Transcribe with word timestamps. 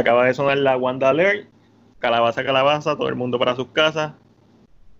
Acaba 0.00 0.24
de 0.24 0.32
sonar 0.32 0.56
la 0.56 0.78
Wanda 0.78 1.10
Alert, 1.10 1.46
calabaza, 1.98 2.42
calabaza, 2.42 2.96
todo 2.96 3.10
el 3.10 3.16
mundo 3.16 3.38
para 3.38 3.54
sus 3.54 3.68
casas. 3.68 4.14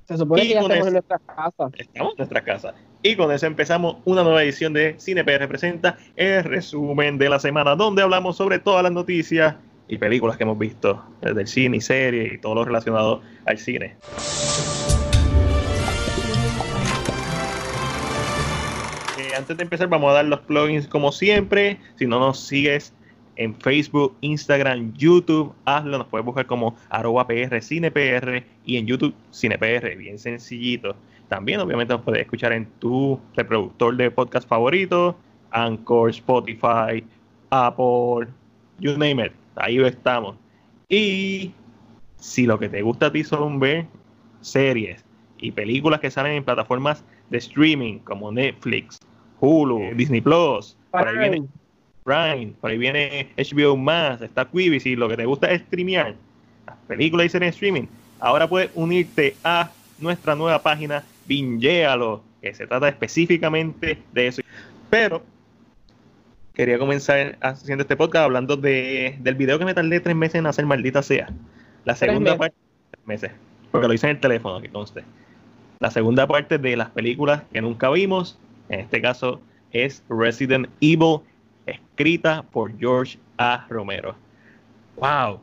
Se 0.06 0.18
supone 0.18 0.44
Y 0.44 0.48
que 0.48 0.54
ya 0.54 0.60
estamos 0.60 0.86
en 0.86 0.92
nuestra 0.92 1.18
casa. 1.18 1.70
Estamos 1.78 2.12
en 2.12 2.16
nuestra 2.18 2.44
casa. 2.44 2.74
Y 3.02 3.16
con 3.16 3.32
eso 3.32 3.46
empezamos 3.46 3.96
una 4.04 4.22
nueva 4.22 4.42
edición 4.42 4.74
de 4.74 4.96
CinePR 5.00 5.48
presenta 5.48 5.96
el 6.16 6.44
resumen 6.44 7.16
de 7.16 7.30
la 7.30 7.38
semana, 7.38 7.76
donde 7.76 8.02
hablamos 8.02 8.36
sobre 8.36 8.58
todas 8.58 8.82
las 8.82 8.92
noticias 8.92 9.54
y 9.88 9.96
películas 9.96 10.36
que 10.36 10.42
hemos 10.42 10.58
visto 10.58 11.02
desde 11.22 11.40
el 11.40 11.46
cine 11.46 11.78
y 11.78 11.80
series 11.80 12.34
y 12.34 12.38
todo 12.38 12.56
lo 12.56 12.66
relacionado 12.66 13.22
al 13.46 13.56
cine. 13.56 13.96
Eh, 19.18 19.34
antes 19.34 19.56
de 19.56 19.62
empezar, 19.62 19.88
vamos 19.88 20.10
a 20.10 20.16
dar 20.16 20.26
los 20.26 20.40
plugins 20.40 20.86
como 20.86 21.10
siempre. 21.10 21.78
Si 21.96 22.06
no 22.06 22.20
nos 22.20 22.38
sigues 22.38 22.92
en 23.36 23.54
Facebook, 23.54 24.16
Instagram, 24.20 24.92
YouTube, 24.94 25.52
hazlo. 25.64 25.98
Nos 25.98 26.06
puedes 26.06 26.24
buscar 26.24 26.46
como 26.46 26.76
arroba 26.88 27.26
PR, 27.26 27.60
CinePR 27.62 28.44
y 28.64 28.76
en 28.76 28.86
YouTube 28.86 29.14
CinePR, 29.32 29.96
bien 29.96 30.18
sencillito. 30.18 30.94
También, 31.28 31.60
obviamente, 31.60 31.94
nos 31.94 32.02
puedes 32.02 32.22
escuchar 32.22 32.52
en 32.52 32.66
tu 32.80 33.20
reproductor 33.36 33.96
de 33.96 34.10
podcast 34.10 34.48
favorito, 34.48 35.16
Anchor, 35.52 36.10
Spotify, 36.10 37.04
Apple, 37.50 38.28
you 38.78 38.92
name 38.92 39.26
it. 39.26 39.32
Ahí 39.56 39.78
estamos. 39.78 40.36
Y 40.88 41.52
si 42.16 42.46
lo 42.46 42.58
que 42.58 42.68
te 42.68 42.82
gusta 42.82 43.06
a 43.06 43.12
ti 43.12 43.24
son 43.24 43.60
ver 43.60 43.86
series 44.40 45.04
y 45.38 45.52
películas 45.52 46.00
que 46.00 46.10
salen 46.10 46.32
en 46.32 46.44
plataformas 46.44 47.04
de 47.30 47.38
streaming 47.38 47.98
como 48.00 48.32
Netflix, 48.32 48.98
Hulu, 49.40 49.94
Disney 49.94 50.20
Plus, 50.20 50.76
por 50.90 51.08
ahí 51.08 51.16
viene 51.16 51.48
Prime, 52.04 52.52
por 52.60 52.70
ahí 52.70 52.78
viene 52.78 53.28
HBO 53.36 53.76
más, 53.76 54.20
está 54.22 54.44
Quibi, 54.44 54.80
si 54.80 54.96
lo 54.96 55.08
que 55.08 55.16
te 55.16 55.26
gusta 55.26 55.50
es 55.50 55.62
streamear 55.62 56.14
las 56.66 56.76
películas 56.88 57.26
y 57.26 57.28
series 57.28 57.48
en 57.48 57.54
streaming, 57.54 57.86
ahora 58.18 58.48
puedes 58.48 58.70
unirte 58.74 59.36
a 59.44 59.70
nuestra 59.98 60.34
nueva 60.34 60.62
página 60.62 61.02
Bingealo, 61.26 62.22
que 62.40 62.54
se 62.54 62.66
trata 62.66 62.88
específicamente 62.88 63.98
de 64.12 64.26
eso. 64.26 64.42
Pero 64.88 65.22
quería 66.54 66.78
comenzar 66.78 67.38
haciendo 67.40 67.82
este 67.82 67.96
podcast 67.96 68.24
hablando 68.24 68.56
de, 68.56 69.16
del 69.20 69.34
video 69.34 69.58
que 69.58 69.64
me 69.64 69.74
tardé 69.74 70.00
tres 70.00 70.16
meses 70.16 70.36
en 70.36 70.46
hacer, 70.46 70.66
maldita 70.66 71.02
sea. 71.02 71.28
La 71.84 71.94
segunda 71.94 72.36
parte, 72.36 72.56
tres 72.90 73.06
meses, 73.06 73.30
porque 73.70 73.88
lo 73.88 73.94
hice 73.94 74.06
en 74.06 74.16
el 74.16 74.20
teléfono, 74.20 74.60
que 74.60 74.68
conste. 74.68 75.04
La 75.78 75.90
segunda 75.90 76.26
parte 76.26 76.58
de 76.58 76.76
las 76.76 76.90
películas 76.90 77.42
que 77.52 77.62
nunca 77.62 77.88
vimos, 77.90 78.38
en 78.68 78.80
este 78.80 79.00
caso 79.00 79.40
es 79.72 80.02
Resident 80.08 80.68
Evil, 80.80 81.20
escrita 81.66 82.42
por 82.42 82.76
George 82.78 83.18
A. 83.38 83.66
Romero. 83.68 84.14
¡Wow! 84.96 85.40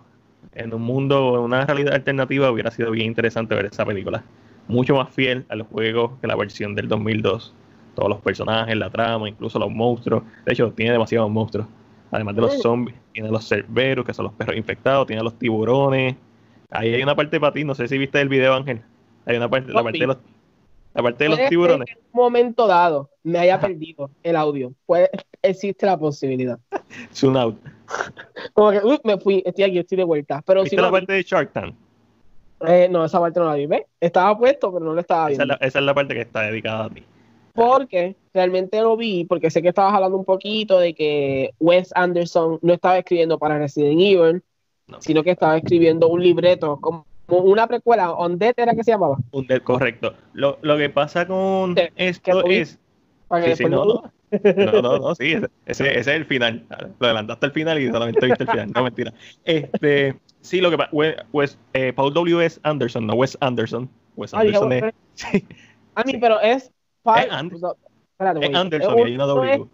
En 0.54 0.74
un 0.74 0.82
mundo, 0.82 1.36
en 1.36 1.42
una 1.42 1.66
realidad 1.66 1.94
alternativa, 1.94 2.52
hubiera 2.52 2.72
sido 2.72 2.92
bien 2.92 3.08
interesante 3.08 3.56
ver 3.56 3.66
esa 3.66 3.86
película. 3.86 4.24
Mucho 4.68 4.96
más 4.96 5.10
fiel 5.10 5.46
al 5.50 5.64
juego 5.64 6.18
que 6.20 6.28
la 6.28 6.36
versión 6.36 6.76
del 6.76 6.88
2002. 6.88 7.54
Todos 7.96 8.10
los 8.10 8.22
personajes, 8.22 8.76
la 8.76 8.90
trama, 8.90 9.28
incluso 9.28 9.58
los 9.60 9.72
monstruos. 9.72 10.24
De 10.46 10.54
hecho, 10.54 10.72
tiene 10.72 10.92
demasiados 10.92 11.30
monstruos. 11.30 11.68
Además 12.12 12.36
de 12.36 12.42
los 12.42 12.62
zombies, 12.62 12.98
tiene 13.12 13.30
los 13.30 13.48
cerberos, 13.48 14.06
que 14.06 14.14
son 14.14 14.26
los 14.26 14.34
perros 14.34 14.56
infectados, 14.56 15.08
tiene 15.08 15.24
los 15.24 15.38
tiburones. 15.38 16.16
Ahí 16.70 16.94
hay 16.94 17.04
una 17.04 17.16
parte 17.16 17.40
para 17.40 17.54
ti, 17.54 17.64
no 17.64 17.76
sé 17.76 17.88
si 17.88 17.98
viste 17.98 18.22
el 18.22 18.30
video, 18.30 18.54
Ángel. 18.54 18.82
Hay 19.26 19.36
una 19.36 19.50
parte, 19.50 19.72
la 19.74 19.84
parte 19.84 20.00
de 20.00 20.08
los, 20.08 20.18
la 20.98 21.04
parte 21.04 21.24
de 21.24 21.30
los 21.30 21.38
Puede 21.38 21.46
ser 21.46 21.50
tiburones. 21.50 21.86
que 21.86 21.94
en 21.94 22.00
un 22.12 22.22
momento 22.22 22.68
dado 22.68 23.10
me 23.24 23.40
haya 23.40 23.60
perdido 23.60 24.10
el 24.24 24.36
audio. 24.36 24.74
Puede, 24.86 25.10
existe 25.42 25.86
la 25.86 25.98
posibilidad. 25.98 26.60
Zoom 27.14 27.38
out. 27.38 27.58
Como 28.54 28.72
que, 28.72 28.80
uy, 28.84 29.00
me 29.04 29.18
fui, 29.18 29.42
estoy 29.46 29.64
aquí, 29.66 29.78
estoy 29.80 29.98
de 30.00 30.04
vuelta. 30.04 30.42
Pero 30.46 30.62
si 30.62 30.72
¿Viste 30.72 30.78
la 30.82 30.88
no, 30.88 30.92
parte 30.92 31.14
de 31.14 31.24
Shark 31.24 31.54
Tank? 31.54 31.76
eh, 32.68 32.88
no, 32.90 33.06
esa 33.06 33.20
parte 33.20 33.40
no 33.40 33.46
la 33.46 33.54
vi. 33.56 33.66
¿ves? 33.68 33.84
Estaba 34.02 34.38
puesto, 34.38 34.74
pero 34.74 34.84
no 34.86 34.94
lo 34.94 35.00
estaba 35.02 35.26
Esa 35.26 35.32
es, 35.32 35.38
viendo. 35.38 35.46
la, 35.60 35.68
esa 35.68 35.80
es 35.80 35.86
la 35.86 35.94
parte 35.94 36.14
que 36.16 36.22
está 36.22 36.42
dedicada 36.42 36.86
a 36.86 36.90
ti. 36.90 37.04
Porque 37.54 38.16
realmente 38.34 38.80
lo 38.82 38.96
vi, 38.98 39.26
porque 39.26 39.50
sé 39.50 39.62
que 39.62 39.70
estabas 39.70 39.94
hablando 39.94 40.18
un 40.18 40.26
poquito 40.26 40.80
de 40.80 40.94
que 40.94 41.52
Wes 41.60 41.92
Anderson 41.96 42.60
no 42.62 42.74
estaba 42.74 42.98
escribiendo 43.00 43.40
para 43.40 43.58
Resident 43.58 44.00
Evil, 44.00 44.44
No. 44.88 45.02
sino 45.02 45.24
que 45.24 45.32
estaba 45.32 45.58
escribiendo 45.58 46.08
un 46.08 46.22
libreto, 46.24 46.78
como 46.80 47.06
una 47.28 47.68
precuela, 47.68 48.12
On 48.14 48.38
Dead 48.40 48.54
era 48.58 48.74
que 48.74 48.84
se 48.84 48.92
llamaba. 48.92 49.18
Un 49.32 49.48
dead, 49.48 49.62
correcto. 49.62 50.14
Lo, 50.34 50.58
lo 50.62 50.78
que 50.78 50.90
pasa 50.90 51.28
con 51.28 51.76
Sí, 51.76 51.84
esto 51.96 52.44
que 52.44 52.62
es. 52.62 52.80
Para 53.28 53.46
que 53.46 53.56
Sí, 53.56 53.64
sí, 53.66 53.70
no, 53.70 53.86
no. 53.86 54.12
No, 54.30 54.82
no, 54.82 54.98
no, 55.00 55.16
sí, 55.16 55.34
ese, 55.34 55.48
ese- 55.66 56.00
es 56.00 56.08
el 56.08 56.26
final. 56.26 56.66
Lo 57.00 57.06
adelantaste 57.08 57.46
al 57.46 57.52
final 57.54 57.80
y 57.82 57.88
solamente 57.90 58.26
viste 58.26 58.44
el 58.44 58.50
final. 58.50 58.72
No, 58.74 58.84
mentira. 58.84 59.14
Este, 59.46 60.20
sí, 60.42 60.60
lo 60.62 60.70
que 60.70 60.78
pasa. 60.78 60.92
Wes, 61.32 61.58
eh, 61.74 61.94
Paul 61.94 62.14
W. 62.14 62.46
S. 62.46 62.60
Anderson, 62.64 63.08
no 63.08 63.14
Wes 63.16 63.38
Anderson. 63.42 63.90
Wes 64.16 64.34
Ah, 64.34 64.40
Anderson 64.42 64.72
es. 64.74 64.80
bueno, 64.82 64.98
sí, 65.14 65.46
A 65.96 66.04
mí, 66.04 66.12
Sí. 66.12 66.18
pero 66.20 66.40
es. 66.42 66.72
Five- 67.04 67.26
Es 67.28 67.32
And- 67.32 67.54
no, 67.54 67.76
espérate, 68.12 68.46
es. 68.46 68.56
Anderson 68.56 68.94
Es 69.00 69.06
y 69.06 69.08
hay 69.08 69.16
una 69.16 69.26
uno 69.34 69.44
es- 69.46 69.58
W. 69.60 69.70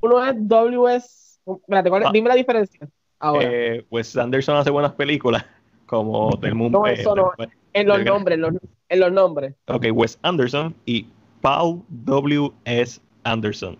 Uno 0.00 0.24
es 0.26 0.34
WS. 0.48 1.40
Espérate, 1.46 1.90
¿cuál 1.90 2.02
es? 2.02 2.08
Ah. 2.08 2.10
dime 2.12 2.28
la 2.28 2.34
diferencia. 2.34 2.88
Ahora, 3.20 3.46
Eh, 3.50 3.84
Wes 3.90 4.16
Anderson 4.16 4.56
hace 4.56 4.70
buenas 4.70 4.92
películas 4.92 5.44
como 5.88 6.30
del 6.40 6.54
mundo. 6.54 6.78
No, 6.78 6.86
eh, 6.86 6.94
eso 6.94 7.16
no. 7.16 7.32
en 7.72 7.88
los 7.88 8.04
nombres, 8.04 8.36
en 8.36 8.42
los, 8.42 8.52
en 8.88 9.00
los 9.00 9.12
nombres. 9.12 9.54
Ok, 9.66 9.86
Wes 9.92 10.18
Anderson 10.22 10.74
y 10.86 11.06
Paul 11.40 11.82
W. 11.88 12.50
S. 12.64 13.00
Anderson. 13.24 13.76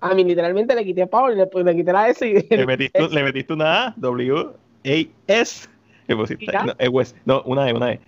A 0.00 0.14
mí, 0.14 0.24
literalmente 0.24 0.74
le 0.74 0.84
quité 0.84 1.02
a 1.02 1.06
Paul 1.06 1.34
y 1.34 1.36
le, 1.36 1.46
pues, 1.46 1.64
le 1.64 1.76
quité 1.76 1.92
la 1.92 2.08
S 2.08 2.26
y. 2.26 2.54
Le 2.54 2.66
metiste, 2.66 3.08
le 3.08 3.22
metiste 3.22 3.52
una 3.52 3.86
A, 3.88 3.94
W, 3.96 4.34
A, 4.38 5.06
S. 5.26 5.68
Le 6.08 6.16
pusiste- 6.16 6.44
¿Y 6.44 6.46
ya? 6.52 6.64
no, 6.64 6.72
es 6.78 6.88
Wes, 6.88 7.14
no, 7.26 7.42
una 7.42 7.68
E, 7.68 7.72
una 7.74 7.92
E. 7.92 8.00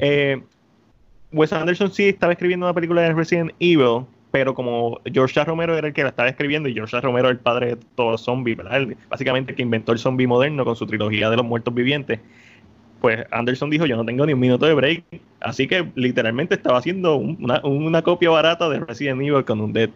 Eh, 0.00 0.42
Wes 1.32 1.52
Anderson 1.52 1.90
sí 1.92 2.08
estaba 2.08 2.32
escribiendo 2.32 2.64
una 2.66 2.74
película 2.74 3.02
de 3.02 3.12
Resident 3.12 3.52
Evil, 3.58 4.04
pero 4.30 4.54
como 4.54 5.00
George 5.12 5.38
A. 5.40 5.44
Romero 5.44 5.76
era 5.76 5.88
el 5.88 5.94
que 5.94 6.02
la 6.02 6.10
estaba 6.10 6.28
escribiendo, 6.28 6.68
y 6.68 6.74
George 6.74 6.96
A. 6.96 7.00
Romero 7.00 7.28
es 7.28 7.32
el 7.32 7.40
padre 7.40 7.74
de 7.74 7.76
todos 7.96 8.12
los 8.12 8.20
zombies, 8.20 8.56
básicamente 9.08 9.52
el 9.52 9.56
que 9.56 9.62
inventó 9.62 9.92
el 9.92 9.98
zombie 9.98 10.26
moderno 10.26 10.64
con 10.64 10.76
su 10.76 10.86
trilogía 10.86 11.28
de 11.28 11.36
los 11.36 11.44
muertos 11.44 11.74
vivientes. 11.74 12.20
Pues 13.02 13.26
Anderson 13.32 13.68
dijo, 13.68 13.84
yo 13.84 13.96
no 13.96 14.04
tengo 14.04 14.24
ni 14.24 14.32
un 14.32 14.38
minuto 14.38 14.64
de 14.64 14.74
break, 14.74 15.04
así 15.40 15.66
que 15.66 15.90
literalmente 15.96 16.54
estaba 16.54 16.78
haciendo 16.78 17.16
un- 17.16 17.36
una, 17.64 18.02
copia 18.02 18.30
barata 18.30 18.68
de 18.68 18.78
Resident 18.78 19.20
Evil 19.20 19.44
con 19.44 19.60
un 19.60 19.72
Dead. 19.72 19.90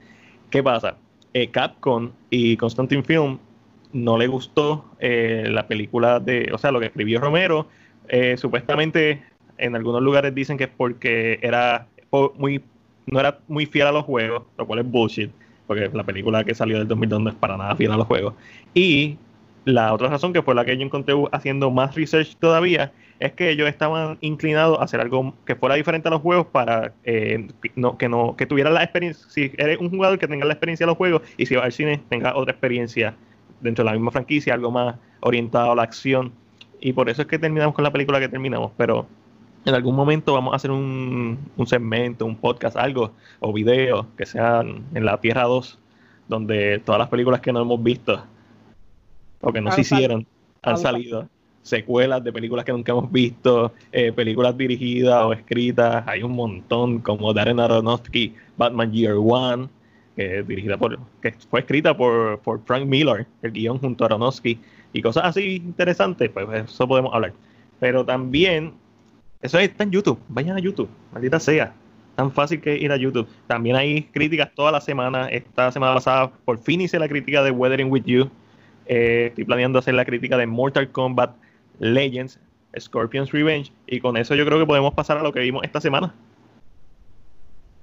¿Qué 0.51 0.61
pasa? 0.61 0.97
Eh, 1.33 1.49
Capcom 1.49 2.11
y 2.31 2.57
Constantine 2.57 3.05
Film 3.05 3.39
no 3.93 4.19
le 4.19 4.27
gustó 4.27 4.87
eh, 4.99 5.45
la 5.49 5.69
película 5.69 6.19
de, 6.19 6.51
o 6.53 6.59
sea, 6.59 6.73
lo 6.73 6.81
que 6.81 6.87
escribió 6.87 7.21
Romero. 7.21 7.69
Eh, 8.09 8.37
supuestamente 8.37 9.23
en 9.57 9.77
algunos 9.77 10.03
lugares 10.03 10.35
dicen 10.35 10.59
que 10.59 10.65
es 10.65 10.71
porque 10.77 11.39
era 11.43 11.87
muy, 12.37 12.61
no 13.07 13.21
era 13.21 13.39
muy 13.47 13.67
fiel 13.67 13.87
a 13.87 13.93
los 13.93 14.05
juegos, 14.05 14.43
lo 14.59 14.67
cual 14.67 14.81
es 14.81 14.91
bullshit, 14.91 15.31
porque 15.69 15.89
la 15.93 16.03
película 16.03 16.43
que 16.43 16.57
salió 16.57 16.79
del 16.79 16.89
2002 16.89 17.21
no 17.21 17.31
es 17.31 17.37
para 17.37 17.57
nada 17.57 17.77
fiel 17.77 17.93
a 17.93 17.97
los 17.97 18.07
juegos. 18.09 18.35
Y 18.75 19.17
la 19.67 19.93
otra 19.93 20.09
razón 20.09 20.33
que 20.33 20.43
fue 20.43 20.55
la 20.55 20.65
que 20.65 20.77
yo 20.77 20.85
encontré 20.85 21.13
haciendo 21.33 21.73
más 21.73 21.97
research 21.97 22.37
todavía 22.37 22.93
es 23.19 23.33
que 23.33 23.51
ellos 23.51 23.69
estaban 23.69 24.17
inclinados 24.21 24.79
a 24.79 24.85
hacer 24.85 25.01
algo 25.01 25.35
que 25.45 25.57
fuera 25.57 25.75
diferente 25.75 26.07
a 26.07 26.13
los 26.13 26.21
juegos 26.21 26.47
para 26.47 26.93
eh, 27.03 27.49
no, 27.75 27.99
que 27.99 28.09
no 28.09 28.37
que 28.37 28.47
tuviera 28.47 28.71
la 28.71 28.85
experiencia 28.85 29.27
si 29.29 29.51
eres 29.59 29.79
un 29.79 29.91
jugador 29.91 30.21
que 30.21 30.29
tenga 30.29 30.47
la 30.47 30.53
experiencia 30.53 30.87
de 30.87 30.91
los 30.93 30.97
juegos 30.97 31.23
y 31.37 31.47
si 31.47 31.57
va 31.57 31.65
al 31.65 31.73
cine 31.73 32.01
tenga 32.09 32.37
otra 32.37 32.53
experiencia 32.53 33.17
dentro 33.61 33.83
de 33.83 33.91
la 33.91 33.97
misma 33.97 34.13
franquicia 34.13 34.55
algo 34.55 34.71
más 34.71 34.97
orientado 35.21 35.73
a 35.73 35.75
la 35.75 35.83
acción. 35.83 36.33
Y 36.81 36.93
por 36.93 37.11
eso 37.11 37.23
es 37.23 37.29
que 37.29 37.39
terminamos 37.39 37.75
con 37.75 37.83
la 37.83 37.91
película 37.91 38.21
que 38.21 38.29
terminamos 38.29 38.71
pero 38.77 39.09
en 39.65 39.75
algún 39.75 39.97
momento 39.97 40.33
vamos 40.33 40.53
a 40.53 40.57
hacer 40.57 40.71
un, 40.71 41.39
un 41.57 41.67
segmento, 41.67 42.25
un 42.25 42.37
podcast, 42.37 42.77
algo, 42.77 43.11
o 43.41 43.53
video 43.53 44.07
que 44.17 44.25
sean 44.25 44.85
en 44.95 45.05
la 45.05 45.19
Tierra 45.19 45.43
2, 45.43 45.77
donde 46.29 46.81
todas 46.85 47.01
las 47.01 47.09
películas 47.09 47.41
que 47.41 47.53
no 47.53 47.63
hemos 47.63 47.83
visto 47.83 48.23
o 49.41 49.53
que 49.53 49.61
no 49.61 49.71
se 49.73 49.83
hicieron 49.83 50.27
han 50.63 50.73
han 50.73 50.79
sal- 50.79 50.93
salido. 50.95 51.29
Secuelas 51.63 52.23
de 52.23 52.33
películas 52.33 52.65
que 52.65 52.71
nunca 52.71 52.93
hemos 52.93 53.11
visto, 53.11 53.73
eh, 53.91 54.13
películas 54.13 54.57
dirigidas 54.57 55.25
o 55.25 55.33
escritas, 55.33 56.05
hay 56.07 56.23
un 56.23 56.31
montón, 56.33 57.01
como 57.01 57.33
Darren 57.35 57.59
Aronofsky, 57.59 58.35
Batman 58.57 58.93
Year 58.93 59.17
One, 59.19 59.69
que, 60.15 60.45
dirigida 60.45 60.77
por, 60.77 60.97
que 61.21 61.33
fue 61.51 61.61
escrita 61.61 61.97
por, 61.97 62.39
por 62.39 62.63
Frank 62.65 62.87
Miller, 62.87 63.27
el 63.43 63.51
guion 63.51 63.79
junto 63.79 64.05
a 64.05 64.07
Aronofsky, 64.07 64.61
y 64.93 65.03
cosas 65.03 65.25
así 65.25 65.57
interesantes, 65.57 66.31
pues 66.31 66.47
eso 66.67 66.87
podemos 66.87 67.13
hablar. 67.13 67.33
Pero 67.81 68.05
también 68.05 68.73
eso 69.43 69.59
está 69.59 69.83
en 69.83 69.91
YouTube. 69.91 70.21
Vayan 70.29 70.57
a 70.57 70.61
YouTube, 70.61 70.89
maldita 71.13 71.41
sea. 71.41 71.75
Tan 72.15 72.31
fácil 72.31 72.61
que 72.61 72.77
ir 72.79 72.93
a 72.93 72.97
YouTube. 72.97 73.27
También 73.49 73.75
hay 73.75 74.05
críticas 74.05 74.51
toda 74.55 74.73
la 74.73 74.81
semana. 74.81 75.29
Esta 75.29 75.71
semana 75.73 75.95
pasada 75.95 76.31
por 76.45 76.59
fin 76.59 76.81
hice 76.81 76.99
la 76.99 77.09
crítica 77.09 77.43
de 77.43 77.51
Weathering 77.51 77.91
with 77.91 78.05
You. 78.07 78.31
Eh, 78.87 79.27
estoy 79.29 79.45
planeando 79.45 79.79
hacer 79.79 79.95
la 79.95 80.05
crítica 80.05 80.37
de 80.37 80.47
Mortal 80.47 80.91
Kombat 80.91 81.35
Legends, 81.79 82.39
Scorpion's 82.79 83.33
Revenge. 83.33 83.73
Y 83.87 84.01
con 84.01 84.17
eso 84.17 84.35
yo 84.35 84.45
creo 84.47 84.59
que 84.59 84.67
podemos 84.67 84.95
pasar 84.95 85.19
a 85.19 85.23
lo 85.23 85.33
que 85.33 85.41
vimos 85.41 85.63
esta 85.65 85.81
semana. 85.81 86.15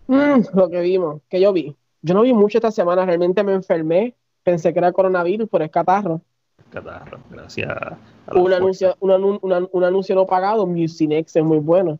Mm, 0.07 0.41
lo 0.53 0.69
que 0.69 0.81
vimos, 0.81 1.21
que 1.29 1.39
yo 1.39 1.53
vi. 1.53 1.75
Yo 2.01 2.13
no 2.13 2.21
vi 2.21 2.33
mucho 2.33 2.57
esta 2.57 2.71
semana, 2.71 3.05
realmente 3.05 3.43
me 3.43 3.53
enfermé. 3.53 4.15
Pensé 4.43 4.73
que 4.73 4.79
era 4.79 4.91
coronavirus, 4.91 5.47
pero 5.49 5.63
es 5.63 5.71
catarro. 5.71 6.21
Catarro, 6.69 7.19
gracias. 7.29 7.69
a 7.69 7.97
Un 8.35 8.51
anuncio, 8.53 8.95
un, 8.99 9.11
anu- 9.11 9.39
un 9.41 9.53
an- 9.53 9.69
un 9.71 9.83
anuncio 9.83 10.13
no 10.15 10.25
pagado, 10.25 10.65
Mucinex 10.65 11.35
es 11.35 11.43
muy 11.43 11.59
bueno. 11.59 11.99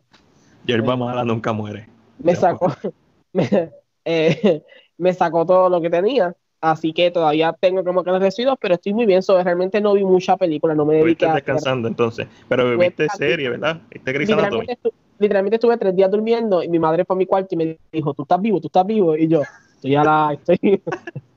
Yerba 0.66 0.96
mala 0.96 1.24
nunca 1.24 1.52
muere. 1.52 1.88
Me 2.18 2.32
Ya, 2.34 2.40
sacó, 2.40 2.72
me, 3.32 3.70
eh, 4.04 4.62
me 4.98 5.12
sacó 5.14 5.46
todo 5.46 5.68
lo 5.70 5.80
que 5.80 5.90
tenía. 5.90 6.34
Así 6.64 6.94
que 6.94 7.10
todavía 7.10 7.54
tengo 7.60 7.84
como 7.84 8.02
que 8.02 8.10
los 8.10 8.20
residuos, 8.20 8.56
pero 8.58 8.74
estoy 8.74 8.94
muy 8.94 9.04
bien. 9.04 9.22
sobre 9.22 9.44
realmente 9.44 9.80
no 9.82 9.92
vi 9.92 10.02
mucha 10.04 10.36
película, 10.36 10.74
no 10.74 10.86
me 10.86 10.96
dediqué 10.96 11.26
a. 11.26 11.34
descansando 11.34 11.88
entonces. 11.88 12.26
Pero 12.48 12.62
Estuve 12.70 12.86
viste 12.86 13.08
serie, 13.10 13.50
¿verdad? 13.50 13.80
Viste 13.90 14.12
Grey's 14.12 14.30
Anatomy. 14.30 14.62
Literalmente, 14.62 14.88
estu- 14.88 14.92
literalmente 15.18 15.56
estuve 15.56 15.76
tres 15.76 15.94
días 15.94 16.10
durmiendo 16.10 16.62
y 16.62 16.68
mi 16.68 16.78
madre 16.78 17.04
fue 17.04 17.14
a 17.14 17.18
mi 17.18 17.26
cuarto 17.26 17.48
y 17.54 17.56
me 17.58 17.78
dijo, 17.92 18.14
tú 18.14 18.22
estás 18.22 18.40
vivo, 18.40 18.60
tú 18.60 18.68
estás 18.68 18.86
vivo. 18.86 19.14
Y 19.14 19.28
yo, 19.28 19.42
estoy 19.76 19.94
a 19.94 20.04
la, 20.04 20.32
estoy, 20.32 20.82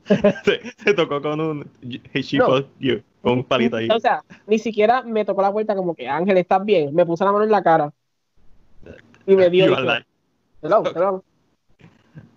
Se, 0.78 0.94
tocó 0.94 1.20
con 1.20 1.40
un 1.40 1.70
No. 2.32 2.64
you, 2.80 3.02
con 3.20 3.32
un 3.32 3.44
palito 3.44 3.76
ahí. 3.76 3.88
O 3.90 4.00
sea, 4.00 4.22
ni 4.46 4.58
siquiera 4.58 5.02
me 5.02 5.24
tocó 5.26 5.42
la 5.42 5.52
puerta 5.52 5.74
como 5.76 5.94
que 5.94 6.08
Ángel, 6.08 6.38
¿estás 6.38 6.64
bien? 6.64 6.94
Me 6.94 7.04
puse 7.04 7.24
la 7.24 7.32
mano 7.32 7.44
en 7.44 7.50
la 7.50 7.62
cara. 7.62 7.92
Y 9.26 9.36
me 9.36 9.50
dio. 9.50 9.66
Hello, 10.62 10.82
hello. 10.94 11.24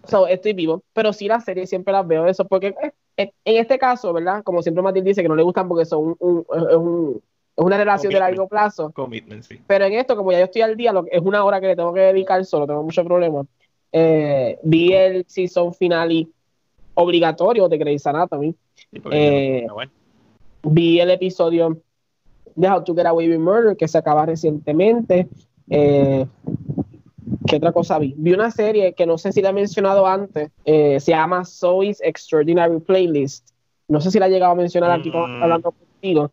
So, 0.08 0.28
estoy 0.28 0.54
vivo. 0.54 0.84
Pero 0.94 1.14
sí, 1.14 1.28
las 1.28 1.44
series 1.46 1.70
siempre 1.70 1.94
las 1.94 2.08
veo 2.08 2.26
eso. 2.28 2.46
Porque 2.48 2.74
eh, 3.18 3.32
en 3.46 3.58
este 3.58 3.78
caso, 3.78 4.12
¿verdad? 4.14 4.44
Como 4.44 4.62
siempre 4.62 4.82
Matilde 4.82 5.10
dice 5.10 5.22
que 5.22 5.30
no 5.30 5.36
le 5.36 5.44
gustan 5.44 5.68
porque 5.68 5.86
son 5.86 6.04
un, 6.04 6.16
un- 6.20 6.46
es, 6.70 6.76
un- 6.76 7.22
es 7.58 7.64
una 7.66 7.78
relación 7.78 8.12
de 8.14 8.20
largo 8.20 8.48
plazo. 8.48 8.92
Commitment, 8.92 9.44
sí. 9.44 9.60
Pero 9.68 9.86
en 9.86 9.94
esto, 9.94 10.16
como 10.16 10.32
ya 10.32 10.40
yo 10.40 10.46
estoy 10.46 10.62
al 10.64 10.76
día, 10.76 10.92
lo 10.94 11.06
es 11.12 11.22
una 11.22 11.44
hora 11.44 11.60
que 11.62 11.68
le 11.68 11.76
tengo 11.76 11.94
que 11.94 12.00
dedicar 12.02 12.44
solo, 12.46 12.66
tengo 12.66 12.82
muchos 12.84 13.06
problemas. 13.06 13.46
Eh, 13.92 14.58
vi 14.64 14.94
el 14.94 15.26
season 15.28 15.74
finale 15.74 16.28
obligatorio 16.94 17.68
de 17.68 17.78
Grey's 17.78 18.06
Anatomy. 18.08 18.56
Sí, 18.76 19.02
Eh, 19.12 19.66
no, 19.68 19.74
bueno. 19.76 19.92
Vi 20.64 21.00
el 21.00 21.12
episodio 21.12 21.78
de 22.56 22.70
How 22.70 22.84
to 22.84 22.96
Get 22.96 23.06
Away 23.06 23.30
with 23.30 23.40
Murder 23.40 23.76
que 23.78 23.88
se 23.88 23.98
acaba 23.98 24.26
recientemente. 24.26 25.28
Eh, 25.70 26.26
¿Qué 27.52 27.58
otra 27.58 27.72
cosa 27.74 28.00
vi? 28.00 28.14
Vi 28.18 28.34
una 28.34 28.50
serie 28.50 28.94
que 28.94 29.06
no 29.06 29.18
sé 29.18 29.32
si 29.32 29.42
la 29.42 29.50
he 29.50 29.54
mencionado 29.54 30.08
antes. 30.08 30.50
eh, 30.66 31.00
se 31.00 31.12
llama 31.12 31.44
Zoe's 31.46 32.00
Extraordinary 32.02 32.80
Playlist. 32.80 33.50
No 33.88 34.00
sé 34.00 34.10
si 34.10 34.20
la 34.20 34.28
he 34.28 34.30
llegado 34.30 34.54
a 34.54 34.56
mencionar 34.56 34.90
aquí 34.92 35.10
Mm. 35.12 35.44
hablando 35.44 35.72
contigo. 35.72 36.32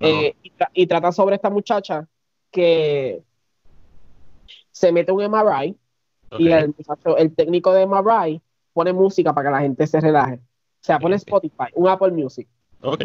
No. 0.00 0.06
Eh, 0.08 0.34
y, 0.42 0.50
tra- 0.52 0.70
y 0.72 0.86
trata 0.86 1.10
sobre 1.12 1.34
esta 1.36 1.50
muchacha 1.50 2.06
que 2.50 3.22
se 4.70 4.92
mete 4.92 5.12
un 5.12 5.22
MRI 5.22 5.76
y 6.38 6.48
Ok. 6.52 6.74
el, 7.18 7.34
técnico 7.34 7.72
de 7.72 7.82
MRI 7.86 8.40
pone 8.72 8.92
música 8.92 9.32
para 9.34 9.48
que 9.48 9.52
la 9.52 9.60
gente 9.60 9.86
se 9.86 10.00
relaje. 10.00 10.34
O 10.36 10.38
sea, 10.84 10.98
pone. 10.98 11.16
Spotify, 11.16 11.66
un 11.74 11.88
Apple 11.88 12.12
Music. 12.12 12.48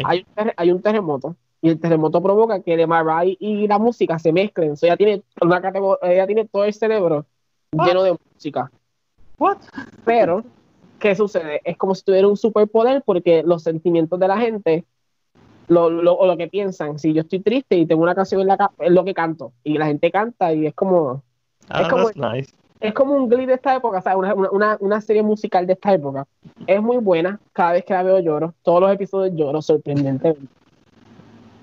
Hay, 0.04 0.24
un 0.36 0.52
hay 0.56 0.72
un 0.72 0.82
terremoto 0.82 1.36
y 1.60 1.68
el 1.70 1.78
terremoto 1.80 2.22
provoca 2.22 2.60
que 2.62 2.74
el 2.74 2.80
MRI 2.86 3.36
y 3.40 3.66
la 3.68 3.78
música 3.78 4.18
se 4.18 4.32
mezclen. 4.32 4.76
So, 4.76 4.86
ella 4.86 4.96
tiene 4.96 5.22
una 5.40 5.60
ella 6.02 6.26
tiene 6.26 6.44
todo 6.46 6.64
el 6.64 6.72
cerebro 6.72 7.26
lleno 7.72 8.02
de 8.02 8.16
música. 8.34 8.70
What? 9.38 9.58
Pero, 10.04 10.44
¿qué 10.98 11.14
sucede? 11.14 11.60
Es 11.64 11.76
como 11.76 11.94
si 11.94 12.02
tuviera 12.02 12.26
un 12.28 12.36
superpoder 12.36 13.02
porque 13.04 13.42
los 13.44 13.62
sentimientos 13.62 14.18
de 14.18 14.28
la 14.28 14.38
gente 14.38 14.84
lo, 15.68 15.90
lo- 15.90 16.14
o 16.16 16.26
lo 16.26 16.36
que 16.36 16.48
piensan, 16.48 16.98
si 16.98 17.12
yo 17.12 17.20
estoy 17.22 17.40
triste 17.40 17.76
y 17.76 17.86
tengo 17.86 18.02
una 18.02 18.14
canción 18.14 18.40
en 18.40 18.46
la 18.48 18.70
es 18.78 18.90
lo 18.90 19.04
que 19.04 19.12
canto 19.14 19.52
y 19.62 19.76
la 19.76 19.86
gente 19.86 20.10
canta 20.10 20.52
y 20.52 20.66
es 20.66 20.74
como 20.74 21.22
Ah, 21.68 21.86
como- 21.90 22.04
that's 22.10 22.16
nice. 22.16 22.54
es 22.80 22.94
como 22.94 23.12
un 23.14 23.28
Glee 23.28 23.44
de 23.44 23.54
esta 23.54 23.76
época, 23.76 24.00
¿sabes? 24.00 24.18
Una, 24.18 24.34
una- 24.50 24.76
una, 24.80 25.00
serie 25.02 25.22
musical 25.22 25.66
de 25.66 25.74
esta 25.74 25.92
época. 25.92 26.26
Es 26.66 26.80
muy 26.80 26.96
buena, 26.96 27.38
cada 27.52 27.72
vez 27.72 27.84
que 27.84 27.92
la 27.92 28.02
veo 28.02 28.18
lloro, 28.20 28.54
todos 28.62 28.80
los 28.80 28.90
episodios 28.92 29.36
lloro 29.36 29.60
sorprendentemente. 29.62 30.40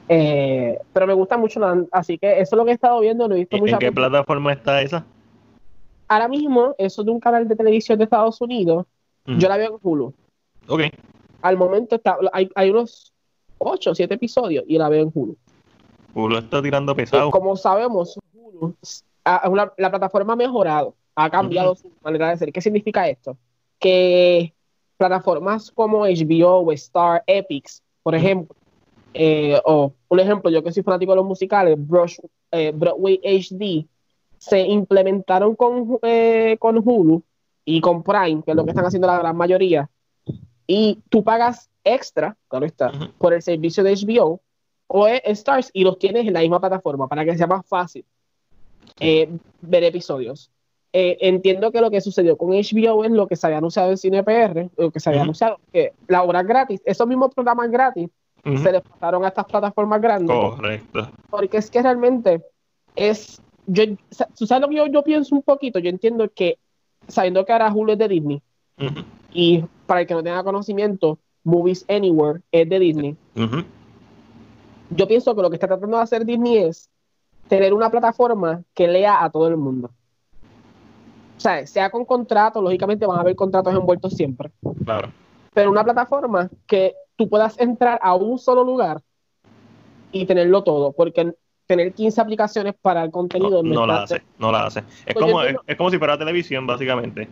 Eh, 0.07 0.77
pero 0.93 1.07
me 1.07 1.15
gusta 1.15 1.35
mucho, 1.35 1.59
la- 1.59 1.83
así 1.91 2.19
que 2.19 2.33
eso 2.39 2.55
es 2.55 2.57
lo 2.57 2.63
que 2.63 2.69
he 2.69 2.73
estado 2.75 2.99
viendo, 2.99 3.27
no 3.27 3.33
he 3.33 3.39
visto 3.39 3.57
¿En 3.57 3.79
qué 3.79 3.91
plataforma 3.91 4.53
está 4.53 4.79
esa? 4.83 5.03
Ahora 6.07 6.27
mismo, 6.27 6.75
eso 6.77 7.03
de 7.03 7.11
un 7.11 7.19
canal 7.19 7.47
de 7.47 7.55
televisión 7.55 7.97
de 7.97 8.03
Estados 8.05 8.39
Unidos, 8.41 8.85
Mm. 9.25 9.39
yo 9.39 9.49
la 9.49 9.57
veo 9.57 9.69
en 9.73 9.79
Hulu. 9.81 10.13
Ok. 10.67 10.81
Al 11.41 11.57
momento 11.57 11.95
está, 11.95 12.17
hay, 12.31 12.47
hay 12.55 12.69
unos 12.69 13.11
8 13.57 13.91
o 13.91 13.95
7 13.95 14.13
episodios 14.13 14.63
y 14.67 14.77
la 14.77 14.87
veo 14.89 15.03
en 15.03 15.11
Hulu. 15.13 15.35
Hulu 16.13 16.37
está 16.37 16.61
tirando 16.61 16.95
pesado. 16.95 17.31
Como 17.31 17.55
sabemos, 17.55 18.19
Hulu, 18.33 18.75
la 19.77 19.89
plataforma 19.89 20.33
ha 20.33 20.35
mejorado, 20.35 20.93
ha 21.15 21.29
cambiado 21.29 21.75
su 21.75 21.91
manera 22.03 22.29
de 22.29 22.37
ser. 22.37 22.51
¿Qué 22.53 22.61
significa 22.61 23.07
esto? 23.09 23.35
Que 23.79 24.53
plataformas 24.97 25.71
como 25.71 26.05
HBO 26.05 26.59
o 26.59 26.71
Star, 26.73 27.23
Epics, 27.27 27.81
por 28.03 28.13
ejemplo, 28.15 28.55
eh, 29.13 29.59
o 29.65 29.91
un 30.09 30.19
ejemplo, 30.19 30.49
yo 30.51 30.63
que 30.63 30.71
soy 30.71 30.83
fanático 30.83 31.11
de 31.13 31.15
los 31.17 31.25
musicales, 31.25 31.77
Brush- 31.77 32.19
eh, 32.51 32.71
Broadway 32.75 33.19
HD, 33.23 33.87
se 34.45 34.59
implementaron 34.59 35.55
con, 35.55 35.97
eh, 36.03 36.57
con 36.59 36.77
Hulu 36.77 37.23
y 37.65 37.81
con 37.81 38.03
Prime, 38.03 38.43
que 38.43 38.51
es 38.51 38.55
lo 38.55 38.63
que 38.63 38.71
están 38.71 38.85
haciendo 38.85 39.07
la 39.07 39.17
gran 39.17 39.35
mayoría, 39.35 39.89
y 40.67 40.99
tú 41.09 41.23
pagas 41.23 41.69
extra, 41.83 42.37
claro 42.47 42.65
está, 42.65 42.91
por 43.17 43.33
el 43.33 43.41
servicio 43.41 43.83
de 43.83 43.93
HBO 43.93 44.39
o 44.87 45.07
Stars 45.07 45.71
y 45.73 45.83
los 45.83 45.97
tienes 45.97 46.27
en 46.27 46.33
la 46.33 46.41
misma 46.41 46.59
plataforma 46.59 47.07
para 47.07 47.25
que 47.25 47.35
sea 47.35 47.47
más 47.47 47.65
fácil 47.65 48.05
eh, 48.99 49.29
ver 49.61 49.83
episodios. 49.83 50.51
Eh, 50.93 51.17
entiendo 51.21 51.71
que 51.71 51.81
lo 51.81 51.89
que 51.89 51.99
sucedió 51.99 52.37
con 52.37 52.51
HBO 52.51 53.03
es 53.03 53.11
lo 53.11 53.27
que 53.27 53.35
se 53.35 53.47
había 53.47 53.57
anunciado 53.57 53.89
en 53.89 53.97
CinePR, 53.97 54.69
lo 54.77 54.91
que 54.91 54.99
se 54.99 55.09
había 55.09 55.21
Ujú. 55.21 55.25
anunciado, 55.25 55.59
que 55.73 55.93
la 56.07 56.21
obra 56.23 56.43
gratis, 56.43 56.81
esos 56.85 57.07
mismos 57.07 57.33
programas 57.33 57.69
gratis, 57.71 58.09
Ujú. 58.45 58.57
se 58.59 58.71
les 58.71 58.81
pasaron 58.83 59.25
a 59.25 59.29
estas 59.29 59.45
plataformas 59.45 59.99
grandes, 59.99 60.37
Correcto. 60.37 61.09
porque 61.31 61.57
es 61.57 61.71
que 61.71 61.81
realmente 61.81 62.43
es, 62.95 63.41
yo, 63.67 63.83
¿tú 64.37 64.45
sabes 64.45 64.61
lo 64.61 64.69
que 64.69 64.75
yo, 64.75 64.87
yo 64.87 65.03
pienso 65.03 65.35
un 65.35 65.41
poquito? 65.41 65.79
Yo 65.79 65.89
entiendo 65.89 66.29
que, 66.33 66.57
sabiendo 67.07 67.45
que 67.45 67.53
ahora 67.53 67.71
Hulu 67.73 67.93
es 67.93 67.97
de 67.97 68.07
Disney, 68.07 68.41
y 69.33 69.63
para 69.85 70.01
el 70.01 70.07
que 70.07 70.13
no 70.13 70.23
tenga 70.23 70.43
conocimiento, 70.43 71.19
Movies 71.43 71.85
Anywhere 71.87 72.41
es 72.51 72.67
de 72.69 72.79
Disney, 72.79 73.15
yo 74.89 75.07
pienso 75.07 75.35
que 75.35 75.41
lo 75.41 75.49
que 75.49 75.55
está 75.55 75.67
tratando 75.67 75.97
de 75.97 76.03
hacer 76.03 76.25
Disney 76.25 76.57
es 76.57 76.89
tener 77.47 77.73
una 77.73 77.89
plataforma 77.89 78.63
que 78.73 78.87
lea 78.87 79.23
a 79.23 79.29
todo 79.29 79.47
el 79.47 79.57
mundo. 79.57 79.91
O 81.37 81.39
sea, 81.39 81.65
sea 81.67 81.89
con 81.89 82.05
contratos, 82.05 82.63
lógicamente 82.63 83.05
van 83.05 83.17
a 83.17 83.21
haber 83.21 83.35
contratos 83.35 83.73
envueltos 83.73 84.13
siempre, 84.13 84.51
Claro. 84.83 85.11
pero 85.53 85.69
una 85.69 85.83
plataforma 85.83 86.49
que 86.65 86.95
tú 87.15 87.29
puedas 87.29 87.59
entrar 87.59 87.99
a 88.01 88.15
un 88.15 88.39
solo 88.39 88.63
lugar 88.63 89.01
y 90.11 90.25
tenerlo 90.25 90.63
todo, 90.63 90.93
porque 90.93 91.33
tener 91.67 91.93
15 91.93 92.21
aplicaciones 92.21 92.75
para 92.81 93.03
el 93.03 93.11
contenido 93.11 93.63
No, 93.63 93.73
no 93.73 93.87
la 93.87 94.03
hace, 94.03 94.21
no 94.37 94.51
la 94.51 94.65
hace. 94.65 94.79
Es 95.05 95.13
Pues 95.13 95.25
como, 95.25 95.41
es, 95.41 95.47
entiendo- 95.47 95.63
es 95.67 95.75
como 95.77 95.89
si 95.91 95.97
fuera 95.97 96.17
televisión, 96.17 96.67
básicamente. 96.67 97.27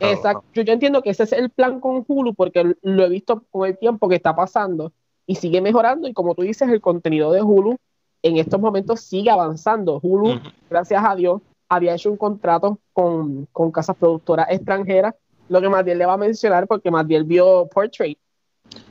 Exacto. 0.00 0.44
Yo, 0.52 0.62
yo 0.62 0.72
entiendo 0.72 1.00
que 1.02 1.10
ese 1.10 1.22
es 1.22 1.32
el 1.32 1.50
plan 1.50 1.80
con 1.80 2.04
Hulu 2.06 2.34
porque 2.34 2.74
lo 2.82 3.04
he 3.04 3.08
visto 3.08 3.44
con 3.50 3.68
el 3.68 3.78
tiempo 3.78 4.08
que 4.08 4.16
está 4.16 4.34
pasando 4.36 4.92
y 5.26 5.36
sigue 5.36 5.60
mejorando 5.60 6.06
y 6.08 6.12
como 6.12 6.34
tú 6.34 6.42
dices, 6.42 6.68
el 6.68 6.80
contenido 6.80 7.32
de 7.32 7.42
Hulu 7.42 7.76
en 8.22 8.36
estos 8.36 8.60
momentos 8.60 9.00
sigue 9.00 9.30
avanzando. 9.30 10.00
Hulu, 10.02 10.40
gracias 10.68 11.02
a 11.04 11.14
Dios, 11.14 11.40
había 11.68 11.94
hecho 11.94 12.10
un 12.10 12.16
contrato 12.16 12.78
con, 12.92 13.46
con 13.52 13.70
casas 13.72 13.96
productoras 13.96 14.48
extranjeras, 14.50 15.14
lo 15.48 15.60
que 15.60 15.68
Matiel 15.68 15.98
le 15.98 16.06
va 16.06 16.14
a 16.14 16.18
mencionar 16.18 16.66
porque 16.66 16.90
Matiel 16.90 17.24
vio 17.24 17.66
Portrait. 17.68 18.18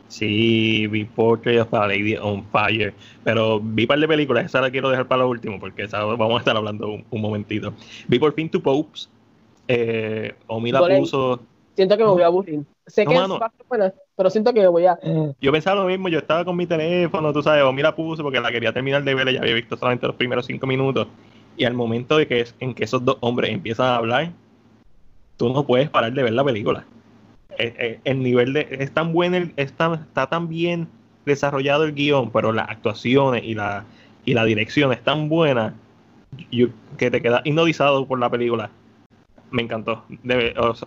Sí, 0.07 0.85
vi 0.87 1.03
Portrait 1.05 1.59
of 1.61 1.73
a 1.73 1.87
Lady 1.87 2.15
on 2.15 2.45
Fire, 2.51 2.93
pero 3.23 3.59
vi 3.59 3.83
un 3.83 3.87
par 3.87 3.99
de 3.99 4.07
películas, 4.07 4.45
esa 4.45 4.61
la 4.61 4.69
quiero 4.71 4.89
dejar 4.89 5.07
para 5.07 5.23
lo 5.23 5.29
último, 5.29 5.59
porque 5.59 5.83
esa 5.83 6.03
vamos 6.03 6.35
a 6.35 6.39
estar 6.39 6.55
hablando 6.55 6.87
un, 6.89 7.05
un 7.09 7.21
momentito. 7.21 7.73
Vi 8.07 8.19
por 8.19 8.33
fin 8.33 8.49
Two 8.49 8.61
Popes, 8.61 9.09
eh, 9.67 10.35
Omi 10.47 10.71
la 10.71 10.85
puso, 10.85 11.41
Siento 11.75 11.97
que 11.97 12.03
me 12.05 12.09
voy 12.11 12.21
a 12.23 12.27
aburrir. 12.27 12.65
Sé 12.87 13.03
No, 13.05 13.11
que 13.11 13.15
mano. 13.15 13.35
es 13.37 13.67
buena, 13.67 13.93
pero 14.15 14.29
siento 14.29 14.53
que 14.53 14.61
me 14.61 14.67
voy 14.67 14.85
a... 14.85 14.97
yo 15.41 15.51
pensaba 15.51 15.81
lo 15.81 15.87
mismo, 15.87 16.07
yo 16.09 16.19
estaba 16.19 16.45
con 16.45 16.55
mi 16.55 16.65
teléfono, 16.65 17.33
tú 17.33 17.41
sabes, 17.41 17.63
Omi 17.63 17.81
la 17.81 17.95
puso 17.95 18.23
porque 18.23 18.39
la 18.39 18.51
quería 18.51 18.73
terminar 18.73 19.03
de 19.03 19.15
ver, 19.15 19.31
ya 19.33 19.39
había 19.41 19.53
visto 19.53 19.77
solamente 19.77 20.07
los 20.07 20.15
primeros 20.15 20.45
cinco 20.45 20.65
minutos, 20.67 21.07
y 21.57 21.65
al 21.65 21.73
momento 21.73 22.17
de 22.17 22.27
que 22.27 22.41
es- 22.41 22.55
en 22.59 22.73
que 22.73 22.83
esos 22.85 23.03
dos 23.03 23.17
hombres 23.21 23.51
empiezan 23.51 23.87
a 23.87 23.95
hablar, 23.97 24.31
tú 25.37 25.49
no 25.49 25.65
puedes 25.65 25.89
parar 25.89 26.13
de 26.13 26.23
ver 26.23 26.33
la 26.33 26.43
película. 26.43 26.85
Eh, 27.57 27.73
eh, 27.77 27.99
el 28.03 28.21
nivel 28.23 28.53
de 28.53 28.67
es 28.71 28.91
tan 28.91 29.13
bueno 29.13 29.37
el- 29.37 29.53
es 29.55 29.73
tan- 29.73 29.93
está 29.95 30.27
tan 30.27 30.47
bien 30.49 30.87
desarrollado 31.25 31.83
el 31.85 31.93
guion 31.93 32.31
pero 32.31 32.51
las 32.51 32.69
actuaciones 32.69 33.43
y 33.43 33.55
la 33.55 33.85
y 34.25 34.33
la 34.33 34.43
dirección 34.45 34.91
es 34.93 35.01
tan 35.03 35.29
buena 35.29 35.73
que 36.97 37.11
te 37.11 37.21
quedas 37.21 37.41
hipnotizado 37.45 38.05
por 38.07 38.19
la 38.19 38.29
película. 38.29 38.69
Me 39.51 39.61
encantó. 39.63 40.03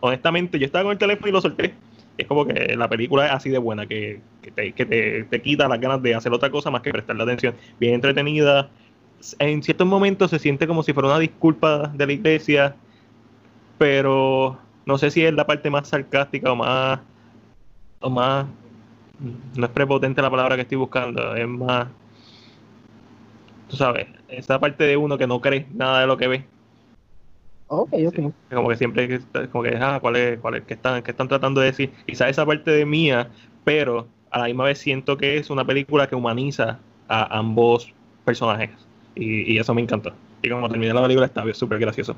Honestamente 0.00 0.58
yo 0.58 0.66
estaba 0.66 0.84
con 0.84 0.92
el 0.92 0.98
teléfono 0.98 1.28
y 1.28 1.32
lo 1.32 1.40
solté. 1.40 1.75
Es 2.18 2.26
como 2.26 2.46
que 2.46 2.75
la 2.76 2.88
película 2.88 3.26
es 3.26 3.32
así 3.32 3.50
de 3.50 3.58
buena 3.58 3.87
que, 3.87 4.20
que 4.42 4.50
te, 4.50 4.72
que 4.72 4.84
te, 4.87 5.25
te 5.25 5.42
quita 5.42 5.68
las 5.68 5.80
ganas 5.80 6.02
de 6.02 6.14
hacer 6.14 6.32
otra 6.32 6.50
cosa 6.50 6.70
más 6.70 6.82
que 6.82 6.90
prestarle 6.92 7.22
atención. 7.22 7.54
Bien 7.78 7.94
entretenida. 7.94 8.68
En 9.38 9.62
ciertos 9.62 9.87
momentos 9.87 10.30
se 10.30 10.38
siente 10.38 10.66
como 10.66 10.82
si 10.82 10.92
fuera 10.92 11.08
una 11.08 11.18
disculpa 11.18 11.88
de 11.94 12.06
la 12.06 12.12
iglesia 12.12 12.76
pero 13.78 14.58
no 14.88 14.97
sé 14.97 15.11
si 15.11 15.23
es 15.23 15.35
la 15.35 15.47
parte 15.47 15.68
más 15.68 15.87
sarcástica 15.87 16.50
o 16.50 16.57
más 16.57 17.00
o 18.00 18.09
más 18.09 18.47
no 19.54 19.66
es 19.66 19.73
prepotente 19.73 20.23
la 20.23 20.30
palabra 20.30 20.57
que 20.57 20.62
estoy 20.62 20.78
buscando, 20.78 21.35
es 21.37 21.47
más, 21.47 21.88
tú 23.68 23.76
sabes, 23.76 24.07
esa 24.28 24.59
parte 24.59 24.85
de 24.85 24.97
uno 24.97 25.18
que 25.18 25.26
no 25.26 25.40
cree 25.42 25.66
nada 25.75 26.00
de 26.00 26.07
lo 26.07 26.16
que 26.16 26.28
ve. 26.28 26.45
Ok, 27.66 27.92
ok. 28.07 28.33
Como 28.50 28.68
que 28.71 28.76
siempre, 28.76 29.21
como 29.52 29.64
que, 29.64 29.76
ah, 29.76 29.99
¿cuál 30.00 30.16
es, 30.16 30.40
cuál 30.40 30.54
es, 30.54 30.62
qué 30.64 30.73
están, 30.75 31.02
qué 31.02 31.11
están 31.11 31.28
tratando 31.28 31.61
de 31.61 31.66
decir? 31.66 31.92
Quizás 32.07 32.30
esa 32.30 32.47
parte 32.47 32.71
de 32.71 32.87
mía, 32.87 33.28
pero 33.64 34.09
a 34.30 34.38
la 34.38 34.45
misma 34.47 34.64
vez 34.64 34.78
siento 34.78 35.18
que 35.18 35.37
es 35.37 35.50
una 35.50 35.66
película 35.66 36.07
que 36.07 36.14
humaniza 36.14 36.78
a 37.09 37.38
ambos 37.38 37.92
personajes. 38.25 38.71
Y, 39.14 39.52
y 39.52 39.59
eso 39.59 39.75
me 39.75 39.83
encantó. 39.83 40.14
Y 40.40 40.49
como 40.49 40.68
terminé 40.71 40.95
la 40.95 41.02
película, 41.02 41.26
estaba 41.26 41.52
súper 41.52 41.78
gracioso. 41.78 42.16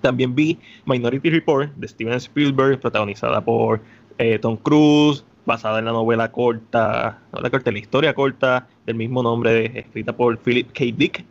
También 0.00 0.34
vi 0.34 0.58
Minority 0.86 1.30
Report 1.30 1.72
de 1.74 1.88
Steven 1.88 2.14
Spielberg, 2.14 2.80
protagonizada 2.80 3.40
por 3.40 3.80
eh, 4.18 4.38
Tom 4.38 4.56
Cruise, 4.56 5.24
basada 5.46 5.78
en 5.78 5.86
la 5.86 5.92
novela 5.92 6.30
corta, 6.30 7.18
no 7.32 7.40
la 7.40 7.50
corta, 7.50 7.70
la 7.70 7.78
historia 7.78 8.14
corta 8.14 8.68
del 8.86 8.96
mismo 8.96 9.22
nombre, 9.22 9.78
escrita 9.78 10.14
por 10.14 10.38
Philip 10.38 10.70
K. 10.72 10.84
Dick, 10.96 11.24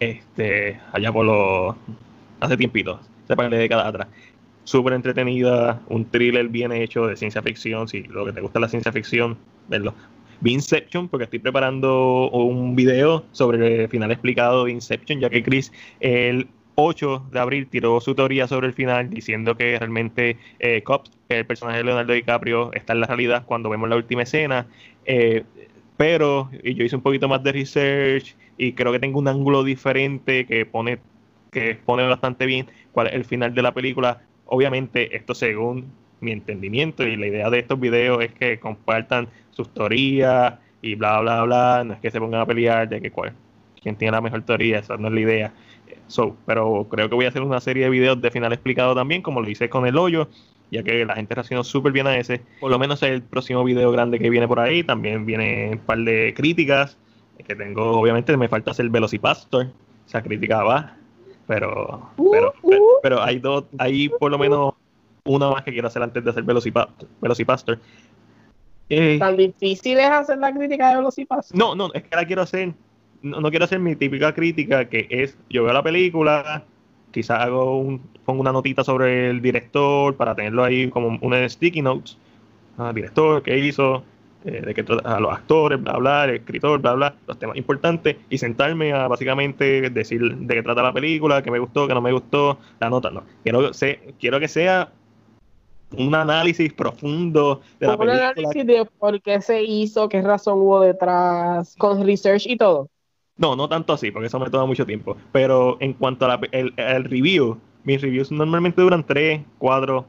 este, 0.00 0.80
allá 0.92 1.12
por 1.12 1.24
los. 1.24 1.76
hace 2.40 2.56
tiempito, 2.56 3.00
se 3.26 3.34
de 3.34 3.56
décadas 3.56 3.86
atrás. 3.86 4.08
Súper 4.64 4.94
entretenida, 4.94 5.82
un 5.88 6.06
thriller 6.06 6.48
bien 6.48 6.72
hecho 6.72 7.06
de 7.06 7.16
ciencia 7.16 7.42
ficción. 7.42 7.86
Si 7.86 8.02
lo 8.02 8.24
que 8.24 8.32
te 8.32 8.40
gusta 8.40 8.60
la 8.60 8.68
ciencia 8.68 8.92
ficción, 8.92 9.36
verlo. 9.68 9.94
Vi 10.40 10.52
Inception 10.52 11.08
porque 11.08 11.24
estoy 11.24 11.38
preparando 11.38 12.30
un 12.30 12.74
video 12.74 13.24
sobre 13.32 13.84
el 13.84 13.88
final 13.88 14.10
explicado 14.10 14.64
de 14.64 14.72
Inception, 14.72 15.20
ya 15.20 15.30
que 15.30 15.42
Chris, 15.42 15.72
el 16.00 16.48
8 16.76 17.26
de 17.32 17.40
abril, 17.40 17.68
tiró 17.68 18.00
su 18.00 18.14
teoría 18.14 18.48
sobre 18.48 18.66
el 18.66 18.72
final 18.72 19.10
diciendo 19.10 19.56
que 19.56 19.78
realmente 19.78 20.36
eh, 20.58 20.82
Cops, 20.82 21.10
el 21.28 21.46
personaje 21.46 21.78
de 21.78 21.84
Leonardo 21.84 22.12
DiCaprio, 22.12 22.72
está 22.72 22.92
en 22.92 23.00
la 23.00 23.06
realidad 23.06 23.44
cuando 23.46 23.70
vemos 23.70 23.88
la 23.88 23.96
última 23.96 24.22
escena. 24.22 24.66
Eh, 25.04 25.44
pero 25.96 26.50
yo 26.62 26.84
hice 26.84 26.96
un 26.96 27.02
poquito 27.02 27.28
más 27.28 27.42
de 27.42 27.52
research 27.52 28.34
y 28.58 28.72
creo 28.72 28.92
que 28.92 28.98
tengo 28.98 29.18
un 29.18 29.28
ángulo 29.28 29.62
diferente 29.62 30.46
que 30.46 30.66
pone 30.66 30.98
que 31.54 31.76
pone 31.76 32.06
bastante 32.06 32.46
bien 32.46 32.66
cuál 32.92 33.06
es 33.06 33.14
el 33.14 33.24
final 33.24 33.54
de 33.54 33.62
la 33.62 33.72
película. 33.72 34.22
Obviamente, 34.46 35.16
esto 35.16 35.34
según 35.34 35.86
mi 36.20 36.32
entendimiento 36.32 37.04
y 37.04 37.16
la 37.16 37.26
idea 37.26 37.48
de 37.48 37.60
estos 37.60 37.78
videos 37.80 38.22
es 38.22 38.32
que 38.32 38.58
compartan 38.58 39.28
sus 39.52 39.72
teorías 39.72 40.54
y 40.82 40.96
bla, 40.96 41.20
bla, 41.20 41.42
bla. 41.44 41.84
No 41.84 41.94
es 41.94 42.00
que 42.00 42.10
se 42.10 42.20
pongan 42.20 42.40
a 42.40 42.46
pelear 42.46 42.88
de 42.88 43.00
que 43.00 43.10
cuál, 43.10 43.32
quién 43.80 43.96
tiene 43.96 44.12
la 44.12 44.20
mejor 44.20 44.42
teoría, 44.42 44.80
esa 44.80 44.96
no 44.96 45.08
es 45.08 45.14
la 45.14 45.20
idea. 45.20 45.52
So, 46.06 46.36
pero 46.46 46.86
creo 46.90 47.08
que 47.08 47.14
voy 47.14 47.24
a 47.24 47.28
hacer 47.28 47.42
una 47.42 47.60
serie 47.60 47.84
de 47.84 47.90
videos 47.90 48.20
de 48.20 48.30
final 48.30 48.52
explicado 48.52 48.94
también, 48.94 49.22
como 49.22 49.40
lo 49.40 49.48
hice 49.48 49.68
con 49.68 49.86
el 49.86 49.96
hoyo, 49.96 50.28
ya 50.70 50.82
que 50.82 51.04
la 51.04 51.14
gente 51.14 51.34
reaccionó 51.34 51.64
súper 51.64 51.92
bien 51.92 52.06
a 52.06 52.16
ese. 52.16 52.42
Por 52.60 52.70
lo 52.70 52.78
menos 52.78 53.02
el 53.02 53.22
próximo 53.22 53.64
video 53.64 53.90
grande 53.90 54.18
que 54.18 54.30
viene 54.30 54.46
por 54.46 54.60
ahí, 54.60 54.84
también 54.84 55.24
viene 55.26 55.70
un 55.72 55.78
par 55.78 55.98
de 55.98 56.34
críticas, 56.36 56.96
que 57.46 57.54
tengo, 57.54 58.00
obviamente 58.00 58.36
me 58.36 58.48
falta 58.48 58.70
hacer 58.70 58.88
Velocipastor, 58.88 59.66
esa 60.06 60.22
crítica 60.22 60.62
va, 60.62 60.96
pero, 61.46 62.10
pero, 62.30 62.54
pero, 63.02 63.22
hay 63.22 63.38
dos, 63.38 63.64
hay 63.78 64.08
por 64.08 64.30
lo 64.30 64.38
menos 64.38 64.74
una 65.24 65.50
más 65.50 65.62
que 65.62 65.72
quiero 65.72 65.88
hacer 65.88 66.02
antes 66.02 66.24
de 66.24 66.30
hacer 66.30 66.42
Velocipastor. 66.42 67.08
Velocipastor. 67.20 67.78
Eh, 68.88 69.18
¿Tan 69.18 69.36
difícil 69.36 69.98
es 69.98 70.08
hacer 70.08 70.38
la 70.38 70.52
crítica 70.52 70.90
de 70.90 70.96
Velocipastor? 70.96 71.58
No, 71.58 71.74
no, 71.74 71.92
es 71.92 72.02
que 72.02 72.16
la 72.16 72.26
quiero 72.26 72.42
hacer 72.42 72.72
no, 73.24 73.50
quiero 73.50 73.64
hacer 73.64 73.80
mi 73.80 73.96
típica 73.96 74.34
crítica, 74.34 74.88
que 74.88 75.06
es, 75.10 75.36
yo 75.48 75.64
veo 75.64 75.72
la 75.72 75.82
película, 75.82 76.62
quizás 77.10 77.40
hago 77.40 77.78
un, 77.78 78.00
pongo 78.24 78.42
una 78.42 78.52
notita 78.52 78.84
sobre 78.84 79.30
el 79.30 79.40
director 79.40 80.14
para 80.14 80.34
tenerlo 80.34 80.62
ahí 80.62 80.90
como 80.90 81.18
una 81.22 81.48
sticky 81.48 81.82
notes, 81.82 82.18
al 82.76 82.88
ah, 82.88 82.92
director, 82.92 83.42
qué 83.42 83.58
hizo, 83.58 84.04
eh, 84.44 84.60
de 84.60 84.74
qué 84.74 84.84
a 85.04 85.20
los 85.20 85.32
actores, 85.32 85.82
bla, 85.82 85.96
bla, 85.96 86.24
el 86.24 86.36
escritor, 86.36 86.80
bla, 86.80 86.94
bla, 86.94 87.14
los 87.26 87.38
temas 87.38 87.56
importantes, 87.56 88.16
y 88.28 88.36
sentarme 88.36 88.92
a 88.92 89.08
básicamente 89.08 89.88
decir 89.90 90.20
de 90.20 90.54
qué 90.54 90.62
trata 90.62 90.82
la 90.82 90.92
película, 90.92 91.42
qué 91.42 91.50
me 91.50 91.58
gustó, 91.58 91.88
qué 91.88 91.94
no 91.94 92.02
me 92.02 92.12
gustó, 92.12 92.58
la 92.78 92.90
nota, 92.90 93.10
no. 93.10 93.22
Quiero, 93.42 93.70
quiero 94.20 94.38
que 94.38 94.48
sea 94.48 94.92
un 95.96 96.14
análisis 96.14 96.72
profundo 96.72 97.62
de 97.80 97.86
la 97.86 97.96
película. 97.96 98.32
Un 98.36 98.38
análisis 98.38 98.66
de 98.66 98.84
por 98.98 99.22
qué 99.22 99.40
se 99.40 99.62
hizo, 99.62 100.08
qué 100.08 100.20
razón 100.20 100.58
hubo 100.58 100.80
detrás, 100.80 101.74
con 101.78 102.04
research 102.04 102.46
y 102.46 102.56
todo. 102.56 102.90
No, 103.36 103.56
no 103.56 103.68
tanto 103.68 103.92
así, 103.92 104.10
porque 104.10 104.28
eso 104.28 104.38
me 104.38 104.50
toma 104.50 104.66
mucho 104.66 104.86
tiempo. 104.86 105.16
Pero 105.32 105.76
en 105.80 105.92
cuanto 105.94 106.26
al 106.26 107.04
review, 107.04 107.58
mis 107.84 108.00
reviews 108.00 108.30
normalmente 108.30 108.80
duran 108.80 109.04
3, 109.04 109.42
4, 109.58 110.06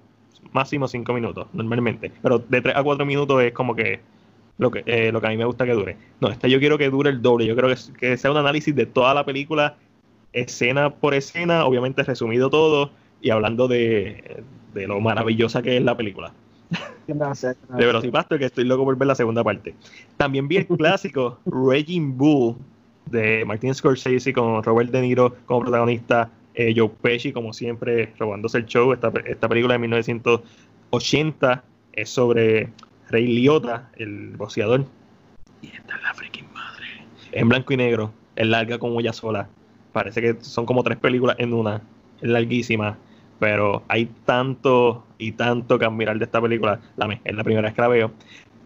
máximo 0.52 0.88
5 0.88 1.14
minutos, 1.14 1.48
normalmente. 1.54 2.12
Pero 2.22 2.40
de 2.40 2.62
3 2.62 2.76
a 2.76 2.84
4 2.84 3.06
minutos 3.06 3.42
es 3.42 3.52
como 3.54 3.76
que 3.76 4.00
lo 4.58 4.72
que, 4.72 4.84
eh, 4.86 5.12
lo 5.12 5.22
que 5.22 5.28
a 5.28 5.30
mí 5.32 5.38
me 5.38 5.46
gusta 5.46 5.66
que 5.66 5.74
dure. 5.74 5.98
No, 6.22 6.30
esta 6.30 6.48
yo 6.48 6.60
quiero 6.60 6.78
que 6.78 6.90
dure 6.90 7.10
el 7.10 7.22
doble. 7.22 7.46
Yo 7.46 7.56
quiero 7.56 7.70
que, 7.70 7.76
que 8.00 8.18
sea 8.18 8.32
un 8.32 8.38
análisis 8.38 8.76
de 8.76 8.86
toda 8.86 9.14
la 9.14 9.26
película, 9.26 9.76
escena 10.34 10.92
por 10.92 11.14
escena, 11.14 11.66
obviamente 11.66 12.04
resumido 12.04 12.50
todo, 12.50 12.92
y 13.22 13.32
hablando 13.32 13.68
de, 13.68 14.44
de 14.74 14.88
lo 14.88 15.00
maravillosa 15.02 15.64
que 15.64 15.78
es 15.78 15.84
la 15.84 15.98
película. 15.98 16.34
Gracias, 17.08 17.56
gracias. 17.56 17.78
De 17.78 17.86
Velocipasto, 17.86 18.40
que 18.40 18.46
estoy 18.46 18.64
loco 18.64 18.84
por 18.84 18.98
ver 18.98 19.08
la 19.08 19.14
segunda 19.14 19.44
parte. 19.44 19.76
También 20.18 20.48
vi 20.48 20.58
el 20.58 20.68
clásico 20.78 21.40
Raging 21.46 22.18
Bull 22.18 22.56
de 23.10 23.46
Martin 23.46 23.74
Scorsese 23.74 24.34
con 24.34 24.64
Robert 24.64 24.92
De 24.92 25.02
Niro 25.02 25.36
como 25.46 25.62
protagonista, 25.62 26.30
eh, 26.54 26.74
Joe 26.76 26.90
Pesci 27.02 27.32
como 27.32 27.54
siempre 27.54 28.14
robándose 28.18 28.58
el 28.58 28.66
show. 28.66 28.94
Esta, 28.94 29.12
esta 29.26 29.50
película 29.50 29.74
de 29.74 29.80
1980 29.80 31.64
es 31.94 32.10
sobre 32.10 32.70
Rey 33.10 33.28
Liotta, 33.28 33.90
el 33.98 34.36
boxeador. 34.38 34.86
Y 35.62 35.68
esta 35.68 35.96
es 35.96 36.04
la 36.04 36.14
freaking 36.14 36.52
madre. 36.54 36.86
En 37.32 37.50
blanco 37.50 37.74
y 37.74 37.78
negro, 37.78 38.14
es 38.36 38.48
larga 38.48 38.78
como 38.80 39.00
ella 39.00 39.14
sola. 39.14 39.48
Parece 39.94 40.22
que 40.22 40.38
son 40.42 40.66
como 40.66 40.84
tres 40.84 40.98
películas 40.98 41.36
en 41.40 41.54
una. 41.54 41.82
Es 42.22 42.30
larguísima. 42.30 42.98
Pero 43.40 43.84
hay 43.88 44.10
tanto 44.26 45.06
y 45.18 45.34
tanto 45.34 45.78
que 45.78 45.86
admirar 45.86 46.18
de 46.18 46.26
esta 46.26 46.42
película. 46.42 46.80
La, 46.96 47.20
es 47.24 47.36
la 47.36 47.44
primera 47.44 47.68
vez 47.68 47.76
que 47.76 47.82
la 47.82 47.88
veo. 47.88 48.12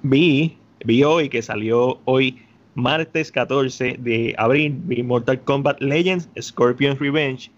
Vi, 0.04 0.58
vi 0.86 1.04
hoy 1.04 1.30
que 1.30 1.42
salió 1.42 2.00
hoy 2.06 2.42
martes 2.80 3.32
14 3.32 3.98
de 4.00 4.34
abril, 4.38 4.82
Mortal 5.04 5.42
Kombat 5.42 5.82
Legends, 5.82 6.30
Scorpion's 6.40 7.00
Revenge. 7.00 7.52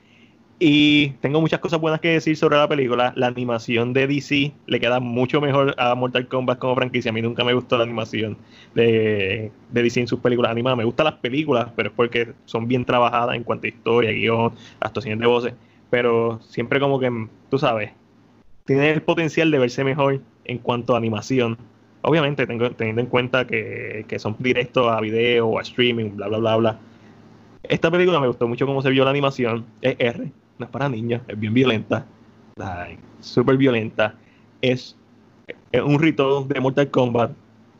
Y 0.63 1.09
tengo 1.21 1.41
muchas 1.41 1.59
cosas 1.59 1.81
buenas 1.81 2.01
que 2.01 2.09
decir 2.09 2.37
sobre 2.37 2.57
la 2.57 2.67
película. 2.67 3.13
La 3.15 3.25
animación 3.25 3.93
de 3.93 4.05
DC 4.05 4.53
le 4.67 4.79
queda 4.79 4.99
mucho 4.99 5.41
mejor 5.41 5.73
a 5.79 5.95
Mortal 5.95 6.27
Kombat 6.27 6.59
como 6.59 6.75
franquicia. 6.75 7.09
A 7.09 7.13
mí 7.13 7.21
nunca 7.21 7.43
me 7.43 7.53
gustó 7.53 7.77
la 7.79 7.83
animación 7.83 8.37
de, 8.75 9.51
de 9.71 9.83
DC 9.83 10.01
en 10.01 10.07
sus 10.07 10.19
películas 10.19 10.51
animadas. 10.51 10.77
Me 10.77 10.83
gustan 10.83 11.05
las 11.05 11.15
películas, 11.15 11.71
pero 11.75 11.89
es 11.89 11.95
porque 11.95 12.33
son 12.45 12.67
bien 12.67 12.85
trabajadas 12.85 13.35
en 13.35 13.43
cuanto 13.43 13.65
a 13.65 13.69
historia, 13.69 14.11
guion, 14.11 14.53
actuaciones 14.79 15.19
de 15.19 15.25
voces. 15.25 15.53
Pero 15.89 16.39
siempre 16.43 16.79
como 16.79 16.99
que, 16.99 17.09
tú 17.49 17.57
sabes, 17.57 17.91
tiene 18.65 18.91
el 18.91 19.01
potencial 19.01 19.49
de 19.49 19.57
verse 19.57 19.83
mejor 19.83 20.21
en 20.45 20.59
cuanto 20.59 20.93
a 20.93 20.97
animación 20.97 21.57
Obviamente, 22.03 22.47
teniendo 22.47 23.01
en 23.01 23.07
cuenta 23.07 23.45
que, 23.45 24.05
son 24.17 24.35
directos 24.39 24.87
a 24.87 24.99
video 24.99 25.47
o 25.47 25.59
a 25.59 25.61
streaming, 25.61 26.15
bla, 26.15 26.27
bla, 26.27 26.37
bla, 26.39 26.55
bla. 26.55 26.79
Esta 27.63 27.91
película 27.91 28.19
me 28.19 28.27
gustó 28.27 28.47
mucho 28.47 28.65
cómo 28.65 28.81
se 28.81 28.89
vio 28.89 29.03
la 29.03 29.11
animación. 29.11 29.65
Es 29.81 29.95
R, 29.99 30.31
no 30.57 30.65
es 30.65 30.71
para 30.71 30.89
niños, 30.89 31.21
es 31.27 31.39
bien 31.39 31.53
violenta. 31.53 32.05
Súper 33.19 33.57
violenta. 33.57 34.15
Es, 34.61 34.97
un 35.73 35.99
rito 35.99 36.43
de 36.45 36.59
Mortal 36.59 36.89
Kombat. 36.89 37.31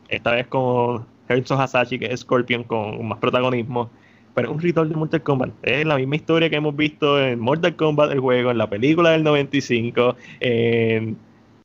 Esta 0.08 0.32
vez 0.32 0.46
con 0.46 1.04
Herzog 1.28 1.60
Hasashi, 1.60 1.98
que 1.98 2.06
es 2.06 2.20
Scorpion, 2.20 2.62
con 2.62 3.06
más 3.06 3.18
protagonismo. 3.18 3.90
Pero 4.34 4.48
es 4.48 4.54
un 4.54 4.60
ritual 4.60 4.88
de 4.88 4.94
Mortal 4.94 5.22
Kombat. 5.22 5.50
Es 5.62 5.84
la 5.84 5.96
misma 5.96 6.16
historia 6.16 6.48
que 6.48 6.56
hemos 6.56 6.76
visto 6.76 7.20
en 7.20 7.40
Mortal 7.40 7.74
Kombat, 7.74 8.12
el 8.12 8.20
juego, 8.20 8.52
en 8.52 8.58
la 8.58 8.70
película 8.70 9.10
del 9.10 9.24
95, 9.24 10.16
en 10.40 11.16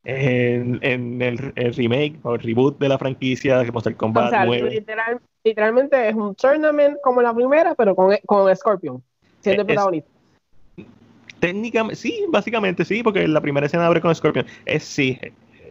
en, 0.09 1.21
el, 1.21 1.73
remake 1.73 2.17
o 2.23 2.35
el 2.35 2.41
reboot 2.41 2.79
de 2.79 2.87
la 2.87 2.97
franquicia 2.97 3.63
que 3.65 3.71
Mortal 3.73 3.97
Kombat 3.97 4.27
o 4.27 4.29
sea, 4.29 5.19
literalmente 5.43 6.09
es 6.09 6.15
un 6.15 6.33
tournament 6.33 6.97
como 7.03 7.21
la 7.21 7.33
primera, 7.33 7.75
pero 7.75 7.93
con, 7.93 8.15
con 8.25 8.55
Scorpion 8.55 9.03
siendo 9.41 9.61
el 9.63 9.67
protagonista. 9.67 10.09
Técnicamente, 11.39 11.95
sí, 11.95 12.25
básicamente 12.29 12.85
sí, 12.85 13.03
porque 13.03 13.27
la 13.27 13.41
primera 13.41 13.65
escena 13.65 13.85
abre 13.85 13.99
con 13.99 14.15
Scorpion. 14.15 14.45
Es 14.65 14.83
sí, 14.83 15.19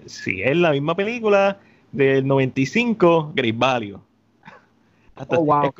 sí, 0.04 0.42
es 0.42 0.56
la 0.56 0.72
misma 0.72 0.94
película 0.94 1.58
del 1.92 2.26
95, 2.26 3.32
Great 3.34 3.56
Value. 3.56 3.98
oh, 5.28 5.44
wow. 5.44 5.72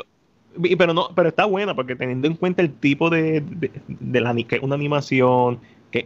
pero 0.79 0.95
no, 0.95 1.11
pero 1.15 1.29
está 1.29 1.45
buena 1.45 1.75
porque 1.75 1.95
teniendo 1.95 2.27
en 2.27 2.37
cuenta 2.37 2.63
el 2.63 2.73
tipo 2.73 3.11
de, 3.11 3.43
de, 3.43 3.71
de 3.87 4.21
la, 4.21 4.35
una 4.63 4.75
animación, 4.75 5.61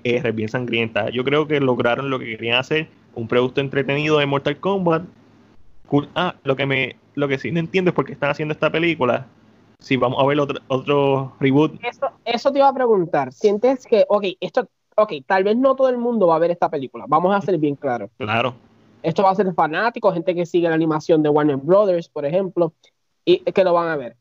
es 0.04 0.34
bien 0.34 0.48
sangrienta. 0.48 1.10
Yo 1.10 1.24
creo 1.24 1.46
que 1.46 1.60
lograron 1.60 2.10
lo 2.10 2.18
que 2.18 2.26
querían 2.26 2.58
hacer, 2.58 2.88
un 3.14 3.26
producto 3.26 3.60
entretenido 3.60 4.18
de 4.18 4.26
Mortal 4.26 4.58
Kombat. 4.58 5.02
Ah, 6.14 6.36
lo 6.44 6.54
que 6.54 6.66
me 6.66 6.96
lo 7.14 7.28
que 7.28 7.38
sí 7.38 7.50
no 7.50 7.58
entiendo 7.58 7.90
es 7.90 7.94
por 7.94 8.04
qué 8.04 8.12
están 8.12 8.30
haciendo 8.30 8.52
esta 8.52 8.70
película. 8.70 9.26
Si 9.80 9.96
vamos 9.96 10.22
a 10.22 10.26
ver 10.26 10.38
otro, 10.38 10.60
otro 10.68 11.32
reboot. 11.40 11.82
Eso, 11.84 12.10
eso 12.24 12.52
te 12.52 12.58
iba 12.58 12.68
a 12.68 12.74
preguntar. 12.74 13.32
¿Sientes 13.32 13.86
que, 13.86 14.04
ok, 14.08 14.24
esto, 14.40 14.68
ok, 14.96 15.12
tal 15.26 15.44
vez 15.44 15.56
no 15.56 15.74
todo 15.74 15.88
el 15.88 15.98
mundo 15.98 16.26
va 16.26 16.36
a 16.36 16.38
ver 16.38 16.50
esta 16.50 16.68
película. 16.68 17.06
Vamos 17.08 17.34
a 17.34 17.40
ser 17.40 17.58
bien 17.58 17.76
claros. 17.76 18.10
Claro. 18.18 18.54
esto 19.02 19.22
va 19.22 19.30
a 19.30 19.34
ser 19.34 19.52
fanático, 19.54 20.12
gente 20.12 20.34
que 20.34 20.46
sigue 20.46 20.68
la 20.68 20.74
animación 20.74 21.22
de 21.22 21.30
Warner 21.30 21.56
Brothers, 21.56 22.08
por 22.08 22.24
ejemplo, 22.26 22.72
y 23.24 23.38
que 23.38 23.64
lo 23.64 23.72
van 23.72 23.88
a 23.88 23.96
ver. 23.96 24.16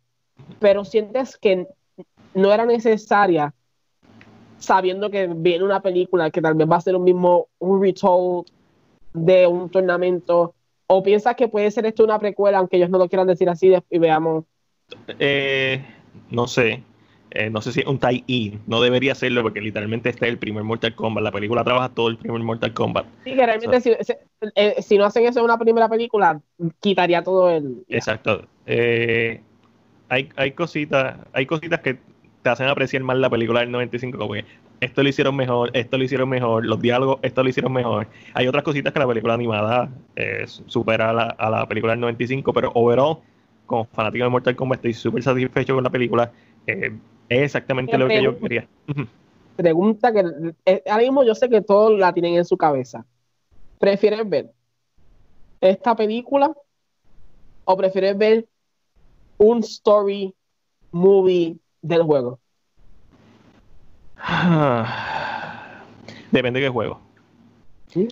Pero 0.60 0.86
sientes 0.86 1.38
que 1.38 1.68
no 2.34 2.54
era 2.54 2.66
necesaria 2.66 3.54
sabiendo 4.60 5.10
que 5.10 5.28
viene 5.28 5.64
una 5.64 5.82
película 5.82 6.30
que 6.30 6.42
tal 6.42 6.54
vez 6.54 6.70
va 6.70 6.76
a 6.76 6.82
ser 6.82 6.96
un 6.96 7.04
mismo, 7.04 7.48
un 7.60 7.82
retold 7.82 8.46
de 9.14 9.48
un 9.48 9.70
tornamento, 9.70 10.54
o 10.88 11.04
piensas 11.04 11.36
que 11.36 11.48
puede 11.48 11.72
ser 11.72 11.86
esto 11.86 12.04
una 12.04 12.20
precuela, 12.20 12.60
aunque 12.60 12.78
ellos 12.78 12.90
no 12.90 12.98
lo 12.98 13.08
quieran 13.08 13.28
decir 13.28 13.50
así, 13.50 13.74
y 13.90 13.98
veamos. 13.98 14.46
Eh, 15.20 15.84
no 16.30 16.48
sé, 16.48 16.84
eh, 17.32 17.50
no 17.50 17.62
sé 17.62 17.72
si 17.72 17.82
es 17.82 17.86
un 17.86 18.00
tie-in, 18.00 18.60
no 18.68 18.82
debería 18.82 19.16
serlo 19.16 19.42
porque 19.42 19.62
literalmente 19.62 20.10
este 20.10 20.26
es 20.26 20.32
el 20.32 20.38
primer 20.38 20.64
Mortal 20.64 20.96
Kombat, 20.96 21.24
la 21.24 21.32
película 21.32 21.64
trabaja 21.64 21.90
todo 21.90 22.10
el 22.10 22.18
primer 22.18 22.42
Mortal 22.42 22.74
Kombat. 22.74 23.06
Sí, 23.24 23.36
que 23.36 23.46
realmente 23.46 23.82
si, 23.82 23.92
eh, 24.56 24.76
si, 24.82 24.98
no 24.98 25.06
hacen 25.06 25.26
eso 25.26 25.40
en 25.40 25.46
una 25.46 25.58
primera 25.58 25.88
película, 25.88 26.42
quitaría 26.80 27.24
todo 27.24 27.50
el... 27.50 27.84
Exacto. 27.88 28.48
hay, 28.66 30.30
hay 30.36 30.52
cositas, 30.52 31.18
hay 31.34 31.46
cositas 31.46 31.82
que 31.82 32.00
te 32.50 32.54
hacen 32.54 32.68
apreciar 32.68 33.04
más 33.04 33.18
la 33.18 33.30
película 33.30 33.60
del 33.60 33.70
95, 33.70 34.18
como 34.18 34.34
que 34.34 34.44
esto 34.82 35.04
lo 35.04 35.10
hicieron 35.10 35.36
mejor, 35.36 35.70
esto 35.74 35.98
lo 36.00 36.04
hicieron 36.04 36.30
mejor, 36.30 36.66
los 36.66 36.82
diálogos, 36.82 37.20
esto 37.22 37.44
lo 37.44 37.50
hicieron 37.50 37.72
mejor. 37.72 38.08
Hay 38.34 38.48
otras 38.48 38.64
cositas 38.64 38.92
que 38.92 38.98
la 38.98 39.08
película 39.08 39.36
animada 39.36 39.90
eh, 40.16 40.46
supera 40.48 41.12
a 41.12 41.50
la, 41.50 41.68
película 41.68 41.94
del 41.94 42.00
95, 42.00 42.52
pero 42.52 42.72
overall, 42.74 43.18
como 43.68 43.86
fanático 43.86 44.24
de 44.24 44.30
Mortal 44.32 44.56
Kombat, 44.56 44.78
estoy 44.78 44.94
súper 44.94 45.22
satisfecho 45.22 45.76
con 45.76 45.84
la 45.84 45.92
película. 45.92 46.32
Eh, 46.66 46.92
es 47.30 47.42
exactamente 47.44 47.98
lo 48.00 48.08
que 48.08 48.24
yo 48.24 48.40
quería. 48.40 48.68
Pregunta 49.56 50.12
que 50.12 50.24
eh, 50.66 50.82
ahora 50.90 51.04
mismo 51.04 51.24
yo 51.24 51.36
sé 51.36 51.50
que 51.50 51.62
todos 51.62 52.00
la 52.00 52.14
tienen 52.14 52.34
en 52.34 52.46
su 52.46 52.58
cabeza. 52.58 53.06
¿Prefieres 53.78 54.28
ver 54.28 54.50
esta 55.62 55.96
película 55.96 56.52
o 57.66 57.78
prefieres 57.78 58.18
ver 58.18 58.48
un 59.38 59.60
story 59.60 60.34
movie 60.92 61.60
del 61.82 62.04
juego? 62.04 62.40
Depende 66.32 66.60
de 66.60 66.68
qué 66.68 66.70
juego. 66.70 67.02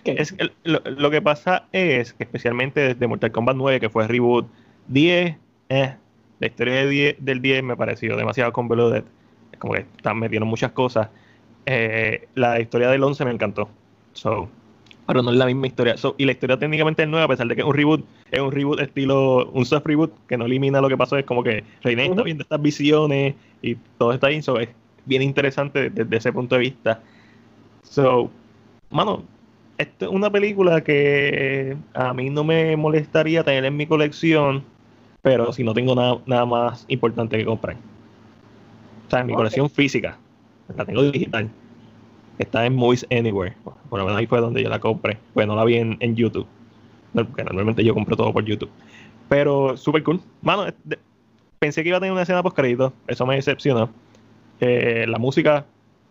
Es, 0.04 0.34
lo, 0.64 1.10
que 1.10 1.22
pasa 1.22 1.68
es 1.72 2.12
que 2.12 2.24
especialmente 2.24 2.80
desde 2.80 3.06
Mortal 3.06 3.30
Kombat 3.30 3.56
9, 3.56 3.78
que 3.78 3.88
fue 3.88 4.08
reboot 4.08 4.48
10, 4.88 5.36
eh, 5.68 5.96
la 6.40 6.46
historia 6.46 6.86
de 6.86 7.16
del 7.20 7.40
10 7.40 7.62
me 7.62 7.76
pareció 7.76 8.16
demasiado 8.16 8.52
convoluted. 8.52 9.04
Como 9.58 9.74
que 9.74 9.80
están 9.80 10.18
metiendo 10.18 10.46
muchas 10.46 10.72
cosas. 10.72 11.08
Eh, 11.66 12.26
la 12.34 12.60
historia 12.60 12.90
del 12.90 13.04
11 13.04 13.24
me 13.24 13.30
encantó. 13.30 13.68
So, 14.12 14.48
pero 15.08 15.22
no 15.22 15.30
es 15.30 15.38
la 15.38 15.46
misma 15.46 15.66
historia. 15.66 15.94
y 16.18 16.26
la 16.26 16.32
historia 16.32 16.58
técnicamente 16.58 17.02
es 17.02 17.08
nueva, 17.08 17.24
a 17.24 17.28
pesar 17.28 17.48
de 17.48 17.54
que 17.54 17.62
es 17.62 17.66
un 17.66 17.72
reboot, 17.72 18.04
es 18.30 18.40
un 18.40 18.52
reboot 18.52 18.78
estilo, 18.78 19.48
un 19.52 19.64
soft 19.64 19.86
reboot 19.86 20.12
que 20.28 20.36
no 20.36 20.44
elimina 20.44 20.82
lo 20.82 20.88
que 20.90 20.98
pasó. 20.98 21.16
Es 21.16 21.24
como 21.24 21.42
que 21.42 21.64
Reina 21.82 22.02
está 22.02 22.22
viendo 22.22 22.42
estas 22.42 22.60
visiones 22.60 23.34
y 23.62 23.76
todo 23.96 24.12
está 24.12 24.26
ahí. 24.26 24.42
So, 24.42 24.60
es 24.60 24.68
bien 25.06 25.22
interesante 25.22 25.88
desde 25.88 26.14
ese 26.14 26.30
punto 26.30 26.56
de 26.56 26.60
vista. 26.60 27.00
So, 27.84 28.30
mano, 28.90 29.22
esta 29.78 30.04
es 30.04 30.10
una 30.10 30.28
película 30.28 30.84
que 30.84 31.74
a 31.94 32.12
mí 32.12 32.28
no 32.28 32.44
me 32.44 32.76
molestaría 32.76 33.42
tener 33.42 33.64
en 33.64 33.78
mi 33.78 33.86
colección, 33.86 34.62
pero 35.22 35.54
si 35.54 35.64
no 35.64 35.72
tengo 35.72 35.94
nada, 35.94 36.18
nada 36.26 36.44
más 36.44 36.84
importante 36.88 37.38
que 37.38 37.46
comprar. 37.46 37.76
O 39.06 39.10
sea, 39.10 39.20
en 39.20 39.28
mi 39.28 39.32
colección 39.32 39.70
física, 39.70 40.18
la 40.76 40.84
tengo 40.84 41.02
digital. 41.10 41.48
Está 42.38 42.66
en 42.66 42.74
Movies 42.76 43.06
Anywhere. 43.10 43.54
Por 43.88 43.98
lo 43.98 44.04
menos 44.04 44.18
ahí 44.18 44.26
fue 44.26 44.40
donde 44.40 44.62
yo 44.62 44.68
la 44.68 44.78
compré. 44.78 45.18
Pues 45.34 45.46
no 45.46 45.56
la 45.56 45.64
vi 45.64 45.76
en, 45.76 46.16
YouTube. 46.16 46.46
Porque 47.12 47.44
normalmente 47.44 47.82
yo 47.84 47.94
compro 47.94 48.16
todo 48.16 48.32
por 48.32 48.44
YouTube. 48.44 48.70
Pero 49.28 49.76
súper 49.76 50.02
cool. 50.04 50.20
Mano, 50.42 50.66
pensé 51.58 51.82
que 51.82 51.88
iba 51.88 51.98
a 51.98 52.00
tener 52.00 52.12
una 52.12 52.22
escena 52.22 52.42
post 52.42 52.56
crédito. 52.56 52.92
Eso 53.06 53.26
me 53.26 53.34
decepcionó. 53.34 53.90
Eh, 54.60 55.06
la 55.08 55.18
música, 55.18 55.66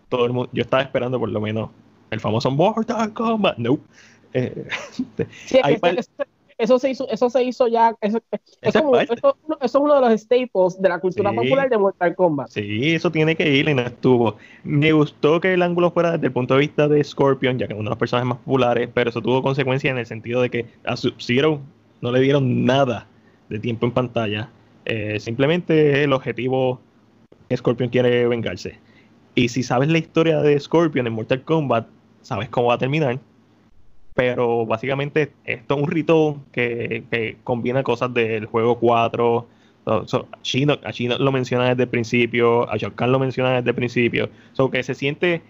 todo 0.10 0.25
el 0.25 0.34
mundo, 0.34 0.50
yo 0.53 0.63
estaba 0.63 0.83
esperando 0.83 1.20
por 1.20 1.29
lo 1.29 1.42
menos 1.42 1.70
el 2.11 2.20
famoso 2.20 2.51
Mortal 2.51 3.13
Kombat. 3.13 3.57
No. 3.57 3.79
Eh, 4.33 4.68
eso 6.57 6.79
se 6.79 6.89
hizo, 6.89 7.07
eso 7.09 7.29
se 7.29 7.43
hizo 7.43 7.67
ya, 7.67 7.96
eso, 8.01 8.20
es 9.61 9.75
uno 9.75 9.96
de 9.96 10.01
los 10.01 10.22
staples 10.22 10.81
de 10.81 10.89
la 10.89 11.00
cultura 11.00 11.31
popular 11.31 11.70
de 11.70 11.77
Mortal 11.77 12.15
Kombat. 12.15 12.50
Sí, 12.50 12.96
eso 12.96 13.11
tiene 13.11 13.35
que 13.35 13.48
ir 13.50 13.70
y 13.70 13.74
no 13.75 13.83
estuvo. 13.83 14.37
Me 14.63 14.91
gustó 14.91 15.39
que 15.39 15.53
el 15.53 15.61
ángulo 15.61 15.91
fuera 15.91 16.13
desde 16.13 16.27
el 16.27 16.33
punto 16.33 16.55
de 16.55 16.61
vista 16.61 16.87
de 16.87 17.03
Scorpion, 17.03 17.59
ya 17.59 17.67
que 17.67 17.74
es 17.74 17.79
uno 17.79 17.89
de 17.89 17.91
los 17.91 18.00
personajes 18.00 18.27
más 18.27 18.39
populares, 18.39 18.89
pero 18.93 19.11
eso 19.11 19.22
tuvo 19.22 19.43
consecuencias 19.43 19.91
en 19.91 20.00
el 20.00 20.05
sentido 20.07 20.41
de 20.41 20.50
que 20.50 20.65
a 20.83 20.98
Sub-Zero 20.98 21.61
no 22.01 22.11
le 22.11 22.20
dieron 22.22 22.65
nada 22.65 23.07
de 23.50 23.59
tiempo 23.59 23.85
en 23.85 23.91
pantalla. 23.91 24.50
Eh, 24.85 25.20
simplemente 25.20 26.03
el 26.03 26.13
objetivo 26.13 26.79
Scorpion 27.55 27.89
quiere 27.89 28.27
vengarse. 28.27 28.79
Y 29.35 29.50
si 29.50 29.61
sabes 29.61 29.89
la 29.89 30.00
historia 30.00 30.41
de 30.41 30.59
Scorpion 30.59 31.05
en 31.05 31.13
Mortal 31.13 31.43
Kombat, 31.43 31.87
sabes 32.24 32.50
cómo 32.50 32.67
va 32.67 32.75
a 32.75 32.77
terminar 32.79 33.20
pero 34.18 34.66
básicamente 34.66 35.32
esto 35.46 35.75
es 35.75 35.82
un 35.84 35.88
rito 35.88 36.42
que, 36.51 37.38
combina 37.44 37.84
cosas 37.84 38.12
del 38.16 38.48
juego 38.48 38.80
4. 38.80 39.48
a 39.86 40.06
Chino, 40.42 40.80
lo 41.20 41.32
menciona 41.32 41.70
desde 41.70 41.84
el 41.84 41.90
principio, 41.90 42.68
a 42.68 42.77
Shao 42.77 42.92
lo 43.06 43.20
menciona 43.20 43.58
desde 43.58 43.70
el 43.70 43.75
principio. 43.75 44.27
So 44.53 44.72
que 44.72 44.82
se 44.82 44.96
siente 44.96 45.44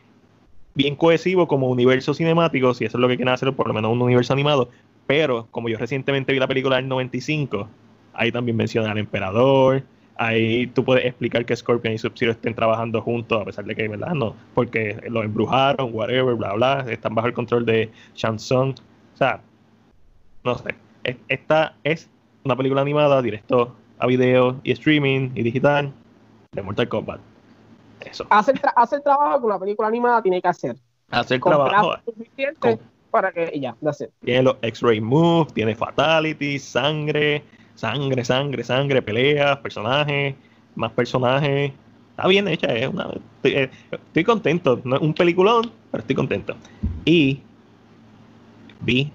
bien 0.76 0.98
cohesivo 0.98 1.48
como 1.48 1.70
universo 1.70 2.14
cinemático, 2.14 2.74
si 2.74 2.84
eso 2.84 2.98
es 2.98 3.02
lo 3.02 3.08
que 3.08 3.16
quieren 3.16 3.34
hacer, 3.34 3.54
por 3.54 3.70
lo 3.70 3.74
menos 3.74 3.90
un 3.90 4.02
universo 4.02 4.34
animado. 4.34 4.70
Pero 5.08 5.48
como 5.50 5.70
yo 5.70 5.78
recientemente 5.78 6.34
vi 6.34 6.40
la 6.40 6.48
película 6.48 6.76
del 6.76 6.90
95, 6.90 7.70
ahí 8.14 8.34
también 8.34 8.58
menciona 8.58 8.92
al 8.92 8.98
emperador, 8.98 9.84
ahí 10.18 10.68
tú 10.68 10.84
puedes 10.84 11.06
explicar 11.06 11.46
que 11.46 11.56
Scorpion 11.56 11.94
y 11.94 11.98
Sub-Zero 11.98 12.32
estén 12.32 12.54
trabajando 12.54 13.02
juntos, 13.02 13.42
a 13.42 13.46
pesar 13.46 13.66
de 13.66 13.76
que, 13.76 13.88
¿verdad? 13.88 14.14
No, 14.14 14.36
porque 14.54 15.00
los 15.10 15.24
embrujaron, 15.24 15.90
whatever, 15.94 16.36
bla, 16.36 16.54
bla, 16.54 16.86
están 16.90 17.16
bajo 17.16 17.28
el 17.28 17.34
control 17.34 17.66
de 17.66 17.92
Shang 18.16 18.38
Tsung. 18.38 18.76
O 19.14 19.18
sea, 19.18 19.42
no 20.44 20.58
sé. 20.58 20.76
Esta 21.28 21.76
es 21.84 22.10
una 22.44 22.56
película 22.56 22.82
animada, 22.82 23.22
directo 23.22 23.76
a 24.00 24.08
video 24.08 24.60
y 24.64 24.72
streaming 24.72 25.32
y 25.36 25.44
digital 25.44 25.92
de 26.52 26.62
Mortal 26.62 26.90
Kombat. 26.90 27.20
Eso. 28.02 28.26
Hace 28.30 28.52
el, 28.52 28.62
hace 28.76 28.98
el 28.98 29.04
trabajo 29.04 29.40
que 29.40 29.46
una 29.46 29.60
película 29.60 29.88
animada 29.88 30.22
tiene 30.22 30.42
que 30.42 30.48
hacer. 30.48 30.76
Hace 31.10 31.36
el 31.36 31.42
trabajo. 31.42 31.96
suficiente 32.06 32.80
para 33.12 33.32
que 33.32 33.60
ya, 33.60 33.76
hace. 33.86 34.10
Tiene 34.24 34.44
los 34.44 34.58
X-Ray 34.62 35.02
Moves, 35.02 35.54
tiene 35.54 35.76
Fatality, 35.76 36.60
sangre, 36.60 37.44
sangre, 37.78 38.26
sangre, 38.26 38.63
sangre, 38.63 39.02
peleas, 39.02 39.58
personajes, 39.60 40.36
más 40.76 40.92
personajes. 40.92 41.72
Está 42.12 42.28
bien 42.28 42.48
hecha, 42.48 42.68
es 42.74 42.88
una, 42.88 43.10
estoy, 43.44 43.70
eh, 44.16 44.24
contento. 44.26 44.82
No 44.84 44.96
es 44.96 45.02
un 45.02 45.13
peliculón, 45.13 45.72
pero 45.92 46.02
estoy 46.02 46.16
contento. 46.16 46.56
Y 47.06 47.40
vi 48.82 49.12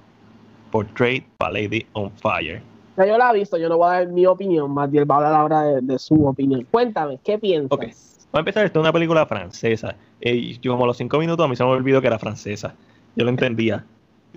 Portrait 0.71 1.25
by 1.39 1.53
Lady 1.53 1.85
on 1.93 2.11
Fire. 2.13 2.63
Ya 2.97 3.07
yo 3.07 3.19
la 3.19 3.31
he 3.31 3.39
visto, 3.39 3.57
yo 3.57 3.69
no 3.69 3.79
voy 3.79 3.89
a 3.89 3.93
dar 3.95 4.09
mi 4.09 4.27
opinión, 4.27 4.71
más 4.71 4.91
bien 4.91 5.07
va 5.11 5.15
a 5.15 5.19
hablar 5.19 5.35
ahora 5.35 5.63
de, 5.81 5.99
su 5.99 6.27
opinión. 6.27 6.67
Cuéntame, 6.71 7.19
¿qué 7.25 7.39
piensas? 7.39 7.73
Okay. 7.73 7.89
Voy 7.89 8.39
a 8.39 8.41
empezar, 8.41 8.65
esto 8.65 8.79
es 8.79 8.83
una 8.83 8.93
película 8.93 9.27
francesa. 9.27 9.97
Eh, 10.21 10.59
yo 10.61 10.73
como 10.73 10.85
a 10.85 10.87
los 10.87 10.97
cinco 10.97 11.19
minutos 11.19 11.45
a 11.45 11.49
mí 11.49 11.57
se 11.57 11.65
me 11.65 11.71
olvidó 11.71 12.01
que 12.01 12.07
era 12.07 12.19
francesa. 12.19 12.75
Yo 13.17 13.25
lo 13.25 13.31
entendía. 13.31 13.85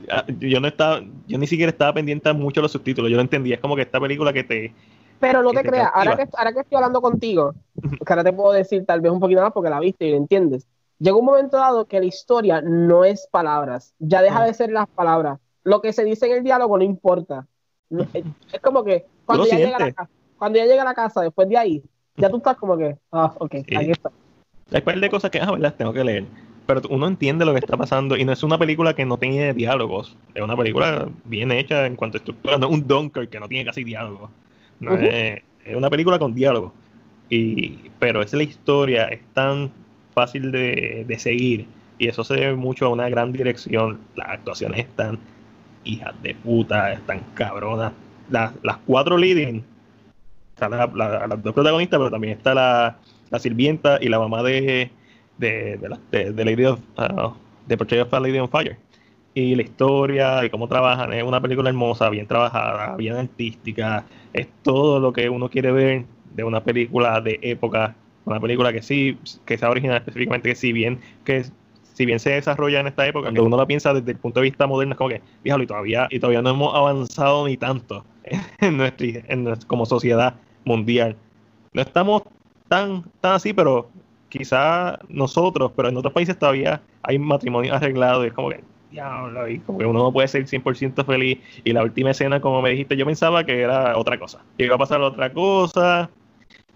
Ah, 0.10 0.25
yo 0.39 0.60
no 0.60 0.67
estaba, 0.67 1.01
yo 1.27 1.38
ni 1.38 1.47
siquiera 1.47 1.69
estaba 1.69 1.93
pendiente 1.93 2.31
mucho 2.34 2.60
de 2.60 2.63
los 2.63 2.71
subtítulos, 2.71 3.10
yo 3.10 3.17
no 3.17 3.21
entendía, 3.21 3.55
es 3.55 3.62
como 3.62 3.75
que 3.75 3.84
esta 3.84 3.99
película 3.99 4.34
que 4.34 4.43
te... 4.43 4.73
Pero 5.19 5.41
no 5.41 5.51
te, 5.51 5.63
creas, 5.63 5.89
ahora 5.93 6.17
que, 6.17 6.27
ahora 6.38 6.53
que 6.53 6.60
estoy 6.60 6.75
hablando 6.75 7.01
contigo, 7.01 7.53
que 7.81 8.13
ahora 8.13 8.23
te 8.23 8.34
puedo 8.34 8.51
decir 8.51 8.86
tal 8.86 8.99
vez 8.99 9.12
un 9.12 9.19
poquito 9.19 9.41
más 9.41 9.53
porque 9.53 9.69
la 9.69 9.79
viste 9.79 10.05
y 10.05 10.12
lo 10.12 10.17
entiendes. 10.17 10.67
Llega 10.99 11.15
un 11.15 11.25
momento 11.25 11.58
dado 11.58 11.86
que 11.86 11.99
la 11.99 12.05
historia 12.05 12.62
no 12.62 13.05
es 13.05 13.27
palabras, 13.31 13.93
ya 13.99 14.21
deja 14.21 14.43
de 14.43 14.53
ser 14.53 14.71
las 14.71 14.88
palabras. 14.88 15.39
Lo 15.63 15.81
que 15.81 15.93
se 15.93 16.03
dice 16.03 16.25
en 16.27 16.34
el 16.34 16.43
diálogo 16.43 16.77
no 16.77 16.84
importa. 16.84 17.47
Es 18.51 18.62
como 18.62 18.84
que 18.84 19.05
cuando 19.25 19.45
ya, 19.45 19.58
llega 19.58 19.77
a 19.77 19.79
la 19.79 19.93
casa, 19.93 20.10
cuando 20.38 20.60
ya 20.60 20.65
llega 20.65 20.81
a 20.81 20.86
la 20.86 20.93
casa, 20.93 21.21
después 21.21 21.47
de 21.47 21.58
ahí, 21.58 21.84
ya 22.17 22.29
tú 22.29 22.38
estás 22.38 22.58
como 22.58 22.77
que, 22.77 22.97
ah, 23.12 23.34
ok, 23.39 23.55
ahí 23.75 23.91
está. 23.91 24.12
Hay 24.71 24.84
un 24.93 25.01
de 25.01 25.10
cosas 25.10 25.31
que, 25.31 25.39
ah, 25.39 25.51
¿verdad? 25.51 25.73
Tengo 25.75 25.93
que 25.93 26.03
leer 26.03 26.25
pero 26.65 26.82
uno 26.89 27.08
entiende 27.08 27.45
lo 27.45 27.54
que 27.54 27.60
está 27.60 27.78
pasando 27.78 28.17
y 28.17 28.25
no 28.25 28.32
es 28.32 28.43
una 28.43 28.58
película 28.58 28.93
que 28.95 29.06
no 29.06 29.17
tiene 29.17 29.54
diálogos, 29.54 30.15
es 30.34 30.41
una 30.41 30.58
película 30.58 31.08
bien 31.25 31.51
hecha 31.51 31.86
en 31.86 31.95
cuanto 31.95 32.17
a 32.17 32.19
estructura, 32.19 32.58
no 32.58 32.67
es 32.67 32.73
un 32.73 32.88
Dunker 32.88 33.30
que 33.30 33.39
no 33.39 33.47
tiene 33.47 33.65
casi 33.65 33.84
diálogos, 33.84 34.30
es, 34.82 35.41
una 35.75 35.89
película 35.89 36.19
con 36.19 36.34
diálogos, 36.34 36.71
y, 37.30 37.89
pero 37.99 38.21
es 38.21 38.34
la 38.34 38.43
historia, 38.43 39.06
es 39.06 39.21
tan 39.34 39.71
fácil 40.13 40.51
de, 40.51 41.15
seguir 41.19 41.67
y 41.97 42.08
eso 42.08 42.23
se 42.23 42.36
debe 42.36 42.56
mucho 42.56 42.88
a 42.88 42.89
una 42.89 43.10
gran 43.10 43.32
dirección, 43.32 43.99
las 44.15 44.30
actuaciones 44.30 44.80
están 44.80 45.19
hijas 45.84 46.13
de 46.23 46.36
puta, 46.36 46.93
están 46.93 47.21
cabronas, 47.36 47.93
las, 48.30 48.54
las 48.63 48.78
cuatro 48.86 49.17
leading, 49.17 49.63
están 50.54 50.71
las 50.71 51.43
dos 51.43 51.54
protagonistas, 51.54 51.99
pero 51.99 52.10
también 52.10 52.38
está 52.38 52.54
la, 52.54 52.97
la 53.30 53.39
sirvienta 53.39 53.99
y 54.01 54.10
la 54.10 54.19
mamá 54.19 54.41
de 54.41 54.89
de, 55.37 55.77
de, 56.11 56.31
de, 56.31 56.45
Lady 56.45 56.65
of, 56.65 56.79
uh, 56.97 57.31
Portrait 57.77 58.01
of 58.01 58.13
a 58.13 58.19
Lady 58.19 58.39
on 58.39 58.49
Fire. 58.49 58.77
y 59.35 59.53
la 59.53 59.63
historia 59.63 60.45
y 60.45 60.49
cómo 60.49 60.67
trabajan. 60.67 61.13
Es 61.13 61.23
una 61.23 61.41
película 61.41 61.69
hermosa, 61.69 62.09
bien 62.09 62.25
trabajada, 62.25 62.95
bien 62.95 63.15
artística. 63.15 64.05
Es 64.33 64.47
todo 64.63 64.99
lo 64.99 65.11
que 65.13 65.29
uno 65.29 65.49
quiere 65.49 65.71
ver 65.71 66.05
de 66.33 66.43
una 66.43 66.63
película 66.63 67.21
de 67.21 67.37
época. 67.41 67.95
Una 68.23 68.39
película 68.39 68.71
que 68.73 68.81
sí, 68.81 69.19
que 69.45 69.57
sea 69.57 69.69
original 69.69 69.97
específicamente, 69.97 70.49
que 70.49 70.55
si 70.55 70.71
bien, 70.73 70.99
que 71.25 71.45
si 71.93 72.05
bien 72.05 72.19
se 72.19 72.31
desarrolla 72.31 72.79
en 72.79 72.87
esta 72.87 73.05
época, 73.05 73.25
cuando 73.25 73.43
uno 73.43 73.57
la 73.57 73.67
piensa 73.67 73.93
desde 73.93 74.11
el 74.11 74.17
punto 74.17 74.39
de 74.39 74.45
vista 74.45 74.65
moderno, 74.65 74.93
es 74.93 74.97
como 74.97 75.09
que, 75.09 75.21
fíjalo, 75.43 75.63
y 75.63 75.67
todavía, 75.67 76.07
y 76.09 76.19
todavía 76.19 76.41
no 76.41 76.49
hemos 76.49 76.73
avanzado 76.73 77.45
ni 77.45 77.55
tanto 77.57 78.03
en 78.59 78.77
nuestra, 78.77 79.07
en 79.27 79.55
como 79.67 79.85
sociedad 79.85 80.35
mundial. 80.63 81.15
No 81.73 81.81
estamos 81.81 82.23
tan, 82.67 83.03
tan 83.21 83.33
así, 83.33 83.53
pero 83.53 83.89
quizá 84.29 84.99
nosotros, 85.09 85.71
pero 85.75 85.89
en 85.89 85.97
otros 85.97 86.13
países 86.13 86.38
todavía 86.38 86.81
hay 87.03 87.19
matrimonio 87.19 87.73
arreglado 87.73 88.23
y 88.23 88.27
es 88.27 88.33
como 88.33 88.49
que, 88.49 88.63
diablo, 88.91 89.47
y 89.47 89.59
como 89.59 89.79
que 89.79 89.85
uno 89.85 90.03
no 90.03 90.11
puede 90.11 90.27
ser 90.27 90.45
100% 90.45 91.05
feliz. 91.05 91.39
Y 91.63 91.73
la 91.73 91.83
última 91.83 92.11
escena, 92.11 92.39
como 92.39 92.61
me 92.61 92.71
dijiste, 92.71 92.97
yo 92.97 93.05
pensaba 93.05 93.43
que 93.43 93.61
era 93.61 93.97
otra 93.97 94.19
cosa. 94.19 94.43
Que 94.57 94.65
iba 94.65 94.75
a 94.75 94.79
pasar 94.79 95.01
otra 95.01 95.31
cosa, 95.31 96.09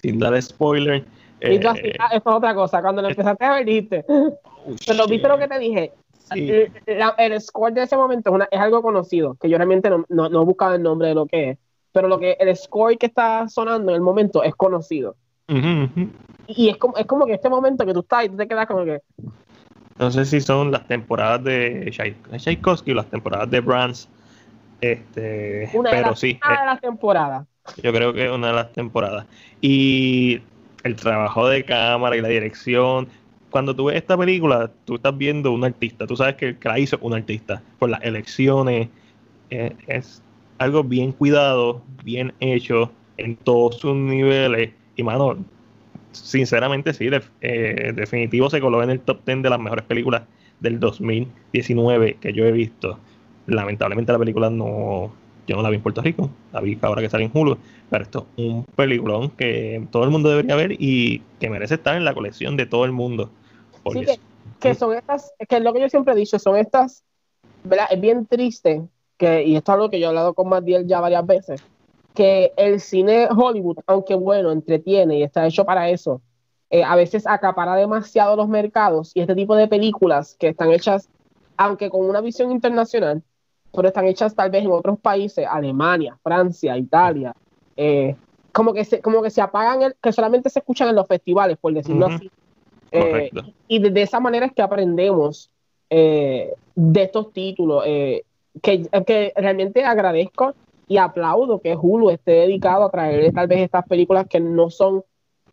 sin 0.02 0.20
dar 0.20 0.40
spoiler. 0.42 1.06
Y 1.42 1.60
tú 1.60 1.70
así, 1.70 1.88
eh, 1.88 1.96
ah, 2.00 2.10
eso 2.12 2.30
es 2.30 2.36
otra 2.36 2.54
cosa. 2.54 2.82
Cuando 2.82 3.02
lo 3.02 3.10
empezaste 3.10 3.46
a 3.46 3.54
ver, 3.54 3.66
dijiste. 3.66 4.06
Oh, 4.08 4.76
pero 4.86 5.08
viste 5.08 5.28
lo 5.28 5.38
que 5.38 5.48
te 5.48 5.60
dije. 5.60 5.94
El, 6.36 7.42
score 7.42 7.74
de 7.74 7.84
ese 7.84 7.98
momento 7.98 8.38
es, 8.52 8.60
algo 8.60 8.82
conocido, 8.82 9.36
que 9.36 9.50
yo 9.50 9.58
realmente 9.58 9.90
no, 9.90 10.06
no, 10.10 10.30
no, 10.30 10.46
buscaba 10.46 10.76
el 10.76 10.84
nombre 10.84 11.08
de 11.08 11.16
lo 11.16 11.26
que 11.26 11.52
es. 11.52 11.58
Pero 11.92 12.08
lo 12.08 12.20
que 12.20 12.38
el 12.40 12.56
score 12.56 12.98
que 12.98 13.08
está 13.08 13.48
sonando 13.48 13.92
en 13.92 13.96
el 13.96 14.02
momento 14.02 14.44
es 14.44 14.54
conocido. 14.54 15.16
Y 16.50 16.70
es 16.70 16.78
como, 16.78 16.98
es 16.98 17.06
como 17.06 17.26
que 17.26 17.34
este 17.34 17.50
momento 17.50 17.86
que 17.86 17.94
tú 17.94 18.00
estás 18.00 18.26
y 18.26 18.30
tú 18.30 18.38
te 18.38 18.48
quedas 18.48 18.66
como 18.66 18.84
que. 18.84 19.02
No 20.00 20.10
sé 20.10 20.26
si 20.26 20.42
son 20.42 20.72
las 20.72 20.88
temporadas 20.88 21.44
de 21.44 21.92
Tchaikovsky 22.38 22.92
o 22.92 22.96
las 22.96 23.06
temporadas 23.06 23.52
de 23.52 23.60
Brands. 23.60 24.10
Este, 24.82 25.70
una 25.74 25.92
pero 25.92 26.10
de 26.12 26.16
sí. 26.16 26.40
Una 26.44 26.60
de 26.60 26.66
las 26.66 26.82
temporadas. 26.82 27.48
Yo 27.84 27.94
creo 27.94 28.14
que 28.14 28.26
es 28.26 28.32
una 28.32 28.48
de 28.48 28.54
las 28.54 28.72
temporadas. 28.72 29.26
Y 29.62 30.42
el 30.84 30.96
trabajo 30.96 31.48
de 31.48 31.64
cámara 31.64 32.16
y 32.16 32.22
la 32.22 32.30
dirección. 32.30 33.08
Cuando 33.52 33.76
tú 33.76 33.86
ves 33.86 33.98
esta 33.98 34.18
película, 34.18 34.72
tú 34.86 34.96
estás 34.96 35.16
viendo 35.16 35.52
un 35.52 35.64
artista. 35.64 36.08
Tú 36.08 36.16
sabes 36.16 36.36
que, 36.36 36.58
la 36.64 36.80
hizo 36.80 36.98
un 37.02 37.14
artista. 37.14 37.62
Por 37.78 37.90
las 37.90 38.02
elecciones. 38.04 38.90
Eh, 39.52 39.76
es 39.88 40.24
algo 40.58 40.84
bien 40.84 41.12
cuidado, 41.12 41.84
bien 42.04 42.34
hecho 42.40 42.92
en 43.18 43.36
todos 43.36 43.78
sus 43.78 43.96
niveles. 43.96 44.72
Y 44.96 45.04
mano, 45.04 45.38
sinceramente 46.12 46.94
sí, 46.94 47.10
eh, 47.42 47.94
definitivo 47.96 48.50
se 48.50 48.62
coló 48.62 48.82
en 48.84 48.90
el 48.90 49.00
top 49.00 49.26
10 49.26 49.44
de 49.44 49.50
las 49.50 49.60
mejores 49.60 49.86
películas 49.86 50.24
del 50.60 50.80
2019 50.80 52.18
que 52.20 52.34
yo 52.34 52.46
he 52.46 52.52
visto. 52.52 53.00
Lamentablemente 53.48 54.12
la 54.12 54.20
película 54.20 54.50
no, 54.50 55.12
yo 55.48 55.56
no 55.56 55.64
la 55.64 55.70
vi 55.70 55.78
en 55.78 55.82
Puerto 55.82 56.02
Rico, 56.02 56.30
la 56.54 56.62
vi 56.62 56.78
ahora 56.82 57.02
que 57.02 57.10
sale 57.10 57.26
en 57.26 57.32
Hulu, 57.34 57.58
pero 57.90 58.04
esto 58.04 58.28
es 58.38 58.46
un 58.46 58.66
peliculón 58.76 59.32
que 59.32 59.88
todo 59.92 60.04
el 60.04 60.12
mundo 60.12 60.30
debería 60.30 60.56
ver 60.56 60.74
y 60.74 61.24
que 61.40 61.50
merece 61.50 61.76
estar 61.76 61.96
en 61.96 62.06
la 62.06 62.14
colección 62.14 62.56
de 62.56 62.66
todo 62.66 62.86
el 62.86 62.92
mundo. 62.92 63.32
Sí, 63.92 64.06
que, 64.60 64.76
son 64.76 64.94
estas, 64.94 65.34
que 65.48 65.58
es 65.58 65.64
lo 65.64 65.74
que 65.74 65.82
yo 65.82 65.90
siempre 65.90 66.14
he 66.14 66.18
dicho, 66.18 66.38
son 66.38 66.58
estas, 66.58 67.04
¿verdad? 67.64 67.88
Es 67.90 68.00
bien 68.00 68.26
triste, 68.26 68.84
que, 69.18 69.44
y 69.44 69.56
esto 69.56 69.72
es 69.72 69.74
algo 69.74 69.90
que 69.90 70.00
yo 70.00 70.06
he 70.06 70.10
hablado 70.10 70.34
con 70.34 70.50
Matiel 70.50 70.86
ya 70.86 71.00
varias 71.00 71.26
veces, 71.26 71.64
que 72.20 72.52
el 72.58 72.82
cine 72.82 73.30
Hollywood, 73.32 73.78
aunque 73.88 74.14
bueno, 74.14 74.52
entretiene 74.52 75.20
y 75.20 75.24
está 75.24 75.48
hecho 75.48 75.64
para 75.64 75.88
eso, 75.88 76.20
eh, 76.70 76.84
a 76.84 76.98
veces 76.98 77.26
acapara 77.26 77.76
demasiado 77.76 78.36
los 78.36 78.50
mercados 78.50 79.14
y 79.16 79.22
este 79.22 79.36
tipo 79.36 79.56
de 79.56 79.70
películas 79.70 80.36
que 80.38 80.50
están 80.50 80.70
hechas, 80.70 81.08
aunque 81.56 81.90
con 81.90 82.06
una 82.06 82.20
visión 82.20 82.52
internacional, 82.52 83.24
pero 83.72 83.88
están 83.88 84.06
hechas 84.06 84.36
tal 84.36 84.52
vez 84.52 84.66
en 84.66 84.72
otros 84.72 85.00
países, 85.00 85.48
Alemania, 85.50 86.20
Francia, 86.22 86.78
Italia, 86.78 87.34
eh, 87.78 88.18
como, 88.52 88.74
que 88.74 88.84
se, 88.84 89.00
como 89.00 89.22
que 89.22 89.30
se 89.30 89.40
apagan, 89.40 89.96
que 90.02 90.12
solamente 90.12 90.50
se 90.50 90.60
escuchan 90.60 90.90
en 90.90 90.96
los 90.96 91.08
festivales, 91.08 91.58
por 91.58 91.74
decirlo 91.74 92.08
así. 92.08 92.30
Eh, 92.92 93.32
y 93.70 93.80
de, 93.80 94.02
esa 94.02 94.20
manera 94.20 94.46
es 94.48 94.52
que 94.52 94.62
aprendemos 94.62 95.50
de 95.90 96.52
estos 96.76 97.32
títulos, 97.32 97.86
que, 97.86 98.90
que 99.08 99.32
realmente 99.38 99.86
agradezco 99.86 100.54
y 100.90 100.98
aplaudo 100.98 101.62
que 101.62 101.76
Hulu 101.76 102.10
esté 102.10 102.32
dedicado 102.32 102.84
a 102.84 102.90
traer 102.90 103.32
tal 103.32 103.48
vez 103.48 103.60
estas 103.60 103.88
películas 103.88 104.26
que 104.28 104.40
no 104.40 104.72
son, 104.72 105.04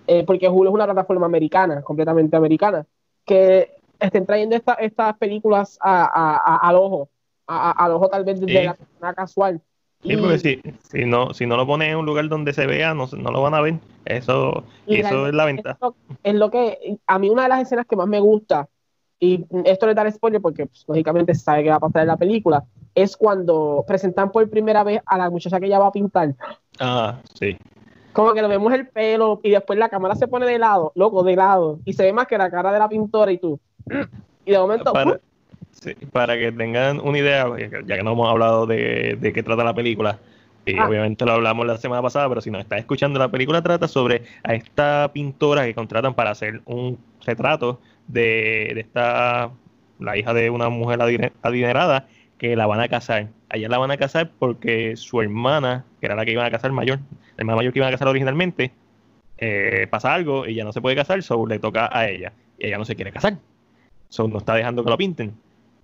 eh, 0.07 0.25
porque 0.25 0.49
Hulu 0.49 0.71
es 0.71 0.75
una 0.75 0.87
plataforma 0.87 1.27
americana, 1.27 1.83
completamente 1.83 2.35
americana, 2.37 2.87
que 3.27 3.71
estén 4.01 4.25
trayendo 4.25 4.57
estas 4.57 5.17
películas 5.19 5.79
al 5.83 6.75
ojo, 6.77 7.11
al 7.47 7.93
ojo 7.93 8.09
tal 8.09 8.25
vez 8.25 8.41
de 8.41 8.65
la 8.65 8.75
persona 8.75 9.13
casual. 9.13 9.61
Sí, 10.03 10.17
porque 10.17 10.39
si, 10.39 10.63
si, 10.89 11.05
no, 11.05 11.35
si 11.35 11.47
no 11.47 11.57
lo 11.57 11.67
pones 11.67 11.91
en 11.91 11.99
un 11.99 12.07
lugar 12.07 12.29
donde 12.29 12.55
se 12.55 12.67
vea, 12.67 12.95
no, 12.95 13.07
no 13.07 13.31
lo 13.31 13.43
van 13.43 13.55
a 13.55 13.61
ver. 13.61 13.75
Eso, 14.07 14.65
eso 14.87 15.27
es 15.27 15.35
la 15.35 15.45
ventaja. 15.45 15.79
Es 16.23 16.35
lo, 16.35 16.51
que, 16.51 16.99
a 17.07 17.19
mí 17.19 17.29
una 17.29 17.43
de 17.43 17.49
las 17.51 17.63
escenas 17.63 17.87
que 17.87 17.97
más 17.97 18.07
me 18.07 18.21
gusta, 18.21 18.69
y 19.21 19.45
esto 19.65 19.87
le 19.87 19.95
da 19.95 20.11
spoiler 20.11 20.41
porque 20.41 20.67
pues, 20.67 20.85
lógicamente 20.89 21.35
se 21.35 21.43
sabe 21.43 21.63
que 21.63 21.71
va 21.71 21.77
a 21.77 21.81
pasar 21.81 22.03
en 22.03 22.09
la 22.09 22.17
película, 22.17 22.65
es 22.97 23.17
cuando 23.17 23.85
presentan 23.87 24.33
por 24.33 24.49
primera 24.51 24.83
vez 24.83 25.01
a 25.07 25.19
la 25.19 25.31
muchacha 25.31 25.61
que 25.61 25.67
ella 25.67 25.79
va 25.79 25.89
a 25.89 25.93
pintar. 25.93 26.35
Ah, 26.81 27.21
sí. 27.35 27.57
Como 28.13 28.33
que 28.33 28.41
lo 28.41 28.49
vemos 28.49 28.73
el 28.73 28.89
pelo 28.89 29.39
y 29.45 29.51
después 29.51 29.79
la 29.79 29.91
cámara 29.91 30.15
se 30.15 30.27
pone 30.27 30.47
de 30.47 30.59
lado, 30.59 30.93
loco, 30.95 31.23
de 31.23 31.37
lado, 31.37 31.79
y 31.85 31.93
se 31.93 32.05
ve 32.05 32.13
más 32.15 32.27
que 32.27 32.39
la 32.39 32.51
cara 32.51 32.73
de 32.73 32.79
la 32.79 32.89
pintora 32.89 33.31
y 33.31 33.39
tú. 33.39 33.61
Y 34.49 34.53
de 34.53 34.59
momento. 34.59 34.93
Para, 34.93 35.19
sí, 35.73 35.93
para 36.13 36.39
que 36.39 36.53
tengan 36.53 37.01
una 37.01 37.19
idea, 37.19 37.47
ya 37.85 37.97
que 37.97 38.03
no 38.05 38.13
hemos 38.13 38.31
hablado 38.31 38.65
de, 38.65 39.19
de 39.21 39.33
qué 39.33 39.43
trata 39.43 39.65
la 39.65 39.75
película, 39.75 40.21
y 40.65 40.79
ah. 40.79 40.87
obviamente 40.87 41.25
lo 41.27 41.33
hablamos 41.33 41.67
la 41.67 41.79
semana 41.79 42.01
pasada, 42.01 42.29
pero 42.29 42.41
si 42.41 42.53
nos 42.53 42.61
está 42.61 42.79
escuchando, 42.79 43.19
la 43.19 43.29
película 43.29 43.61
trata 43.61 43.89
sobre 43.89 44.23
a 44.45 44.55
esta 44.55 45.11
pintora 45.13 45.65
que 45.65 45.75
contratan 45.75 46.15
para 46.15 46.31
hacer 46.31 46.61
un 46.65 46.97
retrato 47.25 47.81
de, 48.07 48.71
de 48.73 48.81
esta, 48.83 49.51
la 49.99 50.17
hija 50.17 50.33
de 50.33 50.49
una 50.49 50.69
mujer 50.69 51.01
adinerada, 51.43 52.07
que 52.39 52.57
la 52.57 52.67
van 52.67 52.81
a 52.81 52.89
casar. 52.89 53.29
Allá 53.49 53.69
la 53.69 53.79
van 53.79 53.91
a 53.91 53.97
casar 53.97 54.31
porque 54.39 54.97
su 54.97 55.21
hermana, 55.21 55.85
que 56.01 56.07
era 56.07 56.15
la 56.15 56.25
que 56.25 56.33
iban 56.33 56.47
a 56.47 56.51
casar 56.51 56.73
mayor, 56.73 56.99
la 56.99 57.39
hermana 57.39 57.57
mayor 57.57 57.73
que 57.73 57.79
iban 57.79 57.89
a 57.89 57.93
casar 57.93 58.09
originalmente, 58.09 58.73
eh, 59.39 59.87
pasa 59.91 60.15
algo, 60.15 60.47
ella 60.47 60.65
no 60.65 60.73
se 60.73 60.81
puede 60.81 60.97
casar, 60.97 61.23
so 61.23 61.47
le 61.47 61.59
toca 61.59 61.89
a 61.93 62.09
ella. 62.09 62.33
Y 62.59 62.67
ella 62.67 62.79
no 62.79 62.85
se 62.85 62.97
quiere 62.97 63.13
casar. 63.13 63.39
So 64.09 64.29
no 64.29 64.39
está 64.39 64.55
dejando 64.55 64.85
que 64.85 64.91
lo 64.91 64.97
pinten. 64.97 65.35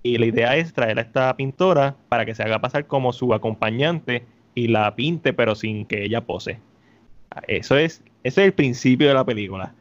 Y 0.03 0.19
la 0.19 0.27
idea 0.27 0.57
es 0.57 0.73
traer 0.73 0.99
a 0.99 1.03
esta 1.03 1.37
pintora 1.37 1.97
para 2.09 2.25
que 2.25 2.35
se 2.35 2.43
haga 2.43 2.61
pasar 2.61 2.87
como 2.87 3.13
su 3.13 3.35
acompañante 3.35 4.25
y 4.55 4.69
la 4.69 4.95
pinte, 4.95 5.33
pero 5.33 5.55
sin 5.55 5.87
que 5.87 6.05
ella 6.05 6.23
pose. 6.23 6.59
Eso 7.47 7.77
es, 7.77 8.03
ese 8.25 8.43
es 8.43 8.47
el 8.47 8.53
principio 8.53 9.09
de 9.09 9.15
la 9.15 9.25
película 9.25 9.75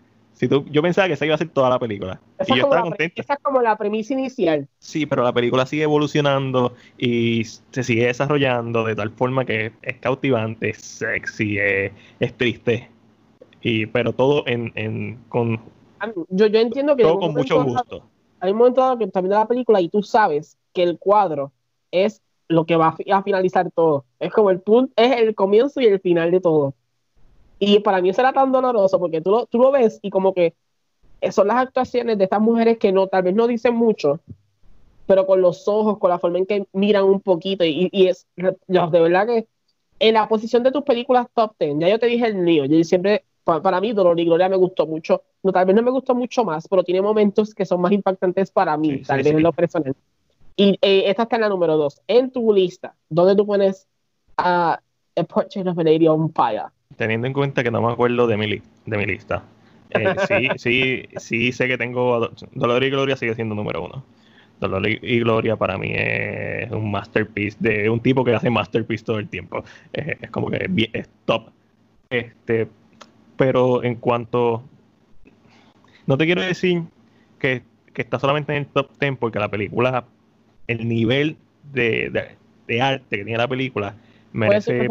yo 0.48 0.82
pensaba 0.82 1.08
que 1.08 1.14
esa 1.14 1.26
iba 1.26 1.36
a 1.36 1.38
ser 1.38 1.50
toda 1.50 1.70
la 1.70 1.80
película. 1.80 2.20
Esa 2.40 2.54
y 2.54 2.58
yo 2.58 2.64
estaba 2.64 2.82
contento. 2.82 3.22
Esa 3.22 3.34
es 3.34 3.40
como 3.42 3.62
la 3.62 3.78
premisa 3.78 4.14
inicial. 4.14 4.68
Sí, 4.80 5.06
pero 5.06 5.24
la 5.24 5.34
película 5.34 5.66
sigue 5.66 5.84
evolucionando 5.84 6.74
y 6.98 7.44
se 7.44 7.84
sigue 7.84 8.08
desarrollando 8.08 8.84
de 8.84 8.96
tal 8.96 9.12
forma 9.12 9.46
que 9.46 9.72
es 9.82 9.98
cautivante, 9.98 10.70
es 10.70 10.78
sexy, 10.78 11.58
es, 11.60 12.38
triste. 12.38 12.90
Y, 13.62 13.86
pero 13.88 14.14
todo 14.14 14.44
en, 14.48 15.20
con. 15.30 15.60
Yo, 16.30 16.48
yo 16.48 16.60
entiendo 16.60 16.96
que. 16.96 17.04
Todo 17.04 17.20
con 17.20 17.34
mucho 17.34 17.64
gusto. 17.64 18.04
hay 18.40 18.52
un 18.52 18.58
momento 18.58 18.82
dado 18.82 18.98
que 18.98 19.06
viendo 19.06 19.38
la 19.38 19.48
película 19.48 19.82
y 19.82 19.90
tú 19.90 20.02
sabes 20.02 20.58
que 20.74 20.84
el 20.84 20.98
cuadro 20.98 21.52
es 21.92 22.22
lo 22.48 22.66
que 22.66 22.76
va 22.76 22.96
a 23.12 23.24
finalizar 23.24 23.72
todo. 23.72 24.06
Es 24.20 24.32
como 24.32 24.50
el 24.50 24.60
punto, 24.60 24.94
es 24.96 25.20
el 25.20 25.36
comienzo 25.36 25.82
y 25.82 25.86
el 25.86 26.00
final 26.00 26.32
de 26.32 26.42
todo. 26.42 26.74
Y 27.64 27.80
para 27.82 28.02
mí 28.02 28.10
eso 28.10 28.22
era 28.22 28.34
tan 28.34 28.52
doloroso 28.52 28.98
porque 28.98 29.22
tú 29.22 29.30
lo, 29.30 29.46
tú 29.46 29.60
lo 29.60 29.70
ves 29.70 30.00
y 30.02 30.10
como 30.10 30.34
que 30.34 30.56
son 31.30 31.48
las 31.48 31.58
actuaciones 31.58 32.18
de 32.18 32.24
estas 32.24 32.42
mujeres 32.42 32.80
que 32.80 32.92
no, 32.92 33.06
tal 33.06 33.22
vez 33.22 33.36
no 33.36 33.46
dicen 33.46 33.76
mucho, 33.76 34.20
pero 35.06 35.28
con 35.28 35.42
los 35.42 35.68
ojos, 35.68 36.00
con 36.00 36.10
la 36.10 36.18
forma 36.18 36.40
en 36.40 36.48
que 36.48 36.66
miran 36.74 37.04
un 37.04 37.22
poquito. 37.22 37.64
Y, 37.64 37.88
y 37.92 38.08
es, 38.08 38.26
de 38.36 39.00
verdad 39.00 39.28
que 39.28 39.48
en 40.00 40.16
la 40.16 40.28
posición 40.28 40.64
de 40.64 40.72
tus 40.72 40.82
películas 40.82 41.28
top 41.36 41.54
10, 41.60 41.76
ya 41.82 41.90
yo 41.90 42.00
te 42.00 42.08
dije 42.08 42.26
el 42.26 42.38
mío, 42.38 42.66
yo 42.66 42.84
siempre, 42.84 43.26
para, 43.44 43.80
mí 43.80 43.94
Dolor 43.94 44.20
y 44.20 44.26
Gloria 44.26 44.50
me 44.50 44.58
gustó 44.58 44.88
mucho, 44.88 45.22
no, 45.44 45.52
tal 45.52 45.68
vez 45.68 45.76
no 45.76 45.84
me 45.84 45.92
gustó 45.92 46.16
mucho 46.16 46.44
más, 46.44 46.68
pero 46.68 46.84
tiene 46.84 47.04
momentos 47.04 47.54
que 47.54 47.68
son 47.68 47.80
más 47.80 47.92
impactantes 47.92 48.50
para 48.50 48.76
mí, 48.76 49.04
tal 49.04 49.18
vez 49.18 49.28
en 49.28 49.44
lo 49.44 49.54
personal. 49.54 49.96
Y 50.56 50.80
eh, 50.82 51.04
esta 51.06 51.24
está 51.24 51.36
en 51.36 51.44
la 51.44 51.50
número 51.50 51.78
2. 51.78 52.02
En 52.08 52.32
tu 52.32 52.52
lista, 52.52 52.96
¿dónde 53.08 53.36
tú 53.36 53.46
pones 53.46 53.88
a 54.36 54.80
A 55.16 55.24
Portrait 55.26 55.68
of 55.68 55.78
a 55.78 55.84
Lady 55.84 56.08
on 56.08 56.34
Fire? 56.34 56.72
Teniendo 56.98 57.28
en 57.28 57.34
cuenta 57.34 57.64
que 57.64 57.72
no 57.72 57.82
me 57.82 57.92
acuerdo 57.92 58.28
de 58.28 58.38
mi, 58.38 58.62
de 58.86 58.98
mi 58.98 59.06
lista. 59.06 59.44
Eh, 59.90 60.16
sí, 60.28 60.48
sí, 60.58 61.10
sí 61.18 61.52
sé 61.52 61.68
que 61.68 61.78
tengo 61.78 62.32
Dolor 62.54 62.84
y 62.84 62.90
Gloria 62.90 63.16
sigue 63.16 63.36
siendo 63.36 63.56
número 63.56 63.84
uno. 63.84 64.04
Dolor 64.60 64.88
y 64.88 65.20
Gloria 65.20 65.56
para 65.56 65.78
mí 65.78 65.92
es 65.92 66.72
un 66.72 66.92
masterpiece 66.92 67.58
de 67.60 67.90
un 67.90 68.00
tipo 68.00 68.24
que 68.24 68.36
hace 68.36 68.50
masterpiece 68.50 69.04
todo 69.04 69.18
el 69.20 69.28
tiempo. 69.28 69.64
Eh, 69.92 70.18
es 70.22 70.30
como 70.30 70.50
que 70.50 70.70
es 70.94 71.10
top. 71.26 71.50
Este, 72.10 72.68
pero 73.38 73.84
en 73.84 73.96
cuanto 73.96 74.64
no 76.06 76.18
te 76.18 76.26
quiero 76.26 76.42
decir 76.42 76.84
que, 77.40 77.64
que, 77.94 78.02
está 78.02 78.20
solamente 78.20 78.52
en 78.52 78.60
el 78.60 78.68
top 78.68 78.90
10 79.00 79.18
porque 79.18 79.40
la 79.40 79.50
película 79.50 80.06
el 80.68 80.88
nivel 80.88 81.38
de, 81.74 82.38
de, 82.68 82.82
arte 82.82 83.18
que 83.18 83.24
tiene 83.24 83.38
la 83.38 83.48
película 83.48 83.96
merece, 84.32 84.88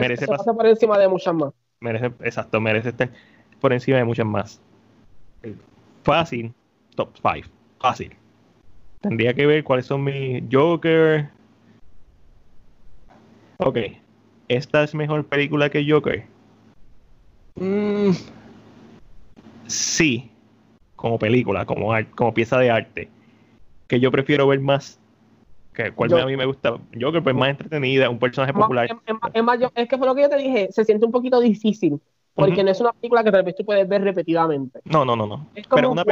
merece 0.00 0.26
pasar 0.26 0.54
por 0.54 0.66
encima 0.66 0.98
de 0.98 1.08
muchas 1.08 1.34
más. 1.34 1.52
Merece, 1.80 2.06
exacto, 2.20 2.60
merece 2.60 2.90
estar 2.90 3.10
por 3.60 3.72
encima 3.72 3.98
de 3.98 4.04
muchas 4.04 4.26
más. 4.26 4.62
Fácil, 6.02 6.54
top 6.94 7.10
5, 7.16 7.48
fácil. 7.80 8.16
Tendría 9.00 9.34
que 9.34 9.46
ver 9.46 9.64
cuáles 9.64 9.86
son 9.86 10.04
mis 10.04 10.44
Joker. 10.50 11.30
Ok, 13.58 13.78
¿esta 14.48 14.82
es 14.82 14.94
mejor 14.94 15.26
película 15.26 15.70
que 15.70 15.84
Joker? 15.88 16.24
Mm, 17.56 18.12
sí, 19.66 20.30
como 20.96 21.18
película, 21.18 21.66
como, 21.66 21.92
como 22.14 22.32
pieza 22.34 22.58
de 22.58 22.70
arte. 22.70 23.08
Que 23.88 24.00
yo 24.00 24.10
prefiero 24.10 24.46
ver 24.46 24.60
más 24.60 25.01
que 25.72 25.92
cuál 25.92 26.12
a 26.20 26.26
mí 26.26 26.36
me 26.36 26.46
gusta. 26.46 26.78
Joker, 26.98 27.22
pues 27.22 27.34
más 27.34 27.50
entretenida, 27.50 28.10
un 28.10 28.18
personaje 28.18 28.52
popular. 28.52 28.88
Es, 29.74 29.88
que 29.88 29.98
fue 29.98 30.06
lo 30.06 30.14
que 30.14 30.22
yo 30.22 30.28
te 30.28 30.36
dije, 30.36 30.68
se 30.70 30.84
siente 30.84 31.06
un 31.06 31.12
poquito 31.12 31.40
difícil, 31.40 32.00
porque 32.34 32.62
no 32.62 32.70
es 32.70 32.80
una 32.80 32.92
película 32.92 33.24
que 33.24 33.32
tal 33.32 33.42
vez 33.42 33.54
tú 33.54 33.64
puedes 33.64 33.88
ver 33.88 34.02
repetidamente. 34.02 34.80
No, 34.84 35.04
no, 35.04 35.16
no, 35.16 35.26
no. 35.26 35.48
Es 35.54 35.66
como 35.66 35.90
una... 35.90 36.04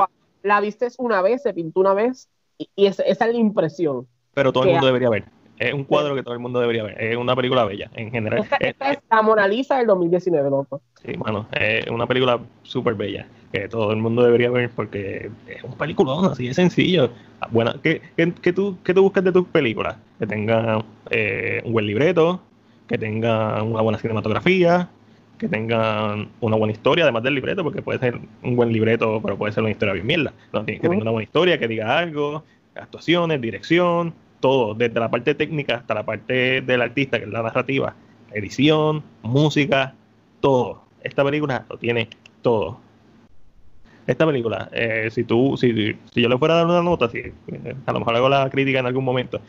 la 0.43 0.61
viste 0.61 0.89
una 0.99 1.23
vez, 1.23 1.43
se 1.43 1.53
pintó 1.53 1.81
una 1.81 1.95
vez, 1.95 2.29
y, 2.59 2.87
esa, 2.87 3.03
es 3.03 3.19
la 3.19 3.33
impresión. 3.33 4.07
Pero 4.35 4.53
todo 4.53 4.65
el 4.65 4.71
mundo 4.73 4.87
debería 4.87 5.11
ver. 5.11 5.25
Es 5.59 5.75
un 5.75 5.85
cuadro 5.85 6.15
que 6.15 6.23
todo 6.23 6.33
el 6.33 6.41
mundo 6.41 6.59
debería 6.59 6.83
ver. 6.83 7.03
Es 7.03 7.17
una 7.17 7.37
película 7.37 7.65
bella, 7.67 7.91
en 7.95 8.11
general. 8.11 8.47
Esta, 8.61 8.93
es, 8.93 8.99
la 9.11 9.21
Mona 9.21 9.47
Lisa 9.47 9.77
del 9.77 9.87
2019, 9.89 10.49
loco. 10.49 10.81
Sí, 11.05 11.13
bueno, 11.19 11.47
es 11.53 11.87
una 11.89 12.07
película 12.07 12.41
súper 12.63 12.95
bella 12.95 13.27
que 13.53 13.69
todo 13.69 13.91
el 13.93 13.99
mundo 13.99 14.23
debería 14.23 14.51
ver 14.51 14.71
porque 14.71 15.31
es 15.49 15.65
un 15.65 15.77
peliculón, 15.77 16.27
así 16.27 16.47
de 16.47 16.55
sencillo. 16.55 17.11
Bueno, 17.51 17.75
¿qué, 17.83 18.01
qué, 18.17 18.53
tú, 18.53 18.79
qué 18.85 18.95
tú 18.95 19.03
buscas 19.03 19.25
de 19.25 19.33
tus 19.33 19.47
películas? 19.49 19.97
Que 20.19 20.27
tenga 20.27 20.85
eh, 21.11 21.61
un 21.65 21.73
buen 21.73 21.87
libreto, 21.87 22.41
que 22.87 22.97
tenga 22.97 23.63
una 23.63 23.83
buena 23.83 23.99
cinematografía, 23.99 24.89
que 25.39 25.49
tengan 25.49 26.29
una 26.41 26.57
buena 26.57 26.73
historia, 26.73 27.05
además 27.05 27.23
del 27.25 27.35
libreto, 27.35 27.65
porque 27.65 27.83
puede 27.83 27.99
ser 27.99 28.21
un 28.43 28.57
buen 28.57 28.73
libreto, 28.73 29.21
pero 29.23 29.37
puede 29.37 29.53
ser 29.53 29.63
una 29.63 29.73
historia 29.73 29.95
bien 29.95 30.07
mierda. 30.07 30.33
que 30.67 30.79
tenga 30.79 30.97
una 30.97 31.11
buena 31.11 31.25
historia, 31.25 31.59
que 31.59 31.67
diga 31.67 31.99
algo, 31.99 32.45
actuaciones, 32.77 33.41
dirección, 33.41 34.15
todo, 34.39 34.75
desde 34.75 35.01
la 35.01 35.11
parte 35.11 35.35
técnica 35.35 35.77
hasta 35.77 35.95
la 35.95 36.05
parte 36.05 36.61
del 36.61 36.83
artista, 36.83 37.19
que 37.19 37.25
es 37.25 37.31
la 37.31 37.43
narrativa, 37.43 37.95
edición, 38.33 39.03
música, 39.23 39.95
todo. 40.41 40.83
Esta 41.03 41.25
película 41.25 41.65
lo 41.69 41.79
tiene 41.79 42.09
todo 42.43 42.79
esta 44.13 44.27
película, 44.27 44.69
eh, 44.73 45.09
si 45.11 45.25
tú, 45.25 45.57
si, 45.57 45.95
si, 46.13 46.23
yo 46.23 46.29
le 46.29 46.37
fuera 46.37 46.55
a 46.55 46.57
dar 46.59 46.67
una 46.67 46.83
nota, 46.83 47.09
si, 47.09 47.19
eh, 47.19 47.33
a 47.87 47.93
lo 47.93 48.01
mejor 48.01 48.17
hago 48.17 48.29
la 48.29 48.51
crítica 48.51 48.81
en 48.81 48.87
algún 48.87 49.05
momento, 49.05 49.41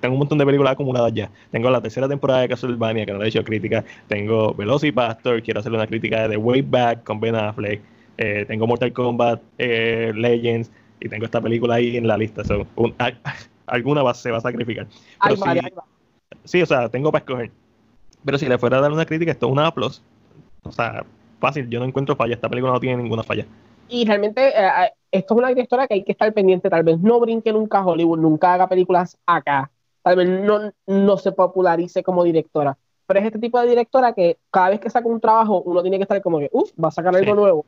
tengo, 0.00 0.14
un 0.14 0.18
montón 0.18 0.38
de 0.38 0.46
películas 0.46 0.72
acumuladas 0.72 1.12
ya. 1.12 1.30
Tengo 1.50 1.70
la 1.70 1.80
tercera 1.80 2.08
temporada 2.08 2.40
de 2.40 2.48
Castlevania, 2.48 3.04
que 3.04 3.12
no 3.12 3.18
le 3.18 3.26
he 3.26 3.28
hecho 3.28 3.44
crítica. 3.44 3.84
Tengo 4.08 4.54
Velocipastor, 4.54 5.42
quiero 5.42 5.60
hacerle 5.60 5.78
una 5.78 5.86
crítica 5.86 6.28
de 6.28 6.36
Way 6.36 6.62
Back 6.62 7.04
con 7.04 7.20
Ben 7.20 7.34
Affleck. 7.34 7.82
Eh, 8.18 8.46
tengo 8.48 8.66
Mortal 8.66 8.92
Kombat 8.94 9.42
Legends 9.58 10.70
y 11.00 11.08
tengo 11.08 11.26
esta 11.26 11.40
película 11.42 11.74
ahí 11.74 11.96
en 11.96 12.06
la 12.06 12.16
lista. 12.16 12.42
alguna 13.66 14.14
se 14.14 14.30
va 14.30 14.38
a 14.38 14.40
sacrificar. 14.40 14.86
sí, 16.44 16.62
o 16.62 16.66
sea, 16.66 16.88
tengo 16.88 17.12
para 17.12 17.22
escoger. 17.22 17.50
Pero 18.24 18.38
si 18.38 18.46
le 18.46 18.56
fuera 18.56 18.78
a 18.78 18.80
dar 18.80 18.92
una 18.92 19.04
crítica, 19.04 19.30
esto 19.30 19.46
es 19.46 19.52
una 19.52 19.66
A+. 19.66 19.74
O 20.62 20.72
sea, 20.72 21.04
fácil, 21.38 21.68
yo 21.68 21.80
no 21.80 21.84
encuentro 21.84 22.16
falla. 22.16 22.34
Esta 22.34 22.48
película 22.48 22.72
no 22.72 22.80
tiene 22.80 23.02
ninguna 23.02 23.22
falla 23.22 23.44
y 23.88 24.04
realmente 24.06 24.48
eh, 24.48 24.92
esto 25.10 25.34
es 25.34 25.38
una 25.38 25.48
directora 25.48 25.86
que 25.86 25.94
hay 25.94 26.04
que 26.04 26.12
estar 26.12 26.32
pendiente, 26.32 26.70
tal 26.70 26.82
vez 26.82 26.98
no 26.98 27.20
brinque 27.20 27.52
nunca 27.52 27.78
a 27.78 27.86
Hollywood, 27.86 28.18
nunca 28.18 28.54
haga 28.54 28.68
películas 28.68 29.18
acá, 29.26 29.70
tal 30.02 30.16
vez 30.16 30.28
no, 30.28 30.72
no 30.86 31.16
se 31.18 31.32
popularice 31.32 32.02
como 32.02 32.24
directora, 32.24 32.76
pero 33.06 33.20
es 33.20 33.26
este 33.26 33.38
tipo 33.38 33.60
de 33.60 33.68
directora 33.68 34.12
que 34.12 34.38
cada 34.50 34.70
vez 34.70 34.80
que 34.80 34.90
saca 34.90 35.08
un 35.08 35.20
trabajo 35.20 35.62
uno 35.62 35.82
tiene 35.82 35.98
que 35.98 36.02
estar 36.02 36.20
como 36.22 36.38
que, 36.38 36.50
uff, 36.52 36.70
va 36.82 36.88
a 36.88 36.92
sacar 36.92 37.14
algo 37.14 37.34
nuevo. 37.34 37.66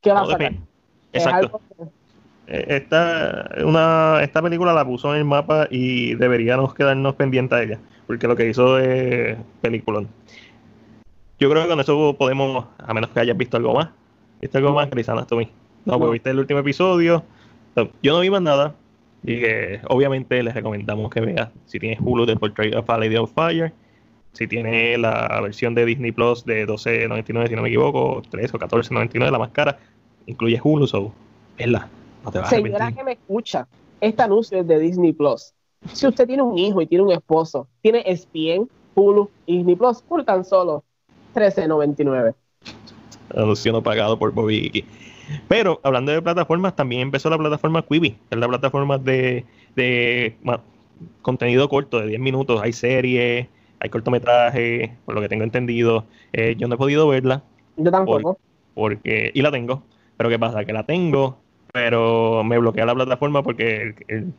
¿Qué 0.00 0.12
va 0.12 0.20
a 0.20 0.26
sacar? 0.26 0.52
Exacto. 1.12 1.60
Eh, 2.46 2.64
esta, 2.68 3.50
una, 3.64 4.20
esta 4.22 4.40
película 4.40 4.72
la 4.72 4.84
puso 4.84 5.12
en 5.12 5.18
el 5.18 5.24
mapa 5.24 5.66
y 5.70 6.14
deberíamos 6.14 6.74
quedarnos 6.74 7.14
pendientes 7.14 7.58
a 7.58 7.62
ella, 7.62 7.80
porque 8.06 8.26
lo 8.26 8.36
que 8.36 8.48
hizo 8.48 8.78
es 8.78 9.36
peliculón. 9.60 10.08
Yo 11.38 11.50
creo 11.50 11.62
que 11.62 11.68
con 11.68 11.80
eso 11.80 12.16
podemos, 12.18 12.66
a 12.78 12.94
menos 12.94 13.10
que 13.10 13.20
hayas 13.20 13.36
visto 13.36 13.56
algo 13.56 13.74
más, 13.74 13.90
¿Viste 14.40 14.58
algo 14.58 14.72
más, 14.72 14.88
Chris 14.88 15.08
Anatomy? 15.08 15.48
No, 15.84 15.98
pues 15.98 16.12
viste 16.12 16.30
el 16.30 16.38
último 16.38 16.60
episodio. 16.60 17.24
Yo 18.02 18.12
no 18.12 18.20
vi 18.20 18.30
más 18.30 18.42
nada. 18.42 18.74
Y 19.24 19.40
que 19.40 19.80
obviamente 19.88 20.42
les 20.42 20.54
recomendamos 20.54 21.10
que 21.10 21.20
veas 21.20 21.50
si 21.66 21.80
tienes 21.80 21.98
Hulu 22.00 22.24
de 22.24 22.36
Portrait 22.36 22.74
of 22.74 22.88
a 22.88 22.98
Lady 22.98 23.16
on 23.16 23.26
Fire. 23.26 23.72
Si 24.32 24.46
tienes 24.46 24.98
la 24.98 25.40
versión 25.42 25.74
de 25.74 25.84
Disney 25.84 26.12
Plus 26.12 26.44
de 26.44 26.66
12.99, 26.66 27.48
si 27.48 27.56
no 27.56 27.62
me 27.62 27.68
equivoco, 27.68 28.22
3 28.30 28.54
o 28.54 28.58
14.99, 28.58 29.30
la 29.30 29.38
más 29.38 29.50
cara, 29.50 29.78
incluye 30.26 30.60
Hulu, 30.62 30.86
so, 30.86 31.12
la 31.58 31.88
No 32.24 32.30
te 32.30 32.38
vas 32.38 32.48
Señora 32.48 32.92
que 32.92 33.02
me 33.02 33.12
escucha, 33.12 33.66
este 34.00 34.22
anuncio 34.22 34.60
es 34.60 34.68
de 34.68 34.78
Disney 34.78 35.12
Plus. 35.12 35.52
Si 35.92 36.06
usted 36.06 36.26
tiene 36.26 36.42
un 36.42 36.56
hijo 36.56 36.80
y 36.80 36.86
tiene 36.86 37.04
un 37.04 37.10
esposo, 37.10 37.66
tiene 37.80 38.04
ESPN, 38.06 38.68
Hulu 38.94 39.28
y 39.46 39.56
Disney 39.56 39.74
Plus 39.74 40.02
por 40.02 40.22
tan 40.24 40.44
solo 40.44 40.84
13.99 41.34 42.34
anuncio 43.36 43.72
no 43.72 43.82
pagado 43.82 44.18
por 44.18 44.32
Bobby 44.32 44.84
Pero 45.48 45.80
hablando 45.82 46.12
de 46.12 46.22
plataformas, 46.22 46.76
también 46.76 47.02
empezó 47.02 47.30
la 47.30 47.38
plataforma 47.38 47.82
Quibi, 47.82 48.10
que 48.10 48.18
es 48.30 48.38
la 48.38 48.48
plataforma 48.48 48.98
de, 48.98 49.44
contenido 51.22 51.68
corto 51.68 52.00
de 52.00 52.08
10 52.08 52.20
minutos. 52.20 52.60
Hay 52.62 52.72
series, 52.72 53.46
hay 53.80 53.90
cortometrajes, 53.90 54.90
por 55.04 55.14
lo 55.14 55.20
que 55.20 55.28
tengo 55.28 55.44
entendido. 55.44 56.04
Eh, 56.32 56.54
yo 56.58 56.68
no 56.68 56.74
he 56.74 56.78
podido 56.78 57.08
verla. 57.08 57.42
Yo 57.76 57.90
tampoco. 57.90 58.38
porque, 58.74 59.30
y 59.34 59.42
la 59.42 59.50
tengo. 59.50 59.82
Pero 60.16 60.30
¿qué 60.30 60.38
pasa? 60.38 60.64
Que 60.64 60.72
la 60.72 60.84
tengo, 60.84 61.38
pero 61.72 62.42
me 62.44 62.58
bloquea 62.58 62.86
la 62.86 62.94
plataforma 62.94 63.42
porque 63.42 63.94
el, 64.08 64.34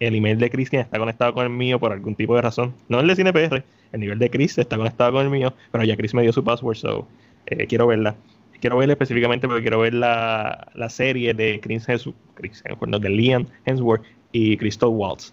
email 0.00 0.38
de 0.38 0.50
Cristian 0.50 0.82
está 0.82 0.98
conectado 0.98 1.34
con 1.34 1.44
el 1.44 1.50
mío 1.50 1.78
por 1.78 1.92
algún 1.92 2.14
tipo 2.14 2.34
de 2.34 2.42
razón. 2.42 2.74
No 2.88 3.00
el 3.00 3.06
de 3.06 3.16
CinePR, 3.16 3.62
el 3.92 4.00
nivel 4.00 4.18
de 4.18 4.30
Chris 4.30 4.56
está 4.56 4.76
conectado 4.76 5.12
con 5.12 5.22
el 5.22 5.30
mío, 5.30 5.52
pero 5.70 5.84
ya 5.84 5.96
Chris 5.96 6.14
me 6.14 6.22
dio 6.22 6.32
su 6.32 6.42
password, 6.42 6.76
so 6.76 7.06
eh, 7.50 7.66
quiero 7.66 7.86
verla. 7.86 8.14
Quiero 8.60 8.78
verla 8.78 8.94
específicamente 8.94 9.46
porque 9.46 9.62
quiero 9.62 9.80
ver 9.80 9.94
la, 9.94 10.68
la 10.74 10.88
serie 10.88 11.32
de 11.32 11.60
Chris 11.60 11.88
Hemsworth, 11.88 12.16
Chris 12.34 12.62
de 12.64 13.08
Liam 13.08 13.46
Hemsworth 13.64 14.02
y 14.32 14.56
Crystal 14.56 14.88
Waltz. 14.88 15.32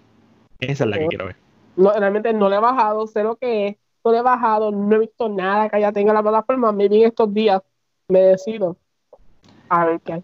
Esa 0.60 0.84
es 0.84 0.90
la 0.90 1.00
que 1.00 1.08
quiero 1.08 1.26
ver. 1.26 1.36
No, 1.76 1.92
realmente 1.92 2.32
no 2.34 2.50
le 2.50 2.56
he 2.56 2.60
bajado, 2.60 3.08
sé 3.08 3.24
lo 3.24 3.36
que 3.36 3.68
es, 3.68 3.76
no 4.04 4.12
le 4.12 4.20
he 4.20 4.22
bajado, 4.22 4.72
no 4.72 4.96
he 4.96 5.00
visto 5.00 5.28
nada 5.28 5.70
que 5.70 5.80
ya 5.80 5.92
tenga 5.92 6.14
la 6.14 6.22
plataforma. 6.22 6.72
Me 6.72 6.88
vi 6.88 7.04
estos 7.04 7.34
días 7.34 7.62
me 8.08 8.20
decido 8.20 8.78
a 9.70 9.86
ver 9.86 10.00
qué 10.02 10.14
hay. 10.14 10.24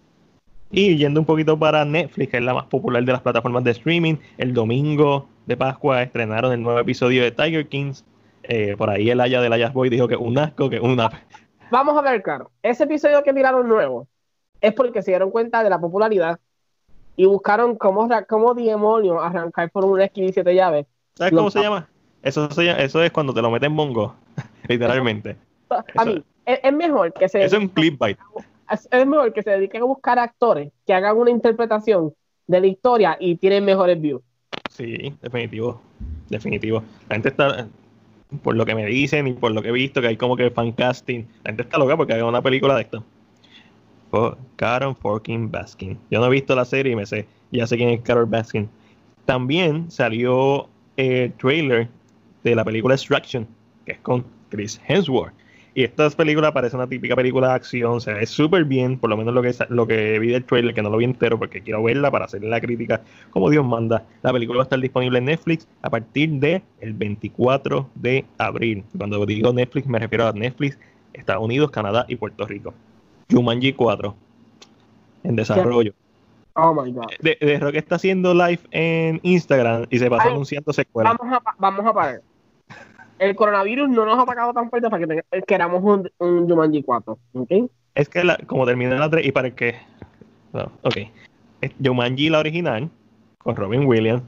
Y 0.69 0.95
yendo 0.95 1.19
un 1.19 1.25
poquito 1.25 1.59
para 1.59 1.83
Netflix, 1.83 2.31
que 2.31 2.37
es 2.37 2.43
la 2.43 2.53
más 2.53 2.65
popular 2.65 3.03
de 3.03 3.11
las 3.11 3.21
plataformas 3.21 3.63
de 3.63 3.71
streaming, 3.71 4.15
el 4.37 4.53
domingo 4.53 5.27
de 5.45 5.57
Pascua 5.57 6.01
estrenaron 6.01 6.53
el 6.53 6.61
nuevo 6.61 6.79
episodio 6.79 7.23
de 7.23 7.31
Tiger 7.31 7.67
Kings. 7.67 8.05
Eh, 8.43 8.75
por 8.77 8.89
ahí 8.89 9.09
el 9.09 9.19
Aya 9.19 9.41
del 9.41 9.51
Ayas 9.51 9.73
Boy 9.73 9.89
dijo 9.89 10.07
que 10.07 10.15
un 10.15 10.37
asco, 10.37 10.69
que 10.69 10.79
una 10.79 11.11
vamos 11.71 11.97
a 11.97 12.01
ver, 12.01 12.21
claro. 12.21 12.51
Ese 12.61 12.83
episodio 12.83 13.23
que 13.23 13.33
miraron 13.33 13.67
nuevo 13.67 14.07
es 14.59 14.73
porque 14.73 15.01
se 15.01 15.11
dieron 15.11 15.31
cuenta 15.31 15.63
de 15.63 15.69
la 15.69 15.79
popularidad 15.79 16.39
y 17.15 17.25
buscaron 17.25 17.75
cómo, 17.75 18.07
cómo 18.27 18.53
demonios 18.53 19.17
arrancar 19.21 19.71
por 19.71 19.85
un 19.85 20.01
esquí 20.01 20.27
de 20.27 20.33
siete 20.33 20.53
llaves. 20.53 20.85
¿Sabes 21.15 21.33
cómo 21.33 21.49
se 21.49 21.61
llama? 21.61 21.87
Eso, 22.21 22.47
eso 22.49 23.03
es 23.03 23.11
cuando 23.11 23.33
te 23.33 23.41
lo 23.41 23.49
meten 23.49 23.71
mongo, 23.71 24.15
literalmente. 24.67 25.35
A 25.95 26.05
mí, 26.05 26.23
es, 26.45 26.73
mejor 26.73 27.13
que 27.13 27.27
se. 27.27 27.43
Eso 27.43 27.57
es 27.57 27.63
un 27.63 27.69
clipbait. 27.69 28.17
Es, 28.69 28.87
es 28.91 29.07
mejor 29.07 29.33
que 29.33 29.41
se 29.41 29.51
dediquen 29.51 29.81
a 29.81 29.85
buscar 29.85 30.19
actores 30.19 30.71
que 30.85 30.93
hagan 30.93 31.17
una 31.17 31.31
interpretación 31.31 32.13
de 32.47 32.61
la 32.61 32.67
historia 32.67 33.17
y 33.19 33.35
tienen 33.35 33.65
mejores 33.65 33.99
views. 33.99 34.21
Sí, 34.69 35.13
definitivo. 35.21 35.81
Definitivo. 36.29 36.83
La 37.09 37.15
gente 37.15 37.29
está, 37.29 37.67
por 38.43 38.55
lo 38.55 38.65
que 38.65 38.75
me 38.75 38.85
dicen 38.85 39.27
y 39.27 39.33
por 39.33 39.51
lo 39.51 39.61
que 39.61 39.69
he 39.69 39.73
visto, 39.73 40.01
que 40.01 40.07
hay 40.07 40.17
como 40.17 40.35
que 40.35 40.49
fan 40.51 40.71
casting. 40.71 41.23
La 41.43 41.49
gente 41.49 41.63
está 41.63 41.77
loca 41.77 41.97
porque 41.97 42.13
hay 42.13 42.21
una 42.21 42.41
película 42.41 42.75
de 42.75 42.81
esto. 42.81 43.03
Carol 44.57 44.95
Forkin 44.95 45.49
Baskin. 45.49 45.97
Yo 46.09 46.19
no 46.19 46.25
he 46.27 46.29
visto 46.29 46.55
la 46.55 46.65
serie 46.65 46.93
y 46.93 46.95
me 46.95 47.05
sé, 47.05 47.25
ya 47.51 47.65
sé 47.65 47.77
quién 47.77 47.89
es 47.89 48.01
Carol 48.01 48.25
Baskin. 48.25 48.69
También 49.25 49.89
salió 49.89 50.67
el 50.97 51.31
trailer 51.33 51.87
de 52.43 52.55
la 52.55 52.65
película 52.65 52.95
Extraction, 52.95 53.47
que 53.85 53.93
es 53.93 53.99
con 53.99 54.25
Chris 54.49 54.81
Hemsworth. 54.87 55.33
Y 55.73 55.83
esta 55.83 56.09
película 56.09 56.53
parece 56.53 56.75
una 56.75 56.87
típica 56.87 57.15
película 57.15 57.49
de 57.49 57.53
acción, 57.53 58.01
se 58.01 58.13
ve 58.13 58.25
súper 58.25 58.65
bien, 58.65 58.99
por 58.99 59.09
lo 59.09 59.15
menos 59.15 59.33
lo 59.33 59.41
que, 59.41 59.55
lo 59.69 59.87
que 59.87 60.19
vi 60.19 60.27
del 60.27 60.43
trailer, 60.43 60.73
que 60.73 60.81
no 60.81 60.89
lo 60.89 60.97
vi 60.97 61.05
entero 61.05 61.39
porque 61.39 61.61
quiero 61.61 61.81
verla 61.81 62.11
para 62.11 62.25
hacerle 62.25 62.49
la 62.49 62.59
crítica 62.59 63.01
como 63.29 63.49
Dios 63.49 63.65
manda. 63.65 64.03
La 64.21 64.33
película 64.33 64.57
va 64.57 64.63
a 64.63 64.65
estar 64.65 64.79
disponible 64.79 65.19
en 65.19 65.25
Netflix 65.25 65.67
a 65.81 65.89
partir 65.89 66.29
del 66.31 66.61
el 66.81 66.93
24 66.93 67.89
de 67.95 68.25
abril. 68.37 68.83
Cuando 68.97 69.25
digo 69.25 69.53
Netflix 69.53 69.87
me 69.87 69.99
refiero 69.99 70.27
a 70.27 70.33
Netflix, 70.33 70.77
Estados 71.13 71.43
Unidos, 71.43 71.71
Canadá 71.71 72.05
y 72.09 72.17
Puerto 72.17 72.45
Rico. 72.45 72.73
Jumanji 73.31 73.71
4 73.71 74.13
en 75.23 75.35
desarrollo. 75.35 75.93
Oh 76.53 76.73
my 76.73 76.91
god. 76.91 77.05
De, 77.21 77.37
de 77.39 77.59
Rock 77.59 77.75
está 77.75 77.95
haciendo 77.95 78.33
live 78.33 78.59
en 78.71 79.21
Instagram 79.23 79.85
y 79.89 79.99
se 79.99 80.09
pasa 80.09 80.23
Ay, 80.25 80.31
anunciando 80.31 80.73
secuelas. 80.73 81.15
Vamos 81.17 81.33
a, 81.33 81.55
vamos 81.57 81.85
a 81.85 81.93
parar. 81.93 82.21
El 83.21 83.35
coronavirus 83.35 83.87
no 83.89 84.03
nos 84.03 84.17
ha 84.17 84.23
atacado 84.23 84.51
tan 84.51 84.69
fuerte 84.71 84.89
para 84.89 85.05
que 85.05 85.07
tenga- 85.13 85.45
queramos 85.45 85.83
un, 85.83 86.09
un 86.17 86.49
Jumanji 86.49 86.81
4. 86.81 87.19
¿ok? 87.33 87.51
Es 87.93 88.09
que 88.09 88.23
como 88.47 88.65
termina 88.65 88.97
la 88.97 89.09
3 89.11 89.27
y 89.27 89.31
para 89.31 89.51
que. 89.53 89.75
No, 90.53 90.71
ok. 90.81 90.97
Jumanji 91.83 92.29
la 92.31 92.39
original 92.39 92.89
con 93.37 93.55
Robin 93.55 93.85
Williams. 93.85 94.23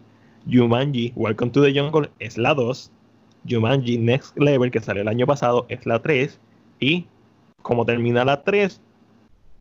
Jumanji 0.48 1.12
Welcome 1.16 1.52
to 1.52 1.64
the 1.64 1.74
Jungle 1.74 2.12
es 2.20 2.38
la 2.38 2.54
2. 2.54 2.92
Jumanji 3.50 3.98
Next 3.98 4.38
Level 4.38 4.70
que 4.70 4.80
salió 4.80 5.02
el 5.02 5.08
año 5.08 5.26
pasado 5.26 5.66
es 5.70 5.86
la 5.88 6.00
3. 6.00 6.40
Y 6.80 7.08
como 7.64 7.86
termina 7.86 8.24
la 8.24 8.44
3, 8.44 8.80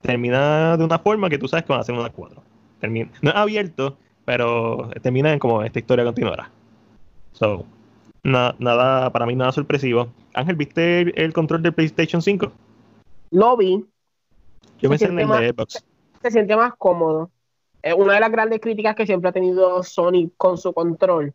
termina 0.02 0.76
de 0.76 0.84
una 0.84 0.98
forma 0.98 1.30
que 1.30 1.38
tú 1.38 1.48
sabes 1.48 1.64
que 1.64 1.72
van 1.72 1.78
a 1.78 1.82
hacer 1.82 1.94
una 1.94 2.10
4. 2.10 2.42
Termina, 2.80 3.10
no 3.22 3.30
es 3.30 3.36
abierto, 3.36 3.96
pero 4.26 4.90
termina 5.00 5.32
en 5.32 5.38
como 5.38 5.62
esta 5.62 5.78
historia 5.78 6.04
continuará. 6.04 6.50
So, 7.32 7.64
na- 8.22 8.54
nada, 8.58 9.10
para 9.10 9.26
mí 9.26 9.34
nada 9.34 9.52
sorpresivo. 9.52 10.08
Ángel, 10.34 10.56
¿viste 10.56 11.00
el, 11.00 11.12
el 11.16 11.32
control 11.32 11.62
del 11.62 11.72
PlayStation 11.74 12.22
5? 12.22 12.52
Lo 13.30 13.56
vi, 13.56 13.84
Yo 14.80 14.88
Se 14.88 14.88
pensé 14.88 15.04
en 15.06 15.18
el 15.20 15.26
más- 15.26 15.40
de 15.40 15.48
Xbox. 15.50 15.84
se 16.22 16.30
siente 16.30 16.56
más 16.56 16.74
cómodo. 16.76 17.30
Eh, 17.82 17.94
una 17.94 18.14
de 18.14 18.20
las 18.20 18.30
grandes 18.30 18.60
críticas 18.60 18.94
que 18.94 19.06
siempre 19.06 19.30
ha 19.30 19.32
tenido 19.32 19.82
Sony 19.82 20.30
con 20.36 20.56
su 20.56 20.72
control 20.72 21.32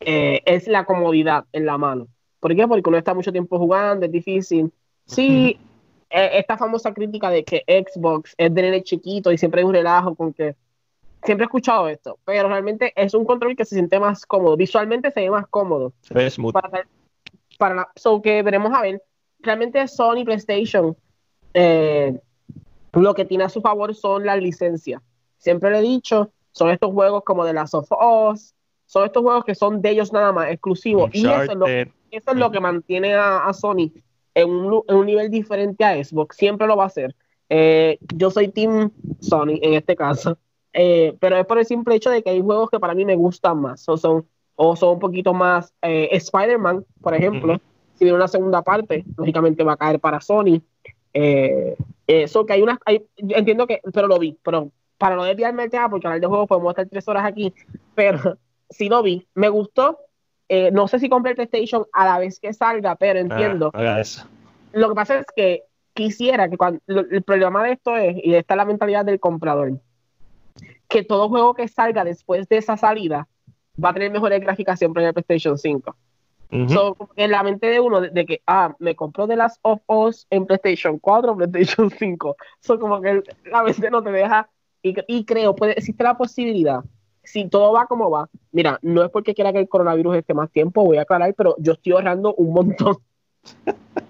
eh, 0.00 0.42
es 0.44 0.68
la 0.68 0.84
comodidad 0.84 1.44
en 1.52 1.66
la 1.66 1.76
mano. 1.78 2.06
¿Por 2.38 2.54
qué? 2.54 2.68
Porque 2.68 2.88
uno 2.88 2.98
está 2.98 3.14
mucho 3.14 3.32
tiempo 3.32 3.58
jugando, 3.58 4.06
es 4.06 4.12
difícil. 4.12 4.70
Sí, 5.06 5.58
eh, 6.10 6.30
esta 6.34 6.56
famosa 6.56 6.92
crítica 6.94 7.30
de 7.30 7.42
que 7.44 7.64
Xbox 7.66 8.34
es 8.36 8.54
de 8.54 8.62
nene 8.62 8.82
chiquito 8.84 9.32
y 9.32 9.38
siempre 9.38 9.60
hay 9.60 9.64
un 9.66 9.72
relajo 9.74 10.14
con 10.14 10.32
que. 10.32 10.54
Siempre 11.26 11.44
he 11.44 11.48
escuchado 11.48 11.88
esto, 11.88 12.18
pero 12.24 12.48
realmente 12.48 12.92
es 12.96 13.12
un 13.14 13.24
control 13.24 13.56
que 13.56 13.64
se 13.64 13.74
siente 13.74 13.98
más 14.00 14.24
cómodo. 14.24 14.56
Visualmente 14.56 15.10
se 15.10 15.20
ve 15.20 15.30
más 15.30 15.46
cómodo. 15.48 15.92
Smooth. 16.30 16.52
para, 16.52 16.86
para 17.58 17.74
la, 17.74 17.88
so 17.96 18.22
que 18.22 18.42
veremos 18.42 18.72
a 18.72 18.80
ver. 18.80 19.02
Realmente 19.40 19.86
Sony 19.88 20.24
PlayStation 20.24 20.96
eh, 21.52 22.18
lo 22.92 23.14
que 23.14 23.24
tiene 23.24 23.44
a 23.44 23.48
su 23.48 23.60
favor 23.60 23.94
son 23.94 24.24
las 24.24 24.40
licencias. 24.40 25.02
Siempre 25.38 25.70
le 25.70 25.78
he 25.78 25.82
dicho, 25.82 26.30
son 26.52 26.70
estos 26.70 26.92
juegos 26.92 27.22
como 27.24 27.44
The 27.44 27.52
Last 27.52 27.74
of 27.74 27.88
Us, 27.90 28.54
son 28.86 29.04
estos 29.04 29.22
juegos 29.22 29.44
que 29.44 29.54
son 29.54 29.82
de 29.82 29.90
ellos 29.90 30.12
nada 30.12 30.32
más, 30.32 30.50
exclusivos. 30.50 31.10
Y 31.12 31.26
eso 31.26 31.42
es 31.42 31.54
lo, 31.56 31.66
eso 31.66 31.90
es 32.10 32.36
lo 32.36 32.50
que 32.50 32.60
mantiene 32.60 33.14
a, 33.14 33.46
a 33.46 33.52
Sony 33.52 33.92
en 34.34 34.50
un, 34.50 34.82
en 34.86 34.96
un 34.96 35.06
nivel 35.06 35.30
diferente 35.30 35.84
a 35.84 36.02
Xbox. 36.02 36.36
Siempre 36.36 36.66
lo 36.66 36.76
va 36.76 36.84
a 36.84 36.88
hacer. 36.88 37.14
Eh, 37.48 37.98
yo 38.14 38.30
soy 38.30 38.48
Team 38.48 38.90
Sony 39.20 39.58
en 39.62 39.74
este 39.74 39.96
caso. 39.96 40.38
Eh, 40.78 41.16
pero 41.20 41.38
es 41.38 41.46
por 41.46 41.58
el 41.58 41.64
simple 41.64 41.94
hecho 41.94 42.10
de 42.10 42.22
que 42.22 42.28
hay 42.30 42.42
juegos 42.42 42.68
que 42.68 42.78
para 42.78 42.94
mí 42.94 43.04
me 43.06 43.16
gustan 43.16 43.60
más. 43.62 43.88
O 43.88 43.96
son, 43.96 44.26
o 44.56 44.76
son 44.76 44.90
un 44.94 44.98
poquito 44.98 45.32
más. 45.32 45.72
eh, 45.80 46.08
Spider-Man, 46.12 46.84
por 47.00 47.14
ejemplo, 47.14 47.58
si 47.94 48.04
viene 48.04 48.16
una 48.16 48.28
segunda 48.28 48.60
parte, 48.60 49.04
lógicamente 49.16 49.64
va 49.64 49.72
a 49.72 49.76
caer 49.78 49.98
para 50.00 50.20
Sony. 50.20 50.60
Eh, 51.14 51.76
eso 52.06 52.44
que 52.44 52.52
hay 52.52 52.62
unas. 52.62 52.78
Hay, 52.84 53.06
yo 53.16 53.36
entiendo 53.36 53.66
que. 53.66 53.80
Pero 53.92 54.06
lo 54.06 54.18
vi. 54.18 54.36
Pero 54.42 54.70
para 54.98 55.16
no 55.16 55.24
desviarme 55.24 55.62
del 55.62 55.70
tema, 55.70 55.88
porque 55.88 56.06
hablar 56.06 56.20
de 56.20 56.26
juegos 56.26 56.46
podemos 56.48 56.70
estar 56.72 56.86
tres 56.88 57.08
horas 57.08 57.24
aquí. 57.24 57.54
Pero 57.94 58.36
sí 58.70 58.88
lo 58.88 59.02
vi. 59.02 59.26
Me 59.34 59.48
gustó. 59.48 59.98
Eh, 60.48 60.70
no 60.72 60.86
sé 60.88 60.98
si 60.98 61.08
compré 61.08 61.30
el 61.32 61.36
PlayStation 61.36 61.86
a 61.92 62.04
la 62.04 62.18
vez 62.18 62.38
que 62.38 62.52
salga, 62.52 62.96
pero 62.96 63.18
entiendo. 63.18 63.70
Ah, 63.74 64.00
eso. 64.00 64.26
Lo 64.72 64.90
que 64.90 64.94
pasa 64.94 65.18
es 65.20 65.26
que 65.34 65.62
quisiera 65.94 66.48
que 66.50 66.56
cuando 66.58 66.80
lo- 66.86 67.00
el 67.00 67.22
problema 67.22 67.64
de 67.64 67.72
esto 67.72 67.96
es, 67.96 68.16
y 68.22 68.34
esta 68.34 68.54
es 68.54 68.58
la 68.58 68.64
mentalidad 68.66 69.04
del 69.06 69.18
comprador, 69.18 69.72
que 70.88 71.02
todo 71.02 71.28
juego 71.28 71.54
que 71.54 71.68
salga 71.68 72.04
después 72.04 72.48
de 72.48 72.58
esa 72.58 72.76
salida 72.76 73.28
va 73.82 73.90
a 73.90 73.94
tener 73.94 74.10
mejores 74.10 74.42
siempre 74.76 75.02
en 75.02 75.08
el 75.08 75.14
PlayStation 75.14 75.58
5. 75.58 75.96
Ujú. 76.52 76.68
So, 76.68 76.94
como 76.94 77.12
que 77.12 77.24
en 77.24 77.30
la 77.32 77.42
mente 77.42 77.66
de 77.66 77.80
uno, 77.80 78.00
de, 78.00 78.10
de 78.10 78.24
que, 78.24 78.40
ah, 78.46 78.74
me 78.78 78.94
compró 78.94 79.26
The 79.26 79.36
Last 79.36 79.58
of 79.62 79.80
Us 79.86 80.26
en 80.30 80.46
PlayStation 80.46 80.98
4 80.98 81.32
o 81.32 81.36
PlayStation 81.36 81.90
5. 81.90 82.36
So, 82.60 82.78
como 82.78 83.00
que 83.00 83.22
la 83.44 83.62
mente 83.62 83.90
no 83.90 84.02
te 84.02 84.10
deja. 84.10 84.48
Y, 84.82 84.94
y 85.08 85.24
creo, 85.24 85.56
puede, 85.56 85.72
existe 85.72 86.04
la 86.04 86.16
posibilidad, 86.16 86.84
si 87.24 87.48
todo 87.48 87.72
va 87.72 87.86
como 87.86 88.10
va. 88.10 88.28
Mira, 88.52 88.78
no 88.82 89.02
es 89.02 89.10
porque 89.10 89.34
quiera 89.34 89.52
que 89.52 89.58
el 89.58 89.68
coronavirus 89.68 90.16
esté 90.16 90.32
más 90.34 90.50
tiempo, 90.50 90.84
voy 90.84 90.98
a 90.98 91.02
aclarar, 91.02 91.34
pero 91.34 91.56
yo 91.58 91.72
estoy 91.72 91.92
ahorrando 91.94 92.34
un 92.34 92.52
montón. 92.52 92.96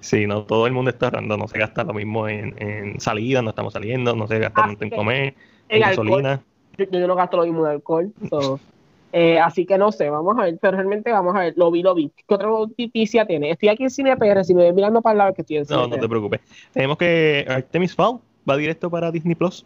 Sí, 0.00 0.26
no 0.26 0.44
todo 0.44 0.66
el 0.66 0.72
mundo 0.72 0.90
está 0.90 1.06
ahorrando, 1.06 1.36
no 1.36 1.48
se 1.48 1.58
gasta 1.58 1.84
lo 1.84 1.92
mismo 1.92 2.28
en, 2.28 2.54
en 2.62 3.00
salida, 3.00 3.42
no 3.42 3.50
estamos 3.50 3.72
saliendo, 3.72 4.14
no 4.14 4.26
se 4.26 4.38
gasta 4.38 4.62
Así 4.62 4.70
tanto 4.70 4.84
en 4.84 4.90
que, 4.90 4.96
comer, 4.96 5.34
en 5.68 5.84
alcohol, 5.84 6.40
yo, 6.78 6.84
yo 6.90 7.06
no 7.06 7.14
gasto 7.14 7.36
lo 7.36 7.44
mismo 7.44 7.66
en 7.66 7.72
alcohol. 7.72 8.12
so, 8.30 8.60
eh, 9.12 9.38
así 9.38 9.64
que 9.66 9.78
no 9.78 9.90
sé, 9.92 10.10
vamos 10.10 10.36
a 10.38 10.42
ver, 10.44 10.58
pero 10.60 10.76
realmente 10.76 11.10
vamos 11.12 11.34
a 11.34 11.40
ver, 11.40 11.54
lo 11.56 11.70
vi, 11.70 11.82
lo 11.82 11.94
vi. 11.94 12.10
¿Qué 12.26 12.34
otra 12.34 12.48
noticia 12.48 13.26
tiene? 13.26 13.50
Estoy 13.50 13.68
aquí 13.70 13.84
en 13.84 13.90
Cine 13.90 14.16
PR, 14.16 14.44
si 14.44 14.54
me 14.54 14.64
ven 14.64 14.74
mirando 14.74 15.00
para 15.02 15.12
el 15.12 15.18
lado 15.18 15.34
que 15.34 15.42
estoy 15.42 15.56
en 15.58 15.66
No, 15.70 15.86
no 15.86 15.98
te 15.98 16.08
preocupes. 16.08 16.40
Tenemos 16.72 16.96
que 16.98 17.44
Artemis 17.48 17.94
Fowl 17.94 18.20
va 18.48 18.56
directo 18.56 18.90
para 18.90 19.10
Disney 19.10 19.34
Plus, 19.34 19.64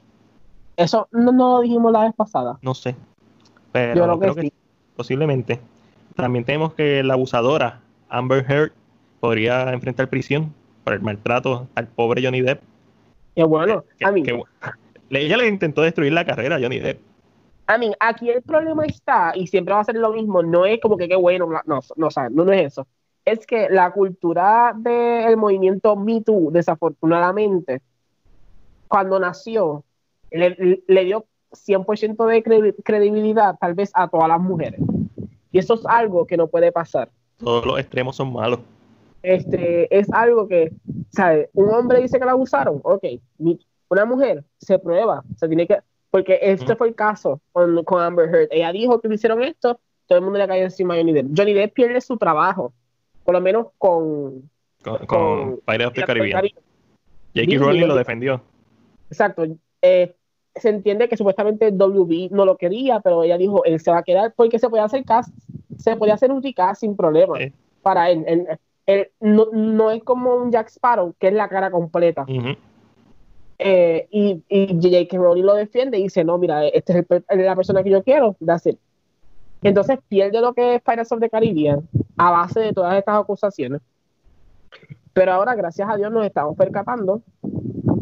Eso 0.77 1.07
no, 1.13 1.33
no 1.33 1.57
lo 1.57 1.61
dijimos 1.63 1.93
la 1.93 2.05
vez 2.05 2.15
pasada. 2.17 2.59
no 2.63 2.75
sé. 2.75 2.95
Pero 3.73 3.95
Yo 3.95 4.05
creo 4.05 4.19
creo 4.19 4.35
que 4.35 4.41
sí. 4.43 4.53
posiblemente. 4.97 5.61
También 6.15 6.45
tenemos 6.45 6.75
que 6.75 7.03
la 7.03 7.15
abusadora 7.15 7.81
Amber 8.11 8.45
Heard 8.49 8.73
podría 9.21 9.73
enfrentar 9.73 10.09
prisión 10.09 10.53
por 10.85 10.93
el 10.93 11.01
maltrato 11.01 11.69
al 11.75 11.87
pobre 11.87 12.23
Johnny 12.23 12.43
Depp. 12.43 12.61
Y 13.35 13.43
bueno, 13.45 13.85
Que- 13.99 14.05
a 14.05 14.13
mí, 14.13 14.23
que- 14.23 14.43
ella 15.21 15.37
le 15.37 15.49
intentó 15.49 15.83
destruir 15.83 16.13
la 16.13 16.25
carrera 16.25 16.57
a 16.57 16.61
Johnny 16.61 16.79
Depp. 16.79 17.01
I 17.69 17.79
mean, 17.79 17.95
aquí 18.01 18.29
el 18.29 18.43
problema 18.43 18.85
está, 18.85 19.33
y 19.35 19.47
siempre 19.47 19.73
va 19.75 19.81
a 19.81 19.85
ser 19.85 19.95
lo 19.97 20.13
mismo, 20.13 20.43
no 20.43 20.67
es 20.67 20.81
como 20.81 20.97
que 20.97 21.09
qué 21.09 21.17
bueno, 21.17 21.47
no, 21.47 21.61
no, 21.67 21.81
no, 21.97 22.09
no 22.45 22.53
es 22.53 22.67
eso. 22.73 22.87
Es 23.25 23.47
que 23.47 23.69
la 23.71 23.93
cultura 23.93 24.75
del 24.77 25.37
movimiento 25.37 25.95
Me 25.95 26.21
Too, 26.23 26.51
desafortunadamente, 26.51 27.81
cuando 28.89 29.19
nació, 29.21 29.85
le, 30.31 30.83
le 30.87 31.05
dio 31.05 31.25
100% 31.53 32.27
de 32.27 32.43
credi- 32.43 32.75
credibilidad 32.85 33.57
tal 33.61 33.75
vez 33.75 33.91
a 33.95 34.09
todas 34.09 34.29
las 34.29 34.41
mujeres. 34.41 34.81
Y 35.53 35.59
eso 35.59 35.75
es 35.75 35.83
algo 35.87 36.27
que 36.27 36.37
no 36.37 36.49
puede 36.49 36.73
pasar. 36.73 37.11
Todos 37.39 37.65
los 37.65 37.79
extremos 37.79 38.17
son 38.17 38.33
malos. 38.33 38.61
Este, 39.23 39.95
es 39.97 40.13
algo 40.13 40.49
que, 40.49 40.73
¿sabes? 41.11 41.49
Un 41.53 41.71
hombre 41.71 42.01
dice 42.03 42.19
que 42.19 42.25
la 42.25 42.33
abusaron, 42.33 42.81
ok. 42.83 43.05
Una 43.93 44.07
mujer 44.07 44.43
se 44.57 44.79
prueba, 44.79 45.23
se 45.37 45.47
tiene 45.49 45.67
que, 45.67 45.77
porque 46.11 46.39
este 46.41 46.77
fue 46.77 46.89
el 46.89 46.95
caso 46.95 47.43
con, 47.53 47.85
con 47.85 48.01
Amber 48.03 48.27
Heard. 48.35 48.49
Ella 48.51 48.73
dijo 48.73 48.99
que 49.03 49.09
le 49.09 49.17
hicieron 49.17 49.43
esto, 49.43 49.79
todo 50.07 50.19
el 50.19 50.25
mundo 50.25 50.39
le 50.39 50.49
cayó 50.49 50.63
encima 50.65 50.95
a 50.95 50.97
Johnny 50.97 51.13
Depp. 51.13 51.27
Johnny 51.37 51.53
Depp 51.53 51.75
pierde 51.75 52.01
su 52.01 52.17
trabajo, 52.17 52.73
por 53.23 53.35
lo 53.35 53.43
menos 53.43 53.67
con, 53.77 54.49
Con, 54.83 54.97
con 55.05 55.07
Con- 55.07 55.61
Pirates 55.67 56.05
Caribbean. 56.07 56.33
Caribe. 56.41 56.61
J.K. 57.35 57.59
Rowling 57.59 57.87
lo 57.87 57.95
defendió. 57.97 58.41
Exacto. 59.11 59.45
Eh, 59.83 60.15
se 60.55 60.71
entiende 60.71 61.07
que 61.11 61.17
supuestamente 61.19 61.71
WB 61.71 62.31
no 62.31 62.47
lo 62.47 62.57
quería, 62.57 63.01
pero 63.01 63.23
ella 63.25 63.37
dijo, 63.37 63.63
él 63.67 63.79
se 63.79 63.91
va 63.91 63.99
a 63.99 64.03
quedar, 64.05 64.33
porque 64.35 64.59
se 64.59 64.71
podía 64.71 64.85
hacer 64.85 65.05
cast, 65.05 65.35
se 65.77 65.97
podía 65.97 66.15
hacer 66.15 66.31
un 66.33 66.43
recast 66.43 66.81
sin 66.81 66.97
problema 66.97 67.37
Sí. 67.39 67.53
para 67.83 68.11
él. 68.11 68.25
Él- 68.27 68.47
él 68.87 69.11
no, 69.21 69.49
no 69.53 69.91
es 69.91 70.03
como 70.03 70.35
un 70.35 70.51
Jack 70.51 70.69
Sparrow, 70.69 71.15
que 71.19 71.29
es 71.29 71.35
la 71.35 71.49
cara 71.51 71.71
completa. 71.71 72.23
Ujú. 72.27 72.55
Eh, 73.65 74.09
y, 74.11 74.43
y 74.49 74.67
J.K. 74.75 75.17
Rowling 75.17 75.45
lo 75.45 75.55
defiende 75.55 75.99
y 75.99 76.05
dice, 76.05 76.25
no, 76.25 76.39
mira, 76.39 76.67
esta 76.67 76.99
es 76.99 77.07
el 77.29 77.45
la 77.45 77.57
persona 77.57 77.83
que 77.83 77.91
yo 77.91 78.03
quiero, 78.03 78.37
that's 78.45 78.67
it. 78.67 78.79
Entonces 79.63 79.99
pierde 80.09 80.41
lo 80.41 80.55
que 80.55 80.77
es 80.77 80.83
Pirates 80.83 81.13
of 81.13 81.21
the 81.21 81.31
Caribbean 81.31 81.89
a 82.17 82.31
base 82.31 82.61
de 82.61 82.73
todas 82.73 82.97
estas 82.97 83.21
acusaciones. 83.21 83.81
Pero 85.13 85.33
ahora, 85.33 85.55
gracias 85.55 85.89
a 85.89 85.97
Dios, 85.97 86.11
nos 86.11 86.27
estamos 86.27 86.57
percatando 86.57 87.23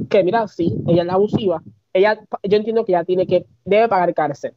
que, 0.09 0.25
mira, 0.25 0.49
sí, 0.49 0.79
ella 0.87 1.03
es 1.03 1.07
la 1.07 1.15
abusiva. 1.15 1.63
Ella, 1.93 2.21
yo 2.45 2.57
entiendo 2.57 2.85
que 2.85 2.93
ella 2.93 3.05
tiene 3.05 3.27
que, 3.27 3.47
debe 3.65 3.89
pagar 3.89 4.15
cárcel. 4.15 4.55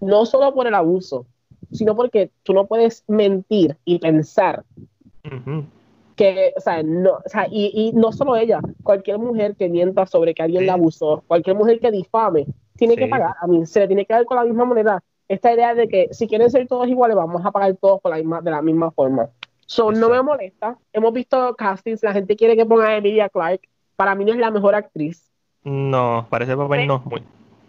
No 0.00 0.26
solo 0.26 0.54
por 0.54 0.66
el 0.66 0.74
abuso, 0.74 1.26
sino 1.72 1.96
porque 1.96 2.30
tú 2.42 2.52
no 2.52 2.66
puedes 2.66 3.02
mentir 3.08 3.76
y 3.84 3.98
pensar 3.98 4.64
Ujú. 5.24 5.64
Que, 6.16 6.52
o 6.56 6.60
sea, 6.60 6.82
no, 6.82 7.14
o 7.24 7.28
sea, 7.28 7.46
y, 7.50 7.70
y 7.74 7.92
no 7.92 8.12
solo 8.12 8.36
ella, 8.36 8.60
cualquier 8.82 9.18
mujer 9.18 9.56
que 9.56 9.68
mienta 9.68 10.06
sobre 10.06 10.34
que 10.34 10.42
alguien 10.42 10.62
Sí. 10.62 10.66
la 10.66 10.74
abusó, 10.74 11.22
cualquier 11.26 11.56
mujer 11.56 11.80
que 11.80 11.90
difame, 11.90 12.46
tiene 12.76 12.96
que 12.96 13.06
pagar. 13.06 13.34
A 13.40 13.46
mí 13.46 13.64
se 13.66 13.80
le 13.80 13.86
tiene 13.86 14.04
que 14.06 14.14
dar 14.14 14.24
con 14.24 14.36
la 14.36 14.44
misma 14.44 14.64
moneda. 14.64 15.02
Esta 15.28 15.52
idea 15.52 15.74
de 15.74 15.88
que 15.88 16.08
si 16.12 16.26
quieren 16.28 16.50
ser 16.50 16.66
todos 16.68 16.86
iguales, 16.88 17.16
vamos 17.16 17.44
a 17.44 17.50
pagar 17.50 17.74
todos 17.80 18.00
por 18.00 18.10
la 18.10 18.18
misma, 18.18 18.40
de 18.40 18.50
la 18.50 18.62
misma 18.62 18.90
forma. 18.90 19.28
So, 19.66 19.90
no 19.90 20.10
me 20.10 20.22
molesta. 20.22 20.76
Hemos 20.92 21.12
visto 21.12 21.54
castings, 21.56 22.02
la 22.02 22.12
gente 22.12 22.36
quiere 22.36 22.56
que 22.56 22.66
ponga 22.66 22.88
a 22.88 22.96
Emilia 22.96 23.28
Clarke. 23.28 23.68
Para 23.96 24.14
mí 24.14 24.24
no 24.24 24.32
es 24.32 24.38
la 24.38 24.50
mejor 24.50 24.74
actriz. 24.74 25.30
No, 25.62 26.26
parece 26.28 26.56
papel 26.56 26.80
Sí. 26.82 26.86
no. 26.86 27.02
Muy, 27.06 27.22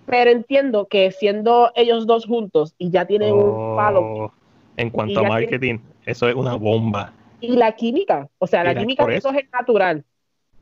Pero 0.06 0.30
entiendo 0.32 0.88
que 0.88 1.12
siendo 1.12 1.72
ellos 1.76 2.06
dos 2.06 2.26
juntos 2.26 2.76
y 2.78 2.90
ya 2.92 3.06
tienen 3.06 3.34
un 3.34 3.76
follow 3.76 4.04
Oh, 4.26 4.32
en 4.78 4.90
cuanto 4.90 5.22
a 5.22 5.24
marketing, 5.24 5.78
eso 6.06 6.28
es 6.28 6.36
una 6.36 6.56
bomba. 6.56 7.14
Y 7.46 7.56
la 7.56 7.74
química, 7.74 8.30
o 8.38 8.48
sea, 8.48 8.64
la 8.64 8.76
química 8.76 9.04
por 9.04 9.12
de 9.12 9.18
eso. 9.18 9.30
es 9.32 9.52
natural. 9.52 10.04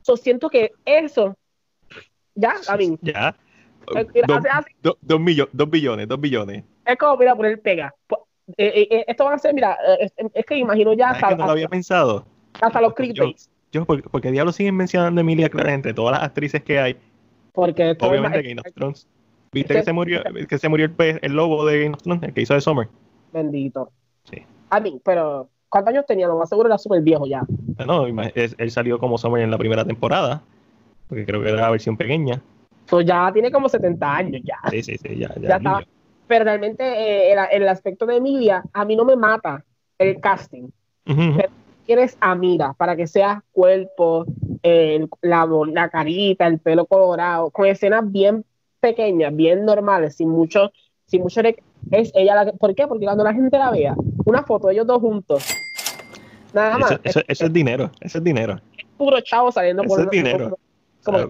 So, 0.02 0.16
siento 0.16 0.50
que 0.50 0.72
eso, 0.84 1.36
ya, 2.34 2.54
a 2.68 2.76
mí, 2.76 2.98
Ya. 3.02 3.36
Dos, 3.86 4.06
dos, 4.80 4.96
dos, 5.02 5.20
millo, 5.20 5.48
dos 5.52 5.68
billones, 5.68 6.08
dos 6.08 6.18
billones. 6.18 6.64
Es 6.86 6.96
como, 6.96 7.18
mira, 7.18 7.36
poner 7.36 7.60
pega. 7.60 7.94
Eh, 8.56 8.72
eh, 8.74 8.88
eh, 8.90 9.04
esto 9.06 9.24
va 9.24 9.34
a 9.34 9.38
ser, 9.38 9.54
mira, 9.54 9.76
es, 10.00 10.12
es 10.32 10.46
que 10.46 10.56
imagino 10.56 10.94
ya 10.94 11.10
hasta, 11.10 11.28
que 11.28 11.36
no 11.36 11.44
lo 11.44 11.52
había 11.52 11.68
pensado. 11.68 12.24
Hasta 12.60 12.80
los 12.80 12.94
clickbaits. 12.94 13.50
Yo, 13.72 13.84
¿por, 13.84 14.20
qué 14.20 14.30
diablos 14.30 14.56
siguen 14.56 14.76
mencionando 14.76 15.20
a 15.20 15.22
Emilia 15.22 15.48
Clarke 15.48 15.72
entre 15.72 15.94
todas 15.94 16.16
las 16.16 16.22
actrices 16.22 16.62
que 16.62 16.78
hay? 16.78 16.96
Porque 17.52 17.96
obviamente 18.00 18.42
Game 18.42 18.60
of 18.60 18.72
Thrones. 18.74 19.08
¿Viste 19.52 19.74
que, 19.74 19.82
se 19.82 19.92
murió, 19.92 20.22
que 20.48 20.58
se 20.58 20.68
murió 20.68 20.86
el, 20.86 21.18
el 21.22 21.32
lobo 21.32 21.66
de 21.66 21.84
Game 21.84 21.94
of 21.94 22.02
Thrones, 22.02 22.22
el 22.22 22.32
que 22.32 22.40
hizo 22.40 22.54
de 22.54 22.60
Summer? 22.60 22.88
Bendito. 23.32 23.92
Sí. 24.24 24.42
A 24.70 24.80
mí, 24.80 25.00
pero 25.04 25.48
¿cuántos 25.74 25.92
años 25.92 26.06
tenía? 26.06 26.28
Lo 26.28 26.38
más 26.38 26.48
seguro 26.48 26.68
era 26.68 26.78
súper 26.78 27.02
viejo 27.02 27.26
ya. 27.26 27.42
No, 27.84 28.06
él 28.06 28.70
salió 28.70 29.00
como 29.00 29.18
Summer 29.18 29.42
en 29.42 29.50
la 29.50 29.58
primera 29.58 29.84
temporada, 29.84 30.40
porque 31.08 31.26
creo 31.26 31.42
que 31.42 31.48
era 31.48 31.62
la 31.62 31.70
versión 31.70 31.96
pequeña. 31.96 32.40
Pues 32.88 33.04
ya 33.04 33.32
tiene 33.32 33.50
como 33.50 33.68
70 33.68 34.16
años 34.16 34.42
ya. 34.44 34.56
Sí, 34.70 34.84
sí, 34.84 34.96
sí, 34.96 35.18
ya. 35.18 35.34
ya, 35.40 35.56
estaba. 35.56 35.82
Pero 36.28 36.44
realmente 36.44 36.84
eh, 36.84 37.32
el, 37.32 37.62
el, 37.62 37.68
aspecto 37.68 38.06
de 38.06 38.18
Emilia 38.18 38.62
a 38.72 38.84
mí 38.84 38.94
no 38.94 39.04
me 39.04 39.16
mata 39.16 39.64
el 39.98 40.20
casting. 40.20 40.68
Pero 41.04 41.48
quieres 41.84 42.16
a 42.20 42.36
Mira 42.36 42.72
para 42.74 42.94
que 42.94 43.08
sea 43.08 43.42
cuerpo, 43.50 44.26
la, 44.62 45.46
la 45.72 45.88
carita, 45.88 46.46
el 46.46 46.60
pelo 46.60 46.86
colorado, 46.86 47.50
con 47.50 47.66
escenas 47.66 48.10
bien 48.12 48.44
pequeñas, 48.78 49.34
bien 49.34 49.64
normales, 49.64 50.14
sin 50.14 50.28
mucho, 50.28 50.70
sin 51.04 51.22
mucho 51.22 51.42
es 51.90 52.12
ella 52.14 52.34
la 52.36 52.46
que, 52.46 52.52
¿por 52.56 52.74
qué? 52.74 52.86
Porque 52.86 53.04
cuando 53.04 53.24
la 53.24 53.34
gente 53.34 53.58
la 53.58 53.70
vea, 53.70 53.96
una 54.24 54.42
foto 54.44 54.68
de 54.68 54.74
ellos 54.74 54.86
dos 54.86 55.00
juntos, 55.00 55.44
nada 56.54 56.78
más. 56.78 57.00
Eso, 57.02 57.20
es, 57.26 57.52
dinero, 57.52 57.90
eso 58.00 58.18
es 58.18 58.24
dinero. 58.24 58.60
Es 58.76 58.84
puro 58.96 59.20
chavo 59.20 59.52
saliendo 59.52 59.82
por 59.82 60.00
es 60.00 60.10
dinero. 60.10 60.58
Como, 61.02 61.18
eh, 61.18 61.28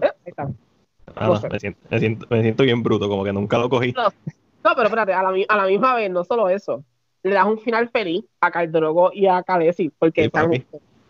ah, 1.15 1.41
me, 1.51 1.59
siento, 1.59 2.27
me, 2.29 2.41
siento, 2.41 2.63
bien 2.63 2.81
bruto, 2.81 3.09
como 3.09 3.23
que 3.23 3.33
nunca 3.33 3.57
lo 3.57 3.69
cogí. 3.69 3.91
No, 3.91 4.71
pero 4.75 4.83
espérate, 4.83 5.13
a 5.13 5.21
la, 5.21 5.33
a 5.47 5.57
la 5.57 5.65
misma 5.67 5.95
vez, 5.95 6.09
no 6.09 6.23
solo 6.23 6.49
eso, 6.49 6.83
le 7.23 7.33
das 7.33 7.45
un 7.45 7.59
final 7.59 7.89
feliz 7.89 8.23
a 8.39 8.51
Caldrogo 8.51 9.11
y 9.13 9.27
a 9.27 9.43
Kalesi, 9.43 9.89
porque 9.89 10.25
están 10.25 10.51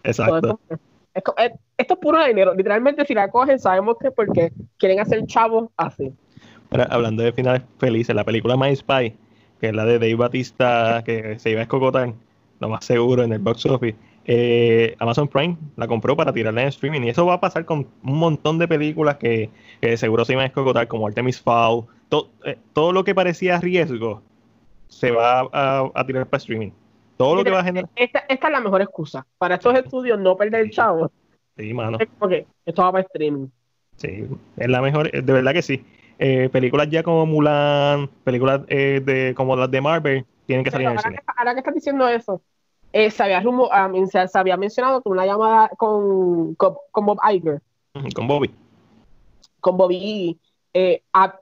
Exacto. 0.03 0.59
Esto, 1.13 1.33
es, 1.37 1.87
puro 2.01 2.23
dinero. 2.25 2.53
Literalmente, 2.53 3.05
si 3.05 3.13
la 3.13 3.29
cogen, 3.29 3.57
sabemos 3.57 3.95
que 3.99 4.11
porque 4.11 4.51
quieren 4.77 4.99
hacer 4.99 5.25
chavos 5.25 5.69
así. 5.77 6.13
hablando 6.89 7.23
de 7.23 7.31
finales 7.31 7.63
felices, 7.77 8.13
la 8.15 8.25
película 8.25 8.57
My 8.57 8.75
Spy, 8.75 9.15
que 9.59 9.67
es 9.67 9.73
la 9.73 9.85
de 9.85 9.93
Dave 9.93 10.15
Batista, 10.15 11.03
que 11.05 11.39
se 11.39 11.51
iba 11.51 11.61
a 11.61 11.63
escocotar, 11.63 12.13
lo 12.65 12.69
más 12.69 12.85
seguro, 12.85 13.23
en 13.23 13.33
el 13.33 13.39
box 13.39 13.65
office. 13.65 13.97
Eh, 14.27 14.95
Amazon 14.99 15.27
Prime 15.27 15.55
la 15.75 15.87
compró 15.87 16.15
para 16.15 16.33
tirarla 16.33 16.63
en 16.63 16.69
streaming 16.69 17.01
y 17.01 17.09
eso 17.09 17.27
va 17.27 17.35
a 17.35 17.39
pasar 17.39 17.63
con 17.63 17.87
un 18.03 18.17
montón 18.17 18.57
de 18.57 18.67
películas 18.67 19.17
que, 19.17 19.51
seguro 19.97 20.25
se 20.25 20.33
iban 20.33 20.43
a 20.43 20.47
escocotar 20.47 20.87
como 20.87 21.05
Artemis 21.05 21.39
Fowl 21.39 21.85
eh, 22.43 22.57
todo 22.73 22.91
lo 22.91 23.03
que 23.03 23.13
parecía 23.13 23.59
riesgo 23.59 24.23
se 24.87 25.11
va 25.11 25.47
a, 25.51 26.05
tirar 26.05 26.25
para 26.25 26.39
streaming. 26.39 26.71
Todo 27.17 27.35
lo 27.35 27.43
que 27.43 27.51
va 27.51 27.59
a 27.59 27.63
generar. 27.63 27.89
Esta, 27.95 28.19
esta, 28.27 28.47
es 28.47 28.51
la 28.51 28.59
mejor 28.59 28.81
excusa 28.81 29.25
para 29.37 29.55
estos 29.55 29.75
estudios 29.75 30.19
no 30.19 30.35
perder 30.35 30.61
el 30.61 30.71
chavo. 30.71 31.11
Sí, 31.57 31.73
mano. 31.73 31.97
Porque 32.19 32.47
esto 32.65 32.81
va 32.81 32.91
para 32.91 33.03
streaming. 33.03 33.47
Sí, 33.97 34.27
es 34.57 34.67
la 34.67 34.81
mejor, 34.81 35.11
de 35.11 35.33
verdad 35.33 35.53
que 35.53 35.61
sí. 35.61 35.85
Eh, 36.17 36.49
películas 36.51 36.89
ya 36.89 37.03
como 37.03 37.25
Mulan, 37.25 38.09
películas 38.23 38.65
de 38.67 39.33
como 39.35 39.55
las 39.55 39.69
de 39.69 39.81
Marvel, 39.81 40.25
tienen 40.45 40.63
que 40.63 40.71
salir 40.71 40.87
en 40.87 40.93
el 40.93 40.99
cine. 40.99 41.19
ahora 41.37 41.53
que 41.53 41.59
estás 41.59 41.73
diciendo 41.73 42.07
eso, 42.07 42.41
eh, 42.95 43.11
se, 43.11 43.23
había 43.23 43.43
se, 44.07 44.39
había 44.39 44.55
mencionado 44.55 45.01
que 45.01 45.09
una 45.09 45.25
llamada 45.25 45.69
con, 45.75 46.55
con, 46.55 47.05
Bob 47.05 47.19
Iger. 47.29 47.61
Con 48.15 48.25
Bobby. 48.25 48.49
Con 49.59 49.75
Bobby. 49.75 50.39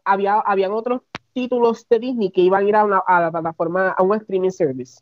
había, 0.04 0.39
habían 0.39 0.72
otros 0.72 1.01
títulos 1.34 1.88
de 1.89 1.99
Disney 1.99 2.32
que 2.32 2.41
iban 2.41 2.66
a 2.66 2.68
ir 2.68 2.76
a, 2.76 2.88
la 2.88 3.32
plataforma, 3.32 3.89
a 3.89 4.01
un 4.01 4.16
streaming 4.16 4.49
service. 4.49 4.99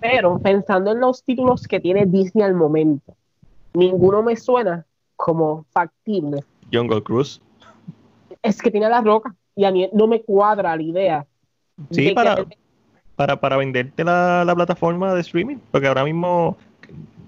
Pero 0.00 0.38
pensando 0.38 0.92
en 0.92 1.00
los 1.00 1.24
títulos 1.24 1.66
que 1.66 1.80
tiene 1.80 2.06
Disney 2.06 2.44
al 2.44 2.54
momento, 2.54 3.16
ninguno 3.74 4.22
me 4.22 4.36
suena 4.36 4.86
como 5.16 5.64
factible. 5.72 6.44
Jungle 6.72 7.02
Cruise. 7.02 7.40
Es 8.42 8.62
que 8.62 8.70
tiene 8.70 8.88
la 8.88 9.00
roca 9.00 9.34
y 9.56 9.64
a 9.64 9.72
mí 9.72 9.90
no 9.92 10.06
me 10.06 10.22
cuadra 10.22 10.76
la 10.76 10.82
idea. 10.82 11.26
Sí, 11.90 12.12
para, 12.12 12.46
para, 13.20 13.38
para 13.38 13.58
venderte 13.58 14.02
la, 14.02 14.46
la, 14.46 14.54
plataforma 14.54 15.12
de 15.12 15.20
streaming, 15.20 15.58
porque 15.70 15.86
ahora 15.86 16.04
mismo 16.04 16.56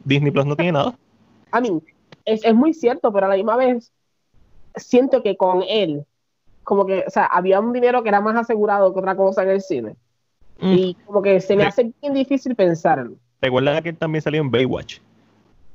Disney 0.06 0.30
Plus 0.30 0.46
no 0.46 0.56
tiene 0.56 0.72
nada. 0.72 0.96
A 1.52 1.60
mí, 1.60 1.82
es, 2.24 2.42
es 2.46 2.54
muy 2.54 2.72
cierto, 2.72 3.12
pero 3.12 3.26
a 3.26 3.28
la 3.28 3.36
misma 3.36 3.56
vez 3.56 3.92
siento 4.74 5.22
que 5.22 5.36
con 5.36 5.62
él 5.68 6.06
como 6.64 6.86
que, 6.86 7.04
o 7.06 7.10
sea, 7.10 7.26
había 7.26 7.60
un 7.60 7.74
dinero 7.74 8.02
que 8.02 8.08
era 8.08 8.22
más 8.22 8.36
asegurado 8.36 8.94
que 8.94 9.00
otra 9.00 9.14
cosa 9.16 9.42
en 9.42 9.50
el 9.50 9.60
cine. 9.60 9.96
Mm. 10.62 10.72
Y 10.72 10.94
como 11.04 11.20
que 11.20 11.40
se 11.42 11.56
me 11.56 11.64
hace 11.64 11.92
bien 12.00 12.14
difícil 12.14 12.54
pensarlo. 12.54 13.16
Recuerda 13.42 13.82
que 13.82 13.90
él 13.90 13.96
también 13.98 14.22
salió 14.22 14.40
en 14.40 14.50
Baywatch. 14.50 15.00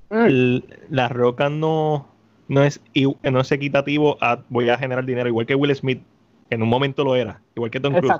Mm. 0.09 0.63
la 0.89 1.09
roca 1.09 1.49
no, 1.49 2.07
no, 2.47 2.63
es, 2.63 2.81
no 3.21 3.39
es 3.41 3.51
equitativo 3.51 4.17
a 4.19 4.41
voy 4.49 4.69
a 4.69 4.79
generar 4.79 5.05
dinero, 5.05 5.29
igual 5.29 5.45
que 5.45 5.53
Will 5.53 5.75
Smith, 5.75 6.01
que 6.49 6.55
en 6.55 6.63
un 6.63 6.69
momento 6.69 7.03
lo 7.03 7.15
era, 7.15 7.41
igual 7.55 7.69
que 7.69 7.79
Tom 7.79 7.93
Cruise. 7.93 8.17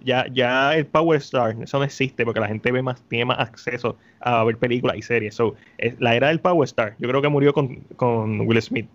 Ya, 0.00 0.26
ya 0.32 0.76
el 0.76 0.86
Power 0.86 1.18
Star, 1.18 1.56
eso 1.60 1.78
no 1.78 1.84
existe 1.84 2.24
porque 2.24 2.40
la 2.40 2.48
gente 2.48 2.70
ve 2.70 2.82
más, 2.82 3.02
tiene 3.08 3.24
más 3.24 3.38
acceso 3.38 3.96
a 4.20 4.44
ver 4.44 4.56
películas 4.56 4.96
y 4.96 5.02
series. 5.02 5.34
So, 5.34 5.54
es, 5.78 5.98
la 6.00 6.14
era 6.14 6.28
del 6.28 6.40
Power 6.40 6.64
Star, 6.66 6.94
yo 6.98 7.08
creo 7.08 7.22
que 7.22 7.28
murió 7.28 7.52
con, 7.52 7.76
con 7.96 8.40
Will 8.42 8.60
Smith 8.62 8.88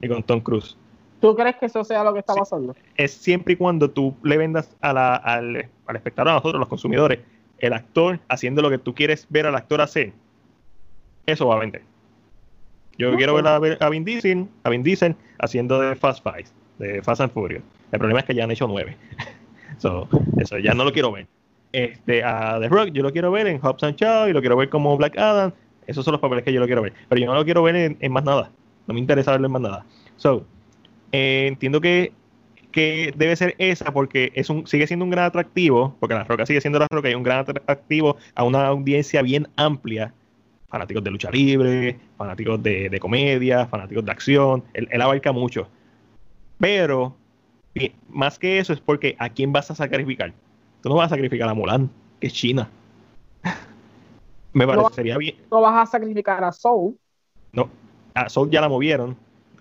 y 0.00 0.08
con 0.08 0.22
Tom 0.22 0.40
Cruise. 0.40 0.76
¿Tú 1.20 1.34
crees 1.34 1.56
que 1.56 1.66
eso 1.66 1.82
sea 1.82 2.04
lo 2.04 2.12
que 2.12 2.20
está 2.20 2.34
pasando? 2.34 2.76
Es 2.96 3.12
siempre 3.12 3.54
y 3.54 3.56
cuando 3.56 3.90
tú 3.90 4.14
le 4.22 4.36
vendas 4.36 4.76
al, 4.80 4.98
al, 4.98 5.68
espectador, 5.94 6.30
a 6.30 6.34
nosotros, 6.34 6.60
los 6.60 6.68
consumidores, 6.68 7.20
el 7.58 7.72
actor 7.72 8.20
haciendo 8.28 8.60
lo 8.62 8.70
que 8.70 8.78
tú 8.78 8.94
quieres 8.94 9.26
ver 9.30 9.46
al 9.46 9.54
actor 9.54 9.80
hacer, 9.80 10.12
eso 11.24 11.46
va 11.46 11.56
a 11.56 11.58
vender. 11.58 11.82
Yo 12.98 13.14
quiero 13.16 13.34
ver 13.34 13.46
a, 13.80 13.88
Vin 13.88 14.04
Diesel, 14.04 14.46
a 14.62 14.70
Vin 14.70 14.82
Diesel 14.82 15.16
haciendo 15.38 15.80
de 15.80 15.94
Fast 15.96 16.22
Five, 16.22 16.46
de 16.78 17.02
Fast 17.02 17.20
and 17.20 17.32
Furious. 17.32 17.62
El 17.92 17.98
problema 17.98 18.20
es 18.20 18.26
que 18.26 18.34
ya 18.34 18.44
han 18.44 18.50
hecho 18.50 18.66
nueve. 18.66 18.96
eso 19.76 20.58
ya 20.58 20.74
no 20.74 20.84
lo 20.84 20.92
quiero 20.92 21.12
ver. 21.12 21.26
Este, 21.72 22.24
a 22.24 22.58
The 22.60 22.68
Rock 22.68 22.90
yo 22.92 23.02
lo 23.02 23.12
quiero 23.12 23.30
ver 23.30 23.46
en 23.46 23.60
Hobbs 23.60 23.82
and 23.82 23.96
Shaw 23.96 24.28
y 24.28 24.32
lo 24.32 24.40
quiero 24.40 24.56
ver 24.56 24.68
como 24.68 24.96
Black 24.96 25.18
Adam. 25.18 25.52
Esos 25.86 26.04
son 26.04 26.12
los 26.12 26.20
papeles 26.20 26.44
que 26.44 26.52
yo 26.52 26.60
lo 26.60 26.66
quiero 26.66 26.82
ver. 26.82 26.92
Pero 27.08 27.20
yo 27.20 27.26
no 27.26 27.34
lo 27.34 27.44
quiero 27.44 27.62
ver 27.62 27.76
en, 27.76 27.96
en 28.00 28.12
más 28.12 28.24
nada. 28.24 28.50
No 28.86 28.94
me 28.94 29.00
interesa 29.00 29.32
verlo 29.32 29.46
en 29.46 29.52
más 29.52 29.62
nada. 29.62 29.84
So, 30.16 30.44
eh, 31.12 31.46
entiendo 31.46 31.80
que, 31.80 32.12
debe 32.74 33.34
ser 33.36 33.54
esa 33.56 33.90
porque 33.90 34.32
es 34.34 34.50
un, 34.50 34.66
sigue 34.66 34.86
siendo 34.86 35.04
un 35.06 35.10
gran 35.10 35.24
atractivo, 35.24 35.96
porque 35.98 36.14
La 36.14 36.24
Roca 36.24 36.44
sigue 36.44 36.60
siendo 36.60 36.78
La 36.78 36.86
Roca 36.90 37.08
y 37.08 37.14
un 37.14 37.22
gran 37.22 37.38
atractivo 37.38 38.18
a 38.34 38.44
una 38.44 38.66
audiencia 38.66 39.22
bien 39.22 39.48
amplia. 39.56 40.12
Fanáticos 40.68 41.02
de 41.02 41.10
lucha 41.10 41.30
libre, 41.30 41.98
fanáticos 42.18 42.62
de, 42.62 42.98
comedia, 43.00 43.66
fanáticos 43.66 44.04
de 44.04 44.12
acción. 44.12 44.64
Él, 44.74 45.00
abarca 45.00 45.32
mucho. 45.32 45.68
Pero, 46.58 47.16
más 48.08 48.38
que 48.38 48.58
eso, 48.58 48.72
es 48.72 48.80
porque 48.80 49.16
¿a 49.18 49.28
quién 49.28 49.52
vas 49.52 49.70
a 49.70 49.74
sacrificar? 49.74 50.32
Tú 50.82 50.88
no 50.88 50.96
vas 50.96 51.06
a 51.06 51.14
sacrificar 51.14 51.48
a 51.48 51.54
Mulan, 51.54 51.90
que 52.20 52.26
es 52.28 52.32
China. 52.32 52.68
Me 54.52 54.66
parecería 54.66 55.18
bien. 55.18 55.36
No 55.50 55.60
vas 55.60 55.88
a 55.88 55.90
sacrificar 55.90 56.42
a 56.42 56.52
Soul. 56.52 56.96
No, 57.52 57.68
a 58.14 58.28
Soul 58.28 58.50
ya 58.50 58.60
la 58.60 58.68
movieron 58.68 59.16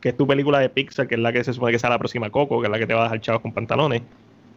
que 0.05 0.09
es 0.09 0.17
tu 0.17 0.27
película 0.27 0.59
de 0.59 0.69
Pixar, 0.69 1.07
que 1.07 1.15
es 1.15 1.19
la 1.19 1.33
que 1.33 1.43
se 1.43 1.51
supone 1.51 1.71
que 1.71 1.79
sea 1.79 1.89
la 1.89 1.97
próxima 1.97 2.29
Coco, 2.29 2.61
que 2.61 2.67
es 2.67 2.71
la 2.71 2.77
que 2.77 2.85
te 2.85 2.93
va 2.93 2.99
a 2.99 3.03
dejar 3.05 3.21
chavos 3.21 3.41
con 3.41 3.51
pantalones. 3.51 4.03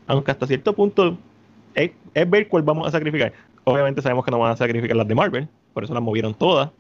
Aunque 0.07 0.31
hasta 0.31 0.47
cierto 0.47 0.75
punto 0.75 1.17
es, 1.75 1.91
ver 2.13 2.49
cuál 2.49 2.65
vamos 2.65 2.87
a 2.87 2.91
sacrificar. 2.91 3.33
Obviamente 3.65 4.03
sabemos 4.03 4.27
que 4.27 4.31
no 4.31 4.39
van 4.39 4.53
a 4.53 4.57
sacrificar 4.59 4.95
las 4.95 5.09
de 5.09 5.15
Marvel, 5.15 5.49
por 5.73 5.85
eso 5.85 5.95
las 5.95 6.03
movieron 6.03 6.35
todas. 6.35 6.71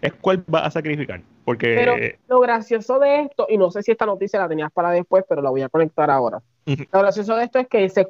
es 0.00 0.14
cuál 0.14 0.42
va 0.52 0.60
a 0.60 0.70
sacrificar. 0.70 1.20
Porque... 1.44 1.74
Pero 1.74 1.94
lo 2.28 2.40
gracioso 2.40 2.98
de 2.98 3.22
esto, 3.22 3.46
y 3.48 3.58
no 3.58 3.70
sé 3.70 3.82
si 3.82 3.92
esta 3.92 4.06
noticia 4.06 4.40
la 4.40 4.48
tenías 4.48 4.72
para 4.72 4.90
después, 4.90 5.24
pero 5.28 5.42
la 5.42 5.50
voy 5.50 5.62
a 5.62 5.68
conectar 5.68 6.10
ahora. 6.10 6.40
Lo 6.66 7.00
gracioso 7.00 7.36
de 7.36 7.44
esto 7.44 7.58
es 7.58 7.68
que 7.68 7.88
se, 7.88 8.06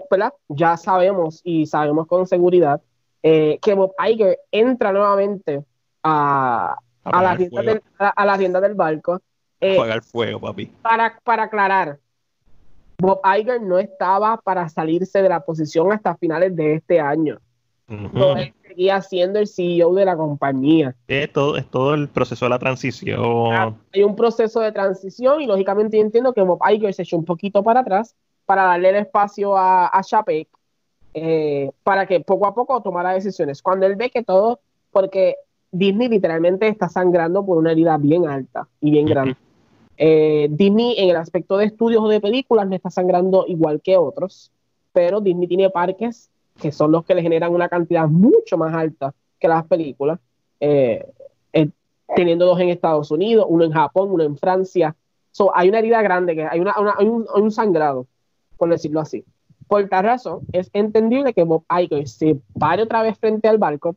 ya 0.49 0.77
sabemos 0.77 1.41
y 1.43 1.67
sabemos 1.67 2.07
con 2.07 2.27
seguridad 2.27 2.81
eh, 3.23 3.59
que 3.61 3.75
Bob 3.75 3.95
Iger 3.99 4.39
entra 4.53 4.93
nuevamente 4.93 5.65
a, 6.03 6.77
a, 7.05 7.23
la 7.23 7.37
tienda 7.37 7.63
del, 7.63 7.83
a, 7.99 8.25
la 8.25 8.39
tienda 8.39 8.61
del 8.61 8.75
barco. 8.75 9.21
Eh, 9.61 10.01
fuego, 10.03 10.41
papi. 10.41 10.67
Para, 10.83 11.19
para 11.25 11.45
aclarar, 11.45 11.99
Bob 12.99 13.21
Iger 13.25 13.63
no 13.63 13.79
estaba 13.79 14.37
para 14.37 14.69
salirse 14.69 15.23
de 15.23 15.29
la 15.29 15.41
posición 15.41 15.91
hasta 15.93 16.17
finales 16.17 16.55
de 16.55 16.75
este 16.75 17.01
año. 17.01 17.39
Seguía 18.67 19.01
siendo 19.03 19.39
el 19.39 19.47
CEO 19.47 19.95
de 19.95 20.05
la 20.05 20.17
compañía. 20.17 20.95
Es 21.07 21.33
todo, 21.33 21.57
es 21.57 21.67
todo 21.71 21.95
el 21.95 22.09
proceso 22.09 22.47
de 22.47 22.51
la 22.51 22.59
transición. 22.59 23.21
Ah, 23.53 23.75
hay 23.93 24.03
un 24.03 24.17
proceso 24.17 24.61
de 24.61 24.73
transición 24.73 25.41
y 25.41 25.47
lógicamente 25.47 25.97
yo 25.97 26.03
entiendo 26.03 26.33
que 26.33 26.43
Bob 26.43 26.61
Iger 26.69 26.95
se 26.95 27.03
echó 27.03 27.17
un 27.17 27.25
poquito 27.25 27.63
para 27.63 27.81
atrás 27.81 28.15
para 28.47 28.65
darle 28.65 28.91
el 28.91 28.97
espacio 28.97 29.57
a, 29.57 29.87
a 29.87 30.03
eh, 31.15 31.71
para 31.83 32.07
que 32.07 32.21
poco 32.21 32.47
a 32.47 32.55
poco 32.55 32.83
tomara 32.83 33.13
decisiones. 33.13 33.63
Cuando 33.63 33.87
él 33.87 33.97
ve 33.97 34.11
que 34.11 34.23
todo, 34.23 34.61
porque 34.91 35.37
Disney 35.71 36.09
literalmente 36.09 36.69
está 36.69 36.89
sangrando 36.89 37.45
por 37.45 37.59
una 37.59 37.73
herida 37.73 37.97
bien 37.97 38.27
alta 38.29 38.67
y 38.81 38.91
bien 38.91 39.07
grande. 39.07 39.37
Eh, 39.97 40.49
Disney 40.51 40.97
en 40.99 41.11
el 41.11 41.17
aspecto 41.17 41.57
de 41.57 41.67
estudios 41.67 42.03
o 42.03 42.09
de 42.09 42.21
películas 42.21 42.67
no 42.69 42.75
está 42.75 42.91
sangrando 42.91 43.45
igual 43.47 43.81
que 43.81 43.97
otros, 43.97 44.51
pero 44.93 45.21
Disney 45.21 45.47
tiene 45.47 45.71
parques 45.71 46.31
que 46.61 46.73
son 46.73 46.93
los 46.93 47.05
que 47.05 47.15
le 47.15 47.23
generan 47.23 47.53
una 47.53 47.69
cantidad 47.69 48.09
mucho 48.09 48.57
más 48.57 48.75
alta 48.75 49.15
que 49.39 49.49
las 49.49 49.65
películas, 49.65 50.19
eh, 50.61 51.07
eh, 51.53 51.71
teniendo 52.15 52.47
dos 52.47 52.61
en 52.61 52.69
Estados 52.69 53.11
Unidos, 53.11 53.47
uno 53.49 53.65
en 53.65 53.73
Japón, 53.73 54.09
uno 54.11 54.25
en 54.25 54.37
Francia. 54.37 54.95
So, 55.33 55.55
hay 55.55 55.69
una 55.69 55.81
herida 55.81 56.01
grande, 56.03 56.35
que 56.35 56.45
hay, 56.45 56.61
una, 56.61 56.73
hay, 56.77 57.07
un, 57.07 57.27
hay, 57.35 57.43
un, 57.43 57.51
sangrado, 57.51 58.07
por 58.57 58.69
decirlo 58.69 59.01
así. 59.01 59.25
Por 59.67 59.89
tal 59.89 60.05
razón, 60.05 60.41
es 60.53 60.71
entendible 60.73 61.33
que 61.33 61.43
Bob 61.43 61.65
Iger 61.71 62.07
se 62.07 62.37
pare 62.59 62.83
otra 62.83 63.03
vez 63.03 63.19
frente 63.19 63.49
al 63.49 63.59
barco 63.59 63.97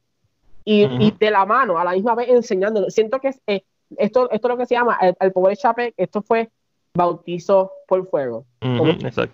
y, 0.65 0.83
y 0.83 1.11
de 1.11 1.31
la 1.31 1.45
mano, 1.45 1.77
a 1.77 1.83
la 1.83 1.91
misma 1.91 2.15
vez 2.15 2.29
enseñándolo. 2.29 2.89
Siento 2.89 3.19
que 3.19 3.29
es, 3.29 3.41
eh, 3.47 3.63
esto, 3.97 4.29
esto 4.31 4.47
es 4.47 4.51
lo 4.51 4.57
que 4.57 4.65
se 4.65 4.75
llama 4.75 4.97
el, 5.01 5.15
el 5.19 5.31
poder 5.31 5.55
chape, 5.57 5.93
esto 5.95 6.21
fue 6.21 6.49
bautizo 6.93 7.71
por 7.87 8.05
fuego. 8.09 8.45
exacto. 8.61 9.33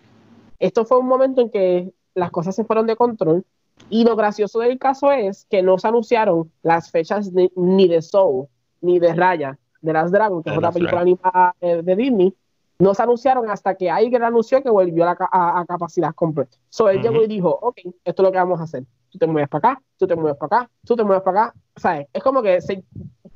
Esto 0.59 0.85
fue 0.85 0.99
un 0.99 1.07
momento 1.07 1.41
en 1.41 1.49
que 1.49 1.93
las 2.15 2.31
cosas 2.31 2.55
se 2.55 2.63
fueron 2.63 2.87
de 2.87 2.95
control 2.95 3.43
y 3.89 4.03
lo 4.03 4.15
gracioso 4.15 4.59
del 4.59 4.77
caso 4.79 5.11
es 5.11 5.45
que 5.49 5.61
no 5.61 5.77
se 5.77 5.87
anunciaron 5.87 6.51
las 6.61 6.91
fechas 6.91 7.31
ni 7.55 7.87
de 7.87 8.01
Soul 8.01 8.47
ni 8.81 8.99
de 8.99 9.13
Raya 9.13 9.57
de 9.81 9.93
las 9.93 10.11
Dragon, 10.11 10.41
que 10.41 10.49
es 10.49 10.57
otra 10.57 10.71
película 10.71 11.01
animada 11.01 11.55
de, 11.59 11.95
Disney, 11.95 12.33
no 12.79 12.93
se 12.93 13.03
anunciaron 13.03 13.49
hasta 13.49 13.75
que 13.75 13.85
Iger 13.85 14.23
anunció 14.23 14.63
que 14.63 14.69
volvió 14.69 15.05
a, 15.05 15.17
a, 15.31 15.65
capacidad 15.67 16.13
completa. 16.15 16.57
So 16.69 16.89
él 16.89 17.01
llegó 17.01 17.21
y 17.21 17.27
dijo, 17.27 17.49
ok, 17.61 17.79
esto 18.03 18.21
es 18.21 18.25
lo 18.25 18.31
que 18.31 18.37
vamos 18.37 18.59
a 18.59 18.63
hacer. 18.63 18.83
Tú 19.09 19.17
te 19.17 19.27
mueves 19.27 19.49
para 19.49 19.73
acá, 19.73 19.81
tú 19.97 20.07
te 20.07 20.15
mueves 20.15 20.37
para 20.37 20.57
acá, 20.57 20.69
tú 20.85 20.95
te 20.95 21.03
mueves 21.03 21.23
para 21.23 21.43
acá. 21.43 21.53
¿Sabes? 21.75 22.07
Es 22.13 22.23
como 22.23 22.41
que 22.41 22.61
se 22.61 22.83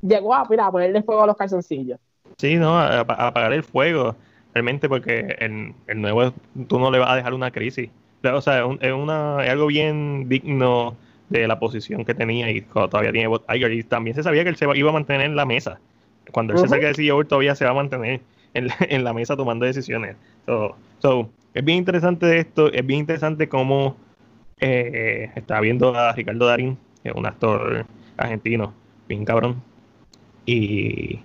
llegó 0.01 0.34
a, 0.34 0.45
mira, 0.49 0.67
a 0.67 0.71
ponerle 0.71 1.03
fuego 1.03 1.23
a 1.23 1.28
los 1.28 1.36
calzoncillos. 1.36 1.99
Sí, 2.38 2.55
no, 2.55 2.78
a, 2.78 3.01
apagar 3.01 3.53
el 3.53 3.63
fuego, 3.63 4.15
realmente, 4.53 4.88
porque 4.88 5.36
el, 5.39 5.75
el 5.88 6.01
nuevo, 6.01 6.32
tú 6.67 6.80
no 6.80 6.89
le 6.91 6.99
vas 6.99 7.11
a 7.11 7.15
dejar 7.15 7.34
una 7.34 7.51
crisis. 7.51 7.89
O 8.24 8.41
sea, 8.41 8.65
es, 8.82 8.93
una, 8.93 9.43
es 9.43 9.49
algo 9.49 9.68
bien 9.68 10.28
digno 10.28 10.95
de 11.30 11.47
la 11.47 11.59
posición 11.59 12.05
que 12.05 12.13
tenía 12.13 12.49
y 12.51 12.61
todavía 12.61 13.11
tiene 13.11 13.30
Iger. 13.49 13.74
Y 13.74 13.84
también 13.84 14.15
se 14.15 14.24
sabía 14.24 14.43
que 14.43 14.49
él 14.49 14.55
se 14.55 14.65
iba 14.76 14.89
a 14.89 14.93
mantener 14.93 15.22
en 15.22 15.36
la 15.36 15.45
mesa. 15.45 15.80
Cuando 16.32 16.53
él 16.53 16.59
se 16.59 16.68
saque 16.68 16.88
de 16.88 16.93
CEO, 16.93 17.26
todavía 17.26 17.55
se 17.55 17.65
va 17.65 17.72
a 17.72 17.76
mantener 17.76 18.22
en 18.53 18.68
la, 18.68 18.76
en 18.80 19.03
la 19.03 19.13
mesa 19.13 19.36
tomando 19.36 19.65
decisiones. 19.65 20.15
So, 20.45 21.30
es 21.53 21.63
bien 21.63 21.80
interesante 21.80 22.39
esto, 22.39 22.72
es 22.72 22.86
bien 22.86 23.01
interesante 23.01 23.47
cómo 23.47 23.95
eh, 24.59 25.32
está 25.36 25.59
viendo 25.59 25.95
a 25.95 26.13
Ricardo 26.13 26.45
Darín, 26.45 26.78
que 27.03 27.09
es 27.09 27.15
un 27.15 27.26
actor 27.26 27.86
argentino, 28.18 28.74
bien 29.07 29.26
cabrón. 29.26 29.61
Y 30.45 31.20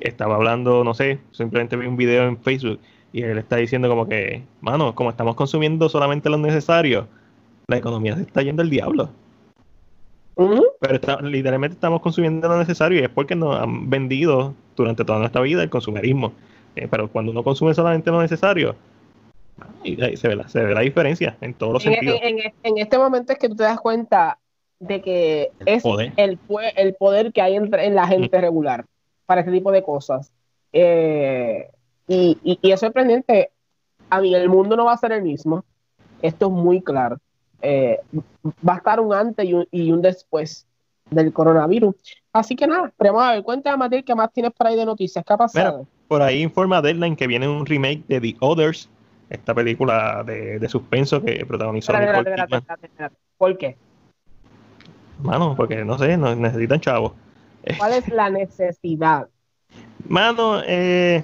estaba 0.00 0.36
hablando, 0.36 0.84
no 0.84 0.94
sé, 0.94 1.18
simplemente 1.32 1.76
vi 1.76 1.86
un 1.86 1.96
video 1.96 2.26
en 2.26 2.38
Facebook 2.38 2.80
y 3.12 3.22
él 3.22 3.38
está 3.38 3.56
diciendo 3.56 3.88
como 3.88 4.06
que, 4.08 4.42
mano, 4.60 4.94
como 4.94 5.10
estamos 5.10 5.34
consumiendo 5.34 5.88
solamente 5.88 6.30
lo 6.30 6.38
necesario, 6.38 7.08
la 7.66 7.76
economía 7.76 8.16
se 8.16 8.22
está 8.22 8.42
yendo 8.42 8.62
al 8.62 8.70
diablo. 8.70 9.10
Pero 10.80 11.20
literalmente 11.20 11.74
estamos 11.74 12.00
consumiendo 12.00 12.48
lo 12.48 12.58
necesario 12.58 13.00
y 13.00 13.02
es 13.02 13.10
porque 13.10 13.34
nos 13.34 13.60
han 13.60 13.90
vendido 13.90 14.54
durante 14.74 15.04
toda 15.04 15.18
nuestra 15.18 15.42
vida 15.42 15.62
el 15.62 15.70
consumerismo. 15.70 16.32
Eh, 16.76 16.88
pero 16.90 17.08
cuando 17.08 17.32
uno 17.32 17.42
consume 17.42 17.74
solamente 17.74 18.10
lo 18.10 18.22
necesario, 18.22 18.74
ahí 19.82 20.16
se, 20.16 20.28
ve 20.28 20.36
la, 20.36 20.48
se 20.48 20.64
ve 20.64 20.72
la 20.72 20.80
diferencia 20.80 21.36
en 21.40 21.52
todos 21.52 21.74
los 21.74 21.82
sentidos. 21.82 22.18
En, 22.22 22.78
este 22.78 22.96
momento 22.96 23.32
es 23.32 23.38
que 23.38 23.48
tú 23.48 23.56
te 23.56 23.64
das 23.64 23.80
cuenta 23.80 24.38
de 24.78 25.02
que 25.02 25.50
es 25.66 25.84
El, 26.16 26.38
el 26.76 26.94
poder 26.94 27.32
que 27.32 27.42
hay 27.42 27.56
en 27.56 27.94
la 27.94 28.06
gente 28.06 28.40
regular 28.40 28.86
para 29.26 29.42
este 29.42 29.52
tipo 29.52 29.72
de 29.72 29.82
cosas. 29.82 30.32
Eh, 30.72 31.68
y, 32.10 32.58
y, 32.60 32.72
es 32.72 32.80
sorprendente. 32.80 33.50
A 34.10 34.20
mí, 34.20 34.34
el 34.34 34.48
mundo 34.48 34.76
no 34.76 34.86
va 34.86 34.94
a 34.94 34.96
ser 34.96 35.12
el 35.12 35.22
mismo. 35.22 35.64
Esto 36.20 36.46
es 36.46 36.52
muy 36.52 36.82
claro. 36.82 37.18
Eh, 37.62 38.00
va 38.68 38.74
a 38.74 38.76
estar 38.78 38.98
un 38.98 39.14
antes 39.14 39.46
y 39.70 39.92
un, 39.92 40.02
después 40.02 40.66
del 41.08 41.32
coronavirus. 41.32 41.94
Así 42.32 42.56
que 42.56 42.66
nada, 42.66 42.92
pero 42.96 43.14
vamos 43.14 43.28
a 43.28 43.32
ver, 43.34 43.42
cuéntame, 43.44 43.76
Matil, 43.76 44.04
¿qué 44.04 44.14
más 44.14 44.32
tienes 44.32 44.52
por 44.52 44.66
ahí 44.66 44.76
de 44.76 44.86
noticias? 44.86 45.24
¿Qué 45.24 45.32
ha 45.32 45.36
pasado? 45.36 45.86
por 46.08 46.22
ahí 46.22 46.42
informa 46.42 46.82
Deadline 46.82 47.14
que 47.14 47.28
viene 47.28 47.46
un 47.46 47.64
remake 47.64 48.02
de 48.08 48.20
The 48.20 48.36
Others, 48.40 48.90
esta 49.28 49.54
película 49.54 50.24
de, 50.24 50.68
suspenso 50.68 51.22
que 51.22 51.46
protagonizó 51.46 51.92
¿Por 53.38 53.56
qué? 53.56 53.76
Mano, 55.22 55.54
porque 55.56 55.84
no 55.84 55.96
sé, 55.98 56.16
necesitan 56.16 56.80
chavos. 56.80 57.12
¿Cuál 57.78 57.92
es 57.92 58.08
la 58.08 58.28
necesidad? 58.28 59.28
Mano, 60.08 60.62
eh, 60.66 61.22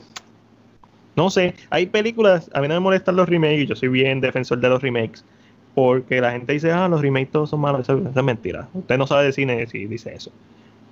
no 1.17 1.31
sé, 1.31 1.55
hay 1.71 1.87
películas, 1.87 2.51
a 2.55 2.61
mí 2.61 2.69
no 2.69 2.75
me 2.75 2.81
molestan 2.81 3.17
los 3.17 3.29
remakes, 3.29 3.69
yo 3.69 3.75
soy 3.75 3.89
bien 3.89 4.21
defensor 4.21 4.61
de 4.61 4.69
los 4.69 4.83
remakes, 4.83 5.25
porque 5.75 6.21
la 6.21 6.33
gente 6.33 6.53
dice, 6.53 6.71
ah, 6.71 6.89
los 6.89 7.01
remakes 7.01 7.33
todos 7.33 7.51
son 7.51 7.61
malos, 7.61 7.81
eso, 7.81 7.99
es 7.99 8.23
mentira. 8.23 8.69
Usted 8.75 8.99
no 8.99 9.07
sabe 9.07 9.25
de 9.25 9.33
cine 9.33 9.67
si 9.67 9.87
dice 9.87 10.15
eso. 10.15 10.31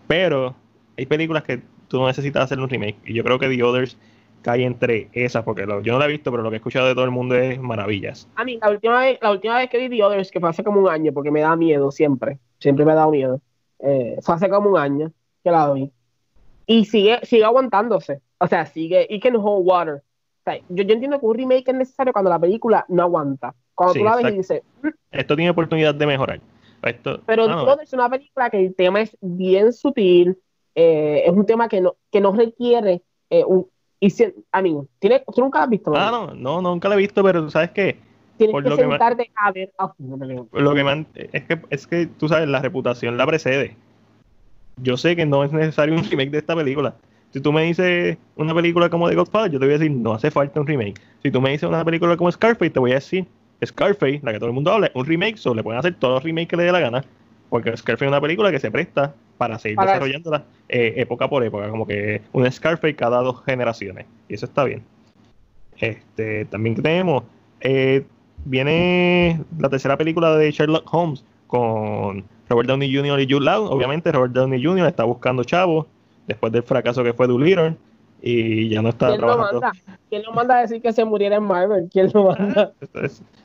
Pero 0.06 0.54
hay 0.96 1.06
películas 1.06 1.42
que 1.44 1.62
tú 1.88 1.98
no 1.98 2.06
necesitas 2.06 2.44
hacer 2.44 2.58
un 2.58 2.68
remake, 2.68 2.96
y 3.04 3.12
yo 3.12 3.22
creo 3.22 3.38
que 3.38 3.48
The 3.48 3.62
Others 3.62 3.98
cae 4.40 4.64
entre 4.64 5.08
esas, 5.12 5.44
porque 5.44 5.66
yo 5.82 5.92
no 5.92 5.98
la 5.98 6.06
he 6.06 6.08
visto, 6.08 6.30
pero 6.30 6.42
lo 6.42 6.50
que 6.50 6.56
he 6.56 6.58
escuchado 6.58 6.86
de 6.86 6.94
todo 6.94 7.04
el 7.04 7.10
mundo 7.10 7.34
es 7.34 7.60
maravillas. 7.60 8.26
A 8.36 8.44
mí, 8.44 8.58
la 8.60 8.70
última 8.70 9.00
vez, 9.00 9.18
la 9.20 9.30
última 9.30 9.58
vez 9.58 9.68
que 9.68 9.78
vi 9.78 9.94
The 9.94 10.04
Others, 10.04 10.30
que 10.30 10.40
fue 10.40 10.48
hace 10.48 10.64
como 10.64 10.80
un 10.80 10.88
año, 10.88 11.12
porque 11.12 11.30
me 11.30 11.40
da 11.40 11.54
miedo 11.54 11.90
siempre, 11.90 12.38
siempre 12.58 12.84
me 12.86 12.92
ha 12.92 12.96
dado 12.96 13.10
miedo, 13.10 13.40
eh, 13.80 14.16
fue 14.22 14.34
hace 14.34 14.48
como 14.48 14.70
un 14.70 14.78
año 14.78 15.12
que 15.42 15.50
la 15.50 15.70
vi. 15.72 15.90
Y 16.66 16.86
sigue, 16.86 17.20
sigue 17.24 17.44
aguantándose. 17.44 18.20
O 18.38 18.46
sea, 18.46 18.64
sigue, 18.66 19.06
y 19.08 19.20
can 19.20 19.36
hold 19.36 19.66
water 19.66 20.02
yo, 20.68 20.84
yo, 20.84 20.94
entiendo 20.94 21.18
que 21.18 21.26
un 21.26 21.34
remake 21.34 21.68
es 21.68 21.74
necesario 21.74 22.12
cuando 22.12 22.30
la 22.30 22.38
película 22.38 22.84
no 22.88 23.02
aguanta. 23.02 23.54
Cuando 23.74 23.94
tú 23.94 24.04
la 24.04 24.16
ves 24.16 24.32
y 24.32 24.36
dices. 24.36 24.62
Mm". 24.82 24.88
Esto 25.10 25.36
tiene 25.36 25.50
oportunidad 25.50 25.94
de 25.94 26.06
mejorar. 26.06 26.40
pero 27.26 27.44
ah, 27.48 27.76
es 27.82 27.92
una 27.92 28.08
película 28.08 28.50
que 28.50 28.66
el 28.66 28.74
tema 28.74 29.00
es 29.00 29.16
bien 29.20 29.72
sutil. 29.72 30.38
Eh, 30.74 31.22
es 31.24 31.32
un 31.32 31.46
tema 31.46 31.68
que 31.68 31.80
no, 31.80 31.96
que 32.10 32.20
no 32.20 32.32
requiere 32.32 33.02
eh, 33.30 33.44
un. 33.44 33.66
Y 34.00 34.12
amigo, 34.52 34.86
¿tiene, 34.98 35.24
¿tú 35.34 35.40
nunca 35.40 35.60
la 35.60 35.64
has 35.64 35.70
visto? 35.70 35.92
Ah, 35.96 36.10
no, 36.10 36.34
no, 36.34 36.60
nunca 36.60 36.90
la 36.90 36.96
he 36.96 36.98
visto, 36.98 37.22
pero 37.22 37.48
¿sabes 37.48 37.70
qué? 37.70 37.96
Tienes 38.36 38.62
que 38.62 38.76
sentarte 38.76 39.30
a 39.34 39.52
ver. 39.52 39.72
lo 39.98 40.74
que 40.74 41.06
es, 41.32 41.44
que, 41.44 41.60
es 41.70 41.86
que 41.86 42.06
tú 42.06 42.28
sabes, 42.28 42.48
la 42.48 42.60
reputación 42.60 43.16
la 43.16 43.26
precede. 43.26 43.76
Yo 44.82 44.98
sé 44.98 45.16
que 45.16 45.24
no 45.24 45.42
es 45.44 45.52
necesario 45.52 45.94
un 45.94 46.04
remake 46.04 46.30
de 46.30 46.38
esta 46.38 46.54
película 46.54 46.96
si 47.34 47.40
tú 47.40 47.52
me 47.52 47.64
dices 47.64 48.16
una 48.36 48.54
película 48.54 48.88
como 48.88 49.08
The 49.08 49.16
Godfather, 49.16 49.50
yo 49.50 49.58
te 49.58 49.66
voy 49.66 49.74
a 49.74 49.78
decir, 49.78 49.90
no 49.90 50.12
hace 50.12 50.30
falta 50.30 50.60
un 50.60 50.68
remake. 50.68 51.00
Si 51.20 51.32
tú 51.32 51.40
me 51.40 51.50
dices 51.50 51.68
una 51.68 51.84
película 51.84 52.16
como 52.16 52.30
Scarface, 52.30 52.70
te 52.70 52.78
voy 52.78 52.92
a 52.92 52.94
decir, 52.94 53.26
Scarface, 53.66 54.20
la 54.22 54.32
que 54.32 54.38
todo 54.38 54.46
el 54.46 54.52
mundo 54.52 54.70
habla, 54.70 54.92
un 54.94 55.04
remake, 55.04 55.36
solo 55.36 55.56
le 55.56 55.64
pueden 55.64 55.80
hacer 55.80 55.96
todos 55.96 56.14
los 56.14 56.22
remakes 56.22 56.46
que 56.46 56.56
le 56.56 56.62
dé 56.62 56.70
la 56.70 56.78
gana, 56.78 57.04
porque 57.48 57.76
Scarface 57.76 58.04
es 58.04 58.08
una 58.08 58.20
película 58.20 58.52
que 58.52 58.60
se 58.60 58.70
presta 58.70 59.16
para 59.36 59.58
seguir 59.58 59.76
desarrollándola 59.76 60.44
eh, 60.68 60.94
época 60.96 61.28
por 61.28 61.42
época, 61.42 61.68
como 61.70 61.88
que 61.88 62.22
un 62.30 62.48
Scarface 62.52 62.94
cada 62.94 63.20
dos 63.20 63.42
generaciones, 63.44 64.06
y 64.28 64.34
eso 64.34 64.46
está 64.46 64.62
bien. 64.62 64.84
Este, 65.80 66.44
también 66.44 66.76
tenemos, 66.76 67.24
eh, 67.62 68.06
viene 68.44 69.40
la 69.58 69.68
tercera 69.68 69.96
película 69.96 70.36
de 70.36 70.52
Sherlock 70.52 70.88
Holmes 70.94 71.24
con 71.48 72.22
Robert 72.48 72.68
Downey 72.68 72.94
Jr. 72.94 73.18
y 73.18 73.26
Jude 73.28 73.44
Law, 73.44 73.64
obviamente 73.64 74.12
Robert 74.12 74.34
Downey 74.34 74.62
Jr. 74.62 74.86
está 74.86 75.02
buscando 75.02 75.42
chavos, 75.42 75.86
después 76.26 76.52
del 76.52 76.62
fracaso 76.62 77.02
que 77.02 77.12
fue 77.12 77.26
Doolittle 77.26 77.76
y 78.22 78.68
ya 78.70 78.80
no 78.80 78.88
está 78.88 79.08
¿Quién 79.08 79.18
trabajando. 79.20 79.52
Lo 79.52 79.60
manda? 79.60 79.72
¿Quién 80.08 80.22
lo 80.22 80.32
manda 80.32 80.58
a 80.58 80.60
decir 80.62 80.80
que 80.80 80.92
se 80.92 81.04
muriera 81.04 81.36
en 81.36 81.44
Marvel? 81.44 81.88
¿Quién 81.92 82.10
lo 82.14 82.24
manda? 82.24 82.72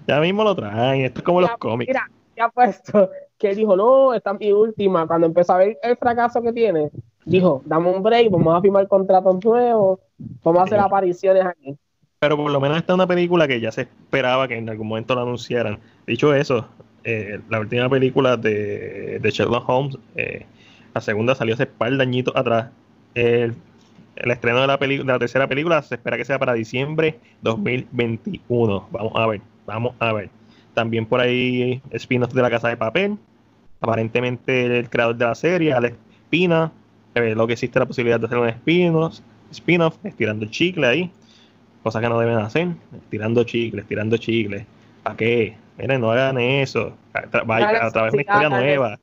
ya 0.08 0.20
mismo 0.20 0.44
lo 0.44 0.56
traen, 0.56 1.02
esto 1.02 1.20
es 1.20 1.24
como 1.24 1.42
los 1.42 1.52
cómics. 1.58 1.90
Mira, 1.90 2.10
ya 2.38 2.50
puesto 2.50 3.10
que 3.38 3.56
dijo, 3.56 3.76
no, 3.76 4.14
esta 4.14 4.32
es 4.32 4.40
mi 4.40 4.52
última. 4.52 5.08
Cuando 5.08 5.28
empezó 5.28 5.54
a 5.54 5.58
ver 5.58 5.78
el 5.82 5.98
fracaso 5.98 6.42
que 6.42 6.54
tiene, 6.54 6.90
dijo, 7.26 7.62
dame 7.66 7.90
un 7.90 8.04
break, 8.04 8.30
vamos 8.30 8.58
a 8.58 8.62
firmar 8.62 8.88
contratos 8.88 9.44
nuevos, 9.44 10.00
vamos 10.44 10.62
a 10.62 10.64
hacer 10.64 10.80
apariciones 10.80 11.46
aquí. 11.46 11.76
Pero 12.20 12.36
por 12.36 12.52
lo 12.52 12.60
menos 12.60 12.78
esta 12.78 12.94
es 12.94 12.96
una 12.96 13.08
película 13.08 13.48
que 13.48 13.62
ya 13.62 13.72
se 13.72 13.82
esperaba 13.82 14.48
que 14.48 14.58
en 14.58 14.70
algún 14.70 14.88
momento 14.88 15.16
la 15.16 15.22
anunciaran. 15.22 15.80
Dicho 16.06 16.34
eso, 16.34 16.68
eh, 17.06 17.40
la 17.50 17.62
última 17.62 17.90
película 17.90 18.36
de, 18.36 19.20
de 19.20 19.32
Sherlock 19.32 19.68
Holmes, 19.70 19.98
eh, 20.16 20.46
la 20.94 21.02
segunda 21.02 21.36
salió 21.36 21.54
hace 21.54 21.66
par 21.66 21.96
de 21.96 22.02
añitos 22.04 22.36
atrás. 22.36 22.70
El, 23.16 23.56
estreno 24.16 24.62
de 24.62 24.68
la, 24.68 24.78
de 24.78 25.04
la 25.04 25.20
tercera 25.20 25.48
película 25.48 25.82
se 25.82 25.96
espera 25.96 26.18
que 26.18 26.26
sea 26.26 26.40
para 26.40 26.54
diciembre 26.54 27.20
2021. 27.42 28.88
Vamos 28.92 29.14
a 29.16 29.28
ver, 29.28 29.42
vamos 29.66 29.96
a 30.00 30.14
ver. 30.14 30.30
También 30.74 31.06
por 31.06 31.20
ahí 31.20 31.82
spin-off 31.92 32.34
de 32.34 32.42
la 32.42 32.50
Casa 32.50 32.70
de 32.70 32.78
Papel. 32.78 33.18
Aparentemente 33.82 34.80
el 34.80 34.90
creador 34.90 35.16
de 35.16 35.26
la 35.26 35.36
serie, 35.36 35.74
Alex 35.74 35.96
Pina, 36.30 36.72
lo 37.16 37.48
que 37.48 37.54
existe 37.54 37.80
la 37.80 37.86
posibilidad 37.86 38.20
de 38.20 38.26
hacer 38.26 38.38
un 38.38 38.50
spin-off, 38.50 39.20
spin-off 39.52 39.98
estirando 40.04 40.46
el 40.46 40.52
chicle 40.52 40.86
ahí. 40.86 41.12
Cosas 41.84 42.02
que 42.02 42.10
no 42.10 42.20
deben 42.20 42.38
hacer. 42.38 42.68
Estirando 42.94 43.44
chicle, 43.46 43.82
estirando 43.82 44.18
chicle. 44.18 44.66
¿Para 45.04 45.16
qué? 45.16 45.56
Miren, 45.78 46.02
no 46.02 46.12
hagan 46.12 46.38
eso. 46.38 46.94
A, 47.14 47.20
a 47.20 47.92
través 47.92 48.12
de 48.12 48.18
una 48.18 48.22
historia 48.22 48.50
nueva 48.50 49.00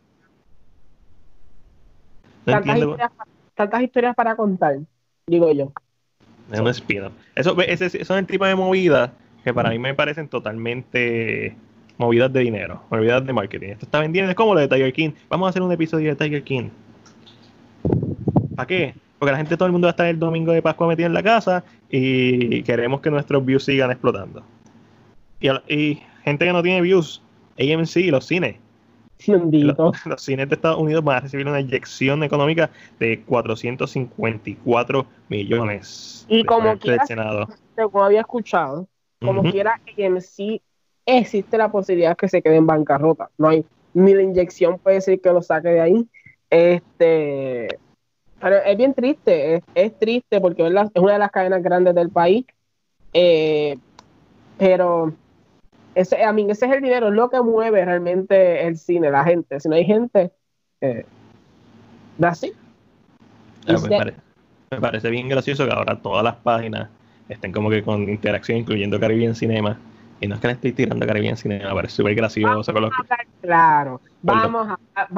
tantas, 2.53 3.83
historias, 3.83 4.15
para 4.15 4.37
contar, 4.37 4.79
digo 5.27 5.53
yo. 5.53 5.73
Es 6.53 6.61
un 6.61 6.69
spin-off. 6.69 7.13
Eso, 7.35 7.61
ese, 7.61 8.05
son 8.05 8.19
el 8.19 8.27
tipo 8.27 8.47
de 8.47 8.55
movidas 8.55 9.11
que 9.45 9.53
para 9.53 9.71
mí 9.71 9.79
me 9.79 9.95
parecen 9.95 10.29
totalmente 10.29 11.57
movidas 11.99 12.33
de 12.33 12.41
dinero, 12.41 12.83
movidas 12.91 13.25
de 13.27 13.33
marketing. 13.33 13.69
Esto 13.69 13.87
está 13.87 14.01
vendiendo, 14.01 14.31
es 14.31 14.37
como 14.37 14.55
lo 14.55 14.61
de 14.61 14.69
Tiger 14.69 14.93
King. 14.93 15.11
Vamos 15.29 15.47
a 15.47 15.51
hacer 15.51 15.63
un 15.63 15.73
episodio 15.73 16.15
de 16.15 16.17
Tiger 16.17 16.43
King. 16.43 16.71
¿Para 18.55 18.67
qué? 18.67 18.95
Porque 19.19 19.33
la 19.33 19.39
gente, 19.39 19.57
todo 19.57 19.67
el 19.67 19.73
mundo 19.73 19.87
va 19.87 19.91
a 19.91 19.93
estar 19.93 20.07
el 20.07 20.19
domingo 20.19 20.53
de 20.53 20.63
Pascua 20.63 20.89
metido 20.89 21.07
en 21.07 21.15
la 21.15 21.23
casa 21.23 21.65
y 21.91 22.63
queremos 22.63 23.01
que 23.01 23.11
nuestros 23.11 23.45
views 23.45 23.65
sigan 23.65 23.91
explotando. 23.91 24.43
Y, 25.41 26.01
gente 26.25 26.45
que 26.45 26.53
no 26.53 26.63
tiene 26.63 26.81
views, 26.81 27.23
AMC 27.59 27.97
y 27.97 28.11
los 28.11 28.27
cines. 28.27 28.57
Los, 29.27 30.23
cines 30.23 30.49
de 30.49 30.55
Estados 30.55 30.79
Unidos 30.79 31.03
van 31.03 31.17
a 31.17 31.21
recibir 31.21 31.47
una 31.47 31.61
inyección 31.61 32.23
económica 32.23 32.71
de 32.99 33.23
454 33.23 35.07
millones. 35.29 36.27
Y 36.29 36.45
como 36.45 36.79
quiera, 36.79 37.05
como 37.75 38.05
había 38.05 38.21
escuchado, 38.21 38.89
como 39.21 39.43
quiera, 39.43 39.81
AMC 39.99 40.61
existe 41.07 41.59
la 41.59 41.71
posibilidad 41.71 42.11
de 42.11 42.17
que 42.17 42.29
se 42.29 42.43
quede 42.43 42.57
en 42.57 42.67
bancarrota. 42.67 43.31
No 43.39 43.49
hay 43.49 43.65
ni 43.97 44.13
la 44.13 44.23
inyección 44.23 44.79
puede 44.79 44.97
decir 44.97 45.21
que 45.23 45.33
lo 45.33 45.41
saque 45.41 45.69
de 45.69 45.81
ahí. 45.81 46.07
Este, 46.51 47.79
pero 48.39 48.57
es 48.57 48.77
bien 48.77 48.93
triste, 48.93 49.63
es, 49.75 49.99
triste 49.99 50.39
porque 50.39 50.67
es, 50.67 50.73
una 51.01 51.15
de 51.15 51.19
las 51.19 51.31
cadenas 51.31 51.63
grandes 51.63 51.95
del 51.95 52.11
país. 52.11 52.45
Eh, 53.15 53.79
pero 54.59 55.15
ese, 55.97 56.23
a 56.23 56.33
mí, 56.33 56.47
ese 56.51 56.67
es 56.67 56.73
el 56.73 56.83
dinero, 56.83 57.09
es 57.09 57.15
lo 57.15 57.31
que 57.31 57.41
mueve 57.41 57.83
realmente 57.83 58.67
el 58.67 58.77
cine, 58.77 59.11
la 59.11 59.25
gente. 59.25 59.59
Si 59.59 59.69
no 59.69 59.77
hay 59.77 59.87
gente, 59.87 60.31
eh, 60.83 61.07
así. 62.23 62.53
Ah, 63.67 63.77
me, 64.71 64.81
parece, 64.81 65.09
bien 65.09 65.29
gracioso 65.29 65.65
que 65.65 65.73
ahora 65.73 66.01
todas 66.01 66.23
las 66.23 66.37
páginas 66.37 66.91
estén 67.31 67.51
como 67.51 67.71
que 67.71 67.83
con 67.83 68.09
interacción, 68.09 68.59
incluyendo 68.59 69.01
Caribbean 69.01 69.35
Cinema. 69.35 69.81
Y 70.21 70.29
no 70.29 70.35
es 70.35 70.41
que 70.41 70.49
le 70.49 70.53
estoy 70.53 70.73
tirando 70.73 71.07
Caribbean 71.07 71.39
Cinema, 71.39 71.75
parece 71.75 71.97
súper 71.97 72.15
gracioso. 72.15 72.75
Claro, 73.41 74.03
vamos 74.21 74.69
a, 74.95 75.09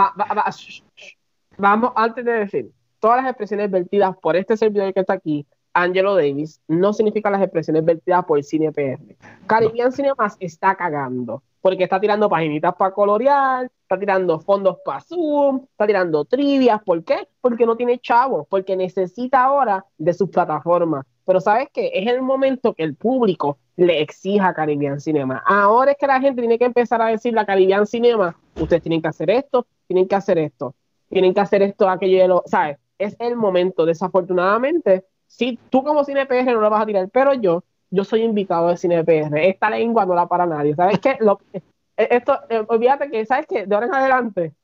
vamos, 1.56 1.92
antes 1.96 2.24
de 2.24 2.32
decir, 2.32 2.70
todas 3.00 3.22
las 3.22 3.30
expresiones 3.30 3.68
vertidas 3.68 4.16
por 4.22 4.36
este 4.36 4.56
servidor 4.56 4.94
que 4.94 5.00
está 5.00 5.14
aquí, 5.14 5.44
Angelo 5.82 6.14
Davis, 6.14 6.60
no 6.68 6.92
significan 6.92 7.32
las 7.32 7.42
expresiones 7.42 7.84
vertidas 7.84 8.24
por 8.24 8.38
el 8.38 8.44
cine 8.44 8.72
PR. 8.72 9.16
Caribbean 9.46 9.92
Cinemas 9.92 10.36
está 10.40 10.74
cagando, 10.76 11.42
porque 11.60 11.84
está 11.84 12.00
tirando 12.00 12.28
paginitas 12.28 12.74
para 12.74 12.92
colorear, 12.92 13.70
está 13.82 13.98
tirando 13.98 14.38
fondos 14.40 14.78
para 14.84 15.00
Zoom, 15.00 15.64
está 15.70 15.86
tirando 15.86 16.24
trivias. 16.24 16.80
¿Por 16.82 17.04
qué? 17.04 17.28
Porque 17.40 17.66
no 17.66 17.76
tiene 17.76 17.98
chavos, 17.98 18.46
porque 18.48 18.76
necesita 18.76 19.44
ahora 19.44 19.84
de 19.96 20.14
sus 20.14 20.28
plataformas. 20.30 21.06
Pero 21.24 21.40
¿sabes 21.40 21.68
qué? 21.72 21.90
Es 21.92 22.06
el 22.06 22.22
momento 22.22 22.74
que 22.74 22.84
el 22.84 22.94
público 22.94 23.58
le 23.76 24.00
exija 24.00 24.48
a 24.48 24.54
Caribbean 24.54 25.00
Cinema. 25.00 25.42
Ahora 25.46 25.92
es 25.92 25.98
que 25.98 26.06
la 26.06 26.20
gente 26.20 26.42
tiene 26.42 26.58
que 26.58 26.64
empezar 26.64 27.00
a 27.02 27.06
decirle 27.06 27.40
a 27.40 27.46
Caribbean 27.46 27.86
Cinema, 27.86 28.36
ustedes 28.56 28.82
tienen 28.82 29.02
que 29.02 29.08
hacer 29.08 29.30
esto, 29.30 29.66
tienen 29.86 30.08
que 30.08 30.14
hacer 30.14 30.38
esto, 30.38 30.74
tienen 31.08 31.34
que 31.34 31.40
hacer 31.40 31.62
esto, 31.62 31.88
aquello, 31.88 32.42
¿sabes? 32.46 32.78
es 32.98 33.16
el 33.20 33.36
momento. 33.36 33.86
Desafortunadamente, 33.86 35.04
si 35.28 35.58
tú 35.70 35.84
como 35.84 36.04
CinePR 36.04 36.44
no 36.46 36.60
lo 36.60 36.70
vas 36.70 36.82
a 36.82 36.86
tirar, 36.86 37.08
pero 37.10 37.34
yo, 37.34 37.62
yo 37.90 38.02
soy 38.02 38.22
invitado 38.22 38.68
de 38.68 38.76
CinePR. 38.76 39.38
Esta 39.38 39.70
lengua 39.70 40.04
no 40.04 40.14
la 40.14 40.26
para 40.26 40.46
nadie. 40.46 40.74
¿Sabes 40.74 40.98
qué? 40.98 41.16
Lo, 41.20 41.38
eh, 41.52 42.08
esto, 42.10 42.38
eh, 42.48 42.64
olvídate 42.66 43.10
que, 43.10 43.24
¿sabes 43.26 43.46
qué? 43.46 43.66
De 43.66 43.74
ahora 43.74 43.86
en 43.86 43.94
adelante, 43.94 44.54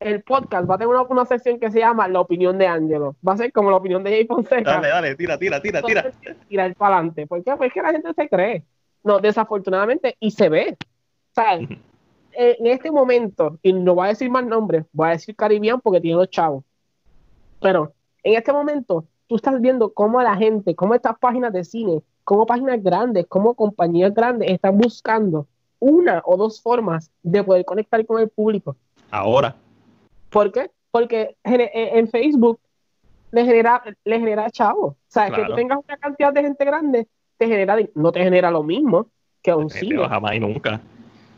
el 0.00 0.22
podcast 0.22 0.68
va 0.68 0.74
a 0.74 0.78
tener 0.78 0.94
una, 0.94 1.02
una, 1.02 1.24
sección 1.26 1.60
que 1.60 1.70
se 1.70 1.80
llama 1.80 2.08
La 2.08 2.20
opinión 2.20 2.58
de 2.58 2.66
Ángelo. 2.66 3.14
Va 3.26 3.34
a 3.34 3.36
ser 3.36 3.52
como 3.52 3.70
la 3.70 3.76
opinión 3.76 4.02
de 4.02 4.10
Jay 4.10 4.26
Fonseca. 4.26 4.72
Dale, 4.72 4.88
dale, 4.88 5.14
tira, 5.14 5.38
tira, 5.38 5.60
tira, 5.60 5.82
tira. 5.82 6.10
Tirar 6.48 6.74
para 6.74 6.96
adelante. 6.96 7.26
¿Por 7.26 7.44
qué? 7.44 7.54
Porque 7.56 7.82
la 7.82 7.92
gente 7.92 8.12
se 8.14 8.28
cree. 8.28 8.64
No, 9.04 9.20
desafortunadamente, 9.20 10.16
y 10.18 10.30
se 10.30 10.48
ve. 10.48 10.76
¿Sabes? 11.34 11.68
en 12.38 12.66
este 12.66 12.90
momento, 12.90 13.58
y 13.62 13.72
no 13.72 13.94
voy 13.94 14.06
a 14.06 14.08
decir 14.10 14.28
más 14.28 14.44
nombres, 14.44 14.84
voy 14.92 15.08
a 15.08 15.12
decir 15.12 15.34
Caribbean 15.34 15.80
porque 15.80 16.02
tiene 16.02 16.18
los 16.18 16.28
chavos. 16.28 16.64
Pero 17.60 17.94
en 18.22 18.34
este 18.34 18.52
momento, 18.52 19.06
tú 19.26 19.36
estás 19.36 19.60
viendo 19.60 19.92
cómo 19.92 20.22
la 20.22 20.36
gente, 20.36 20.74
cómo 20.74 20.94
estas 20.94 21.18
páginas 21.18 21.52
de 21.52 21.64
cine, 21.64 22.02
cómo 22.24 22.46
páginas 22.46 22.82
grandes, 22.82 23.26
cómo 23.28 23.54
compañías 23.54 24.14
grandes 24.14 24.50
están 24.50 24.78
buscando 24.78 25.46
una 25.78 26.22
o 26.24 26.36
dos 26.36 26.60
formas 26.60 27.10
de 27.22 27.44
poder 27.44 27.64
conectar 27.64 28.04
con 28.06 28.20
el 28.20 28.28
público. 28.28 28.76
Ahora. 29.10 29.54
¿Por 30.30 30.50
qué? 30.52 30.70
Porque 30.90 31.36
en 31.44 32.08
Facebook 32.08 32.58
le 33.30 33.44
genera, 33.44 33.82
le 34.04 34.18
genera 34.18 34.50
chavo. 34.50 34.86
O 34.86 34.96
sea, 35.08 35.30
que 35.30 35.44
tú 35.44 35.54
tengas 35.54 35.78
una 35.86 35.96
cantidad 35.96 36.32
de 36.32 36.42
gente 36.42 36.64
grande, 36.64 37.08
te 37.36 37.46
genera, 37.46 37.76
no 37.94 38.12
te 38.12 38.22
genera 38.22 38.50
lo 38.50 38.62
mismo 38.62 39.06
que 39.42 39.54
un 39.54 39.70
cine. 39.70 40.08
Jamás 40.08 40.34
y 40.34 40.40
nunca. 40.40 40.80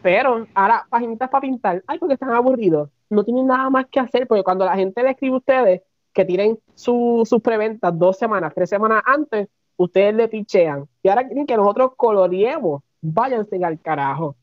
Pero 0.00 0.46
ahora, 0.54 0.86
paginitas 0.88 1.28
para 1.28 1.42
pintar, 1.42 1.82
ay, 1.86 1.98
porque 1.98 2.14
están 2.14 2.30
aburridos. 2.30 2.88
No 3.10 3.24
tienen 3.24 3.46
nada 3.46 3.68
más 3.68 3.86
que 3.86 3.98
hacer, 3.98 4.28
porque 4.28 4.44
cuando 4.44 4.64
la 4.64 4.76
gente 4.76 5.02
le 5.02 5.10
escribe 5.10 5.34
a 5.34 5.38
ustedes, 5.38 5.82
que 6.12 6.24
tiren 6.24 6.58
sus 6.74 7.28
preventas 7.42 7.96
dos 7.98 8.18
semanas, 8.18 8.52
tres 8.54 8.70
semanas 8.70 9.02
antes, 9.06 9.48
ustedes 9.76 10.14
le 10.14 10.28
pichean. 10.28 10.86
Y 11.02 11.08
ahora 11.08 11.26
quieren 11.26 11.46
que 11.46 11.56
nosotros 11.56 11.92
coloreemos. 11.96 12.82
Váyanse 13.00 13.64
al 13.64 13.80
carajo. 13.80 14.36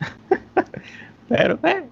pero, 1.28 1.58
eh, 1.62 1.84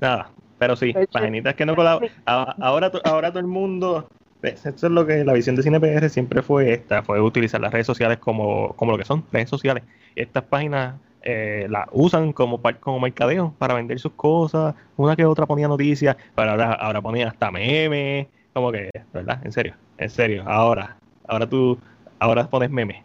nada, 0.00 0.30
pero 0.58 0.76
sí, 0.76 0.92
paginitas 1.12 1.54
que 1.54 1.64
no 1.64 1.76
colaboran. 1.76 2.10
Ahora, 2.24 2.90
ahora 3.04 3.30
todo 3.30 3.40
el 3.40 3.46
mundo. 3.46 4.08
Eso 4.42 4.68
es 4.68 4.82
lo 4.82 5.06
que 5.06 5.24
la 5.24 5.32
visión 5.32 5.56
de 5.56 5.62
CinePR 5.62 6.08
siempre 6.08 6.42
fue 6.42 6.72
esta, 6.72 7.02
fue 7.02 7.20
utilizar 7.20 7.60
las 7.60 7.72
redes 7.72 7.86
sociales 7.86 8.18
como, 8.18 8.74
como 8.74 8.92
lo 8.92 8.98
que 8.98 9.04
son, 9.04 9.24
redes 9.32 9.48
sociales. 9.48 9.82
Estas 10.14 10.44
páginas 10.44 11.00
eh, 11.28 11.66
la 11.68 11.88
usan 11.90 12.32
como, 12.32 12.60
como 12.78 13.00
mercadeo 13.00 13.52
para 13.58 13.74
vender 13.74 13.98
sus 13.98 14.12
cosas. 14.12 14.76
Una 14.96 15.16
que 15.16 15.24
otra 15.24 15.44
ponía 15.44 15.66
noticias, 15.66 16.16
pero 16.36 16.52
ahora, 16.52 16.72
ahora 16.74 17.02
ponía 17.02 17.28
hasta 17.28 17.50
memes. 17.50 18.28
Como 18.52 18.70
que, 18.70 18.90
¿verdad? 19.12 19.40
En 19.44 19.50
serio, 19.50 19.74
en 19.98 20.08
serio. 20.08 20.44
Ahora, 20.46 20.96
ahora 21.26 21.48
tú, 21.48 21.76
ahora 22.20 22.46
pones 22.48 22.70
memes. 22.70 23.02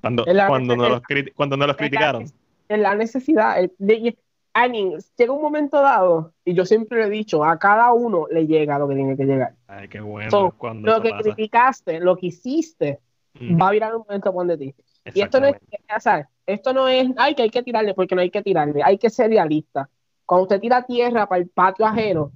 Cuando, 0.00 0.24
cuando, 0.24 0.74
no 0.74 0.88
los, 0.88 1.02
cuando 1.34 1.56
no 1.58 1.66
los 1.66 1.76
criticaron. 1.76 2.24
En 2.70 2.82
la 2.82 2.94
necesidad. 2.94 3.56
de, 3.76 4.16
llega 5.18 5.32
un 5.32 5.42
momento 5.42 5.82
dado, 5.82 6.32
y 6.46 6.54
yo 6.54 6.64
siempre 6.64 7.00
le 7.00 7.06
he 7.08 7.10
dicho, 7.10 7.44
a 7.44 7.58
cada 7.58 7.92
uno 7.92 8.26
le 8.30 8.46
llega 8.46 8.78
lo 8.78 8.88
que 8.88 8.94
tiene 8.94 9.18
que 9.18 9.24
llegar. 9.24 9.52
Ay, 9.68 9.88
qué 9.88 10.00
bueno. 10.00 10.54
lo 10.82 11.02
que 11.02 11.12
criticaste, 11.12 12.00
lo 12.00 12.16
que 12.16 12.28
hiciste, 12.28 13.00
va 13.38 13.68
a 13.68 13.72
virar 13.72 13.94
un 13.94 14.04
momento 14.08 14.32
de 14.44 14.56
ti. 14.56 14.74
Y 15.14 15.20
esto 15.20 15.40
no 15.40 15.46
es, 15.46 15.56
esto 16.52 16.72
no 16.72 16.88
es, 16.88 17.08
ay, 17.16 17.34
que 17.34 17.42
hay 17.42 17.50
que 17.50 17.62
tirarle, 17.62 17.94
porque 17.94 18.14
no 18.14 18.20
hay 18.20 18.30
que 18.30 18.42
tirarle, 18.42 18.82
hay 18.82 18.98
que 18.98 19.10
ser 19.10 19.30
realista. 19.30 19.88
Cuando 20.26 20.42
usted 20.42 20.60
tira 20.60 20.82
tierra 20.82 21.28
para 21.28 21.40
el 21.40 21.48
patio 21.48 21.86
ajeno, 21.86 22.32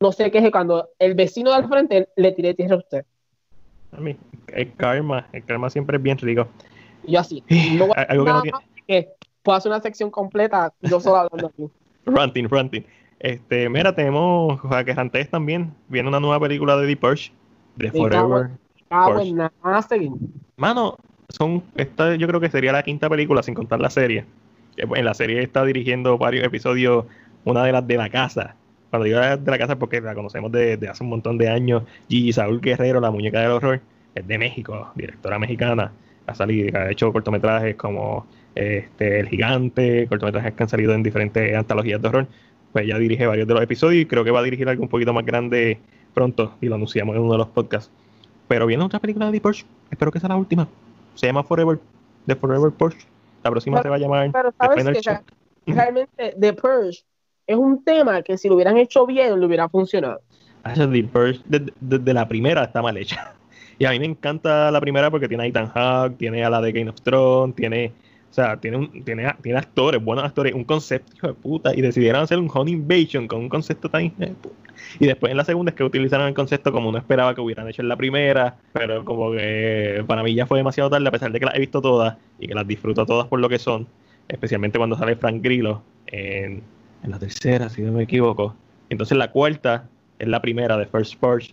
no 0.00 0.12
sé 0.12 0.30
qué 0.30 0.38
es 0.38 0.50
cuando 0.50 0.88
el 0.98 1.14
vecino 1.14 1.52
del 1.52 1.68
frente 1.68 2.08
le 2.16 2.32
tire 2.32 2.54
tierra 2.54 2.76
a 2.76 2.78
usted. 2.78 3.04
A 3.92 4.00
mí, 4.00 4.16
el 4.48 4.74
karma, 4.74 5.28
el 5.32 5.44
karma 5.44 5.68
siempre 5.70 5.96
es 5.96 6.02
bien 6.02 6.18
rico. 6.18 6.46
Yo 7.04 7.20
así, 7.20 7.42
no 7.76 7.86
voy 7.88 7.96
algo 8.08 8.24
que 8.24 8.32
no 8.32 8.42
tiene... 8.42 8.58
que 8.86 9.08
puedo 9.42 9.58
hacer 9.58 9.70
una 9.70 9.80
sección 9.80 10.10
completa 10.10 10.72
yo 10.80 11.00
solo 11.00 11.16
hablando 11.16 11.48
aquí. 11.48 11.68
ranting, 12.06 12.48
ranting. 12.48 12.82
Este, 13.18 13.68
mira, 13.68 13.94
tenemos 13.94 14.60
que 14.60 15.26
también. 15.30 15.72
Viene 15.88 16.08
una 16.08 16.18
nueva 16.18 16.40
película 16.40 16.76
de 16.76 16.88
The 16.88 16.96
Purge, 16.96 17.32
de 17.76 17.92
Forever. 17.92 18.50
Mano, 20.56 20.96
son, 21.32 21.62
esta 21.76 22.14
yo 22.16 22.26
creo 22.26 22.40
que 22.40 22.50
sería 22.50 22.72
la 22.72 22.82
quinta 22.82 23.08
película 23.08 23.42
sin 23.42 23.54
contar 23.54 23.80
la 23.80 23.90
serie. 23.90 24.24
Pues, 24.86 24.98
en 24.98 25.04
la 25.04 25.14
serie 25.14 25.42
está 25.42 25.64
dirigiendo 25.64 26.18
varios 26.18 26.44
episodios, 26.44 27.06
una 27.44 27.64
de 27.64 27.72
las 27.72 27.86
de 27.86 27.96
la 27.96 28.08
casa. 28.08 28.54
Cuando 28.90 29.04
digo 29.04 29.18
de 29.18 29.50
la 29.50 29.58
casa 29.58 29.78
porque 29.78 30.00
la 30.00 30.14
conocemos 30.14 30.52
desde 30.52 30.88
hace 30.88 31.02
un 31.02 31.10
montón 31.10 31.38
de 31.38 31.48
años. 31.48 31.82
Gigi 32.08 32.32
Saúl 32.32 32.60
Guerrero, 32.60 33.00
la 33.00 33.10
muñeca 33.10 33.40
del 33.40 33.52
horror, 33.52 33.80
es 34.14 34.26
de 34.26 34.38
México, 34.38 34.92
directora 34.94 35.38
mexicana. 35.38 35.92
Ha 36.26 36.34
salido, 36.34 36.78
ha 36.78 36.90
hecho 36.90 37.12
cortometrajes 37.12 37.74
como 37.76 38.26
este, 38.54 39.20
El 39.20 39.28
Gigante, 39.28 40.06
cortometrajes 40.08 40.52
que 40.52 40.62
han 40.62 40.68
salido 40.68 40.92
en 40.92 41.02
diferentes 41.02 41.56
antologías 41.56 42.02
de 42.02 42.08
horror. 42.08 42.26
Pues 42.72 42.84
ella 42.84 42.98
dirige 42.98 43.26
varios 43.26 43.48
de 43.48 43.54
los 43.54 43.62
episodios 43.62 44.02
y 44.02 44.06
creo 44.06 44.24
que 44.24 44.30
va 44.30 44.40
a 44.40 44.42
dirigir 44.42 44.68
algo 44.68 44.82
un 44.82 44.88
poquito 44.88 45.12
más 45.12 45.24
grande 45.24 45.78
pronto 46.14 46.54
y 46.60 46.66
lo 46.66 46.74
anunciamos 46.74 47.16
en 47.16 47.22
uno 47.22 47.32
de 47.32 47.38
los 47.38 47.48
podcasts. 47.48 47.90
Pero 48.48 48.66
viene 48.66 48.84
otra 48.84 49.00
película 49.00 49.26
de 49.26 49.32
The 49.32 49.40
Purge, 49.40 49.64
espero 49.90 50.12
que 50.12 50.20
sea 50.20 50.28
la 50.28 50.36
última 50.36 50.68
se 51.14 51.26
llama 51.26 51.42
Forever, 51.42 51.78
The 52.26 52.36
Forever 52.36 52.70
Purge. 52.70 53.06
La 53.42 53.50
próxima 53.50 53.82
se 53.82 53.88
va 53.88 53.96
a 53.96 53.98
llamar 53.98 54.30
pero 54.32 54.52
sabes 54.58 55.00
que 55.00 55.20
realmente 55.66 56.36
The 56.38 56.52
Purge 56.52 57.04
es 57.46 57.56
un 57.56 57.84
tema 57.84 58.22
que 58.22 58.38
si 58.38 58.48
lo 58.48 58.54
hubieran 58.54 58.76
hecho 58.76 59.06
bien, 59.06 59.38
le 59.38 59.46
hubiera 59.46 59.68
funcionado. 59.68 60.20
Ah, 60.64 60.74
The 60.74 61.04
Purge, 61.04 61.40
desde 61.46 62.14
la 62.14 62.28
primera 62.28 62.64
está 62.64 62.82
mal 62.82 62.96
hecha. 62.96 63.34
Y 63.78 63.84
a 63.84 63.90
mí 63.90 63.98
me 63.98 64.06
encanta 64.06 64.70
la 64.70 64.80
primera 64.80 65.10
porque 65.10 65.26
tiene 65.26 65.44
a 65.44 65.46
Ethan 65.46 65.66
Hawke, 65.66 66.16
tiene 66.16 66.44
a 66.44 66.50
la 66.50 66.60
de 66.60 66.70
Game 66.70 66.90
of 66.90 67.00
Thrones, 67.00 67.56
tiene 67.56 67.92
O 68.32 68.34
sea, 68.34 68.56
tiene, 68.56 68.78
un, 68.78 69.04
tiene, 69.04 69.30
tiene 69.42 69.58
actores, 69.58 70.02
buenos 70.02 70.24
actores, 70.24 70.54
un 70.54 70.64
concepto, 70.64 71.12
hijo 71.14 71.26
de 71.26 71.34
puta, 71.34 71.74
y 71.76 71.82
decidieron 71.82 72.22
hacer 72.22 72.38
un 72.38 72.48
Home 72.50 72.70
Invasion 72.70 73.28
con 73.28 73.40
un 73.40 73.50
concepto 73.50 73.90
tan 73.90 74.06
hijo 74.06 74.16
puta. 74.16 74.72
Y 74.98 75.06
después 75.06 75.32
en 75.32 75.36
la 75.36 75.44
segunda 75.44 75.68
es 75.68 75.76
que 75.76 75.84
utilizaron 75.84 76.28
el 76.28 76.32
concepto 76.32 76.72
como 76.72 76.88
uno 76.88 76.96
esperaba 76.96 77.34
que 77.34 77.42
hubieran 77.42 77.68
hecho 77.68 77.82
en 77.82 77.90
la 77.90 77.96
primera, 77.96 78.56
pero 78.72 79.04
como 79.04 79.32
que 79.32 80.02
para 80.06 80.22
mí 80.22 80.34
ya 80.34 80.46
fue 80.46 80.56
demasiado 80.56 80.88
tarde, 80.88 81.06
a 81.06 81.10
pesar 81.10 81.30
de 81.30 81.40
que 81.40 81.44
las 81.44 81.54
he 81.56 81.58
visto 81.58 81.82
todas 81.82 82.16
y 82.38 82.48
que 82.48 82.54
las 82.54 82.66
disfruto 82.66 83.04
todas 83.04 83.26
por 83.26 83.38
lo 83.38 83.50
que 83.50 83.58
son, 83.58 83.86
especialmente 84.28 84.78
cuando 84.78 84.96
sale 84.96 85.14
Frank 85.14 85.42
Grillo 85.42 85.82
en, 86.06 86.62
en 87.02 87.10
la 87.10 87.18
tercera, 87.18 87.68
si 87.68 87.82
no 87.82 87.92
me 87.92 88.04
equivoco. 88.04 88.56
Entonces 88.88 89.18
la 89.18 89.30
cuarta 89.30 89.90
es 90.18 90.26
la 90.26 90.40
primera 90.40 90.78
de 90.78 90.86
First 90.86 91.16
Purge. 91.16 91.52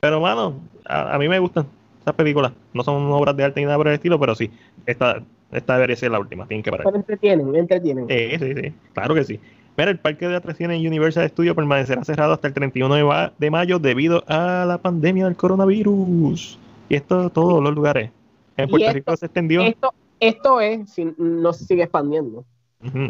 Pero, 0.00 0.20
mano, 0.20 0.58
a, 0.84 1.14
a 1.14 1.18
mí 1.20 1.28
me 1.28 1.38
gustan 1.38 1.68
esas 2.00 2.14
películas. 2.14 2.52
No 2.74 2.82
son 2.82 3.04
obras 3.12 3.36
de 3.36 3.44
arte 3.44 3.60
ni 3.60 3.66
nada 3.66 3.78
por 3.78 3.86
el 3.86 3.94
estilo, 3.94 4.18
pero 4.18 4.34
sí, 4.34 4.50
esta 4.84 5.22
esta 5.52 5.74
debería 5.74 5.96
ser 5.96 6.10
la 6.10 6.18
última, 6.18 6.46
tienen 6.46 6.62
que 6.62 6.70
parar. 6.70 6.84
Pero 6.84 6.96
entretienen, 6.96 7.54
entretienen. 7.54 8.06
Sí, 8.08 8.38
sí, 8.38 8.54
sí, 8.54 8.74
claro 8.94 9.14
que 9.14 9.24
sí. 9.24 9.40
Mira, 9.76 9.90
el 9.90 9.98
parque 9.98 10.28
de 10.28 10.36
atracciones 10.36 10.84
Universal 10.84 11.28
Studios 11.28 11.56
permanecerá 11.56 12.04
cerrado 12.04 12.34
hasta 12.34 12.48
el 12.48 12.54
31 12.54 13.32
de, 13.38 13.50
mayo 13.50 13.78
debido 13.78 14.22
a 14.26 14.64
la 14.66 14.78
pandemia 14.78 15.24
del 15.24 15.36
coronavirus. 15.36 16.58
Y 16.88 16.94
esto 16.94 17.30
todos 17.30 17.62
los 17.62 17.74
lugares. 17.74 18.10
En 18.56 18.68
Puerto 18.68 18.92
Rico 18.92 19.16
se 19.16 19.26
extendió. 19.26 19.62
Esto, 19.62 19.94
esto 20.20 20.60
es, 20.60 20.80
no 21.16 21.52
se 21.52 21.64
sigue 21.64 21.84
expandiendo. 21.84 22.44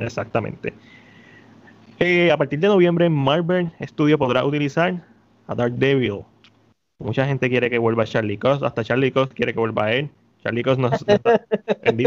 exactamente. 0.01 0.72
Eh, 1.99 2.30
a 2.30 2.36
partir 2.36 2.61
de 2.61 2.68
noviembre, 2.68 3.09
Marvel 3.09 3.70
Studio 3.80 4.18
podrá 4.18 4.45
utilizar 4.45 5.05
a 5.49 5.55
Dark 5.55 5.74
Devil. 5.74 6.20
Mucha 6.99 7.26
gente 7.26 7.49
quiere 7.49 7.70
que 7.70 7.78
vuelva 7.78 8.05
a 8.05 8.07
Charlie 8.07 8.38
Cox, 8.38 8.62
hasta 8.62 8.84
Charlie 8.84 9.11
Cox 9.11 9.34
quiere 9.34 9.53
que 9.53 9.59
vuelva 9.59 9.86
a 9.86 9.93
él. 9.95 10.11
Charlie 10.43 10.62
Cox 10.64 10.78
no, 10.78 10.90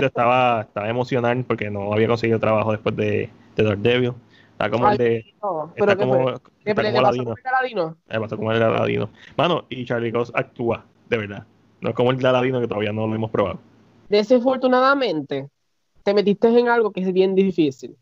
estaba, 0.06 0.62
estaba 0.62 0.90
emocional 0.90 1.46
porque 1.46 1.70
no 1.70 1.94
había 1.94 2.08
conseguido 2.08 2.40
trabajo 2.40 2.72
después 2.72 2.96
de, 2.96 3.30
de 3.56 3.64
Daredevil. 3.64 4.14
Está 4.52 4.70
como 4.70 4.90
el 4.90 4.98
de. 4.98 5.18
está 5.76 5.96
como, 5.98 6.30
está 6.64 6.84
como 6.84 7.00
Aladino. 7.00 7.98
Le 8.08 8.20
pasó 8.20 8.38
como 8.38 8.52
el 8.52 8.60
de 8.60 8.66
Aladino. 8.66 9.10
Mano, 9.38 9.66
y 9.70 9.86
Charlie 9.86 10.12
Cox 10.12 10.32
actúa, 10.34 10.86
de 11.10 11.18
verdad. 11.18 11.46
No 11.82 11.90
es 11.90 11.96
como 11.96 12.12
el 12.12 12.18
de 12.18 12.28
Aladino 12.28 12.60
que 12.60 12.68
todavía 12.68 12.92
no 12.92 13.08
lo 13.08 13.16
hemos 13.16 13.32
probado. 13.32 13.60
Desafortunadamente, 14.10 15.50
te 16.04 16.14
metiste 16.14 16.48
en 16.48 16.70
algo 16.70 16.92
que 16.92 17.02
es 17.02 17.14
bien 17.14 17.36
difícil. 17.36 17.96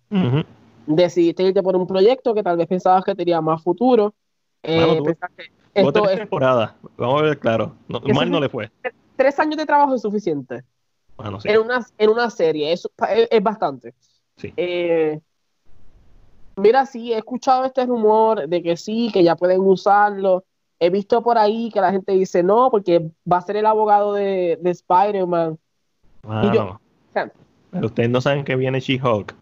Decidiste 0.85 1.43
irte 1.43 1.63
por 1.63 1.75
un 1.75 1.87
proyecto 1.87 2.33
que 2.33 2.43
tal 2.43 2.57
vez 2.57 2.67
pensabas 2.67 3.03
que 3.03 3.15
tenía 3.15 3.39
más 3.39 3.63
futuro. 3.63 4.13
Eh, 4.63 5.01
pensaste, 5.03 5.51
esto 5.73 6.09
es... 6.09 6.17
temporada, 6.17 6.75
vamos 6.97 7.21
a 7.21 7.25
ver 7.25 7.39
claro. 7.39 7.75
mal 8.13 8.29
no 8.29 8.39
le 8.39 8.47
fue 8.47 8.69
tres 9.15 9.39
años 9.39 9.57
de 9.57 9.65
trabajo 9.65 9.95
es 9.95 10.01
suficiente. 10.01 10.63
en, 11.43 11.59
una, 11.59 11.85
en 11.97 12.09
una 12.09 12.29
serie, 12.29 12.73
es, 12.73 12.87
es, 13.29 13.43
bastante. 13.43 13.93
Eh, 14.57 15.19
mira, 16.55 16.85
sí, 16.85 17.13
he 17.13 17.17
escuchado 17.17 17.65
este 17.65 17.85
rumor 17.85 18.47
de 18.47 18.63
que 18.63 18.77
sí, 18.77 19.09
que 19.13 19.23
ya 19.23 19.35
pueden 19.35 19.61
usarlo. 19.61 20.43
He 20.79 20.89
visto 20.89 21.23
por 21.23 21.37
ahí 21.37 21.69
que 21.71 21.81
la 21.81 21.91
gente 21.91 22.11
dice 22.13 22.43
no, 22.43 22.69
porque 22.69 23.09
va 23.31 23.37
a 23.37 23.41
ser 23.41 23.57
el 23.57 23.65
abogado 23.65 24.13
de, 24.13 24.57
de 24.61 24.71
Spider-Man. 24.71 25.57
Pero 27.73 27.87
ustedes 27.87 28.09
no 28.09 28.21
saben 28.21 28.43
que 28.43 28.55
viene 28.55 28.79
She-Hulk. 28.79 29.35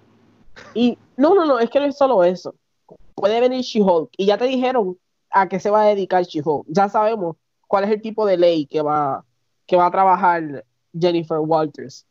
Y 0.73 0.97
no, 1.17 1.35
no, 1.35 1.45
no, 1.45 1.59
es 1.59 1.69
que 1.69 1.79
no 1.79 1.85
es 1.85 1.97
solo 1.97 2.23
eso. 2.23 2.55
Puede 3.15 3.39
venir 3.39 3.61
She-Hulk. 3.61 4.09
Y 4.17 4.25
ya 4.25 4.37
te 4.37 4.45
dijeron 4.45 4.97
a 5.29 5.47
qué 5.47 5.59
se 5.59 5.69
va 5.69 5.83
a 5.83 5.87
dedicar 5.87 6.23
She-Hulk. 6.23 6.65
Ya 6.67 6.89
sabemos 6.89 7.37
cuál 7.67 7.85
es 7.85 7.91
el 7.91 8.01
tipo 8.01 8.25
de 8.25 8.37
ley 8.37 8.65
que 8.65 8.81
va, 8.81 9.25
que 9.71 9.77
va 9.77 9.85
a 9.85 9.91
trabajar 9.91 10.65
Jennifer 10.99 11.37
Walters. 11.39 12.05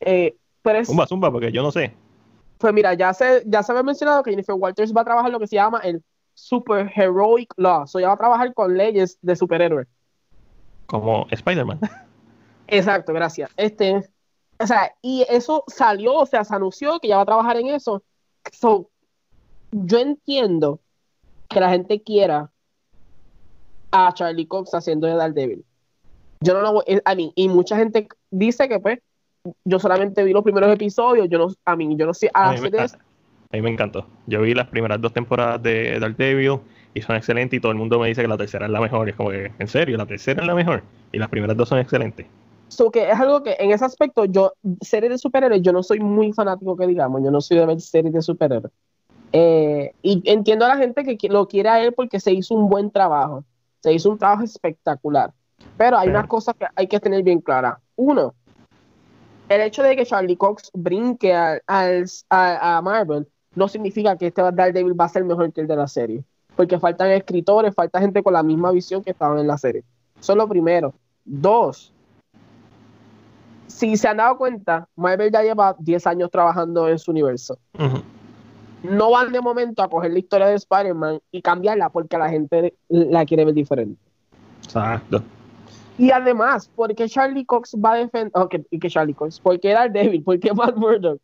Eh, 0.00 0.34
pero 0.60 0.84
zumba, 0.84 1.06
zumba, 1.06 1.30
porque 1.30 1.52
yo 1.52 1.62
no 1.62 1.70
sé. 1.70 1.94
Pues 2.58 2.74
mira, 2.74 2.94
ya 2.94 3.14
se, 3.14 3.44
ya 3.46 3.62
se 3.62 3.70
había 3.70 3.84
mencionado 3.84 4.24
que 4.24 4.32
Jennifer 4.32 4.56
Walters 4.56 4.92
va 4.92 5.02
a 5.02 5.04
trabajar 5.04 5.30
lo 5.30 5.38
que 5.38 5.46
se 5.46 5.54
llama 5.54 5.78
el 5.84 6.02
Super 6.34 6.90
Heroic 6.92 7.54
Law. 7.56 7.82
O 7.82 7.86
sea, 7.86 8.08
va 8.08 8.14
a 8.14 8.16
trabajar 8.16 8.52
con 8.54 8.76
leyes 8.76 9.18
de 9.22 9.36
superhéroes. 9.36 9.86
Como 10.86 11.28
Spider-Man. 11.30 11.78
Exacto, 12.66 13.12
gracias. 13.12 13.52
Este, 13.56 14.04
o 14.58 14.66
sea, 14.66 14.92
y 15.00 15.24
eso 15.28 15.62
salió, 15.68 16.14
o 16.14 16.26
sea, 16.26 16.42
se 16.42 16.56
anunció 16.56 16.98
que 16.98 17.06
ya 17.06 17.18
va 17.18 17.22
a 17.22 17.26
trabajar 17.26 17.56
en 17.56 17.68
eso. 17.68 18.02
yo 19.70 19.98
entiendo 19.98 20.80
que 21.48 21.60
la 21.60 21.70
gente 21.70 22.02
quiera 22.02 22.50
a 23.92 24.12
Charlie 24.12 24.48
Cox 24.48 24.74
haciendo 24.74 25.06
de 25.06 25.14
Daredevil 25.14 25.64
yo 26.40 26.54
no 26.54 26.62
lo 26.62 26.72
voy, 26.72 26.84
a 27.04 27.14
mí, 27.14 27.32
y 27.34 27.48
mucha 27.48 27.76
gente 27.76 28.08
dice 28.30 28.68
que 28.68 28.80
pues 28.80 28.98
yo 29.64 29.78
solamente 29.78 30.24
vi 30.24 30.32
los 30.32 30.42
primeros 30.42 30.72
episodios, 30.72 31.28
yo 31.28 31.38
no, 31.38 31.48
a 31.64 31.76
mí, 31.76 31.96
yo 31.96 32.06
no 32.06 32.14
sé 32.14 32.30
a, 32.32 32.52
mí, 32.52 32.60
me, 32.60 32.78
a, 32.78 32.86
mí 33.52 33.62
me 33.62 33.70
encantó. 33.70 34.06
Yo 34.26 34.42
vi 34.42 34.54
las 34.54 34.68
primeras 34.68 35.00
dos 35.00 35.12
temporadas 35.12 35.62
de 35.62 35.98
Daredevil 35.98 36.60
y 36.94 37.02
son 37.02 37.16
excelentes 37.16 37.56
y 37.56 37.60
todo 37.60 37.72
el 37.72 37.78
mundo 37.78 37.98
me 37.98 38.08
dice 38.08 38.22
que 38.22 38.28
la 38.28 38.36
tercera 38.36 38.66
es 38.66 38.72
la 38.72 38.80
mejor. 38.80 39.08
Y 39.08 39.10
es 39.10 39.16
como 39.16 39.30
que, 39.30 39.52
en 39.58 39.68
serio, 39.68 39.96
la 39.96 40.06
tercera 40.06 40.42
es 40.42 40.46
la 40.46 40.54
mejor 40.54 40.82
y 41.12 41.18
las 41.18 41.28
primeras 41.28 41.56
dos 41.56 41.68
son 41.68 41.78
excelentes. 41.78 42.26
So 42.68 42.90
que 42.90 43.10
es 43.10 43.18
algo 43.18 43.42
que 43.42 43.56
en 43.58 43.72
ese 43.72 43.84
aspecto 43.84 44.24
yo, 44.26 44.52
series 44.80 45.10
de 45.10 45.18
superhéroes, 45.18 45.62
yo 45.62 45.72
no 45.72 45.82
soy 45.82 45.98
muy 45.98 46.32
fanático 46.32 46.76
que 46.76 46.86
digamos, 46.86 47.22
yo 47.22 47.30
no 47.30 47.40
soy 47.40 47.58
de 47.58 47.66
ver 47.66 47.80
series 47.80 48.12
de 48.12 48.22
superhéroes. 48.22 48.72
Eh, 49.32 49.92
y 50.02 50.22
entiendo 50.30 50.64
a 50.64 50.68
la 50.68 50.76
gente 50.76 51.04
que 51.04 51.28
lo 51.28 51.46
quiere 51.46 51.68
a 51.68 51.82
él 51.82 51.92
porque 51.92 52.20
se 52.20 52.32
hizo 52.32 52.54
un 52.54 52.68
buen 52.68 52.90
trabajo, 52.90 53.44
se 53.80 53.92
hizo 53.92 54.10
un 54.10 54.18
trabajo 54.18 54.44
espectacular. 54.44 55.32
Pero 55.80 55.96
hay 55.96 56.10
unas 56.10 56.26
cosas 56.26 56.54
que 56.56 56.66
hay 56.76 56.86
que 56.86 57.00
tener 57.00 57.22
bien 57.22 57.40
claras. 57.40 57.78
Uno, 57.96 58.34
el 59.48 59.62
hecho 59.62 59.82
de 59.82 59.96
que 59.96 60.04
Charlie 60.04 60.36
Cox 60.36 60.70
brinque 60.74 61.34
a, 61.34 61.58
a, 61.66 62.82
Marvel 62.82 63.26
no 63.54 63.66
significa 63.66 64.14
que 64.18 64.26
este 64.26 64.42
Daredevil 64.42 65.00
va 65.00 65.06
a 65.06 65.08
ser 65.08 65.24
mejor 65.24 65.50
que 65.54 65.62
el 65.62 65.66
de 65.66 65.76
la 65.76 65.88
serie. 65.88 66.22
Porque 66.54 66.78
faltan 66.78 67.10
escritores, 67.12 67.74
falta 67.74 67.98
gente 67.98 68.22
con 68.22 68.34
la 68.34 68.42
misma 68.42 68.72
visión 68.72 69.02
que 69.02 69.12
estaban 69.12 69.38
en 69.38 69.46
la 69.46 69.56
serie. 69.56 69.82
Eso 70.20 70.32
es 70.32 70.36
lo 70.36 70.46
primero. 70.46 70.92
Dos, 71.24 71.94
si 73.66 73.96
se 73.96 74.06
han 74.06 74.18
dado 74.18 74.36
cuenta, 74.36 74.86
Marvel 74.96 75.32
ya 75.32 75.40
lleva 75.42 75.74
10 75.78 76.06
años 76.08 76.30
trabajando 76.30 76.90
en 76.90 76.98
su 76.98 77.10
universo. 77.10 77.56
No 78.82 79.12
van 79.12 79.32
de 79.32 79.40
momento 79.40 79.82
a 79.82 79.88
coger 79.88 80.12
la 80.12 80.18
historia 80.18 80.48
de 80.48 80.56
Spider-Man 80.56 81.20
y 81.32 81.40
cambiarla 81.40 81.88
porque 81.88 82.18
la 82.18 82.28
gente 82.28 82.74
la 82.90 83.24
quiere 83.24 83.46
ver 83.46 83.54
diferente. 83.54 83.98
Exacto. 84.62 85.22
Y 86.00 86.12
además, 86.12 86.66
¿por 86.74 86.94
qué 86.94 87.06
Charlie 87.10 87.44
Cox 87.44 87.76
va 87.76 87.92
a 87.92 87.96
defender, 87.96 88.32
okay, 88.34 88.64
y 88.70 88.78
que 88.78 88.88
Charlie 88.88 89.12
Cox, 89.12 89.38
¿por 89.38 89.60
qué 89.60 89.74
Daredevil, 89.74 90.22
por 90.22 90.40
qué 90.40 90.50
Matt 90.54 90.74
Murdock 90.74 91.20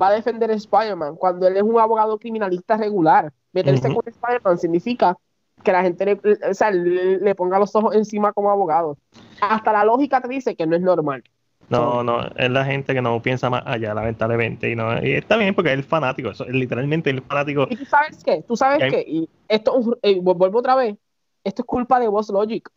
va 0.00 0.06
a 0.06 0.12
defender 0.12 0.48
a 0.52 0.54
Spider-Man 0.54 1.16
cuando 1.16 1.48
él 1.48 1.56
es 1.56 1.64
un 1.64 1.80
abogado 1.80 2.16
criminalista 2.16 2.76
regular? 2.76 3.32
Meterse 3.52 3.92
con 3.92 4.04
Spider-Man 4.06 4.58
significa 4.58 5.18
que 5.64 5.72
la 5.72 5.82
gente 5.82 6.04
le, 6.04 6.20
o 6.48 6.54
sea, 6.54 6.70
le, 6.70 7.34
ponga 7.34 7.58
los 7.58 7.74
ojos 7.74 7.96
encima 7.96 8.32
como 8.32 8.52
abogado. 8.52 8.96
Hasta 9.40 9.72
la 9.72 9.84
lógica 9.84 10.20
te 10.20 10.28
dice 10.28 10.54
que 10.54 10.64
no 10.64 10.76
es 10.76 10.82
normal. 10.82 11.24
No, 11.68 12.04
no, 12.04 12.20
es 12.36 12.50
la 12.50 12.64
gente 12.64 12.94
que 12.94 13.02
no 13.02 13.20
piensa 13.20 13.50
más 13.50 13.64
allá, 13.66 13.94
lamentablemente. 13.94 14.70
Y, 14.70 14.76
no, 14.76 15.04
y 15.04 15.14
está 15.14 15.38
bien 15.38 15.56
porque 15.56 15.72
es 15.72 15.84
fanático, 15.84 16.30
es 16.30 16.40
literalmente 16.40 17.10
el 17.10 17.20
fanático. 17.22 17.66
¿Y 17.68 17.74
tú 17.74 17.84
sabes 17.84 18.22
qué? 18.22 18.44
¿Tú 18.46 18.56
sabes 18.56 18.92
qué? 18.92 19.04
Y 19.04 19.28
esto, 19.48 19.98
eh, 20.02 20.20
vuelvo 20.20 20.60
otra 20.60 20.76
vez, 20.76 20.94
esto 21.42 21.62
es 21.62 21.66
culpa 21.66 21.98
de 21.98 22.06
Boss 22.06 22.30
Logic. 22.30 22.70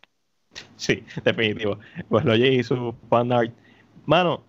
Sí, 0.76 1.02
definitivo. 1.24 1.78
Pues 2.08 2.24
lo 2.24 2.34
y 2.36 2.62
su 2.62 2.94
fan 3.08 3.32
art. 3.32 3.52
Mano, 4.06 4.42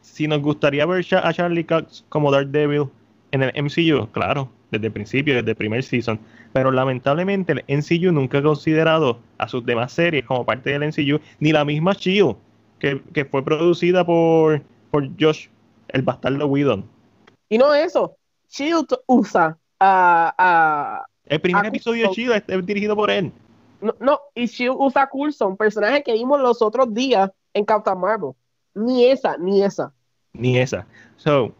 si 0.00 0.28
nos 0.28 0.42
gustaría 0.42 0.84
ver 0.86 1.04
a 1.22 1.32
Charlie 1.32 1.64
Cox 1.64 2.04
como 2.08 2.30
Daredevil 2.30 2.88
en 3.30 3.42
el 3.42 3.52
MCU, 3.62 4.08
claro, 4.12 4.50
desde 4.70 4.86
el 4.86 4.92
principio, 4.92 5.34
desde 5.34 5.50
el 5.50 5.56
primer 5.56 5.82
season. 5.82 6.18
Pero 6.52 6.70
lamentablemente 6.70 7.52
el 7.52 7.78
MCU 7.78 8.12
nunca 8.12 8.38
ha 8.38 8.42
considerado 8.42 9.18
a 9.38 9.48
sus 9.48 9.64
demás 9.64 9.92
series 9.92 10.24
como 10.24 10.44
parte 10.44 10.70
del 10.70 10.82
MCU, 10.88 11.20
ni 11.40 11.52
la 11.52 11.64
misma 11.64 11.92
Shield, 11.92 12.36
que, 12.78 13.02
que 13.12 13.24
fue 13.24 13.44
producida 13.44 14.04
por, 14.04 14.62
por 14.90 15.08
Josh, 15.20 15.48
el 15.88 16.02
bastardo 16.02 16.46
Whedon. 16.46 16.84
Y 17.48 17.58
no 17.58 17.74
eso, 17.74 18.16
Shield 18.50 18.88
usa 19.06 19.58
a... 19.80 21.04
el 21.26 21.40
primer 21.40 21.66
episodio 21.66 22.08
de 22.08 22.14
Shield 22.14 22.42
es 22.46 22.66
dirigido 22.66 22.96
por 22.96 23.10
él. 23.10 23.32
No, 23.80 23.94
no, 24.00 24.20
y 24.34 24.46
Shield 24.46 24.76
usa 24.78 25.08
Coulson, 25.08 25.56
personaje 25.56 26.02
que 26.02 26.12
vimos 26.12 26.40
los 26.40 26.60
otros 26.62 26.92
días 26.92 27.30
en 27.54 27.64
Captain 27.64 27.98
Marvel. 27.98 28.32
Ni 28.74 29.04
esa, 29.04 29.36
ni 29.38 29.62
esa. 29.62 29.92
Ni 30.32 30.58
esa. 30.58 30.86
So, 31.16 31.52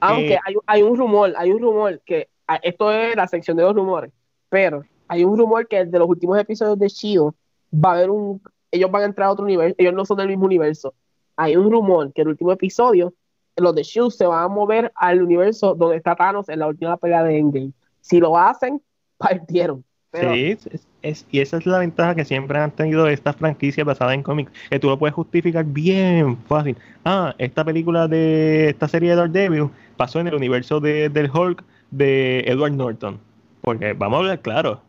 Aunque 0.00 0.34
eh, 0.34 0.38
hay, 0.44 0.54
hay, 0.66 0.82
un 0.82 0.96
rumor, 0.96 1.32
hay 1.36 1.52
un 1.52 1.60
rumor 1.60 2.00
que 2.04 2.28
ah, 2.46 2.60
esto 2.62 2.90
es 2.92 3.16
la 3.16 3.26
sección 3.26 3.56
de 3.56 3.64
los 3.64 3.74
rumores, 3.74 4.12
pero 4.48 4.84
hay 5.08 5.24
un 5.24 5.38
rumor 5.38 5.66
que 5.66 5.84
de 5.84 5.98
los 5.98 6.08
últimos 6.08 6.38
episodios 6.38 6.78
de 6.78 6.88
Shield 6.88 7.32
va 7.72 7.90
a 7.90 7.94
haber 7.94 8.10
un, 8.10 8.40
ellos 8.70 8.90
van 8.90 9.02
a 9.02 9.06
entrar 9.06 9.28
a 9.28 9.32
otro 9.32 9.44
universo, 9.44 9.74
ellos 9.78 9.94
no 9.94 10.04
son 10.04 10.16
del 10.18 10.28
mismo 10.28 10.44
universo. 10.46 10.94
Hay 11.36 11.56
un 11.56 11.70
rumor 11.70 12.12
que 12.12 12.22
el 12.22 12.28
último 12.28 12.52
episodio, 12.52 13.12
los 13.56 13.74
de 13.74 13.82
Shield 13.82 14.10
se 14.10 14.26
van 14.26 14.44
a 14.44 14.48
mover 14.48 14.92
al 14.94 15.22
universo 15.22 15.74
donde 15.74 15.96
está 15.96 16.14
Thanos 16.14 16.48
en 16.48 16.60
la 16.60 16.68
última 16.68 16.96
pelea 16.96 17.22
de 17.24 17.38
Endgame. 17.38 17.72
Si 18.00 18.20
lo 18.20 18.36
hacen, 18.38 18.82
partieron 19.16 19.84
Sí, 20.12 20.56
es, 21.04 21.26
y 21.30 21.40
esa 21.40 21.58
es 21.58 21.66
la 21.66 21.78
ventaja 21.78 22.14
que 22.14 22.24
siempre 22.24 22.58
han 22.58 22.70
tenido 22.70 23.06
estas 23.06 23.36
franquicias 23.36 23.86
basadas 23.86 24.14
en 24.14 24.22
cómics, 24.22 24.50
que 24.70 24.78
tú 24.78 24.88
lo 24.88 24.98
puedes 24.98 25.14
justificar 25.14 25.64
bien 25.64 26.36
fácil. 26.48 26.76
Ah, 27.04 27.34
esta 27.38 27.64
película 27.64 28.08
de 28.08 28.70
esta 28.70 28.88
serie 28.88 29.10
de 29.10 29.16
Daredevil 29.16 29.70
pasó 29.96 30.20
en 30.20 30.28
el 30.28 30.34
universo 30.34 30.80
de, 30.80 31.08
del 31.08 31.30
Hulk 31.30 31.62
de 31.90 32.40
Edward 32.46 32.72
Norton. 32.72 33.20
Porque 33.60 33.92
vamos 33.92 34.16
a 34.16 34.20
hablar 34.20 34.40
claro, 34.40 34.82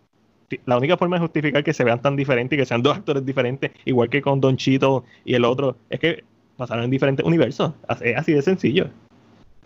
la 0.65 0.77
única 0.77 0.97
forma 0.97 1.17
de 1.17 1.21
justificar 1.21 1.63
que 1.63 1.73
se 1.73 1.83
vean 1.83 2.01
tan 2.01 2.15
diferentes 2.15 2.57
y 2.57 2.59
que 2.59 2.65
sean 2.65 2.81
dos 2.83 2.97
actores 2.97 3.25
diferentes, 3.25 3.71
igual 3.85 4.09
que 4.09 4.21
con 4.21 4.41
Don 4.41 4.57
Chito 4.57 5.03
y 5.25 5.33
el 5.35 5.45
otro, 5.45 5.77
es 5.89 5.99
que 5.99 6.23
pasaron 6.57 6.85
en 6.85 6.91
diferentes 6.91 7.25
universos. 7.25 7.73
Es 8.01 8.17
así 8.17 8.33
de 8.33 8.41
sencillo. 8.41 8.89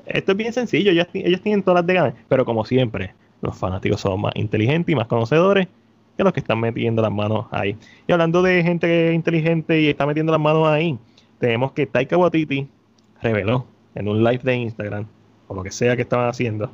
Esto 0.06 0.32
es 0.32 0.38
bien 0.38 0.54
sencillo, 0.54 0.92
ellos, 0.92 1.08
tienen 1.42 1.62
todas 1.62 1.86
las 1.86 1.88
de 1.88 2.14
pero 2.28 2.44
como 2.44 2.66
siempre, 2.66 3.14
los 3.42 3.56
fanáticos 3.56 4.02
son 4.02 4.22
más 4.22 4.34
inteligentes 4.36 4.92
y 4.92 4.96
más 4.96 5.06
conocedores 5.06 5.68
que 6.20 6.24
los 6.26 6.34
que 6.34 6.42
están 6.42 6.60
metiendo 6.60 7.02
las 7.02 7.14
manos 7.14 7.46
ahí. 7.50 7.78
Y 8.06 8.12
hablando 8.12 8.42
de 8.42 8.62
gente 8.62 9.14
inteligente 9.14 9.80
y 9.80 9.88
está 9.88 10.06
metiendo 10.06 10.34
las 10.34 10.42
manos 10.42 10.68
ahí, 10.68 11.00
tenemos 11.40 11.72
que 11.72 11.86
Taika 11.86 12.18
Waititi 12.18 12.68
reveló 13.22 13.66
en 13.96 14.10
un 14.10 14.22
live 14.22 14.42
de 14.44 14.54
Instagram, 14.54 15.08
o 15.48 15.56
lo 15.56 15.64
que 15.64 15.72
sea 15.72 15.96
que 15.96 16.02
estaban 16.02 16.28
haciendo, 16.28 16.74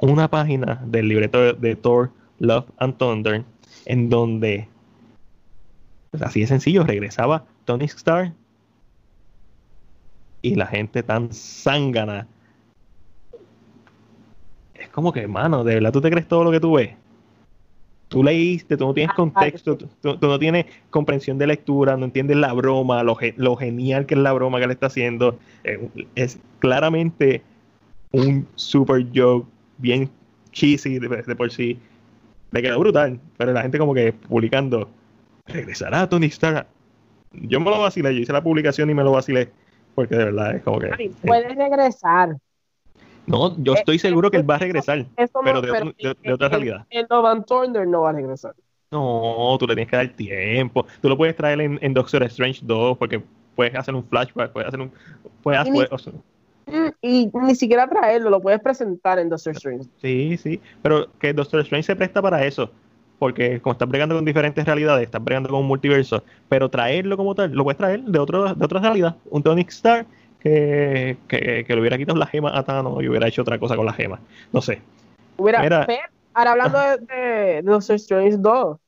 una 0.00 0.26
página 0.26 0.82
del 0.84 1.06
libreto 1.06 1.52
de, 1.52 1.76
Thor 1.76 2.10
Love 2.40 2.64
and 2.78 2.96
Thunder, 2.96 3.44
en 3.86 4.10
donde, 4.10 4.66
así 6.20 6.40
de 6.40 6.48
sencillo, 6.48 6.82
regresaba 6.82 7.44
Tony 7.64 7.84
Stark 7.84 8.32
y 10.42 10.56
la 10.56 10.66
gente 10.66 11.04
tan 11.04 11.32
zángana 11.32 12.26
es 14.74 14.88
como 14.88 15.12
que, 15.12 15.20
hermano, 15.20 15.62
de 15.62 15.74
verdad 15.74 15.92
tú 15.92 16.00
te 16.00 16.10
crees 16.10 16.26
todo 16.26 16.42
lo 16.42 16.50
que 16.50 16.58
tú 16.58 16.72
ves. 16.72 16.96
Tú 18.12 18.22
leíste, 18.22 18.76
tú 18.76 18.84
no 18.84 18.92
tienes 18.92 19.14
contexto, 19.14 19.78
tú, 19.78 19.88
no 20.20 20.38
tienes 20.38 20.66
comprensión 20.90 21.38
de 21.38 21.46
lectura, 21.46 21.96
no 21.96 22.04
entiendes 22.04 22.36
la 22.36 22.52
broma, 22.52 23.02
lo, 23.02 23.16
lo 23.36 23.56
genial 23.56 24.04
que 24.04 24.12
es 24.12 24.20
la 24.20 24.34
broma 24.34 24.60
que 24.60 24.66
le 24.66 24.74
está 24.74 24.88
haciendo. 24.88 25.38
Eh, 25.64 25.88
es 26.14 26.38
claramente 26.58 27.40
un 28.10 28.46
super 28.54 29.06
joke, 29.14 29.48
bien 29.78 30.10
cheesy 30.50 30.98
de, 30.98 31.34
por 31.34 31.50
sí. 31.50 31.78
Le 32.50 32.60
quedó 32.60 32.78
brutal, 32.80 33.18
pero 33.38 33.54
la 33.54 33.62
gente 33.62 33.78
como 33.78 33.94
que 33.94 34.12
publicando, 34.12 34.90
regresará 35.46 36.06
Tony 36.06 36.26
Stark. 36.26 36.66
Yo 37.32 37.60
me 37.60 37.70
lo 37.70 37.80
vacilé, 37.80 38.14
yo 38.14 38.20
hice 38.20 38.34
la 38.34 38.42
publicación 38.42 38.90
y 38.90 38.94
me 38.94 39.04
lo 39.04 39.12
vacilé, 39.12 39.48
porque 39.94 40.16
de 40.16 40.24
verdad 40.26 40.56
es 40.56 40.62
como 40.62 40.80
que... 40.80 40.88
Eh, 40.88 41.12
puede 41.24 41.48
regresar, 41.54 42.36
no, 43.26 43.56
yo 43.58 43.74
estoy 43.74 43.98
seguro 43.98 44.30
que 44.30 44.36
él 44.38 44.48
va 44.48 44.56
a 44.56 44.58
regresar, 44.58 45.06
pero, 45.44 45.60
de, 45.60 46.32
otra 46.32 46.48
realidad. 46.48 46.86
El 46.90 47.06
Novan 47.08 47.44
Turner 47.44 47.86
no 47.86 48.02
va 48.02 48.10
a 48.10 48.12
regresar. 48.12 48.54
No, 48.90 49.56
tú 49.58 49.66
le 49.66 49.74
tienes 49.74 49.90
que 49.90 49.96
dar 49.96 50.08
tiempo. 50.08 50.86
Tú 51.00 51.08
lo 51.08 51.16
puedes 51.16 51.34
traer 51.34 51.60
en, 51.60 51.94
Doctor 51.94 52.22
Strange 52.24 52.60
2 52.62 52.98
porque 52.98 53.22
puedes 53.54 53.74
hacer 53.74 53.94
un 53.94 54.04
flashback, 54.04 54.52
puedes 54.52 54.68
hacer 54.68 54.80
un... 54.80 54.92
Puedes, 55.42 55.66
y, 57.00 57.30
ni, 57.32 57.54
siquiera 57.54 57.88
traerlo, 57.88 58.30
lo 58.30 58.40
puedes 58.40 58.60
presentar 58.60 59.18
en 59.18 59.28
Doctor 59.28 59.54
Strange. 59.54 59.88
Sí, 60.00 60.36
sí, 60.36 60.60
pero 60.82 61.10
que 61.18 61.32
Doctor 61.32 61.60
Strange 61.60 61.86
se 61.86 61.96
presta 61.96 62.20
para 62.20 62.44
eso 62.44 62.70
porque 63.22 63.60
como 63.60 63.72
estás 63.74 63.88
bregando 63.88 64.16
con 64.16 64.24
diferentes 64.24 64.64
realidades, 64.64 65.04
estás 65.04 65.22
bregando 65.22 65.48
con 65.48 65.60
un 65.60 65.66
multiverso, 65.68 66.24
pero 66.48 66.68
traerlo 66.68 67.16
como 67.16 67.36
tal, 67.36 67.52
lo 67.52 67.62
puedes 67.62 67.78
traer 67.78 68.02
de, 68.02 68.18
otro, 68.18 68.52
de 68.52 68.64
otra 68.64 68.80
realidad, 68.80 69.16
un 69.30 69.44
Tony 69.44 69.64
Stark 69.68 70.08
que, 70.42 71.16
que, 71.28 71.64
le 71.68 71.80
hubiera 71.80 71.96
quitado 71.96 72.18
la 72.18 72.26
gema 72.26 72.56
a 72.56 72.64
Thanos 72.64 73.00
y 73.02 73.08
hubiera 73.08 73.28
hecho 73.28 73.42
otra 73.42 73.58
cosa 73.58 73.76
con 73.76 73.86
la 73.86 73.92
gema. 73.92 74.20
No 74.52 74.60
sé. 74.60 74.82
Mira, 75.38 75.86
ahora 76.34 76.50
hablando 76.50 76.78
de, 76.78 76.98
de, 76.98 77.62
los 77.62 77.88
Strange 77.88 78.36
2. 78.38 78.78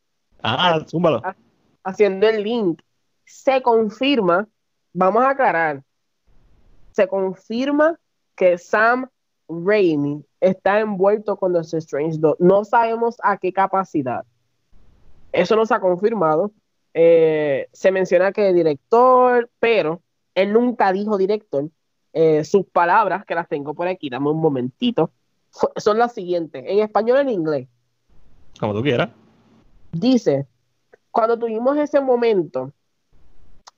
Ah, 0.43 0.81
zúmbalo. 0.87 1.23
Haciendo 1.85 2.29
el 2.29 2.43
link. 2.43 2.83
Se 3.25 3.63
confirma, 3.63 4.49
vamos 4.93 5.23
a 5.23 5.31
aclarar, 5.31 5.83
se 6.91 7.09
confirma 7.09 7.99
que 8.37 8.59
Sam 8.59 9.09
Raimi 9.49 10.25
está 10.41 10.81
envuelto 10.81 11.37
con 11.37 11.53
los 11.53 11.73
Strange 11.73 12.19
2. 12.19 12.37
No 12.41 12.65
sabemos 12.65 13.17
a 13.23 13.37
qué 13.39 13.53
capacidad. 13.53 14.25
Eso 15.33 15.57
no 15.57 15.67
se 15.67 15.75
ha 15.75 15.81
confirmado. 15.81 16.51
Eh, 16.93 17.69
se 17.73 17.91
menciona 17.91 18.33
que 18.33 18.49
el 18.49 18.55
director, 18.55 19.49
pero 19.59 20.03
él 20.35 20.53
nunca 20.53 20.93
dijo 20.93 21.19
director. 21.19 21.69
Eh, 22.13 22.45
sus 22.45 22.65
palabras, 22.67 23.25
que 23.25 23.35
las 23.35 23.49
tengo 23.49 23.75
por 23.75 23.89
aquí, 23.89 24.09
dame 24.09 24.31
un 24.31 24.41
momentito, 24.41 25.11
son 25.77 25.99
las 25.99 26.15
siguientes, 26.15 26.65
en 26.65 26.79
español 26.79 27.19
en 27.19 27.29
inglés. 27.29 27.69
Como 28.59 28.73
tú 28.73 28.83
quieras. 28.83 29.11
Dice, 29.91 30.47
cuando 31.11 31.39
tuvimos 31.39 31.77
ese 31.77 32.01
momento 32.01 32.73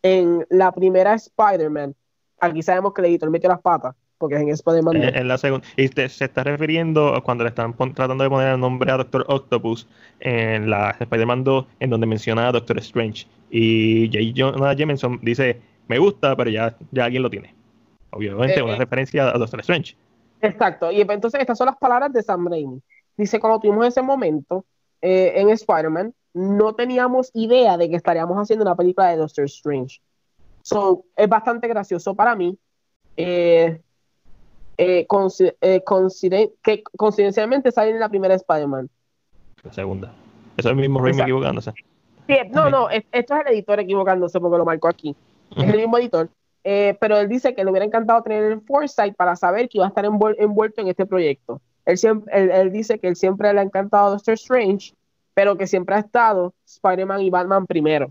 en 0.03 0.47
la 0.51 0.73
primera 0.73 1.15
Spider-Man, 1.15 1.95
aquí 2.41 2.63
sabemos 2.63 2.93
que 2.93 3.01
el 3.03 3.09
editor 3.09 3.31
metió 3.31 3.49
las 3.49 3.61
patas, 3.61 3.95
porque 4.19 4.37
es 4.37 4.43
en 4.43 4.49
Spider-Man. 4.51 4.97
En, 5.03 5.29
la 5.29 5.39
segunda. 5.39 5.67
Y 5.77 5.89
se 5.89 6.25
está 6.25 6.45
refiriendo 6.45 7.15
a 7.15 7.23
cuando 7.23 7.45
le 7.45 7.49
están 7.49 7.75
tratando 7.95 8.25
de 8.25 8.31
poner 8.31 8.55
el 8.55 8.61
nombre 8.61 8.91
a 8.91 8.99
Doctor 8.99 9.25
Octopus 9.29 9.87
en 10.21 10.71
la 10.71 10.91
Spider-Man 10.99 11.45
2, 11.45 11.67
en 11.81 11.91
donde 11.91 12.07
menciona 12.07 12.49
a 12.49 12.53
Doctor 12.53 12.79
Strange. 12.79 13.27
Y 13.51 14.09
J. 14.09 14.33
Jonah 14.35 14.75
Jameson 14.75 15.21
dice: 15.23 15.61
me 15.89 15.99
gusta, 15.99 16.37
pero 16.37 16.51
ya, 16.51 16.77
ya 16.91 17.05
alguien 17.05 17.23
lo 17.23 17.31
tiene. 17.31 17.55
Obviamente, 18.11 18.63
una 18.63 18.75
eh, 18.75 18.79
referencia 18.79 19.29
a 19.29 19.39
Doctor 19.39 19.61
Strange. 19.61 19.97
Exacto, 20.41 20.91
y 20.91 21.01
entonces 21.01 21.41
estas 21.41 21.59
son 21.59 21.67
las 21.67 21.77
palabras 21.77 22.13
de 22.13 22.23
Sam 22.23 22.49
Raimi. 22.49 22.81
Dice, 23.17 23.41
cuando 23.41 23.61
tuvimos 23.61 23.87
ese 23.87 24.03
momento 24.03 24.65
eh, 25.01 25.33
en 25.37 25.49
Spider-Man, 25.51 26.15
no 26.35 26.75
teníamos 26.75 27.31
idea 27.35 27.77
de 27.77 27.89
que 27.89 27.97
estaríamos 27.97 28.37
haciendo 28.37 28.65
una 28.65 28.75
película 28.75 29.09
de 29.09 29.17
Doctor 29.17 29.45
Strange. 29.47 30.01
So, 30.63 31.05
es 31.17 31.29
bastante 31.29 31.69
gracioso 31.69 32.15
para 32.15 32.35
mí. 32.35 32.59
Eh, 33.17 33.81
que 34.77 35.07
coincidencialmente 36.97 37.73
sale 37.73 37.91
en 37.91 38.01
la 38.01 38.11
primera 38.11 38.35
Spider-Man. 38.35 38.91
La 39.63 39.73
segunda. 39.73 40.13
Eso 40.57 40.69
es 40.69 40.73
el 40.73 40.77
mismo 40.77 41.01
Raimi 41.01 41.23
equivocándose. 41.23 41.73
no, 42.53 42.69
no, 42.69 42.91
esto 42.91 43.07
es 43.13 43.47
el 43.47 43.55
editor 43.55 43.81
equivocándose 43.81 44.39
porque 44.39 44.59
lo 44.59 44.65
marcó 44.67 44.89
aquí 44.89 45.17
es 45.57 45.69
el 45.69 45.77
mismo 45.77 45.99
editor, 45.99 46.31
eh, 46.65 46.97
pero 47.01 47.19
él 47.19 47.29
dice 47.29 47.55
que 47.55 47.65
le 47.65 47.71
hubiera 47.71 47.87
encantado 47.87 48.23
tener 48.23 48.45
el 48.45 48.61
foresight 48.61 49.15
para 49.15 49.37
saber 49.37 49.69
que 49.69 49.79
iba 49.79 49.85
a 49.85 49.89
estar 49.89 50.05
envuelto 50.05 50.81
en 50.81 50.89
este 50.89 51.07
proyecto. 51.07 51.61
Él, 51.85 51.97
siempre, 51.97 52.33
él, 52.61 52.73
dice 52.73 52.99
que 52.99 53.07
él 53.07 53.17
siempre 53.17 53.53
le 53.53 53.61
ha 53.61 53.63
encantado 53.63 54.11
Doctor 54.11 54.35
Strange, 54.35 54.93
pero 55.35 55.57
que 55.57 55.67
siempre 55.67 55.95
ha 55.95 56.01
estado 56.01 56.53
Spider-Man 56.67 57.21
y 57.21 57.31
Batman 57.31 57.67
primero. 57.67 58.07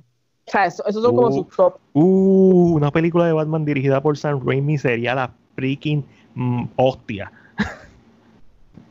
O 0.47 0.51
sea, 0.51 0.65
esos 0.65 0.93
son 0.93 1.15
como 1.15 1.31
sus 1.31 1.49
top. 1.49 1.77
Uh, 1.93 2.75
una 2.75 2.91
película 2.91 3.25
de 3.25 3.33
Batman 3.33 3.65
dirigida 3.65 4.01
por 4.01 4.17
Sam 4.17 4.39
Raimi 4.45 4.77
sería 4.77 5.15
la 5.15 5.33
freaking 5.55 6.05
mm, 6.35 6.65
hostia. 6.77 7.31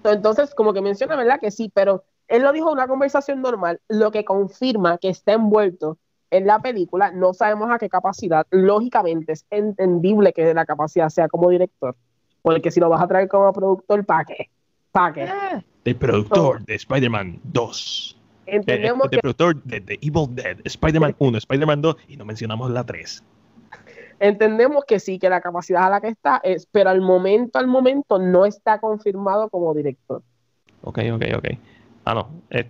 Entonces, 0.04 0.54
como 0.54 0.74
que 0.74 0.82
menciona, 0.82 1.16
¿verdad? 1.16 1.40
Que 1.40 1.50
sí, 1.50 1.70
pero 1.72 2.04
él 2.28 2.42
lo 2.42 2.52
dijo 2.52 2.68
en 2.68 2.74
una 2.74 2.88
conversación 2.88 3.40
normal, 3.40 3.80
lo 3.88 4.10
que 4.10 4.24
confirma 4.24 4.98
que 4.98 5.08
está 5.08 5.32
envuelto 5.32 5.96
en 6.36 6.46
la 6.46 6.58
película, 6.60 7.12
no 7.12 7.32
sabemos 7.32 7.70
a 7.70 7.78
qué 7.78 7.88
capacidad. 7.88 8.46
Lógicamente 8.50 9.32
es 9.32 9.46
entendible 9.50 10.32
que 10.32 10.52
la 10.52 10.66
capacidad 10.66 11.08
sea 11.08 11.28
como 11.28 11.48
director, 11.48 11.94
porque 12.42 12.70
si 12.70 12.80
lo 12.80 12.88
vas 12.88 13.02
a 13.02 13.06
traer 13.06 13.28
como 13.28 13.52
productor, 13.52 14.04
¿para 14.04 14.24
qué? 14.24 14.50
¿Para 14.90 15.12
qué? 15.12 15.28
El 15.84 15.96
productor 15.96 16.64
de 16.64 16.74
Spider-Man 16.74 17.40
2. 17.44 18.18
Entendemos 18.46 19.08
el, 19.12 19.20
productor 19.20 19.62
de 19.62 19.80
The 19.80 19.98
Evil 20.02 20.34
Dead, 20.34 20.58
Spider-Man 20.64 21.14
1, 21.18 21.38
Spider-Man 21.38 21.82
2 21.82 21.96
y 22.08 22.16
no 22.16 22.24
mencionamos 22.24 22.70
la 22.70 22.84
3. 22.84 23.22
Entendemos 24.20 24.84
que 24.86 24.98
sí, 24.98 25.18
que 25.18 25.28
la 25.28 25.40
capacidad 25.40 25.84
a 25.84 25.90
la 25.90 26.00
que 26.00 26.08
está 26.08 26.40
es, 26.42 26.66
pero 26.70 26.90
al 26.90 27.00
momento, 27.00 27.58
al 27.58 27.66
momento 27.66 28.18
no 28.18 28.44
está 28.44 28.78
confirmado 28.80 29.48
como 29.50 29.72
director. 29.74 30.22
Ok, 30.82 30.98
ok, 31.12 31.24
ok. 31.36 31.48
Ah, 32.04 32.14
no. 32.14 32.28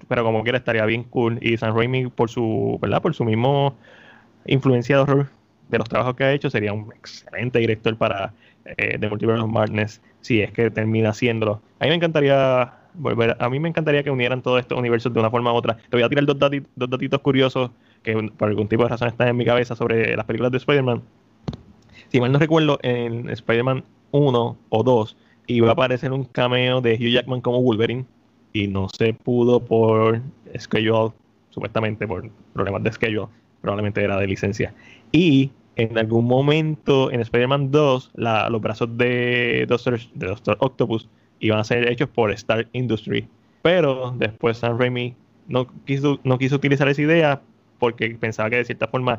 pero 0.08 0.22
como 0.22 0.42
quiera 0.42 0.58
estaría 0.58 0.84
bien 0.86 1.04
cool. 1.04 1.38
Y 1.40 1.56
San 1.56 1.76
Raimi, 1.76 2.06
por 2.08 2.30
su, 2.30 2.78
¿verdad? 2.80 3.02
Por 3.02 3.14
su 3.14 3.24
mismo 3.24 3.74
influencia 4.46 5.04
de 5.04 5.78
los 5.78 5.88
trabajos 5.88 6.14
que 6.14 6.24
ha 6.24 6.32
hecho, 6.32 6.50
sería 6.50 6.72
un 6.72 6.92
excelente 6.92 7.58
director 7.58 7.96
para 7.96 8.32
eh, 8.64 8.98
The 8.98 9.08
Multiverse 9.08 9.42
of 9.42 9.50
Madness, 9.50 10.00
si 10.20 10.40
es 10.40 10.52
que 10.52 10.70
termina 10.70 11.10
haciéndolo. 11.10 11.60
A 11.80 11.84
mí 11.84 11.90
me 11.90 11.96
encantaría 11.96 12.72
volver, 12.94 13.36
a 13.38 13.48
mí 13.48 13.58
me 13.58 13.68
encantaría 13.68 14.02
que 14.02 14.10
unieran 14.10 14.42
todos 14.42 14.60
estos 14.60 14.78
universos 14.78 15.12
de 15.12 15.20
una 15.20 15.30
forma 15.30 15.52
u 15.52 15.56
otra. 15.56 15.76
Te 15.76 15.96
voy 15.96 16.02
a 16.02 16.08
tirar 16.08 16.24
dos, 16.26 16.38
dos 16.38 16.90
datitos 16.90 17.20
curiosos 17.20 17.70
que 18.02 18.14
por 18.36 18.48
algún 18.48 18.68
tipo 18.68 18.84
de 18.84 18.90
razón 18.90 19.08
están 19.08 19.28
en 19.28 19.36
mi 19.36 19.44
cabeza 19.44 19.74
sobre 19.74 20.14
las 20.16 20.26
películas 20.26 20.52
de 20.52 20.58
Spider-Man. 20.58 21.02
Si 22.08 22.20
mal 22.20 22.30
no 22.30 22.38
recuerdo, 22.38 22.78
en 22.82 23.28
Spider-Man 23.30 23.84
1 24.12 24.58
o 24.68 24.82
2 24.82 25.16
iba 25.46 25.68
a 25.68 25.72
aparecer 25.72 26.12
un 26.12 26.24
cameo 26.24 26.80
de 26.80 26.94
Hugh 26.94 27.10
Jackman 27.10 27.40
como 27.40 27.60
Wolverine 27.60 28.04
y 28.54 28.68
no 28.68 28.88
se 28.88 29.12
pudo 29.12 29.60
por 29.60 30.22
schedule, 30.56 31.12
supuestamente 31.50 32.06
por 32.06 32.30
problemas 32.52 32.84
de 32.84 32.92
schedule, 32.92 33.26
probablemente 33.60 34.02
era 34.02 34.16
de 34.18 34.26
licencia. 34.28 34.72
Y 35.12 35.50
en 35.76 35.98
algún 35.98 36.24
momento 36.24 37.10
en 37.10 37.20
Spider-Man 37.20 37.72
2, 37.72 38.12
los 38.14 38.60
brazos 38.60 38.96
de 38.96 39.66
Doctor, 39.68 39.98
de 40.14 40.36
Octopus 40.60 41.08
iban 41.40 41.58
a 41.58 41.64
ser 41.64 41.88
hechos 41.88 42.08
por 42.08 42.30
Star 42.30 42.68
Industry. 42.72 43.26
Pero 43.62 44.14
después 44.16 44.58
Sam 44.58 44.78
Raimi 44.78 45.16
no 45.48 45.66
quiso, 45.84 46.20
no 46.22 46.38
quiso 46.38 46.56
utilizar 46.56 46.88
esa 46.88 47.02
idea 47.02 47.42
porque 47.80 48.08
pensaba 48.10 48.50
que 48.50 48.56
de 48.56 48.64
cierta 48.64 48.86
forma 48.86 49.18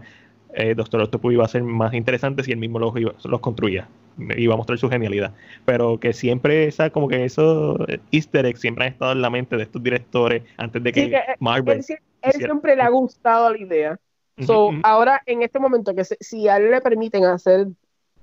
eh, 0.53 0.75
Doctor 0.75 1.01
Octopus 1.01 1.33
iba 1.33 1.43
a 1.43 1.49
ser 1.49 1.63
más 1.63 1.93
interesante 1.93 2.41
si 2.43 2.53
él 2.53 2.57
mismo 2.57 2.79
los, 2.79 2.93
los 3.25 3.39
construía. 3.41 3.89
Iba 4.17 4.53
a 4.53 4.57
mostrar 4.57 4.77
su 4.77 4.89
genialidad. 4.89 5.33
Pero 5.65 5.99
que 5.99 6.13
siempre 6.13 6.67
esa, 6.67 6.89
como 6.89 7.07
que 7.07 7.25
esos 7.25 7.77
easter 8.11 8.45
eggs 8.45 8.61
siempre 8.61 8.85
han 8.85 8.93
estado 8.93 9.11
en 9.11 9.21
la 9.21 9.29
mente 9.29 9.57
de 9.57 9.63
estos 9.63 9.81
directores 9.83 10.43
antes 10.57 10.83
de 10.83 10.91
que, 10.91 11.21
Marvel. 11.39 11.83
Él, 12.21 12.33
siempre 12.33 12.75
le 12.75 12.81
ha 12.81 12.89
gustado 12.89 13.51
la 13.51 13.57
idea. 13.57 13.99
So, 14.45 14.71
ahora, 14.83 15.21
en 15.25 15.43
este 15.43 15.59
momento, 15.59 15.95
que 15.95 16.03
si 16.03 16.47
a 16.47 16.57
él 16.57 16.71
le 16.71 16.81
permiten 16.81 17.23
hacer 17.23 17.67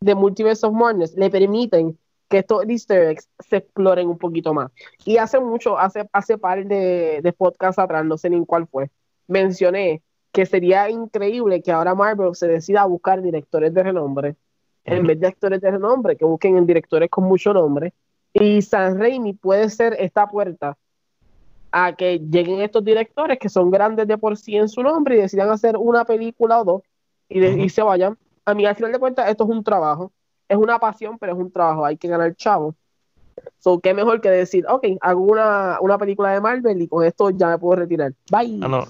The 0.05 0.15
Multiverse 0.15 0.67
of 0.67 0.75
Madness, 0.75 1.15
le 1.17 1.31
permiten 1.31 1.97
que 2.29 2.39
estos 2.39 2.65
easter 2.69 3.11
eggs 3.11 3.29
se 3.39 3.59
exploren 3.59 4.09
un 4.09 4.19
poquito 4.19 4.53
más. 4.53 4.71
Y 5.05 5.19
hace 5.19 5.39
mucho, 5.41 5.79
hace, 5.79 6.09
hace 6.13 6.39
par 6.39 6.67
de, 6.67 7.21
de 7.23 7.33
podcasts 7.33 7.79
atrás, 7.79 8.05
no 8.05 8.19
sé 8.19 8.31
ni 8.31 8.45
cuál 8.45 8.67
fue, 8.67 8.91
mencioné 9.27 10.03
que 10.33 10.47
sería 10.47 10.89
increíble 10.89 11.63
que 11.63 11.71
ahora 11.71 11.95
Marvel 11.95 12.35
se 12.35 12.49
decida 12.49 12.83
a 12.83 12.87
buscar 12.87 13.21
directores 13.23 13.73
de 13.75 13.83
renombre, 13.83 14.37
en 14.85 15.07
vez 15.07 15.21
de 15.21 15.27
actores 15.27 15.61
de 15.61 15.71
renombre, 15.71 16.17
que 16.17 16.25
busquen 16.25 16.57
en 16.57 16.67
directores 16.67 17.09
con 17.11 17.25
mucho 17.25 17.53
nombre. 17.53 17.93
Y 18.33 18.63
San 18.63 18.99
Raimi 18.99 19.35
puede 19.35 19.69
ser 19.71 19.97
esta 19.99 20.27
puerta 20.27 20.77
a 21.71 21.95
que 21.95 22.19
lleguen 22.19 22.61
estos 22.61 22.85
directores 22.85 23.39
que 23.39 23.49
son 23.49 23.71
grandes 23.71 24.07
de 24.07 24.19
por 24.19 24.37
sí 24.37 24.57
en 24.57 24.69
su 24.69 24.83
nombre 24.83 25.17
y 25.17 25.21
decidan 25.21 25.51
hacer 25.51 25.77
una 25.77 26.05
película 26.05 26.61
o 26.61 26.65
dos 26.65 26.83
y, 27.29 27.45
y 27.45 27.69
se 27.69 27.83
vayan. 27.83 28.19
A 28.45 28.55
mí, 28.55 28.67
al 28.67 28.75
final 28.75 28.93
de 28.93 28.99
cuentas, 28.99 29.31
esto 29.31 29.45
es 29.45 29.51
un 29.51 29.63
trabajo 29.63 30.13
es 30.53 30.59
una 30.59 30.79
pasión, 30.79 31.19
pero 31.19 31.33
es 31.33 31.39
un 31.39 31.51
trabajo, 31.51 31.85
hay 31.85 31.97
que 31.97 32.09
ganar 32.09 32.35
chavo. 32.37 32.75
So, 33.59 33.81
qué 33.81 33.95
mejor 33.95 34.21
que 34.21 34.29
decir, 34.29 34.67
ok, 34.69 34.85
hago 35.01 35.23
una, 35.23 35.79
una 35.81 35.97
película 35.97 36.33
de 36.33 36.41
Marvel 36.41 36.83
y 36.83 36.89
con 36.89 37.05
esto 37.05 37.31
ya 37.31 37.49
me 37.49 37.59
puedo 37.59 37.77
retirar. 37.77 38.13
Bye. 38.31 38.61
Ah, 38.63 38.69
no. 38.69 38.85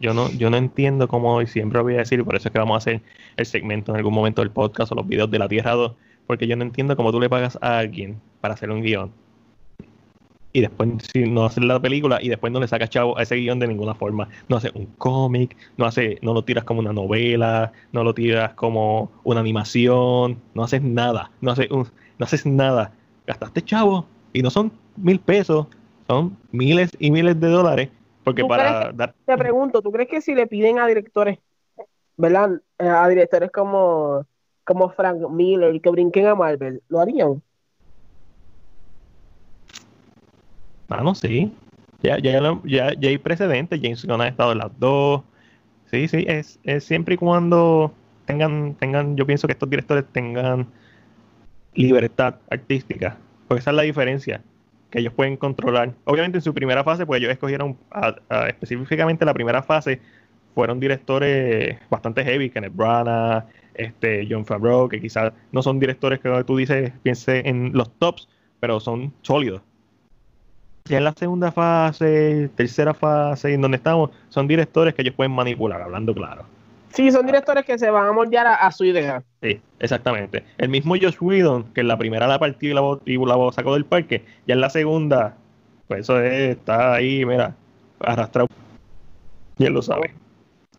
Yo 0.00 0.14
no, 0.14 0.30
yo 0.30 0.50
no 0.50 0.56
entiendo 0.56 1.08
cómo, 1.08 1.40
y 1.42 1.46
siempre 1.46 1.80
voy 1.80 1.94
a 1.94 1.98
decir, 1.98 2.24
por 2.24 2.36
eso 2.36 2.48
es 2.48 2.52
que 2.52 2.58
vamos 2.58 2.74
a 2.74 2.78
hacer 2.78 3.02
el 3.36 3.46
segmento 3.46 3.92
en 3.92 3.96
algún 3.98 4.14
momento 4.14 4.42
del 4.42 4.50
podcast 4.50 4.92
o 4.92 4.94
los 4.94 5.06
videos 5.06 5.30
de 5.30 5.38
la 5.38 5.48
Tierra 5.48 5.72
2, 5.72 5.94
porque 6.26 6.46
yo 6.46 6.56
no 6.56 6.64
entiendo 6.64 6.96
cómo 6.96 7.12
tú 7.12 7.20
le 7.20 7.30
pagas 7.30 7.58
a 7.62 7.78
alguien 7.78 8.20
para 8.40 8.54
hacer 8.54 8.70
un 8.70 8.82
guion 8.82 9.12
y 10.56 10.62
después 10.62 10.88
si 11.12 11.24
no 11.24 11.44
hace 11.44 11.60
la 11.60 11.78
película 11.78 12.18
y 12.22 12.30
después 12.30 12.50
no 12.50 12.60
le 12.60 12.66
sacas 12.66 12.88
chavo 12.88 13.18
a 13.18 13.22
ese 13.22 13.36
guion 13.36 13.58
de 13.58 13.68
ninguna 13.68 13.94
forma. 13.94 14.30
No 14.48 14.56
hace 14.56 14.70
un 14.72 14.86
cómic, 14.96 15.54
no 15.76 15.84
hace, 15.84 16.18
no 16.22 16.32
lo 16.32 16.44
tiras 16.44 16.64
como 16.64 16.80
una 16.80 16.94
novela, 16.94 17.72
no 17.92 18.02
lo 18.02 18.14
tiras 18.14 18.54
como 18.54 19.12
una 19.22 19.40
animación, 19.40 20.40
no 20.54 20.64
haces 20.64 20.80
nada, 20.80 21.30
no 21.42 21.50
haces, 21.50 21.68
no 21.68 21.84
haces 22.20 22.46
nada. 22.46 22.94
Gastaste 23.26 23.60
chavo 23.60 24.06
y 24.32 24.40
no 24.40 24.48
son 24.48 24.72
mil 24.96 25.20
pesos, 25.20 25.66
son 26.06 26.38
miles 26.52 26.90
y 26.98 27.10
miles 27.10 27.38
de 27.38 27.48
dólares. 27.48 27.90
Porque 28.26 28.44
para 28.44 28.90
dar... 28.90 29.14
Te 29.24 29.38
pregunto, 29.38 29.80
¿tú 29.80 29.92
crees 29.92 30.08
que 30.08 30.20
si 30.20 30.34
le 30.34 30.48
piden 30.48 30.80
a 30.80 30.86
directores, 30.88 31.38
¿verdad? 32.16 32.60
Eh, 32.76 32.88
a 32.88 33.06
directores 33.06 33.52
como, 33.52 34.26
como 34.64 34.90
Frank 34.90 35.30
Miller 35.30 35.80
que 35.80 35.90
brinquen 35.90 36.26
a 36.26 36.34
Marvel, 36.34 36.82
¿lo 36.88 36.98
harían? 36.98 37.40
no 40.88 41.14
sí. 41.14 41.54
Ya, 42.02 42.18
ya, 42.18 42.40
ya, 42.64 42.94
ya 42.98 43.08
hay 43.08 43.18
precedentes. 43.18 43.78
James 43.80 44.04
Gunn 44.04 44.20
ha 44.20 44.26
estado 44.26 44.50
en 44.50 44.58
las 44.58 44.76
dos. 44.76 45.22
Sí, 45.92 46.08
sí, 46.08 46.24
es, 46.26 46.58
es 46.64 46.82
siempre 46.82 47.14
y 47.14 47.18
cuando 47.18 47.92
tengan, 48.24 48.74
tengan, 48.74 49.16
yo 49.16 49.24
pienso 49.24 49.46
que 49.46 49.52
estos 49.52 49.70
directores 49.70 50.04
tengan 50.10 50.66
libertad 51.74 52.34
artística. 52.50 53.18
Porque 53.46 53.60
esa 53.60 53.70
es 53.70 53.76
la 53.76 53.82
diferencia 53.82 54.42
que 54.90 55.00
ellos 55.00 55.12
pueden 55.12 55.36
controlar. 55.36 55.92
Obviamente 56.04 56.38
en 56.38 56.42
su 56.42 56.54
primera 56.54 56.84
fase, 56.84 57.06
pues 57.06 57.20
ellos 57.20 57.32
escogieron 57.32 57.76
específicamente 58.48 59.24
la 59.24 59.34
primera 59.34 59.62
fase, 59.62 60.00
fueron 60.54 60.80
directores 60.80 61.78
bastante 61.90 62.24
heavy, 62.24 62.50
Kenneth 62.50 62.74
Branagh, 62.74 63.46
este, 63.74 64.26
John 64.30 64.46
Favreau, 64.46 64.88
que 64.88 65.00
quizás 65.00 65.32
no 65.52 65.62
son 65.62 65.78
directores 65.78 66.20
que 66.20 66.44
tú 66.44 66.56
dices, 66.56 66.92
piense 67.02 67.48
en 67.48 67.72
los 67.74 67.90
tops, 67.98 68.28
pero 68.60 68.80
son 68.80 69.12
sólidos 69.22 69.62
ya 70.86 70.98
en 70.98 71.04
la 71.04 71.12
segunda 71.12 71.52
fase, 71.52 72.48
tercera 72.54 72.94
fase, 72.94 73.52
en 73.52 73.60
donde 73.60 73.76
estamos, 73.76 74.10
son 74.28 74.46
directores 74.46 74.94
que 74.94 75.02
ellos 75.02 75.14
pueden 75.14 75.32
manipular, 75.32 75.82
hablando 75.82 76.14
claro. 76.14 76.44
Sí, 76.96 77.12
son 77.12 77.26
directores 77.26 77.66
que 77.66 77.78
se 77.78 77.90
van 77.90 78.06
a 78.06 78.12
moldear 78.12 78.46
a, 78.46 78.72
su 78.72 78.86
idea. 78.86 79.22
Sí, 79.42 79.60
exactamente. 79.80 80.44
El 80.56 80.70
mismo 80.70 80.94
Josh 80.94 81.18
Whedon, 81.20 81.64
que 81.74 81.82
en 81.82 81.88
la 81.88 81.98
primera 81.98 82.26
la 82.26 82.38
partió 82.38 82.70
y 82.70 82.74
la, 82.74 82.98
y 83.04 83.18
la 83.18 83.52
sacó 83.52 83.74
del 83.74 83.84
parque, 83.84 84.24
ya 84.46 84.54
en 84.54 84.62
la 84.62 84.70
segunda, 84.70 85.36
pues 85.88 86.00
eso 86.00 86.18
está 86.18 86.94
ahí, 86.94 87.22
mira, 87.26 87.54
arrastrado. 88.00 88.48
Y 89.58 89.66
él 89.66 89.74
lo 89.74 89.82
sabe. 89.82 90.14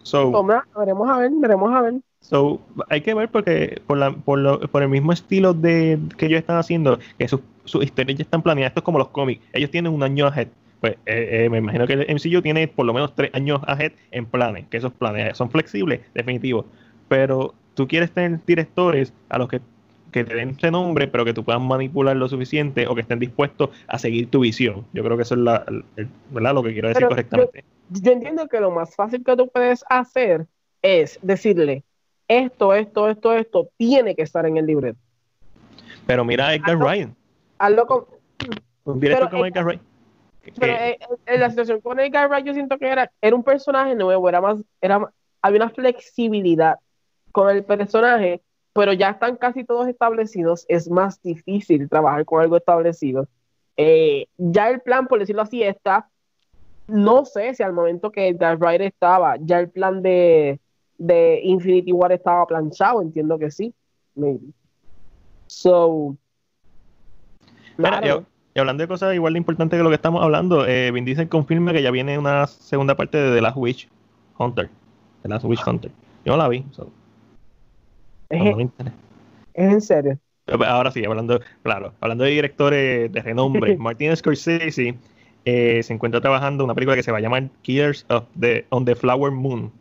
So, 0.01 0.43
veremos 0.75 1.07
a 1.07 1.19
ver, 1.19 1.31
veremos 1.35 1.71
a 1.71 1.81
ver. 1.81 1.93
So, 2.21 2.61
hay 2.89 3.01
que 3.01 3.13
ver 3.13 3.29
porque 3.29 3.79
por, 3.85 3.99
la, 3.99 4.11
por, 4.11 4.39
lo, 4.39 4.59
por 4.59 4.81
el 4.81 4.89
mismo 4.89 5.13
estilo 5.13 5.53
de 5.53 5.99
que 6.17 6.25
ellos 6.25 6.39
están 6.39 6.57
haciendo, 6.57 6.97
que 7.19 7.27
sus, 7.27 7.41
historias 7.83 8.17
ya 8.17 8.23
están 8.23 8.41
planeadas, 8.41 8.71
esto 8.71 8.79
es 8.79 8.85
como 8.85 8.97
los 8.97 9.09
cómics, 9.09 9.45
ellos 9.53 9.69
tienen 9.69 9.93
un 9.93 10.01
año 10.01 10.25
ahead. 10.25 10.47
Pues 10.81 10.93
eh, 11.05 11.45
eh, 11.45 11.49
me 11.49 11.57
imagino 11.57 11.87
que 11.87 11.93
el 11.93 12.15
MCU 12.15 12.41
tiene 12.41 12.67
por 12.67 12.85
lo 12.85 12.93
menos 12.93 13.15
tres 13.15 13.31
años 13.33 13.61
ahead 13.65 13.93
en 14.11 14.25
planes, 14.25 14.65
que 14.69 14.77
esos 14.77 14.93
planes 14.93 15.35
son 15.37 15.49
flexibles, 15.49 16.01
definitivos. 16.13 16.65
Pero 17.07 17.55
tú 17.73 17.87
quieres 17.87 18.11
tener 18.11 18.39
directores 18.45 19.13
a 19.29 19.39
los 19.39 19.49
que, 19.49 19.61
que 20.11 20.23
te 20.23 20.35
den 20.35 20.51
ese 20.51 20.69
nombre, 20.69 21.07
pero 21.07 21.25
que 21.25 21.33
tú 21.33 21.43
puedas 21.43 21.61
manipular 21.61 22.15
lo 22.15 22.27
suficiente 22.27 22.87
o 22.87 22.93
que 22.93 23.01
estén 23.01 23.19
dispuestos 23.19 23.69
a 23.87 23.97
seguir 23.97 24.29
tu 24.29 24.41
visión. 24.41 24.85
Yo 24.93 25.03
creo 25.03 25.17
que 25.17 25.23
eso 25.23 25.35
es 25.35 25.41
la, 25.41 25.65
¿verdad? 26.31 26.53
lo 26.53 26.63
que 26.63 26.73
quiero 26.73 26.89
decir 26.89 27.07
correctamente. 27.07 27.63
yo 27.89 28.11
entiendo 28.11 28.47
que 28.47 28.59
lo 28.59 28.71
más 28.71 28.95
fácil 28.95 29.23
que 29.23 29.35
tú 29.35 29.47
puedes 29.47 29.83
hacer 29.89 30.45
es 30.81 31.19
decirle, 31.21 31.83
esto, 32.27 32.73
esto, 32.73 33.09
esto, 33.09 33.33
esto 33.33 33.69
tiene 33.77 34.15
que 34.15 34.21
estar 34.21 34.45
en 34.45 34.57
el 34.57 34.65
libreto. 34.65 34.99
Pero 36.05 36.23
mira 36.23 36.47
a 36.47 36.55
Edgar 36.55 36.77
Ryan. 36.77 37.15
Hazlo 37.57 37.87
con. 37.87 38.05
Un 38.83 38.99
directo 38.99 39.29
como 39.29 39.45
Edgar 39.45 39.65
Ryan. 39.65 39.81
Pero 40.59 40.73
eh, 40.73 40.99
en 41.25 41.39
la 41.39 41.49
situación 41.49 41.81
con 41.81 41.99
Edgar 41.99 42.29
Ryan, 42.29 42.45
yo 42.45 42.53
siento 42.53 42.77
que 42.77 42.87
era, 42.87 43.11
era 43.21 43.35
un 43.35 43.43
personaje 43.43 43.95
nuevo, 43.95 44.27
era 44.29 44.41
más, 44.41 44.59
era, 44.81 45.11
había 45.41 45.63
una 45.63 45.69
flexibilidad 45.69 46.79
con 47.31 47.49
el 47.49 47.63
personaje, 47.63 48.41
pero 48.73 48.93
ya 48.93 49.11
están 49.11 49.37
casi 49.37 49.63
todos 49.63 49.87
establecidos, 49.87 50.65
es 50.67 50.89
más 50.89 51.21
difícil 51.21 51.89
trabajar 51.89 52.25
con 52.25 52.41
algo 52.41 52.57
establecido. 52.57 53.27
Eh, 53.75 54.27
ya 54.37 54.69
el 54.69 54.81
plan, 54.81 55.07
por 55.07 55.19
decirlo 55.19 55.43
así, 55.43 55.63
está. 55.63 56.09
No 56.87 57.25
sé 57.25 57.53
si 57.53 57.63
al 57.63 57.73
momento 57.73 58.11
que 58.11 58.29
Edgar 58.29 58.59
Ryan 58.59 58.83
estaba, 58.83 59.35
ya 59.39 59.59
el 59.59 59.69
plan 59.69 60.01
de, 60.01 60.59
de 60.97 61.41
Infinity 61.43 61.91
War 61.91 62.11
estaba 62.11 62.45
planchado, 62.45 63.01
entiendo 63.01 63.37
que 63.37 63.51
sí. 63.51 63.73
So. 65.47 66.17
Y, 68.57 68.59
hablando 68.59 68.81
de 68.81 68.87
cosas 68.87 69.13
igual 69.13 69.33
de 69.33 69.39
importantes 69.39 69.77
que 69.77 69.83
lo 69.83 69.89
que 69.89 69.95
estamos 69.95 70.23
hablando, 70.23 70.65
eh, 70.65 70.91
Vin 70.91 71.05
Diesel 71.05 71.29
confirma 71.29 71.73
que 71.73 71.81
ya 71.81 71.91
viene 71.91 72.17
una 72.17 72.47
segunda 72.47 72.95
parte 72.95 73.17
de 73.17 73.35
The 73.35 73.41
Last 73.41 73.57
Witch 73.57 73.87
Hunter. 74.37 74.69
The 75.21 75.29
Last 75.29 75.45
Witch 75.45 75.65
Hunter. 75.65 75.91
Yo 76.25 76.33
no 76.33 76.37
la 76.37 76.47
vi. 76.47 76.65
¿Es, 78.29 78.39
en 79.53 79.81
serio? 79.81 80.19
Ahora 80.65 80.91
sí, 80.91 81.03
hablando, 81.03 81.39
claro, 81.63 81.93
hablando 81.99 82.23
de 82.23 82.31
directores 82.31 83.11
de 83.11 83.21
renombre, 83.21 83.77
Martin 83.79 84.15
Scorsese 84.15 84.97
eh, 85.45 85.83
se 85.83 85.93
encuentra 85.93 86.21
trabajando 86.21 86.63
en 86.63 86.65
una 86.65 86.75
película 86.75 86.95
que 86.95 87.03
se 87.03 87.11
va 87.11 87.17
a 87.17 87.21
llamar 87.21 87.49
Killers 87.61 88.05
of 88.09 88.25
the, 88.39 88.65
on 88.69 88.85
the 88.85 88.95
Flower 88.95 89.31
Moon 89.31 89.71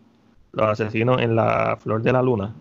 los 0.57 0.69
asesinos 0.69 1.21
en 1.21 1.37
la 1.37 1.77
Flor 1.81 2.03
de 2.03 2.13
la 2.13 2.23
Luna, 2.23 2.55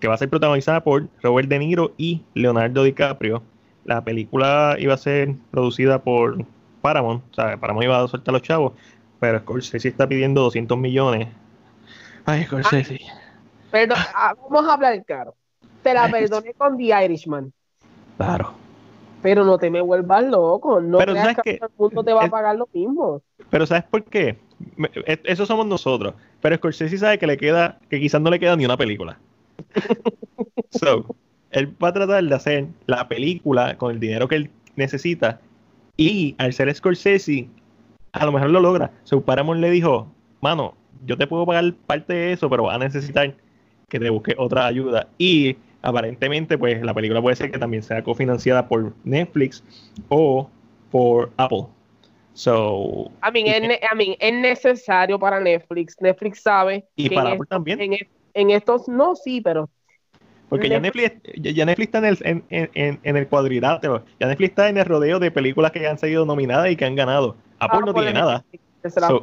que 0.00 0.08
va 0.08 0.14
a 0.14 0.18
ser 0.18 0.30
protagonizada 0.30 0.82
por 0.82 1.08
Robert 1.22 1.48
De 1.48 1.58
Niro 1.58 1.92
y 1.98 2.22
Leonardo 2.34 2.84
DiCaprio. 2.84 3.42
La 3.88 4.04
película 4.04 4.76
iba 4.78 4.92
a 4.92 4.98
ser 4.98 5.34
producida 5.50 6.02
por 6.02 6.44
Paramount, 6.82 7.24
o 7.30 7.34
sea, 7.34 7.56
Paramount 7.56 7.84
iba 7.84 8.02
a 8.02 8.06
soltar 8.06 8.34
los 8.34 8.42
chavos, 8.42 8.74
pero 9.18 9.38
Scorsese 9.38 9.88
está 9.88 10.06
pidiendo 10.06 10.42
200 10.42 10.76
millones. 10.76 11.28
Ay, 12.26 12.44
Scorsese. 12.44 13.00
perdón, 13.70 13.96
ah, 14.14 14.34
vamos 14.42 14.68
a 14.68 14.74
hablar 14.74 15.02
claro. 15.06 15.34
Te 15.82 15.94
la 15.94 16.06
perdoné 16.10 16.52
con 16.52 16.76
The 16.76 17.02
Irishman. 17.02 17.50
Claro. 18.18 18.52
Pero 19.22 19.46
no 19.46 19.56
te 19.56 19.70
me 19.70 19.80
vuelvas 19.80 20.22
loco. 20.24 20.82
No 20.82 20.98
pero 20.98 21.12
creas 21.12 21.38
que, 21.42 21.54
todo 21.56 21.70
el 21.70 21.74
mundo 21.78 22.04
te 22.04 22.12
va 22.12 22.24
a 22.24 22.28
pagar 22.28 22.56
lo 22.56 22.68
mismo. 22.74 23.22
Pero 23.48 23.64
¿sabes 23.64 23.84
por 23.84 24.04
qué? 24.04 24.38
E, 25.06 25.18
eso 25.24 25.46
somos 25.46 25.64
nosotros. 25.64 26.12
Pero 26.42 26.56
Scorsese 26.56 26.98
sabe 26.98 27.18
que 27.18 27.26
le 27.26 27.38
queda, 27.38 27.78
que 27.88 27.98
quizás 27.98 28.20
no 28.20 28.28
le 28.28 28.38
queda 28.38 28.54
ni 28.54 28.66
una 28.66 28.76
película. 28.76 29.18
so, 30.72 31.16
él 31.50 31.74
va 31.82 31.88
a 31.88 31.92
tratar 31.92 32.24
de 32.24 32.34
hacer 32.34 32.66
la 32.86 33.08
película 33.08 33.76
con 33.76 33.92
el 33.92 34.00
dinero 34.00 34.28
que 34.28 34.36
él 34.36 34.50
necesita. 34.76 35.40
Y 35.96 36.34
al 36.38 36.52
ser 36.52 36.72
Scorsese, 36.74 37.48
a 38.12 38.24
lo 38.24 38.32
mejor 38.32 38.50
lo 38.50 38.60
logra. 38.60 38.90
So, 39.04 39.20
Paramount 39.20 39.60
le 39.60 39.70
dijo, 39.70 40.12
mano, 40.40 40.74
yo 41.04 41.16
te 41.16 41.26
puedo 41.26 41.46
pagar 41.46 41.74
parte 41.86 42.12
de 42.12 42.32
eso, 42.32 42.48
pero 42.48 42.64
vas 42.64 42.76
a 42.76 42.78
necesitar 42.78 43.34
que 43.88 43.98
te 43.98 44.10
busque 44.10 44.34
otra 44.38 44.66
ayuda. 44.66 45.08
Y 45.18 45.56
aparentemente, 45.82 46.58
pues 46.58 46.82
la 46.82 46.94
película 46.94 47.22
puede 47.22 47.36
ser 47.36 47.50
que 47.50 47.58
también 47.58 47.82
sea 47.82 48.02
cofinanciada 48.02 48.68
por 48.68 48.94
Netflix 49.04 49.64
o 50.08 50.48
por 50.90 51.32
Apple. 51.36 51.66
So, 52.34 53.10
I 53.26 53.32
mean, 53.32 53.46
es, 53.48 53.80
I 53.82 53.96
mean, 53.96 54.16
es 54.20 54.32
necesario 54.32 55.18
para 55.18 55.40
Netflix. 55.40 55.96
Netflix 56.00 56.40
sabe 56.42 56.86
y 56.94 57.08
que 57.08 57.14
para 57.16 57.30
en, 57.30 57.34
Apple 57.34 57.48
también. 57.48 57.80
en, 57.80 57.98
en 58.34 58.50
estos 58.50 58.86
no, 58.86 59.16
sí, 59.16 59.40
pero 59.40 59.68
Porque 60.48 60.68
ya 60.68 60.80
Netflix, 60.80 61.12
ya 61.54 61.64
Netflix 61.66 61.86
está 61.88 61.98
en 61.98 62.04
el, 62.06 62.18
en, 62.22 62.44
en- 62.50 62.70
en- 62.74 63.00
en 63.02 63.16
el 63.16 63.28
cuadrilátero. 63.28 64.04
Ya 64.18 64.26
Netflix 64.28 64.50
está 64.50 64.68
en 64.68 64.78
el 64.78 64.84
rodeo 64.86 65.18
de 65.18 65.30
películas 65.30 65.72
que 65.72 65.86
han 65.86 65.98
sido 65.98 66.24
nominadas 66.24 66.70
y 66.70 66.76
que 66.76 66.84
han 66.84 66.94
ganado. 66.96 67.36
Apple 67.58 67.80
no 67.86 67.92
tiene 67.94 68.12
nada. 68.14 68.44
que 68.82 68.90
se 68.90 69.00
So-. 69.00 69.20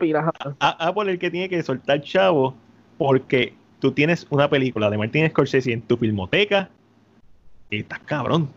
A- 0.60 0.88
Apple 0.88 1.04
es 1.04 1.10
el 1.10 1.20
que 1.20 1.32
tiene 1.32 1.50
que 1.50 1.64
soltar 1.64 2.02
chavo 2.02 2.54
porque 2.98 3.54
tú 3.80 3.92
tienes 3.92 4.28
una 4.30 4.50
película 4.50 4.90
de 4.90 4.98
Martin 4.98 5.28
Scorsese 5.30 5.72
en 5.72 5.82
tu 5.82 5.98
filmoteca 5.98 6.70
y 7.70 7.80
estás 7.80 8.00
cabrón. 8.00 8.50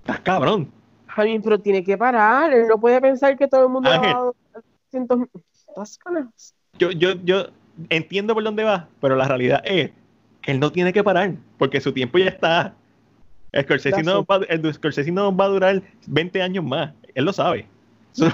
Estás 0.00 0.20
cabrón. 0.20 0.70
I 1.16 1.20
mean, 1.22 1.42
pero 1.42 1.60
tiene 1.60 1.84
que 1.84 1.96
parar. 1.98 2.52
Él 2.52 2.66
no 2.68 2.78
puede 2.78 3.00
pensar 3.00 3.36
que 3.36 3.46
todo 3.46 3.64
el 3.64 3.68
mundo 3.68 3.90
Ángel. 3.90 4.14
va 4.14 4.30
a 4.30 4.60
cientos- 4.90 5.28
Yo, 6.78 6.90
yo, 6.90 7.12
yo 7.24 7.46
entiendo 7.90 8.34
por 8.34 8.42
dónde 8.42 8.64
va, 8.64 8.88
pero 9.00 9.16
la 9.16 9.26
realidad 9.28 9.62
es 9.64 9.90
él 10.46 10.60
no 10.60 10.70
tiene 10.70 10.92
que 10.92 11.02
parar 11.02 11.34
porque 11.58 11.80
su 11.80 11.92
tiempo 11.92 12.18
ya 12.18 12.26
está. 12.26 12.74
Scorsese 13.62 14.02
no, 14.02 14.24
va, 14.24 14.40
el 14.48 14.74
Scorsese 14.74 15.10
no 15.12 15.34
va 15.34 15.44
a 15.44 15.48
durar 15.48 15.82
20 16.06 16.42
años 16.42 16.64
más. 16.64 16.92
Él 17.14 17.24
lo 17.24 17.32
sabe. 17.32 17.66
So, 18.12 18.26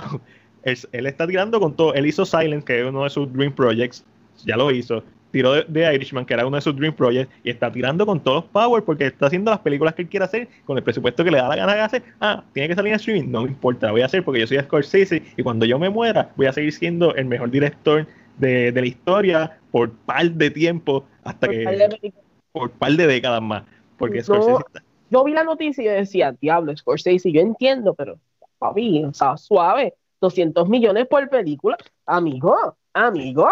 él, 0.63 0.79
él 0.93 1.07
está 1.07 1.27
tirando 1.27 1.61
con 1.61 1.75
todo. 1.75 1.95
Él 1.95 2.07
hizo 2.07 2.25
Silence, 2.25 2.65
que 2.65 2.81
es 2.81 2.87
uno 2.87 3.05
de 3.05 3.11
sus 3.11 3.31
Dream 3.33 3.53
Projects. 3.53 4.05
Ya 4.45 4.57
lo 4.57 4.71
hizo. 4.71 5.05
Tiró 5.31 5.53
de, 5.53 5.65
de 5.69 5.95
Irishman, 5.95 6.25
que 6.25 6.35
era 6.35 6.47
uno 6.47 6.57
de 6.57 6.63
sus 6.63 6.75
Dream 6.75 6.95
Projects. 6.95 7.31
Y 7.45 7.51
está 7.51 7.71
tirando 7.71 8.07
con 8.07 8.21
todos 8.21 8.45
los 8.45 8.51
power 8.51 8.83
porque 8.83 9.07
está 9.07 9.27
haciendo 9.27 9.51
las 9.51 9.61
películas 9.61 9.95
que 9.95 10.03
él 10.03 10.09
quiere 10.09 10.25
hacer 10.25 10.49
con 10.65 10.79
el 10.79 10.83
presupuesto 10.83 11.23
que 11.23 11.31
le 11.31 11.39
da 11.39 11.49
la 11.49 11.57
gana 11.57 11.75
de 11.75 11.81
hacer. 11.81 12.03
Ah, 12.21 12.43
tiene 12.55 12.69
que 12.69 12.75
salir 12.75 12.93
en 12.93 12.97
streaming. 12.97 13.31
No 13.31 13.43
me 13.43 13.49
importa, 13.49 13.89
lo 13.89 13.93
voy 13.93 14.03
a 14.03 14.07
hacer 14.07 14.25
porque 14.25 14.41
yo 14.41 14.47
soy 14.47 14.59
Scorsese. 14.59 15.23
Y 15.37 15.43
cuando 15.43 15.67
yo 15.67 15.79
me 15.79 15.91
muera, 15.91 16.31
voy 16.37 16.47
a 16.47 16.53
seguir 16.53 16.73
siendo 16.73 17.15
el 17.15 17.27
mejor 17.27 17.51
director 17.51 18.07
de, 18.39 18.73
de 18.73 18.81
la 18.81 18.87
historia 18.87 19.59
por 19.71 19.93
par 19.93 20.31
de 20.31 20.51
tiempo 20.51 21.05
hasta 21.25 21.49
que. 21.49 22.13
por 22.53 22.71
par 22.71 22.93
de 22.93 23.07
décadas 23.07 23.43
más. 23.43 23.65
Porque 23.99 24.19
No. 24.19 24.25
Scorsese 24.25 24.57
está- 24.67 24.83
Yo 25.11 25.25
vi 25.25 25.33
la 25.33 25.45
noticia 25.45 25.83
y 25.83 25.87
yo 25.87 25.93
decía, 25.93 26.33
diablo, 26.41 26.77
Scorsese, 26.77 27.33
yo 27.33 27.41
entiendo, 27.41 27.95
pero 27.95 28.19
papi, 28.59 29.05
o 29.05 29.13
sea, 29.13 29.37
suave, 29.37 29.95
200 30.21 30.69
millones 30.69 31.07
por 31.09 31.29
película, 31.29 31.77
amigo, 32.07 32.77
amigo. 32.93 33.49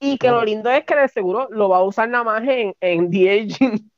Y 0.00 0.18
que 0.18 0.30
lo 0.30 0.44
lindo 0.44 0.68
es 0.70 0.84
que 0.84 0.96
de 0.96 1.08
seguro 1.08 1.48
lo 1.50 1.68
va 1.68 1.78
a 1.78 1.82
usar 1.82 2.08
nada 2.08 2.24
más 2.24 2.42
en, 2.46 2.74
en 2.80 3.10
The 3.10 3.30
Aging, 3.40 3.90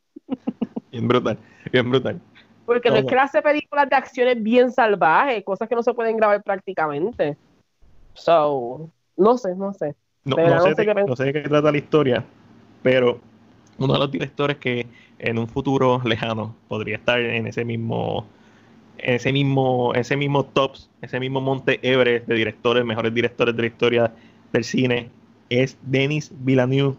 Bien 0.90 1.08
brutal, 1.08 1.38
bien 1.72 1.90
brutal. 1.90 2.20
porque 2.66 2.90
no 2.90 2.96
es 2.96 3.04
que 3.06 3.16
hace 3.16 3.42
películas 3.42 3.88
de 3.90 3.96
acciones 3.96 4.42
bien 4.42 4.70
salvajes, 4.70 5.42
cosas 5.44 5.68
que 5.68 5.74
no 5.74 5.82
se 5.82 5.92
pueden 5.94 6.16
grabar 6.16 6.42
prácticamente. 6.42 7.36
So, 8.14 8.90
no 9.16 9.36
sé, 9.38 9.54
no 9.56 9.72
sé. 9.72 9.94
No, 10.24 10.36
sé 10.36 10.42
de, 10.42 10.94
no 11.06 11.16
sé 11.16 11.24
de 11.24 11.32
qué 11.32 11.40
trata 11.48 11.70
la 11.72 11.78
historia, 11.78 12.24
pero 12.84 13.18
uno 13.78 13.94
de 13.94 13.98
los 13.98 14.12
directores 14.12 14.58
que 14.58 14.86
en 15.18 15.38
un 15.38 15.48
futuro 15.48 16.02
lejano 16.04 16.54
podría 16.68 16.96
estar 16.96 17.18
en 17.18 17.46
ese 17.46 17.64
mismo 17.64 18.26
en 18.98 19.14
ese 19.14 19.32
mismo 19.32 19.92
ese 19.94 20.16
mismo 20.16 20.44
tops, 20.44 20.90
ese 21.00 21.18
mismo 21.18 21.40
Monte 21.40 21.80
Everest 21.82 22.28
de 22.28 22.34
directores, 22.34 22.84
mejores 22.84 23.12
directores 23.12 23.56
de 23.56 23.62
la 23.62 23.66
historia 23.66 24.14
del 24.52 24.64
cine 24.64 25.08
es 25.48 25.78
Denis 25.82 26.30
Villeneuve, 26.40 26.96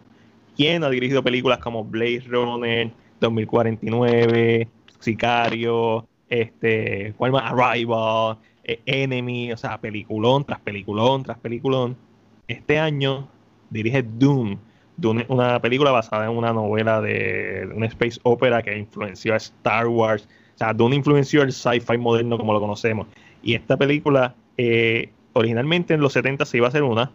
quien 0.58 0.84
ha 0.84 0.90
dirigido 0.90 1.24
películas 1.24 1.60
como 1.60 1.84
Blade 1.84 2.24
Runner, 2.28 2.92
2049, 3.20 4.68
Sicario, 5.00 6.08
este, 6.30 7.14
¿cuál 7.16 7.32
más? 7.32 7.52
Arrival, 7.52 8.38
eh, 8.64 8.80
Enemy, 8.88 9.52
o 9.52 9.58
sea, 9.58 9.80
peliculón 9.80 10.46
tras 10.46 10.60
peliculón 10.62 11.24
tras 11.24 11.38
peliculón. 11.38 11.96
Este 12.48 12.80
año 12.80 13.28
dirige 13.70 14.04
Doom, 14.04 14.58
Doom 14.98 15.20
es 15.20 15.26
una 15.30 15.60
película 15.62 15.92
basada 15.92 16.26
en 16.26 16.38
una 16.38 16.54
novela 16.54 17.02
de 17.02 17.70
una 17.76 17.88
space 17.88 18.20
opera 18.24 18.62
que 18.62 18.78
influenció 18.78 19.34
a 19.34 19.38
Star 19.38 19.88
Wars. 19.88 20.28
O 20.56 20.58
sea, 20.58 20.74
Dune 20.74 20.96
influenció 20.96 21.42
el 21.42 21.52
sci-fi 21.52 21.98
moderno 21.98 22.38
como 22.38 22.54
lo 22.54 22.60
conocemos. 22.60 23.08
Y 23.44 23.56
esta 23.56 23.78
película, 23.78 24.36
eh, 24.58 25.10
originalmente 25.34 25.94
en 25.94 26.02
los 26.02 26.14
70 26.14 26.46
se 26.46 26.58
iba 26.58 26.68
a 26.68 26.70
hacer 26.70 26.84
una 26.84 27.12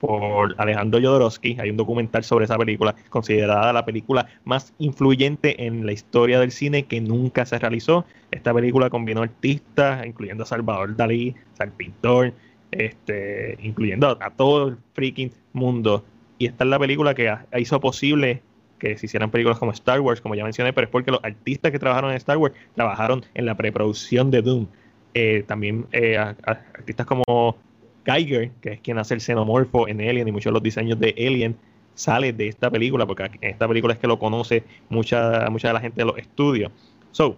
por 0.00 0.54
Alejandro 0.58 0.98
Jodorowsky. 0.98 1.58
Hay 1.60 1.70
un 1.70 1.76
documental 1.76 2.24
sobre 2.24 2.46
esa 2.46 2.56
película, 2.56 2.96
considerada 3.10 3.72
la 3.72 3.84
película 3.84 4.26
más 4.44 4.72
influyente 4.78 5.66
en 5.66 5.86
la 5.86 5.92
historia 5.92 6.40
del 6.40 6.50
cine 6.50 6.84
que 6.84 7.00
nunca 7.00 7.46
se 7.46 7.58
realizó. 7.58 8.06
Esta 8.30 8.52
película 8.52 8.90
combinó 8.90 9.22
artistas, 9.22 10.04
incluyendo 10.06 10.44
a 10.44 10.46
Salvador 10.46 10.96
Dalí, 10.96 11.34
al 11.58 11.70
pintor, 11.72 12.32
este, 12.70 13.58
incluyendo 13.62 14.18
a 14.20 14.30
todo 14.30 14.68
el 14.68 14.78
freaking 14.94 15.32
mundo. 15.52 16.04
Y 16.40 16.46
esta 16.46 16.64
es 16.64 16.70
la 16.70 16.78
película 16.78 17.14
que 17.14 17.30
hizo 17.58 17.78
posible 17.80 18.40
que 18.78 18.96
se 18.96 19.04
hicieran 19.04 19.30
películas 19.30 19.58
como 19.58 19.72
Star 19.72 20.00
Wars, 20.00 20.22
como 20.22 20.34
ya 20.34 20.42
mencioné, 20.42 20.72
pero 20.72 20.86
es 20.86 20.90
porque 20.90 21.10
los 21.10 21.22
artistas 21.22 21.70
que 21.70 21.78
trabajaron 21.78 22.12
en 22.12 22.16
Star 22.16 22.38
Wars 22.38 22.54
trabajaron 22.74 23.26
en 23.34 23.44
la 23.44 23.54
preproducción 23.58 24.30
de 24.30 24.40
Doom. 24.40 24.66
Eh, 25.12 25.44
también 25.46 25.84
eh, 25.92 26.16
artistas 26.16 27.04
como 27.04 27.58
Geiger, 28.06 28.52
que 28.62 28.72
es 28.72 28.80
quien 28.80 28.96
hace 28.96 29.12
el 29.12 29.20
xenomorfo 29.20 29.86
en 29.86 30.00
Alien 30.00 30.28
y 30.28 30.32
muchos 30.32 30.46
de 30.46 30.54
los 30.54 30.62
diseños 30.62 30.98
de 30.98 31.14
Alien, 31.18 31.56
sale 31.94 32.32
de 32.32 32.48
esta 32.48 32.70
película, 32.70 33.04
porque 33.04 33.28
esta 33.42 33.68
película 33.68 33.92
es 33.92 34.00
que 34.00 34.06
lo 34.06 34.18
conoce 34.18 34.64
mucha, 34.88 35.46
mucha 35.50 35.68
de 35.68 35.74
la 35.74 35.80
gente 35.80 36.00
de 36.00 36.06
los 36.06 36.16
estudios. 36.16 36.72
So, 37.12 37.36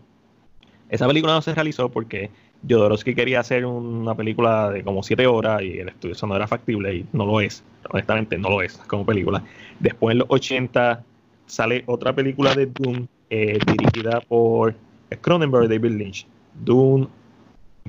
esa 0.91 1.09
película 1.09 1.33
no 1.33 1.43
se 1.43 1.53
realizó 1.53 1.89
porque 1.89 2.31
Jodorowsky 2.69 3.15
quería 3.15 3.41
hacer 3.41 3.67
una 3.67 4.15
película 4.15 4.71
de 4.71 4.85
como 4.85 5.03
7 5.03 5.27
horas 5.27 5.63
y 5.63 5.79
el 5.79 5.89
estudio 5.89 6.15
eso 6.15 6.27
no 6.27 6.37
era 6.37 6.47
factible 6.47 6.95
y 6.95 7.07
no 7.13 7.27
lo 7.27 7.41
es. 7.41 7.65
Honestamente, 7.91 8.39
no 8.39 8.51
lo 8.51 8.63
es 8.63 8.77
como 8.87 9.05
película. 9.05 9.43
Después 9.81 10.13
en 10.13 10.19
los 10.19 10.29
80 10.31 11.05
sale 11.47 11.83
otra 11.87 12.15
película 12.15 12.55
de 12.55 12.67
Doom 12.67 13.07
eh, 13.31 13.59
dirigida 13.67 14.21
por 14.21 14.75
Cronenberg 15.21 15.69
David 15.69 15.93
Lynch. 15.93 16.27
Doom 16.65 17.09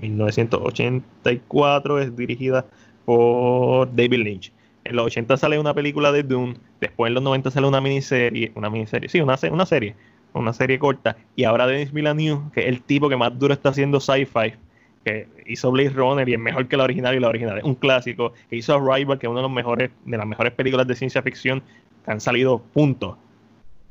1984 0.01 1.99
es 1.99 2.15
dirigida 2.15 2.65
por 3.05 3.93
David 3.95 4.23
Lynch. 4.23 4.51
En 4.85 4.95
los 4.95 5.05
80 5.05 5.37
sale 5.37 5.59
una 5.59 5.73
película 5.73 6.11
de 6.11 6.23
Doom, 6.23 6.55
después 6.81 7.09
en 7.09 7.13
los 7.13 7.23
90 7.23 7.51
sale 7.51 7.67
una 7.67 7.79
miniserie, 7.79 8.51
una 8.55 8.69
miniserie, 8.69 9.07
sí, 9.07 9.21
una, 9.21 9.37
una 9.49 9.65
serie, 9.65 9.95
una 10.33 10.51
serie 10.51 10.77
corta, 10.77 11.15
y 11.35 11.45
ahora 11.45 11.67
Denis 11.67 11.93
Villeneuve, 11.93 12.51
que 12.53 12.61
es 12.61 12.67
el 12.67 12.81
tipo 12.81 13.07
que 13.07 13.15
más 13.15 13.37
duro 13.37 13.53
está 13.53 13.69
haciendo 13.69 14.01
sci-fi, 14.01 14.55
que 15.03 15.27
hizo 15.45 15.71
Blade 15.71 15.89
Runner 15.89 16.27
y 16.27 16.33
es 16.33 16.39
mejor 16.39 16.67
que 16.67 16.77
la 16.77 16.83
original 16.83 17.15
y 17.15 17.19
la 17.19 17.29
original 17.29 17.57
es 17.57 17.63
un 17.63 17.75
clásico, 17.75 18.33
que 18.49 18.55
hizo 18.55 18.73
Arrival, 18.75 19.19
que 19.19 19.27
es 19.27 19.31
una 19.31 19.39
de, 19.39 19.43
los 19.43 19.51
mejores, 19.51 19.91
de 20.05 20.17
las 20.17 20.25
mejores 20.25 20.53
películas 20.53 20.87
de 20.87 20.95
ciencia 20.95 21.21
ficción 21.21 21.61
que 22.05 22.11
han 22.11 22.21
salido, 22.21 22.59
punto, 22.73 23.17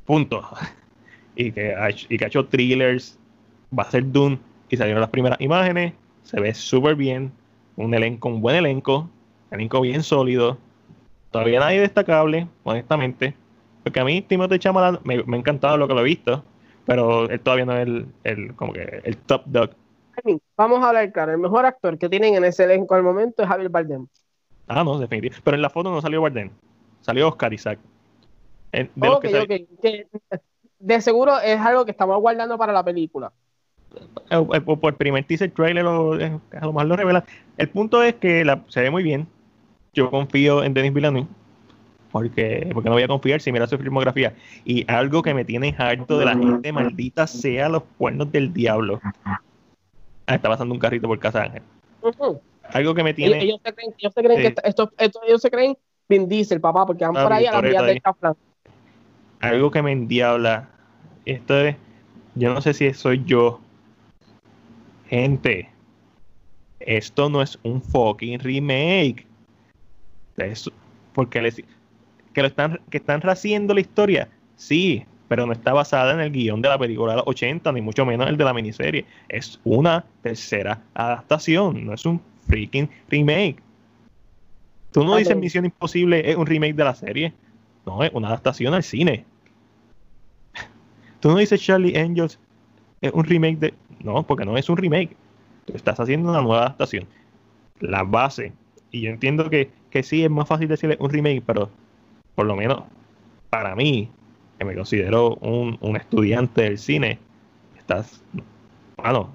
punto, 0.05 0.43
y 1.35 1.51
que 1.51 1.73
ha 1.73 1.89
hecho, 1.89 2.07
y 2.09 2.17
que 2.17 2.25
ha 2.25 2.27
hecho 2.27 2.45
thrillers, 2.45 3.19
va 3.77 3.83
a 3.83 3.91
ser 3.91 4.11
Dune, 4.11 4.39
y 4.69 4.77
salieron 4.77 5.01
las 5.01 5.09
primeras 5.09 5.39
imágenes, 5.39 5.93
se 6.23 6.39
ve 6.39 6.53
súper 6.53 6.95
bien, 6.95 7.31
un 7.75 7.93
elenco, 7.93 8.29
un 8.29 8.41
buen 8.41 8.55
elenco, 8.55 9.09
elenco 9.51 9.81
bien 9.81 10.03
sólido, 10.03 10.57
todavía 11.31 11.59
nadie 11.59 11.81
destacable, 11.81 12.47
honestamente, 12.63 13.35
porque 13.83 13.99
a 13.99 14.05
mí 14.05 14.21
Timothée 14.21 14.59
Chalamet 14.59 15.01
me, 15.03 15.15
ha 15.15 15.37
encantado 15.37 15.77
lo 15.77 15.87
que 15.87 15.93
lo 15.93 16.01
he 16.01 16.05
visto, 16.05 16.43
pero 16.85 17.29
él 17.29 17.39
todavía 17.39 17.65
no 17.65 17.77
es 17.77 17.87
el, 17.87 18.07
el 18.23 18.55
como 18.55 18.73
que 18.73 19.01
el 19.03 19.17
top 19.17 19.43
dog. 19.45 19.71
Vamos 20.55 20.83
a 20.83 20.89
hablar 20.89 21.11
claro, 21.11 21.31
el 21.31 21.37
mejor 21.39 21.65
actor 21.65 21.97
que 21.97 22.09
tienen 22.09 22.35
en 22.35 22.43
ese 22.45 22.63
elenco 22.63 22.95
al 22.95 23.03
momento 23.03 23.41
es 23.43 23.49
Javier 23.49 23.69
Bardem. 23.69 24.07
Ah, 24.67 24.83
no, 24.83 24.99
definitivamente. 24.99 25.41
Pero 25.43 25.55
en 25.55 25.61
la 25.61 25.69
foto 25.69 25.91
no 25.91 26.01
salió 26.01 26.21
Bardem, 26.21 26.51
salió 27.01 27.27
Oscar 27.27 27.53
Isaac. 27.53 27.79
En- 28.71 28.89
de 28.95 29.07
los 29.07 29.17
Ok, 29.17 29.21
que 29.23 29.29
sal- 29.29 29.41
ok, 29.41 29.81
que 29.81 30.07
de 30.79 31.01
seguro 31.01 31.39
es 31.39 31.59
algo 31.59 31.85
que 31.85 31.91
estamos 31.91 32.19
guardando 32.19 32.57
para 32.57 32.73
la 32.73 32.83
película. 32.83 33.31
eh, 34.29 34.47
eh, 34.53 34.61
por, 34.61 34.79
el 34.91 34.95
primer 34.95 35.23
teaser 35.25 35.51
trailer 35.51 35.83
lo- 35.83 36.19
eh, 36.19 36.39
a 36.59 36.65
lo 36.65 36.73
mejor 36.73 36.87
lo 36.87 36.95
revela. 36.95 37.23
El 37.57 37.69
punto 37.69 38.01
es 38.01 38.15
que 38.15 38.43
la- 38.43 38.63
se 38.67 38.81
ve 38.81 38.89
muy 38.89 39.03
bien. 39.03 39.27
Yo 39.93 40.09
confío 40.09 40.63
en 40.63 40.73
Denis 40.73 40.93
Villeneuve. 40.93 41.27
Porque, 42.11 42.69
porque 42.73 42.89
no 42.89 42.95
voy 42.95 43.03
a 43.03 43.07
confiar 43.07 43.41
si 43.41 43.51
mira 43.51 43.65
su 43.67 43.77
filmografía. 43.77 44.35
Y 44.65 44.89
algo 44.91 45.23
que 45.23 45.33
me 45.33 45.45
tiene 45.45 45.75
harto 45.77 46.17
de 46.19 46.25
la 46.25 46.35
gente, 46.35 46.71
maldita 46.71 47.25
sea 47.27 47.69
los 47.69 47.83
cuernos 47.97 48.31
del 48.31 48.53
diablo. 48.53 49.01
Ah, 50.25 50.35
está 50.35 50.49
pasando 50.49 50.73
un 50.73 50.79
carrito 50.79 51.07
por 51.07 51.19
casa 51.19 51.39
de 51.39 51.45
Ángel. 51.45 51.63
Ujú. 52.01 52.41
Algo 52.63 52.93
que 52.95 53.03
me 53.03 53.09
Ellos, 53.11 53.15
tiene. 53.31 53.43
ellos 53.43 53.59
se 53.63 53.73
creen, 53.73 53.93
ellos 53.97 54.13
se 54.13 54.23
creen 54.23 54.37
Sí. 54.37 54.41
que 54.53 54.67
estos, 54.69 54.89
estos- 54.97 55.23
ellos 55.27 55.41
se 55.41 55.51
creen 55.51 55.77
Vin 56.09 56.27
Diesel, 56.29 56.61
papá, 56.61 56.85
porque 56.85 57.05
van 57.05 57.17
Ah, 57.17 57.23
por 57.23 57.33
ahí 57.33 57.45
a 57.45 57.51
las 57.51 57.61
vías 57.61 57.85
del 57.85 58.01
Caflan. 58.01 58.35
algo 59.41 59.71
que 59.71 59.81
me 59.81 59.91
endiabla. 59.91 60.69
Esto 61.25 61.59
es, 61.59 61.75
yo 62.35 62.53
no 62.53 62.61
sé 62.61 62.73
si 62.73 62.93
soy 62.93 63.23
yo. 63.25 63.59
Gente, 65.09 65.69
esto 66.79 67.29
no 67.29 67.41
es 67.41 67.59
un 67.63 67.81
fucking 67.81 68.39
remake. 68.39 69.27
Es 70.37 70.71
porque 71.13 71.41
les, 71.41 71.61
que 72.33 72.41
lo 72.41 72.47
están 72.47 72.79
que 72.89 72.97
están 72.97 73.21
rehaciendo 73.21 73.73
la 73.73 73.81
historia, 73.81 74.29
sí, 74.55 75.05
pero 75.27 75.45
no 75.45 75.53
está 75.53 75.73
basada 75.73 76.13
en 76.13 76.19
el 76.19 76.31
guion 76.31 76.61
de 76.61 76.69
la 76.69 76.77
película 76.77 77.13
de 77.13 77.17
los 77.17 77.27
80, 77.27 77.71
ni 77.71 77.81
mucho 77.81 78.05
menos 78.05 78.27
el 78.27 78.37
de 78.37 78.43
la 78.43 78.53
miniserie. 78.53 79.05
Es 79.29 79.59
una 79.63 80.05
tercera 80.21 80.81
adaptación, 80.93 81.85
no 81.85 81.93
es 81.93 82.05
un 82.05 82.21
freaking 82.47 82.89
remake. 83.09 83.57
Tú 84.91 85.03
no 85.03 85.15
dices 85.15 85.35
Misión 85.35 85.65
Imposible 85.65 86.29
es 86.29 86.37
un 86.37 86.45
remake 86.45 86.75
de 86.75 86.83
la 86.83 86.93
serie. 86.93 87.33
No, 87.85 88.03
es 88.03 88.11
una 88.13 88.27
adaptación 88.27 88.73
al 88.73 88.83
cine. 88.83 89.25
Tú 91.19 91.29
no 91.29 91.37
dices 91.37 91.61
Charlie 91.61 91.97
Angels 91.97 92.39
es 93.01 93.11
un 93.11 93.23
remake 93.23 93.57
de. 93.57 93.73
No, 94.03 94.23
porque 94.23 94.45
no 94.45 94.55
es 94.55 94.69
un 94.69 94.77
remake. 94.77 95.15
Tú 95.65 95.73
estás 95.75 95.99
haciendo 95.99 96.29
una 96.29 96.41
nueva 96.41 96.61
adaptación. 96.61 97.05
La 97.79 98.03
base. 98.03 98.53
Y 98.91 99.01
yo 99.01 99.09
entiendo 99.09 99.49
que, 99.49 99.71
que 99.89 100.03
sí 100.03 100.23
es 100.23 100.29
más 100.29 100.47
fácil 100.47 100.67
decirle 100.67 100.95
un 100.99 101.09
remake, 101.09 101.41
pero 101.45 101.69
por 102.35 102.45
lo 102.45 102.55
menos 102.55 102.83
para 103.49 103.75
mí, 103.75 104.09
que 104.63 104.69
me 104.69 104.75
considero 104.75 105.35
un, 105.35 105.77
un 105.81 105.95
estudiante 105.95 106.63
del 106.63 106.77
cine, 106.77 107.19
estás. 107.77 108.21
Bueno, 108.97 109.29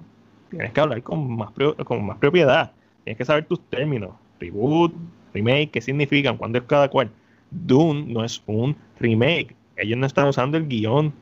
tienes 0.49 0.71
que 0.71 0.81
hablar 0.81 1.03
con 1.03 1.37
más, 1.37 1.51
con 1.85 2.05
más 2.05 2.17
propiedad. 2.17 2.71
Tienes 3.03 3.17
que 3.17 3.25
saber 3.25 3.45
tus 3.45 3.61
términos. 3.69 4.11
Reboot, 4.39 4.93
remake, 5.33 5.71
qué 5.71 5.81
significan, 5.81 6.37
cuándo 6.37 6.57
es 6.57 6.63
cada 6.65 6.89
cual. 6.89 7.09
Dune 7.51 8.05
no 8.07 8.23
es 8.23 8.41
un 8.45 8.75
remake. 8.99 9.55
Ellos 9.77 9.97
no 9.97 10.05
están 10.05 10.27
usando 10.27 10.57
el 10.57 10.67
guion 10.67 11.13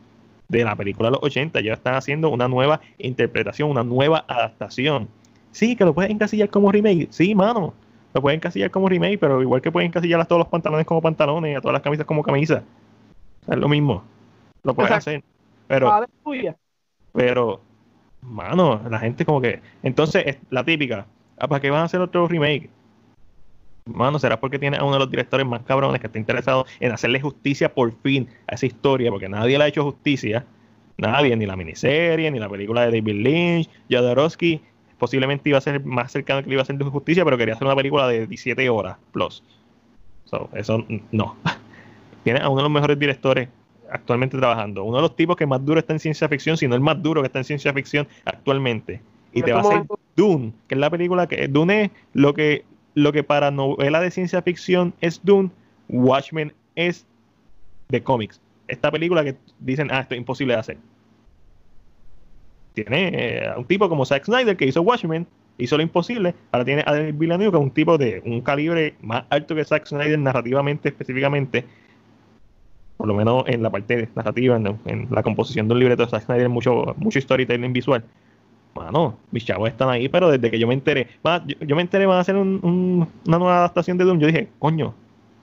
de 0.47 0.63
la 0.63 0.75
película 0.75 1.09
de 1.09 1.11
los 1.15 1.23
80, 1.23 1.59
ellos 1.59 1.77
están 1.77 1.95
haciendo 1.95 2.29
una 2.29 2.47
nueva 2.47 2.79
interpretación, 2.97 3.69
una 3.69 3.83
nueva 3.83 4.23
adaptación. 4.27 5.09
Sí, 5.51 5.75
que 5.75 5.83
lo 5.83 5.93
pueden 5.93 6.11
encasillar 6.13 6.49
como 6.49 6.71
remake. 6.71 7.07
Sí, 7.09 7.35
mano. 7.35 7.73
Lo 8.13 8.21
pueden 8.21 8.37
encasillar 8.37 8.71
como 8.71 8.87
remake, 8.87 9.19
pero 9.19 9.41
igual 9.41 9.61
que 9.61 9.71
pueden 9.71 9.89
encasillar 9.89 10.21
a 10.21 10.25
todos 10.25 10.39
los 10.39 10.47
pantalones 10.47 10.85
como 10.85 11.01
pantalones, 11.01 11.57
a 11.57 11.61
todas 11.61 11.73
las 11.73 11.81
camisas 11.81 12.05
como 12.05 12.23
camisas. 12.23 12.63
Es 13.47 13.57
lo 13.57 13.67
mismo. 13.69 14.03
Lo 14.63 14.73
pueden 14.73 14.93
hacer. 14.93 15.23
Pero, 15.67 16.05
pero, 17.13 17.61
mano, 18.21 18.81
la 18.89 18.99
gente 18.99 19.25
como 19.25 19.41
que. 19.41 19.61
Entonces, 19.83 20.37
la 20.49 20.63
típica. 20.63 21.05
Ah, 21.37 21.47
¿Para 21.47 21.61
qué 21.61 21.69
van 21.69 21.81
a 21.81 21.85
hacer 21.85 22.01
otro 22.01 22.27
remake? 22.27 22.69
Mano, 23.85 24.19
será 24.19 24.39
porque 24.39 24.59
tiene 24.59 24.77
a 24.77 24.83
uno 24.83 24.93
de 24.93 24.99
los 24.99 25.09
directores 25.09 25.45
más 25.45 25.61
cabrones 25.63 26.01
que 26.01 26.07
está 26.07 26.19
interesado 26.19 26.65
en 26.79 26.91
hacerle 26.91 27.21
justicia 27.21 27.73
por 27.73 27.93
fin 28.01 28.27
a 28.47 28.55
esa 28.55 28.65
historia, 28.65 29.09
porque 29.11 29.29
nadie 29.29 29.57
le 29.57 29.63
ha 29.63 29.67
hecho 29.67 29.83
justicia. 29.83 30.45
Nadie, 30.97 31.35
ni 31.35 31.45
la 31.45 31.55
miniserie, 31.55 32.29
ni 32.31 32.39
la 32.39 32.49
película 32.49 32.81
de 32.81 32.87
David 32.87 33.23
Lynch, 33.23 33.69
Jodorowsky, 33.89 34.61
posiblemente 34.97 35.49
iba 35.49 35.59
a 35.59 35.61
ser 35.61 35.83
más 35.85 36.11
cercano 36.11 36.41
que 36.41 36.47
le 36.47 36.55
iba 36.55 36.61
a 36.61 36.63
hacer 36.63 36.77
de 36.77 36.85
justicia, 36.85 37.23
pero 37.23 37.37
quería 37.37 37.53
hacer 37.53 37.67
una 37.67 37.75
película 37.75 38.07
de 38.07 38.25
17 38.25 38.69
horas 38.69 38.97
plus. 39.11 39.43
eso 40.53 40.85
no. 41.11 41.35
Tiene 42.27 42.41
a 42.41 42.49
uno 42.49 42.57
de 42.57 42.63
los 42.63 42.71
mejores 42.73 42.99
directores 42.99 43.47
actualmente 43.89 44.37
trabajando. 44.37 44.83
Uno 44.83 44.97
de 44.97 45.03
los 45.03 45.15
tipos 45.15 45.37
que 45.37 45.45
más 45.45 45.63
duro 45.63 45.79
está 45.79 45.93
en 45.93 45.99
ciencia 46.01 46.27
ficción, 46.27 46.57
sino 46.57 46.75
el 46.75 46.81
más 46.81 47.01
duro 47.01 47.21
que 47.21 47.27
está 47.27 47.39
en 47.39 47.45
ciencia 47.45 47.71
ficción 47.71 48.05
actualmente. 48.25 48.99
Y 49.31 49.43
te 49.43 49.53
va 49.53 49.59
a 49.59 49.61
hacer 49.61 49.83
Dune, 50.17 50.51
que 50.67 50.75
es 50.75 50.81
la 50.81 50.89
película 50.89 51.27
que 51.27 51.47
Dune 51.47 51.83
es 51.83 51.91
lo 52.11 52.33
que 52.33 52.65
lo 52.95 53.13
que 53.13 53.23
para 53.23 53.49
novela 53.49 54.01
de 54.01 54.11
ciencia 54.11 54.41
ficción 54.41 54.93
es 54.99 55.21
Dune, 55.23 55.51
Watchmen 55.87 56.51
es 56.75 57.05
de 57.87 58.03
cómics. 58.03 58.41
Esta 58.67 58.91
película 58.91 59.23
que 59.23 59.37
dicen, 59.59 59.87
ah, 59.89 60.01
esto 60.01 60.13
es 60.13 60.17
imposible 60.17 60.53
de 60.55 60.59
hacer. 60.59 60.77
Tiene 62.73 63.11
eh, 63.13 63.53
un 63.55 63.63
tipo 63.63 63.87
como 63.87 64.03
Zack 64.03 64.25
Snyder 64.25 64.57
que 64.57 64.65
hizo 64.65 64.81
Watchmen, 64.81 65.25
hizo 65.59 65.77
lo 65.77 65.83
imposible. 65.83 66.35
Ahora 66.51 66.65
tiene 66.65 66.83
a 66.85 66.91
David 66.91 67.13
Villeneuve, 67.17 67.51
que 67.51 67.57
es 67.57 67.63
un 67.63 67.71
tipo 67.71 67.97
de 67.97 68.21
un 68.25 68.41
calibre 68.41 68.95
más 68.99 69.23
alto 69.29 69.55
que 69.55 69.63
Zack 69.63 69.85
Snyder 69.85 70.19
narrativamente, 70.19 70.89
específicamente. 70.89 71.63
Por 72.97 73.07
lo 73.07 73.13
menos 73.13 73.43
en 73.47 73.61
la 73.61 73.69
parte 73.69 74.09
narrativa, 74.15 74.57
en, 74.57 75.07
la 75.11 75.23
composición 75.23 75.67
de 75.67 75.73
un 75.75 75.79
libreto 75.79 76.03
de 76.03 76.09
Zack 76.09 76.25
Snyder, 76.25 76.49
mucho, 76.49 76.95
mucho 76.97 77.21
storytelling 77.21 77.71
visual 77.73 78.03
mano, 78.77 79.17
mis 79.31 79.45
chavos 79.45 79.69
están 79.69 79.89
ahí, 79.89 80.07
pero 80.07 80.29
desde 80.29 80.51
que 80.51 80.59
yo 80.59 80.67
me 80.67 80.73
enteré, 80.73 81.07
yo, 81.65 81.75
me 81.75 81.81
enteré, 81.81 82.05
van 82.05 82.17
a 82.17 82.21
hacer 82.21 82.35
una 82.35 83.07
nueva 83.25 83.57
adaptación 83.57 83.97
de 83.97 84.05
Doom, 84.05 84.19
yo 84.19 84.27
dije, 84.27 84.49
coño, 84.59 84.93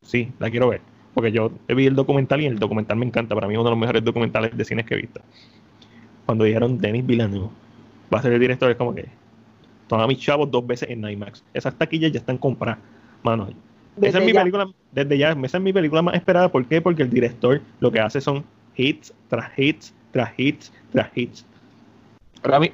sí, 0.02 0.30
la 0.38 0.50
quiero 0.50 0.68
ver. 0.68 0.80
Porque 1.12 1.30
yo 1.30 1.52
vi 1.68 1.86
el 1.86 1.94
documental 1.94 2.40
y 2.40 2.46
el 2.46 2.58
documental 2.58 2.96
me 2.96 3.06
encanta, 3.06 3.34
para 3.34 3.46
mí 3.46 3.54
es 3.54 3.58
uno 3.58 3.68
de 3.68 3.70
los 3.70 3.78
mejores 3.78 4.04
documentales 4.04 4.56
de 4.56 4.64
cines 4.64 4.84
que 4.84 4.94
he 4.94 4.96
visto. 4.98 5.20
Cuando 6.26 6.44
dijeron 6.44 6.78
Denis 6.78 7.06
Villeneuve 7.06 7.50
va 8.12 8.18
a 8.18 8.22
ser 8.22 8.32
el 8.32 8.40
director, 8.40 8.70
es 8.70 8.76
como 8.76 8.94
que 8.94 9.06
toma 9.86 10.06
mis 10.06 10.18
chavos 10.18 10.50
dos 10.50 10.66
veces 10.66 10.90
en 10.90 11.08
IMAX. 11.08 11.44
Esas 11.52 11.74
taquillas 11.76 12.10
ya 12.10 12.18
están 12.18 12.38
compradas, 12.38 12.78
mano. 13.22 13.48
Esa 14.02 14.18
es 14.18 14.24
mi 14.24 14.32
película, 14.32 14.68
desde 14.92 15.18
ya, 15.18 15.36
esa 15.44 15.56
es 15.58 15.62
mi 15.62 15.72
película 15.72 16.02
más 16.02 16.14
esperada. 16.14 16.50
¿Por 16.50 16.66
qué? 16.66 16.80
Porque 16.80 17.02
el 17.02 17.10
director 17.10 17.60
lo 17.80 17.90
que 17.90 18.00
hace 18.00 18.20
son 18.20 18.44
hits 18.76 19.12
tras 19.28 19.50
hits, 19.58 19.94
tras 20.12 20.32
hits, 20.38 20.72
tras 20.92 21.10
hits 21.16 21.46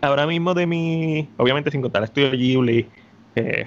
Ahora, 0.02 0.26
mismo 0.26 0.52
de 0.52 0.66
mi, 0.66 1.28
obviamente 1.36 1.70
sin 1.70 1.80
contar 1.80 2.02
Estudio 2.02 2.32
Ghibli, 2.32 2.88
eh, 3.36 3.64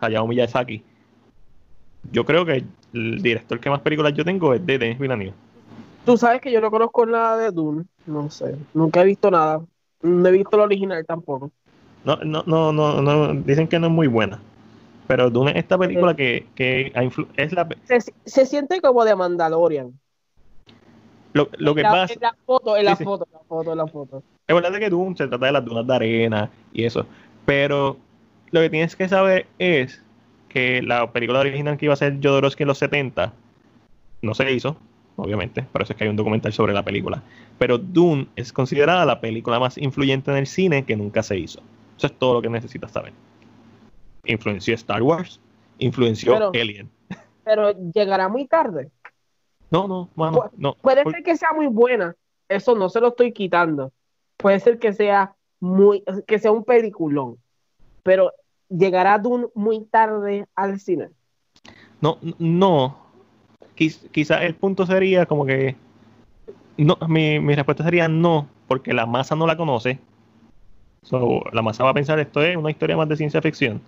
Hayao 0.00 0.26
Miyazaki, 0.26 0.82
yo 2.10 2.24
creo 2.24 2.44
que 2.44 2.64
el 2.92 3.22
director 3.22 3.60
que 3.60 3.70
más 3.70 3.80
películas 3.80 4.12
yo 4.14 4.24
tengo 4.24 4.52
es 4.52 4.66
de 4.66 4.78
Denis 4.78 4.98
Villeneuve. 4.98 5.34
Tú 6.04 6.16
sabes 6.16 6.40
que 6.40 6.50
yo 6.50 6.60
no 6.60 6.70
conozco 6.70 7.06
nada 7.06 7.36
de 7.36 7.52
Dune, 7.52 7.84
no 8.06 8.28
sé, 8.28 8.56
nunca 8.74 9.02
he 9.02 9.04
visto 9.04 9.30
nada, 9.30 9.60
no 10.02 10.28
he 10.28 10.32
visto 10.32 10.56
el 10.56 10.62
original 10.62 11.06
tampoco. 11.06 11.52
No, 12.04 12.16
no, 12.16 12.42
no, 12.46 12.72
no, 12.72 13.00
no 13.00 13.34
dicen 13.34 13.68
que 13.68 13.78
no 13.78 13.86
es 13.86 13.92
muy 13.92 14.08
buena. 14.08 14.40
Pero 15.10 15.28
Dune 15.28 15.50
es 15.50 15.56
esta 15.56 15.76
película 15.76 16.14
que, 16.14 16.46
que 16.54 16.92
es 17.36 17.52
la... 17.52 17.66
Se, 17.82 18.00
se, 18.24 18.46
siente 18.46 18.80
como 18.80 19.04
de 19.04 19.16
Mandalorian. 19.16 19.98
Lo, 21.32 21.48
lo 21.58 21.74
que 21.74 21.82
pasa... 21.82 22.14
En 22.14 22.20
la 22.20 22.36
foto, 22.46 22.76
en 22.76 22.84
la 22.84 22.94
foto, 22.94 23.26
en 23.26 23.32
la 23.32 23.40
foto, 23.40 23.72
en 23.72 23.78
la 23.78 23.86
foto. 23.88 24.22
Es 24.46 24.54
verdad 24.54 24.78
que 24.78 24.88
Doom 24.88 25.16
se 25.16 25.26
trata 25.26 25.46
de 25.46 25.50
las 25.50 25.64
dunas 25.64 25.84
de 25.84 25.94
arena 25.96 26.48
y 26.72 26.84
eso. 26.84 27.06
Pero 27.44 27.96
lo 28.52 28.60
que 28.60 28.70
tienes 28.70 28.94
que 28.94 29.08
saber 29.08 29.48
es 29.58 30.00
que 30.48 30.80
la 30.80 31.10
película 31.10 31.40
original 31.40 31.76
que 31.76 31.86
iba 31.86 31.94
a 31.94 31.96
ser 31.96 32.18
Jodorowsky 32.22 32.62
en 32.62 32.68
los 32.68 32.78
70 32.78 33.32
no 34.22 34.34
se 34.34 34.52
hizo, 34.52 34.76
obviamente, 35.16 35.64
por 35.72 35.82
eso 35.82 35.92
es 35.92 35.96
que 35.96 36.04
hay 36.04 36.10
un 36.10 36.14
documental 36.14 36.52
sobre 36.52 36.72
la 36.72 36.84
película. 36.84 37.20
Pero 37.58 37.78
Dune 37.78 38.28
es 38.36 38.52
considerada 38.52 39.04
la 39.04 39.20
película 39.20 39.58
más 39.58 39.76
influyente 39.76 40.30
en 40.30 40.36
el 40.36 40.46
cine 40.46 40.84
que 40.84 40.94
nunca 40.94 41.24
se 41.24 41.36
hizo. 41.36 41.60
Eso 41.98 42.06
es 42.06 42.12
todo 42.12 42.34
lo 42.34 42.42
que 42.42 42.48
necesitas 42.48 42.92
saber. 42.92 43.12
Influenció 44.24 44.74
Star 44.74 45.02
Wars, 45.02 45.40
influenció 45.78 46.50
Alien. 46.52 46.90
Pero 47.44 47.72
llegará 47.92 48.28
muy 48.28 48.46
tarde. 48.46 48.90
No, 49.70 49.86
no, 49.86 50.10
bueno, 50.14 50.50
no. 50.56 50.74
Puede 50.74 51.04
ser 51.04 51.22
que 51.22 51.36
sea 51.36 51.52
muy 51.52 51.66
buena, 51.68 52.14
eso 52.48 52.74
no 52.74 52.88
se 52.88 53.00
lo 53.00 53.08
estoy 53.08 53.32
quitando 53.32 53.92
puede 54.40 54.60
ser 54.60 54.78
que 54.78 54.92
sea 54.92 55.34
muy, 55.60 56.02
que 56.26 56.38
sea 56.38 56.50
un 56.50 56.64
peliculón, 56.64 57.36
pero 58.02 58.32
llegará 58.68 59.18
Dune 59.18 59.46
muy 59.54 59.84
tarde 59.84 60.46
al 60.54 60.80
cine. 60.80 61.10
No, 62.00 62.18
no. 62.38 62.96
quizá 63.74 64.42
el 64.44 64.54
punto 64.54 64.86
sería 64.86 65.26
como 65.26 65.44
que 65.44 65.76
no, 66.78 66.96
mi, 67.08 67.38
mi, 67.40 67.54
respuesta 67.54 67.84
sería 67.84 68.08
no, 68.08 68.48
porque 68.66 68.94
la 68.94 69.04
masa 69.06 69.36
no 69.36 69.46
la 69.46 69.56
conoce. 69.56 69.98
la 71.52 71.62
masa 71.62 71.84
va 71.84 71.90
a 71.90 71.94
pensar 71.94 72.18
esto 72.18 72.42
es 72.42 72.56
una 72.56 72.70
historia 72.70 72.96
más 72.96 73.08
de 73.08 73.16
ciencia 73.16 73.42
ficción. 73.42 73.82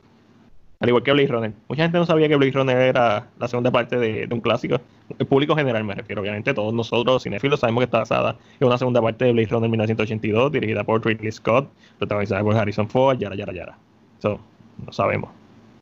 Al 0.82 0.88
igual 0.88 1.04
que 1.04 1.12
Blade 1.12 1.28
Runner. 1.28 1.52
Mucha 1.68 1.84
gente 1.84 1.96
no 1.96 2.04
sabía 2.04 2.26
que 2.26 2.34
Blade 2.34 2.50
Runner 2.50 2.76
era 2.76 3.28
la 3.38 3.46
segunda 3.46 3.70
parte 3.70 3.96
de, 3.98 4.28
un 4.32 4.40
clásico. 4.40 4.80
El 5.16 5.26
público 5.26 5.54
general 5.54 5.84
me 5.84 5.94
refiero, 5.94 6.20
obviamente 6.20 6.52
todos 6.54 6.74
nosotros, 6.74 7.22
cinéfilos, 7.22 7.60
sabemos 7.60 7.82
que 7.82 7.84
está 7.84 7.98
basada 8.00 8.36
en 8.59 8.66
una 8.66 8.76
segunda 8.76 9.00
parte 9.00 9.26
de 9.26 9.32
Blade 9.32 9.46
Runner 9.46 9.70
1982, 9.70 10.50
dirigida 10.50 10.82
por 10.82 11.06
Ridley 11.06 11.30
Scott, 11.30 11.70
protagonizada 11.98 12.42
por 12.42 12.56
Harrison 12.56 12.88
Ford, 12.88 13.16
yara, 13.16 13.36
yara, 13.36 13.52
yara. 13.52 13.78
Eso 14.18 14.40
no 14.84 14.92
sabemos. 14.92 15.30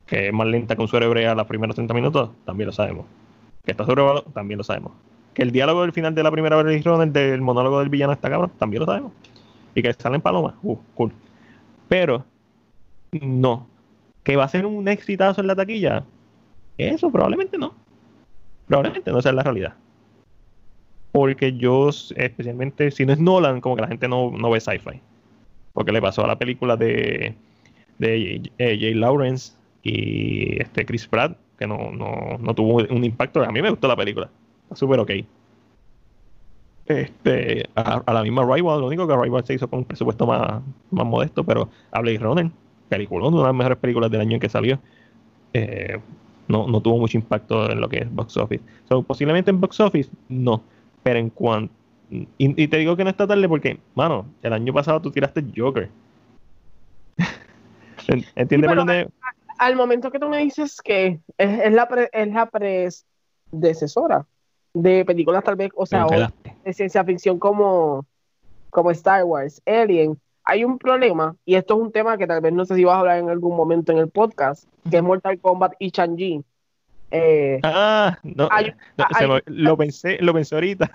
Que 0.06 0.26
es 0.26 0.34
más 0.34 0.46
lenta 0.46 0.76
que 0.76 0.82
un 0.82 0.88
suero 0.88 1.06
hebrea 1.06 1.34
los 1.34 1.46
primeros 1.46 1.76
30 1.76 1.94
minutos, 1.94 2.30
también 2.44 2.66
lo 2.66 2.72
sabemos. 2.74 3.06
Que 3.64 3.70
está 3.70 3.86
sobrevalorado, 3.86 4.30
también 4.34 4.58
lo 4.58 4.64
sabemos. 4.64 4.92
Que 5.32 5.40
el 5.40 5.50
diálogo 5.50 5.80
del 5.80 5.92
final 5.92 6.14
de 6.14 6.22
la 6.22 6.30
primera 6.30 6.60
Blade 6.60 6.82
Runner 6.82 7.08
del 7.08 7.40
monólogo 7.40 7.78
del 7.78 7.88
villano 7.88 8.12
está 8.12 8.28
cabrón, 8.28 8.52
también 8.58 8.80
lo 8.80 8.86
sabemos. 8.86 9.12
Y 9.74 9.80
que 9.80 9.94
salen 9.94 10.20
palomas, 10.20 10.56
uh, 10.62 10.76
cool. 10.94 11.10
Pero, 11.88 12.22
no, 13.12 13.66
que 14.22 14.36
va 14.36 14.44
a 14.44 14.48
ser 14.48 14.66
un 14.66 14.88
exitazo 14.88 15.40
en 15.40 15.46
la 15.46 15.56
taquilla. 15.56 16.04
Eso 16.78 17.10
probablemente 17.10 17.58
no. 17.58 17.74
Probablemente 18.66 19.10
no 19.10 19.20
sea 19.20 19.32
la 19.32 19.42
realidad. 19.42 19.74
Porque 21.12 21.56
yo, 21.56 21.90
especialmente 22.16 22.90
si 22.90 23.04
no 23.04 23.12
es 23.12 23.18
Nolan, 23.18 23.60
como 23.60 23.76
que 23.76 23.82
la 23.82 23.88
gente 23.88 24.08
no, 24.08 24.30
no 24.30 24.50
ve 24.50 24.60
sci-fi. 24.60 25.00
Porque 25.72 25.92
le 25.92 26.00
pasó 26.00 26.24
a 26.24 26.28
la 26.28 26.38
película 26.38 26.76
de, 26.76 27.34
de 27.98 28.50
Jay 28.58 28.94
Lawrence 28.94 29.54
y 29.82 30.60
este 30.60 30.84
Chris 30.84 31.06
Pratt, 31.06 31.36
que 31.58 31.66
no, 31.66 31.90
no, 31.90 32.38
no 32.38 32.54
tuvo 32.54 32.76
un 32.76 33.04
impacto. 33.04 33.42
A 33.42 33.50
mí 33.52 33.60
me 33.60 33.70
gustó 33.70 33.88
la 33.88 33.96
película. 33.96 34.30
Está 34.64 34.76
súper 34.76 35.00
ok. 35.00 35.10
Este, 36.86 37.68
a, 37.76 38.12
la 38.12 38.22
misma 38.22 38.42
Rival, 38.42 38.80
lo 38.80 38.86
único 38.88 39.06
que 39.06 39.16
Rival 39.16 39.44
se 39.44 39.54
hizo 39.54 39.68
con 39.68 39.80
un 39.80 39.84
presupuesto 39.84 40.26
más, 40.26 40.60
más 40.90 41.06
modesto, 41.06 41.44
pero 41.44 41.68
a 41.92 42.00
Blade 42.00 42.18
Runner 42.18 42.50
película, 42.90 43.26
una 43.26 43.38
de 43.38 43.44
las 43.44 43.54
mejores 43.54 43.78
películas 43.78 44.10
del 44.10 44.20
año 44.20 44.34
en 44.34 44.40
que 44.40 44.48
salió. 44.50 44.78
Eh, 45.54 45.98
no, 46.48 46.66
no 46.66 46.80
tuvo 46.80 46.98
mucho 46.98 47.16
impacto 47.16 47.70
en 47.70 47.80
lo 47.80 47.88
que 47.88 47.98
es 47.98 48.12
box 48.12 48.36
office. 48.36 48.62
posiblemente 49.06 49.50
en 49.50 49.60
box 49.60 49.80
office, 49.80 50.10
no. 50.28 50.62
Pero 51.02 51.18
en 51.18 51.30
cuanto. 51.30 51.72
Y, 52.38 52.66
te 52.66 52.76
digo 52.76 52.96
que 52.96 53.04
no 53.04 53.10
está 53.10 53.26
tarde 53.26 53.48
porque, 53.48 53.78
mano, 53.94 54.26
el 54.42 54.52
año 54.52 54.72
pasado 54.74 55.00
tú 55.00 55.12
tiraste 55.12 55.44
Joker. 55.56 55.88
¿Entiendes 58.34 58.68
por 58.68 58.76
dónde.? 58.78 59.08
al 59.58 59.76
momento 59.76 60.10
que 60.10 60.18
tú 60.18 60.28
me 60.28 60.38
dices 60.38 60.80
que 60.82 61.20
es, 61.36 61.60
es 61.60 61.72
la, 61.72 61.86
pre- 61.86 62.08
es 62.12 62.28
la 62.32 62.46
predecesora 62.46 64.26
de 64.72 65.04
películas 65.04 65.44
tal 65.44 65.56
vez, 65.56 65.70
o 65.76 65.84
sea, 65.84 66.06
o 66.06 66.10
de 66.64 66.72
ciencia 66.72 67.04
ficción 67.04 67.38
como, 67.38 68.06
como 68.70 68.90
Star 68.90 69.24
Wars, 69.24 69.60
Alien, 69.66 70.18
hay 70.50 70.64
un 70.64 70.78
problema, 70.78 71.36
y 71.44 71.54
esto 71.54 71.74
es 71.74 71.80
un 71.80 71.92
tema 71.92 72.18
que 72.18 72.26
tal 72.26 72.40
vez 72.40 72.52
no 72.52 72.64
sé 72.64 72.74
si 72.74 72.82
vas 72.84 72.96
a 72.96 73.00
hablar 73.00 73.18
en 73.18 73.30
algún 73.30 73.56
momento 73.56 73.92
en 73.92 73.98
el 73.98 74.08
podcast, 74.08 74.64
que 74.90 74.96
es 74.96 75.02
Mortal 75.02 75.38
Kombat 75.38 75.74
y 75.78 75.90
Shang-Chi. 75.90 76.42
Eh, 77.12 77.60
Ah, 77.62 78.18
no, 78.24 78.48
Hay- 78.50 78.72
no, 78.96 79.04
se 79.16 79.24
hay- 79.24 79.28
me- 79.30 79.42
lo 79.46 79.76
pensé, 79.76 80.18
lo 80.20 80.32
pensé 80.34 80.54
ahorita 80.56 80.90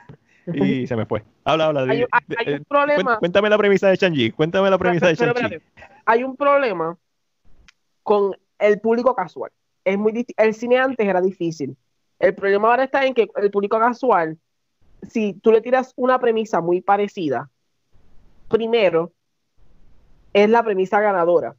y 0.47 0.85
se 0.87 0.95
me 0.97 1.05
fue. 1.05 1.23
Habla, 1.45 1.67
habla. 1.67 1.81
hay, 1.83 1.99
de- 1.99 2.07
eh, 2.45 2.57
un 2.59 2.65
problema. 2.65 3.17
Cuéntame 3.19 3.49
la 3.49 3.57
premisa 3.57 3.87
de 3.87 3.95
Shang-Chi. 3.95 4.31
Cuéntame 4.31 4.69
la 4.69 4.77
premisa 4.77 5.07
de 5.07 5.15
Pero, 5.15 5.33
Shang-Chi. 5.33 5.55
espérate, 5.55 5.93
hay 6.05 6.23
un 6.23 6.35
problema 6.35 6.97
con 8.03 8.35
el 8.59 8.79
público 8.81 9.15
casual. 9.15 9.51
Es 9.85 9.97
muy 9.97 10.25
el 10.37 10.53
cine 10.53 10.79
antes 10.79 11.07
era 11.07 11.21
difícil. 11.21 11.77
El 12.19 12.35
problema 12.35 12.69
ahora 12.71 12.83
está 12.85 13.05
en 13.05 13.13
que 13.13 13.29
el 13.37 13.51
público 13.51 13.79
casual, 13.79 14.37
si 15.09 15.33
tú 15.33 15.51
le 15.51 15.61
tiras 15.61 15.93
una 15.95 16.19
premisa 16.19 16.59
muy 16.61 16.81
parecida, 16.81 17.49
primero 18.49 19.11
es 20.35 20.49
la 20.49 20.63
premisa 20.63 20.99
ganadora. 20.99 21.55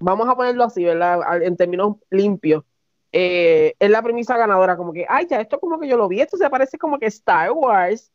Vamos 0.00 0.28
a 0.28 0.34
ponerlo 0.34 0.64
así, 0.64 0.82
¿verdad? 0.82 1.42
En 1.42 1.56
términos 1.56 1.96
limpios. 2.10 2.64
Eh, 3.12 3.74
es 3.78 3.88
la 3.90 4.02
premisa 4.02 4.36
ganadora, 4.36 4.76
como 4.76 4.92
que, 4.92 5.06
ay, 5.08 5.26
ya 5.30 5.40
esto 5.40 5.60
como 5.60 5.78
que 5.78 5.86
yo 5.86 5.96
lo 5.96 6.08
vi, 6.08 6.20
esto 6.20 6.36
se 6.36 6.50
parece 6.50 6.76
como 6.76 6.98
que 6.98 7.06
Star 7.06 7.52
Wars. 7.52 8.10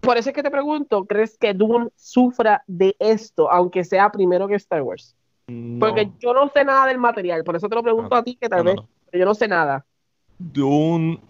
Por 0.00 0.16
eso 0.16 0.28
es 0.28 0.34
que 0.36 0.42
te 0.42 0.52
pregunto, 0.52 1.04
¿crees 1.06 1.36
que 1.36 1.52
Dune 1.52 1.88
sufra 1.96 2.62
de 2.68 2.94
esto, 3.00 3.50
aunque 3.50 3.82
sea 3.82 4.10
primero 4.12 4.46
que 4.46 4.54
Star 4.54 4.82
Wars? 4.82 5.16
No, 5.48 5.84
Porque 5.84 6.12
yo 6.20 6.32
no 6.32 6.48
sé 6.50 6.64
nada 6.64 6.86
del 6.86 6.98
material, 6.98 7.42
por 7.42 7.56
eso 7.56 7.68
te 7.68 7.74
lo 7.74 7.82
pregunto 7.82 8.14
a 8.14 8.22
ti, 8.22 8.36
que 8.36 8.48
tal 8.48 8.60
no, 8.60 8.70
vez, 8.70 8.76
no. 8.76 8.88
pero 9.10 9.18
yo 9.20 9.26
no 9.26 9.34
sé 9.34 9.48
nada. 9.48 9.84
Dune. 10.38 11.20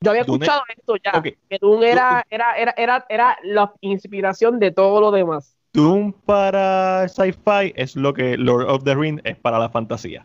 Yo 0.00 0.10
había 0.10 0.24
Dune- 0.24 0.46
escuchado 0.46 0.62
esto 0.74 0.94
ya, 0.96 1.22
que 1.22 1.58
Dune 1.60 1.90
era, 1.90 2.24
era, 2.30 2.54
era, 2.56 2.74
era, 2.78 3.06
era 3.10 3.38
la 3.42 3.74
inspiración 3.82 4.58
de 4.58 4.70
todo 4.70 5.02
lo 5.02 5.10
demás. 5.10 5.58
Dune 5.76 6.12
para 6.26 7.08
sci-fi 7.08 7.72
es 7.76 7.96
lo 7.96 8.12
que 8.12 8.36
Lord 8.36 8.68
of 8.68 8.84
the 8.84 8.94
Rings 8.94 9.22
es 9.24 9.36
para 9.38 9.58
la 9.58 9.70
fantasía. 9.70 10.24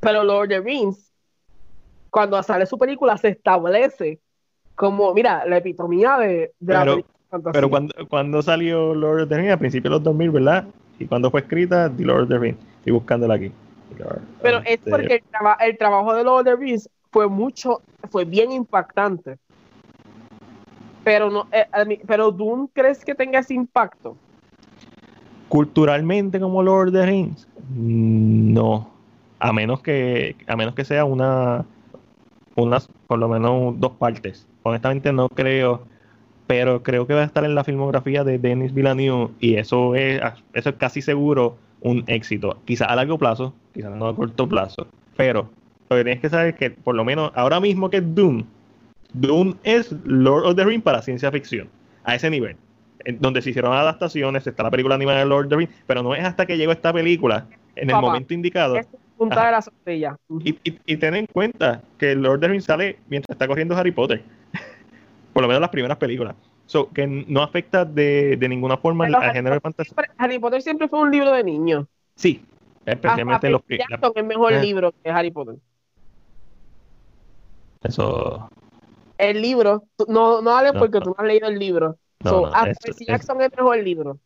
Pero 0.00 0.24
Lord 0.24 0.44
of 0.44 0.48
the 0.48 0.60
Rings, 0.60 1.12
cuando 2.10 2.42
sale 2.42 2.64
su 2.64 2.78
película, 2.78 3.18
se 3.18 3.28
establece 3.28 4.18
como, 4.74 5.12
mira, 5.12 5.44
la 5.44 5.58
epitomía 5.58 6.16
de, 6.16 6.52
de 6.58 6.72
la 6.72 6.80
Pero- 6.84 7.04
fantasía. 7.28 7.52
Pero 7.52 7.68
cuando, 7.70 7.94
cuando 8.08 8.40
salió 8.42 8.94
Lord 8.94 9.22
of 9.22 9.28
the 9.28 9.36
Rings, 9.36 9.52
a 9.52 9.56
principios 9.58 9.90
de 9.90 9.96
los 9.96 10.02
2000, 10.04 10.30
¿verdad? 10.30 10.64
Y 10.98 11.04
cuando 11.06 11.30
fue 11.30 11.40
escrita, 11.40 11.90
The 11.94 12.04
Lord 12.04 12.22
of 12.22 12.28
the 12.30 12.38
Rings. 12.38 12.58
Estoy 12.78 12.92
buscándola 12.92 13.34
aquí. 13.34 13.52
Lord 13.98 14.20
Pero 14.40 14.58
es 14.64 14.78
porque 14.88 15.14
el, 15.16 15.22
traba- 15.30 15.56
el 15.60 15.76
trabajo 15.76 16.14
de 16.14 16.24
Lord 16.24 16.40
of 16.40 16.44
the 16.46 16.56
Rings 16.56 16.88
fue 17.10 17.28
mucho, 17.28 17.82
fue 18.10 18.24
bien 18.24 18.52
impactante. 18.52 19.36
Pero 21.08 21.30
no, 21.30 21.48
eh, 21.52 21.66
pero 22.06 22.30
Dune 22.30 22.68
crees 22.74 23.02
que 23.02 23.14
tenga 23.14 23.38
ese 23.38 23.54
impacto. 23.54 24.14
Culturalmente 25.48 26.38
como 26.38 26.62
Lord 26.62 26.88
of 26.88 26.92
the 26.92 27.06
Rings, 27.06 27.48
mm, 27.70 28.52
no. 28.52 28.90
A 29.38 29.50
menos 29.54 29.80
que, 29.80 30.36
a 30.46 30.54
menos 30.54 30.74
que 30.74 30.84
sea 30.84 31.06
una, 31.06 31.64
unas, 32.56 32.90
por 33.06 33.18
lo 33.18 33.26
menos 33.26 33.80
dos 33.80 33.92
partes. 33.92 34.46
Honestamente 34.64 35.10
no 35.10 35.30
creo, 35.30 35.84
pero 36.46 36.82
creo 36.82 37.06
que 37.06 37.14
va 37.14 37.22
a 37.22 37.24
estar 37.24 37.42
en 37.46 37.54
la 37.54 37.64
filmografía 37.64 38.22
de 38.22 38.38
Denis 38.38 38.74
Villeneuve 38.74 39.30
y 39.40 39.54
eso 39.54 39.94
es, 39.94 40.20
eso 40.52 40.68
es 40.68 40.76
casi 40.76 41.00
seguro 41.00 41.56
un 41.80 42.04
éxito. 42.06 42.58
Quizá 42.66 42.84
a 42.84 42.96
largo 42.96 43.16
plazo, 43.16 43.54
quizás 43.72 43.96
no 43.96 44.08
a 44.08 44.14
corto 44.14 44.46
plazo, 44.46 44.86
pero 45.16 45.48
lo 45.88 45.96
que 45.96 46.04
tienes 46.04 46.20
que 46.20 46.28
saber 46.28 46.48
es 46.48 46.56
que 46.56 46.70
por 46.70 46.94
lo 46.94 47.02
menos 47.02 47.32
ahora 47.34 47.60
mismo 47.60 47.88
que 47.88 47.96
es 47.96 48.14
Dune, 48.14 48.44
Dune 49.12 49.54
es 49.62 49.92
Lord 50.04 50.44
of 50.46 50.56
the 50.56 50.64
Rings 50.64 50.82
para 50.82 51.02
ciencia 51.02 51.30
ficción, 51.30 51.68
a 52.04 52.14
ese 52.14 52.30
nivel. 52.30 52.56
En 53.04 53.20
donde 53.20 53.40
se 53.42 53.50
hicieron 53.50 53.72
adaptaciones, 53.72 54.46
está 54.46 54.62
la 54.62 54.70
película 54.70 54.94
animada 54.96 55.20
de 55.20 55.24
Lord 55.26 55.44
of 55.46 55.50
the 55.50 55.56
Rings, 55.56 55.72
pero 55.86 56.02
no 56.02 56.14
es 56.14 56.24
hasta 56.24 56.44
que 56.46 56.56
llegó 56.56 56.72
esta 56.72 56.92
película 56.92 57.46
en 57.76 57.88
el 57.90 57.94
Papá, 57.94 58.00
momento 58.06 58.34
indicado. 58.34 58.76
Es 58.76 58.86
punta 59.16 59.36
Ajá. 59.36 59.46
de 59.46 59.52
la 59.52 59.62
sombrilla. 59.62 60.16
Y, 60.44 60.50
y, 60.68 60.78
y 60.84 60.96
ten 60.96 61.14
en 61.14 61.26
cuenta 61.26 61.80
que 61.96 62.14
Lord 62.14 62.34
of 62.36 62.40
the 62.40 62.48
Rings 62.48 62.64
sale 62.64 62.98
mientras 63.08 63.34
está 63.34 63.46
corriendo 63.46 63.76
Harry 63.76 63.92
Potter. 63.92 64.22
Por 65.32 65.42
lo 65.42 65.48
menos 65.48 65.60
las 65.60 65.70
primeras 65.70 65.96
películas. 65.96 66.34
So, 66.66 66.90
que 66.90 67.06
no 67.06 67.42
afecta 67.42 67.84
de, 67.86 68.36
de 68.36 68.48
ninguna 68.48 68.76
forma 68.76 69.06
al 69.06 69.14
Harry 69.14 69.32
género 69.36 69.54
de 69.54 69.60
fantasía. 69.60 69.94
Harry 70.18 70.38
Potter 70.38 70.60
siempre 70.60 70.86
fue 70.88 71.00
un 71.00 71.10
libro 71.10 71.32
de 71.32 71.42
niños. 71.44 71.86
Sí, 72.14 72.44
Hasta 72.80 72.92
especialmente 72.92 73.46
en 73.46 73.52
los 73.54 73.62
Percy 73.62 73.78
pri- 73.84 73.90
la- 73.90 73.96
Jackson 73.96 74.12
es 74.16 74.24
mejor 74.24 74.52
Eh. 74.52 74.60
libro 74.60 74.92
que 75.02 75.10
Harry 75.10 75.30
Potter. 75.30 75.54
Eso. 77.82 78.50
El 79.18 79.42
libro, 79.42 79.84
tú- 79.96 80.06
no, 80.08 80.40
no 80.40 80.56
hables 80.56 80.74
No, 80.74 80.80
porque 80.80 80.98
no. 80.98 81.04
tú 81.04 81.10
no 81.10 81.16
has 81.18 81.26
leído 81.26 81.48
el 81.48 81.58
libro. 81.58 81.96
No, 82.24 82.30
So, 82.30 82.46
hasta 82.46 82.64
Percy 82.64 82.90
eso- 82.90 83.04
Jackson 83.12 83.40
es 83.42 83.50
mejor 83.56 83.76
libro. 83.78 84.18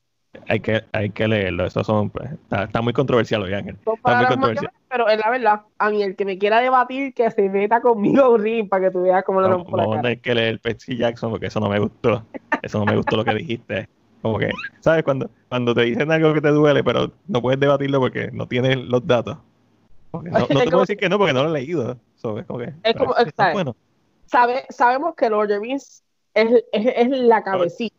hay 0.48 0.60
que, 0.60 0.82
hay 0.92 1.10
que 1.10 1.28
leerlo. 1.28 1.66
Eso 1.66 1.82
son, 1.84 2.08
pues, 2.10 2.30
está, 2.32 2.64
está 2.64 2.80
muy 2.80 2.92
controversial 2.92 3.42
hoy, 3.42 3.52
Ángel. 3.54 3.76
Está 3.76 4.16
muy 4.16 4.26
controversial. 4.26 4.38
mayores, 4.70 4.70
pero 4.88 5.08
es 5.08 5.18
la 5.18 5.30
verdad. 5.30 5.60
A 5.78 5.90
mí, 5.90 6.02
el 6.02 6.16
que 6.16 6.24
me 6.24 6.38
quiera 6.38 6.60
debatir, 6.60 7.12
que 7.14 7.30
se 7.30 7.48
meta 7.48 7.80
conmigo 7.80 8.22
a 8.24 8.28
un 8.30 8.42
ring 8.42 8.68
para 8.68 8.84
que 8.86 8.90
tú 8.90 9.02
veas 9.02 9.24
cómo 9.24 9.40
lo 9.40 9.48
No, 9.48 9.54
rompo 9.56 9.76
la 9.76 9.84
cara. 9.86 10.02
tener 10.02 10.20
que 10.20 10.34
leer 10.34 10.60
Percy 10.60 10.96
Jackson 10.96 11.30
porque 11.30 11.46
eso 11.46 11.60
no 11.60 11.68
me 11.68 11.78
gustó. 11.78 12.24
Eso 12.62 12.78
no 12.78 12.86
me 12.86 12.96
gustó 12.96 13.16
lo 13.16 13.24
que 13.24 13.34
dijiste. 13.34 13.88
Como 14.22 14.38
que, 14.38 14.50
¿sabes? 14.80 15.02
Cuando, 15.02 15.28
cuando 15.48 15.74
te 15.74 15.82
dicen 15.82 16.10
algo 16.12 16.32
que 16.32 16.40
te 16.40 16.48
duele, 16.50 16.84
pero 16.84 17.10
no 17.26 17.42
puedes 17.42 17.58
debatirlo 17.58 17.98
porque 17.98 18.30
no 18.32 18.46
tienes 18.46 18.76
los 18.76 19.06
datos. 19.06 19.36
No, 20.12 20.22
no 20.22 20.38
Es 20.38 20.48
te 20.48 20.64
puedo 20.64 20.80
decir 20.80 20.96
que 20.96 21.08
no 21.08 21.18
porque 21.18 21.32
no 21.32 21.42
lo 21.42 21.48
he 21.50 21.52
leído. 21.60 21.98
So, 22.14 22.38
es 22.38 22.46
como 22.46 22.60
que, 22.60 22.72
pero 22.82 22.98
como- 23.00 23.16
es 23.16 23.32
bueno. 23.52 23.74
Sabe, 24.26 24.64
sabemos 24.70 25.14
que 25.14 25.28
the 25.48 25.58
Rings 25.58 26.02
es, 26.34 26.64
es, 26.72 26.86
es 26.96 27.08
la 27.10 27.42
cabecita. 27.42 27.96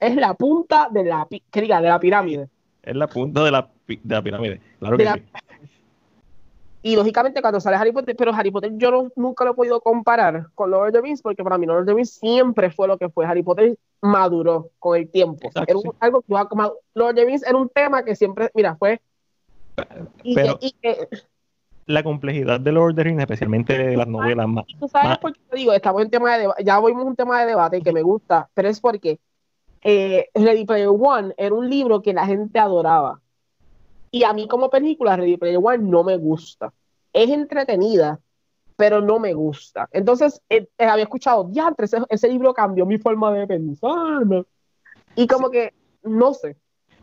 Es 0.00 0.16
la 0.16 0.34
punta 0.34 0.88
de 0.90 1.04
la, 1.04 1.28
que 1.50 1.60
diga, 1.60 1.80
de 1.80 1.88
la 1.88 2.00
pirámide. 2.00 2.48
Es 2.82 2.96
la 2.96 3.06
punta 3.06 3.44
de 3.44 3.50
la, 3.52 3.70
de 3.86 4.00
la 4.04 4.22
pirámide. 4.22 4.60
Claro 4.80 4.96
que 4.96 5.04
la- 5.04 5.14
sí. 5.14 5.22
Y 6.84 6.96
lógicamente 6.96 7.40
cuando 7.40 7.60
sale 7.60 7.76
Harry 7.76 7.92
Potter, 7.92 8.16
pero 8.16 8.34
Harry 8.34 8.50
Potter 8.50 8.72
yo 8.74 8.90
no- 8.90 9.12
nunca 9.14 9.44
lo 9.44 9.52
he 9.52 9.54
podido 9.54 9.80
comparar 9.80 10.48
con 10.56 10.72
Lord 10.72 10.88
of 10.88 10.92
the 10.94 11.00
Rings 11.00 11.22
porque 11.22 11.44
para 11.44 11.56
mí 11.56 11.64
Lord 11.64 11.82
of 11.82 11.86
the 11.86 11.94
Rings 11.94 12.10
siempre 12.14 12.70
fue 12.72 12.88
lo 12.88 12.98
que 12.98 13.08
fue. 13.08 13.24
Harry 13.24 13.44
Potter 13.44 13.78
maduró 14.00 14.70
con 14.80 14.96
el 14.98 15.08
tiempo. 15.08 15.46
Exacto, 15.46 15.70
Era 15.70 15.76
un- 15.78 15.82
sí. 15.84 15.90
algo 16.00 16.22
que 16.22 16.26
Lord 16.32 17.10
of 17.10 17.14
the 17.14 17.24
Rings 17.24 17.44
era 17.46 17.56
un 17.56 17.68
tema 17.68 18.04
que 18.04 18.16
siempre, 18.16 18.50
mira, 18.54 18.74
fue... 18.74 19.00
Y, 20.24 20.34
Pero- 20.34 20.58
que- 20.58 20.66
y 20.66 20.72
que- 20.72 21.08
La 21.86 22.02
complejidad 22.02 22.60
de 22.60 22.72
Lord 22.72 22.90
of 22.90 22.96
the 22.96 23.04
Rings, 23.04 23.20
especialmente 23.20 23.76
de 23.76 23.96
las 23.96 24.06
novelas 24.06 24.48
más. 24.48 24.64
tú 24.78 24.88
sabes 24.88 25.10
Ma- 25.10 25.20
por 25.20 25.32
qué 25.32 25.40
te 25.50 25.56
digo, 25.56 25.72
estamos 25.72 26.02
en 26.02 26.10
tema 26.10 26.38
de 26.38 26.48
ya 26.64 26.78
voy 26.78 26.92
en 26.92 26.98
un 26.98 27.16
tema 27.16 27.40
de 27.40 27.46
debate 27.48 27.82
que 27.82 27.92
me 27.92 28.02
gusta, 28.02 28.48
pero 28.54 28.68
es 28.68 28.80
porque 28.80 29.18
eh, 29.82 30.28
Ready 30.34 30.64
Player 30.64 30.88
One 30.88 31.34
era 31.36 31.54
un 31.54 31.68
libro 31.68 32.00
que 32.02 32.12
la 32.12 32.26
gente 32.26 32.58
adoraba. 32.58 33.20
Y 34.10 34.24
a 34.24 34.32
mí 34.32 34.46
como 34.46 34.70
película, 34.70 35.16
Ready 35.16 35.36
Player 35.36 35.58
One 35.62 35.78
no 35.78 36.04
me 36.04 36.16
gusta. 36.16 36.72
Es 37.12 37.30
entretenida, 37.30 38.20
pero 38.76 39.00
no 39.00 39.18
me 39.18 39.32
gusta. 39.32 39.88
Entonces, 39.92 40.40
eh, 40.48 40.68
eh, 40.78 40.84
había 40.84 41.04
escuchado, 41.04 41.48
ya, 41.50 41.74
ese, 41.78 41.98
ese 42.08 42.28
libro 42.28 42.54
cambió 42.54 42.86
mi 42.86 42.98
forma 42.98 43.32
de 43.32 43.46
pensar. 43.46 44.24
Y 45.16 45.26
como 45.26 45.50
que, 45.50 45.72
no 46.02 46.34
sé. 46.34 46.56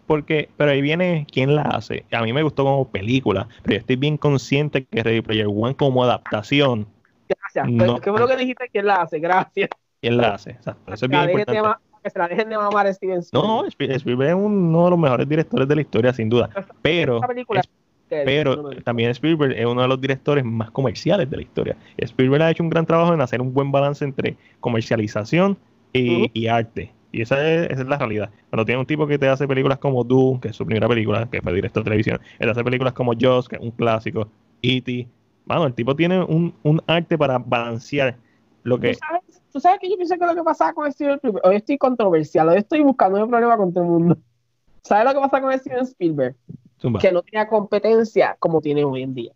Porque, 0.10 0.50
pero 0.58 0.72
ahí 0.72 0.82
viene 0.82 1.28
quién 1.32 1.56
la 1.56 1.62
hace. 1.62 2.04
A 2.12 2.24
mí 2.24 2.34
me 2.34 2.42
gustó 2.42 2.64
como 2.64 2.88
película, 2.90 3.48
pero 3.62 3.76
yo 3.76 3.80
estoy 3.82 3.96
bien 3.96 4.18
consciente 4.18 4.84
que 4.86 5.04
Ready 5.04 5.22
Player 5.22 5.46
One 5.48 5.76
como 5.76 6.04
adaptación, 6.04 6.88
Gracias. 7.28 7.70
No. 7.70 8.00
¿Qué 8.02 8.10
fue 8.10 8.20
lo 8.20 8.28
que 8.28 8.38
dijiste? 8.38 8.70
¿Quién 8.72 8.88
la 8.88 8.96
hace? 9.04 9.20
Gracias. 9.20 9.70
¿quién 10.02 10.18
la 10.18 10.34
hace? 10.34 10.50
Exacto, 10.50 10.92
eso 10.92 11.06
es 11.06 11.12
bien 11.12 11.30
importante. 11.30 11.62
ma- 11.62 11.80
que 12.04 12.10
se 12.10 12.18
la 12.18 12.28
dejen 12.28 12.50
de 12.50 12.58
mamar 12.58 12.88
a 12.88 12.94
Steven 12.94 13.18
No, 13.18 13.22
Spielberg. 13.22 13.48
no, 13.48 13.66
Spiel- 13.70 13.92
Spielberg 13.92 14.30
es 14.30 14.36
uno 14.36 14.84
de 14.86 14.90
los 14.90 14.98
mejores 15.00 15.30
directores 15.30 15.68
de 15.68 15.76
la 15.76 15.82
historia, 15.82 16.12
sin 16.12 16.28
duda. 16.28 16.50
Pero, 16.82 17.22
película 17.22 17.60
es- 17.60 17.70
pero 18.10 18.72
también 18.84 19.12
Spielberg 19.12 19.52
es 19.56 19.66
uno 19.68 19.84
de 19.84 19.88
los 19.88 20.02
directores 20.02 20.44
más 20.44 20.72
comerciales 20.72 21.30
de 21.30 21.36
la 21.38 21.44
historia. 21.44 21.78
Spielberg 21.98 22.42
ha 22.42 22.50
hecho 22.50 22.64
un 22.64 22.70
gran 22.72 22.88
trabajo 22.88 23.14
en 23.14 23.22
hacer 23.22 23.42
un 23.42 23.54
buen 23.54 23.72
balance 23.72 24.04
entre 24.04 24.38
comercialización 24.60 25.56
y 25.94 26.48
arte. 26.48 26.92
Y 27.12 27.22
esa 27.22 27.48
es, 27.48 27.72
esa 27.72 27.82
es 27.82 27.88
la 27.88 27.98
realidad. 27.98 28.30
Cuando 28.50 28.66
tiene 28.66 28.80
un 28.80 28.86
tipo 28.86 29.08
que 29.08 29.18
te 29.18 29.28
hace 29.28 29.48
películas 29.48 29.80
como 29.80 30.04
Doom, 30.04 30.40
que 30.40 30.50
es 30.50 30.56
su 30.56 30.66
primera 30.66 30.88
película, 30.88 31.28
que 31.30 31.42
fue 31.42 31.54
director 31.54 31.84
de 31.84 31.90
televisión, 31.90 32.20
él 32.38 32.50
hace 32.50 32.64
películas 32.64 32.94
como 32.94 33.14
Jaws, 33.20 33.48
que 33.48 33.56
es 33.56 33.62
un 33.62 33.72
clásico, 33.72 34.30
E.T. 34.62 35.08
Mano, 35.46 35.66
el 35.66 35.74
tipo 35.74 35.96
tiene 35.96 36.24
un, 36.24 36.54
un 36.62 36.82
arte 36.86 37.18
para 37.18 37.40
balancear 37.40 38.18
lo 38.64 38.80
que... 38.80 38.94
¿Tú 38.94 39.00
sabes, 39.00 39.42
tú 39.52 39.60
sabes 39.60 39.80
que 39.80 39.90
yo 39.90 39.96
pienso 39.96 40.16
que 40.16 40.26
lo 40.26 40.36
que 40.36 40.44
pasaba 40.44 40.74
con 40.74 40.92
Steven 40.92 41.16
Spielberg, 41.16 41.46
hoy 41.46 41.56
estoy 41.56 41.78
controversial, 41.78 42.50
hoy 42.50 42.58
estoy 42.58 42.82
buscando 42.82 43.24
un 43.24 43.30
problema 43.30 43.58
con 43.58 43.74
todo 43.74 43.84
el 43.84 43.90
mundo. 43.90 44.18
¿Sabes 44.84 45.06
lo 45.06 45.14
que 45.14 45.28
pasa 45.28 45.42
con 45.42 45.58
Steven 45.58 45.84
Spielberg? 45.84 46.36
Zumba. 46.80 47.00
Que 47.00 47.12
no 47.12 47.24
tenía 47.24 47.48
competencia 47.48 48.38
como 48.40 48.62
tiene 48.62 48.84
hoy 48.84 49.04
en 49.04 49.14
día. 49.14 49.34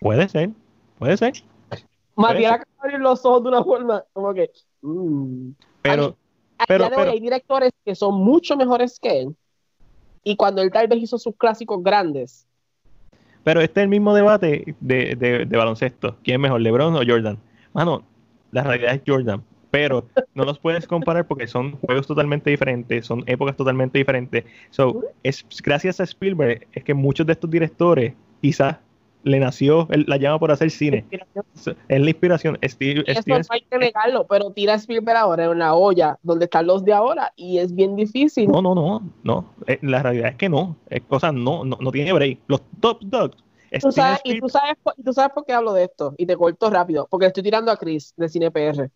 Puede 0.00 0.28
ser, 0.28 0.50
puede 0.98 1.16
ser. 1.16 1.32
Matías 2.16 2.52
acaba 2.52 2.70
de 2.82 2.88
abrir 2.88 3.00
los 3.00 3.24
ojos 3.24 3.44
de 3.44 3.48
una 3.48 3.64
forma 3.64 4.04
como 4.12 4.34
que. 4.34 4.50
mm. 4.82 5.50
Pero, 5.82 6.16
A 6.58 6.66
pero, 6.66 6.84
día 6.84 6.90
de 6.90 6.96
hoy 6.96 7.02
pero- 7.02 7.12
hay 7.12 7.20
directores 7.20 7.72
que 7.84 7.94
son 7.94 8.14
mucho 8.14 8.56
mejores 8.56 8.98
que 9.00 9.20
él 9.20 9.36
y 10.24 10.36
cuando 10.36 10.62
él 10.62 10.70
tal 10.70 10.88
vez 10.88 11.02
hizo 11.02 11.18
sus 11.18 11.36
clásicos 11.36 11.82
grandes. 11.82 12.46
Pero 13.44 13.60
este 13.60 13.80
es 13.80 13.84
el 13.84 13.88
mismo 13.88 14.14
debate 14.14 14.74
de, 14.80 15.14
de, 15.14 15.46
de 15.46 15.56
baloncesto. 15.56 16.16
¿Quién 16.22 16.36
es 16.36 16.40
mejor, 16.42 16.60
LeBron 16.60 16.94
o 16.96 17.00
Jordan? 17.06 17.38
Mano, 17.72 18.04
la 18.50 18.62
realidad 18.64 18.94
es 18.94 19.02
Jordan 19.06 19.42
pero 19.70 20.06
no 20.34 20.44
los 20.44 20.58
puedes 20.58 20.86
comparar 20.86 21.26
porque 21.26 21.46
son 21.46 21.72
juegos 21.78 22.06
totalmente 22.06 22.50
diferentes, 22.50 23.06
son 23.06 23.22
épocas 23.26 23.56
totalmente 23.56 23.98
diferentes. 23.98 24.44
So, 24.70 25.02
es 25.22 25.44
gracias 25.62 26.00
a 26.00 26.04
Spielberg 26.04 26.66
es 26.72 26.84
que 26.84 26.94
muchos 26.94 27.26
de 27.26 27.34
estos 27.34 27.50
directores 27.50 28.14
quizás 28.40 28.78
le 29.24 29.40
nació 29.40 29.88
la 29.90 30.16
llama 30.16 30.38
por 30.38 30.50
hacer 30.50 30.70
cine. 30.70 31.04
Es 31.88 32.00
la 32.00 32.10
inspiración. 32.10 32.58
Steve, 32.64 33.04
eso 33.06 33.22
no 33.26 33.36
hay 33.50 33.60
que 33.62 33.78
negarlo, 33.78 34.26
pero 34.26 34.50
tira 34.52 34.74
Spielberg 34.74 35.16
ahora 35.16 35.44
en 35.44 35.50
una 35.50 35.74
olla 35.74 36.18
donde 36.22 36.44
están 36.44 36.66
los 36.66 36.84
de 36.84 36.92
ahora 36.92 37.32
y 37.36 37.58
es 37.58 37.74
bien 37.74 37.96
difícil. 37.96 38.48
No, 38.48 38.62
no, 38.62 38.74
no, 38.74 39.02
no. 39.22 39.44
Eh, 39.66 39.78
la 39.82 40.02
realidad 40.02 40.30
es 40.30 40.36
que 40.36 40.48
no. 40.48 40.76
Es, 40.88 41.02
o 41.08 41.20
sea, 41.20 41.32
no, 41.32 41.64
no, 41.64 41.78
no 41.80 41.92
tiene 41.92 42.12
break. 42.12 42.38
Los 42.46 42.62
top 42.80 43.00
dogs 43.02 43.36
¿Tú 43.80 43.92
sabes, 43.92 44.20
y 44.24 44.40
tú 44.40 44.48
sabes, 44.48 44.76
tú 45.04 45.12
sabes 45.12 45.32
por 45.34 45.44
qué 45.44 45.52
hablo 45.52 45.72
de 45.74 45.84
esto, 45.84 46.14
y 46.16 46.26
te 46.26 46.36
corto 46.36 46.70
rápido, 46.70 47.06
porque 47.10 47.26
estoy 47.26 47.42
tirando 47.42 47.70
a 47.70 47.76
Chris 47.76 48.14
de 48.16 48.28
Cine 48.28 48.50
PR 48.50 48.90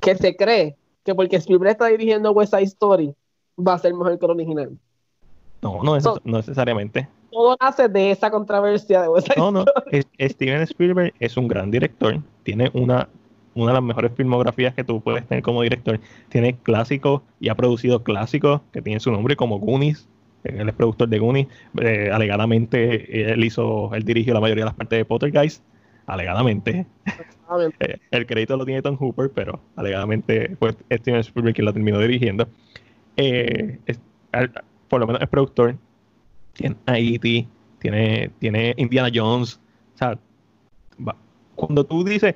que 0.00 0.16
se 0.16 0.36
cree 0.36 0.76
que 1.04 1.14
porque 1.14 1.36
Spielberg 1.36 1.72
está 1.72 1.86
dirigiendo 1.86 2.32
West 2.32 2.52
Side 2.52 2.64
Story 2.64 3.14
va 3.56 3.74
a 3.74 3.78
ser 3.78 3.94
mejor 3.94 4.18
que 4.18 4.24
el 4.24 4.30
original. 4.30 4.78
No, 5.60 5.82
no, 5.82 5.96
es, 5.96 6.04
no 6.04 6.38
necesariamente. 6.38 7.08
Todo 7.32 7.56
nace 7.60 7.88
de 7.88 8.10
esa 8.10 8.30
controversia 8.30 9.02
de 9.02 9.20
Side 9.20 9.34
no, 9.36 9.50
No, 9.50 9.64
Steven 10.20 10.62
Spielberg 10.62 11.14
es 11.18 11.36
un 11.36 11.48
gran 11.48 11.70
director. 11.70 12.20
Tiene 12.42 12.70
una, 12.74 13.08
una 13.54 13.68
de 13.68 13.74
las 13.74 13.82
mejores 13.82 14.12
filmografías 14.14 14.74
que 14.74 14.84
tú 14.84 15.00
puedes 15.00 15.26
tener 15.26 15.42
como 15.42 15.62
director. 15.62 15.98
Tiene 16.28 16.56
clásicos 16.58 17.22
y 17.40 17.48
ha 17.48 17.54
producido 17.54 18.02
clásicos 18.02 18.60
que 18.72 18.82
tienen 18.82 19.00
su 19.00 19.10
nombre 19.10 19.34
como 19.34 19.58
Goonies. 19.58 20.08
Él 20.44 20.68
es 20.68 20.74
productor 20.74 21.08
de 21.08 21.18
Goonies. 21.18 21.48
Eh, 21.80 22.10
alegadamente, 22.12 23.32
él 23.32 23.42
hizo, 23.44 23.94
él 23.94 24.04
dirigió 24.04 24.34
la 24.34 24.40
mayoría 24.40 24.62
de 24.62 24.66
las 24.66 24.74
partes 24.74 24.98
de 24.98 25.04
Pottergeist 25.04 25.62
alegadamente. 26.06 26.86
El 28.10 28.26
crédito 28.26 28.56
lo 28.56 28.64
tiene 28.64 28.80
Tom 28.80 28.96
Hooper, 28.98 29.30
pero 29.30 29.60
alegadamente 29.76 30.56
fue 30.58 30.74
Steven 30.90 31.20
Spielberg 31.20 31.54
quien 31.54 31.66
la 31.66 31.72
terminó 31.72 31.98
dirigiendo. 31.98 32.48
Eh, 33.16 33.78
por 34.88 35.00
lo 35.00 35.06
menos 35.06 35.22
es 35.22 35.28
productor. 35.28 35.76
Tiene 36.52 36.76
Haiti, 36.86 37.48
tiene, 37.78 38.30
tiene 38.38 38.74
Indiana 38.76 39.10
Jones. 39.12 39.60
O 39.94 39.98
sea, 39.98 40.18
cuando 41.54 41.84
tú 41.84 42.04
dices 42.04 42.34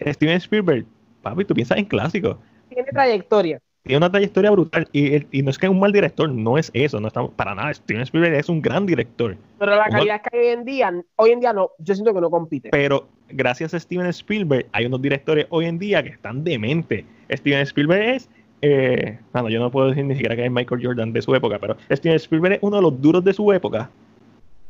Steven 0.00 0.36
Spielberg, 0.36 0.86
papi, 1.22 1.44
tú 1.44 1.54
piensas 1.54 1.78
en 1.78 1.84
clásicos. 1.84 2.36
Tiene 2.68 2.90
trayectoria 2.90 3.60
tiene 3.84 3.98
una 3.98 4.10
trayectoria 4.10 4.50
brutal 4.50 4.88
y, 4.92 5.42
no 5.42 5.50
es 5.50 5.58
que 5.58 5.66
es 5.66 5.70
un 5.70 5.78
mal 5.78 5.92
director, 5.92 6.30
no 6.30 6.56
es 6.56 6.70
eso, 6.72 7.00
no 7.00 7.08
estamos 7.08 7.32
para 7.32 7.54
nada. 7.54 7.72
Steven 7.74 8.02
Spielberg 8.02 8.34
es 8.34 8.48
un 8.48 8.62
gran 8.62 8.86
director. 8.86 9.36
Pero 9.58 9.76
la 9.76 9.84
calidad 9.88 10.22
que 10.22 10.38
hay 10.38 10.46
hoy 10.46 10.52
en 10.52 10.64
día, 10.64 10.92
hoy 11.16 11.30
en 11.32 11.40
día 11.40 11.52
no, 11.52 11.70
yo 11.78 11.94
siento 11.94 12.14
que 12.14 12.20
no 12.20 12.30
compite. 12.30 12.70
Pero 12.70 13.06
gracias 13.28 13.74
a 13.74 13.80
Steven 13.80 14.06
Spielberg 14.06 14.66
hay 14.72 14.86
unos 14.86 15.02
directores 15.02 15.46
hoy 15.50 15.66
en 15.66 15.78
día 15.78 16.02
que 16.02 16.08
están 16.08 16.44
demente. 16.44 17.04
Steven 17.30 17.60
Spielberg 17.60 18.14
es, 18.14 18.30
eh, 18.62 19.18
bueno, 19.32 19.50
yo 19.50 19.60
no 19.60 19.70
puedo 19.70 19.88
decir 19.88 20.04
ni 20.04 20.14
siquiera 20.14 20.36
que 20.36 20.46
es 20.46 20.50
Michael 20.50 20.80
Jordan 20.82 21.12
de 21.12 21.20
su 21.20 21.34
época, 21.34 21.58
pero 21.58 21.76
Steven 21.90 22.16
Spielberg 22.16 22.54
es 22.54 22.58
uno 22.62 22.76
de 22.76 22.82
los 22.82 23.00
duros 23.00 23.22
de 23.22 23.32
su 23.32 23.52
época. 23.52 23.90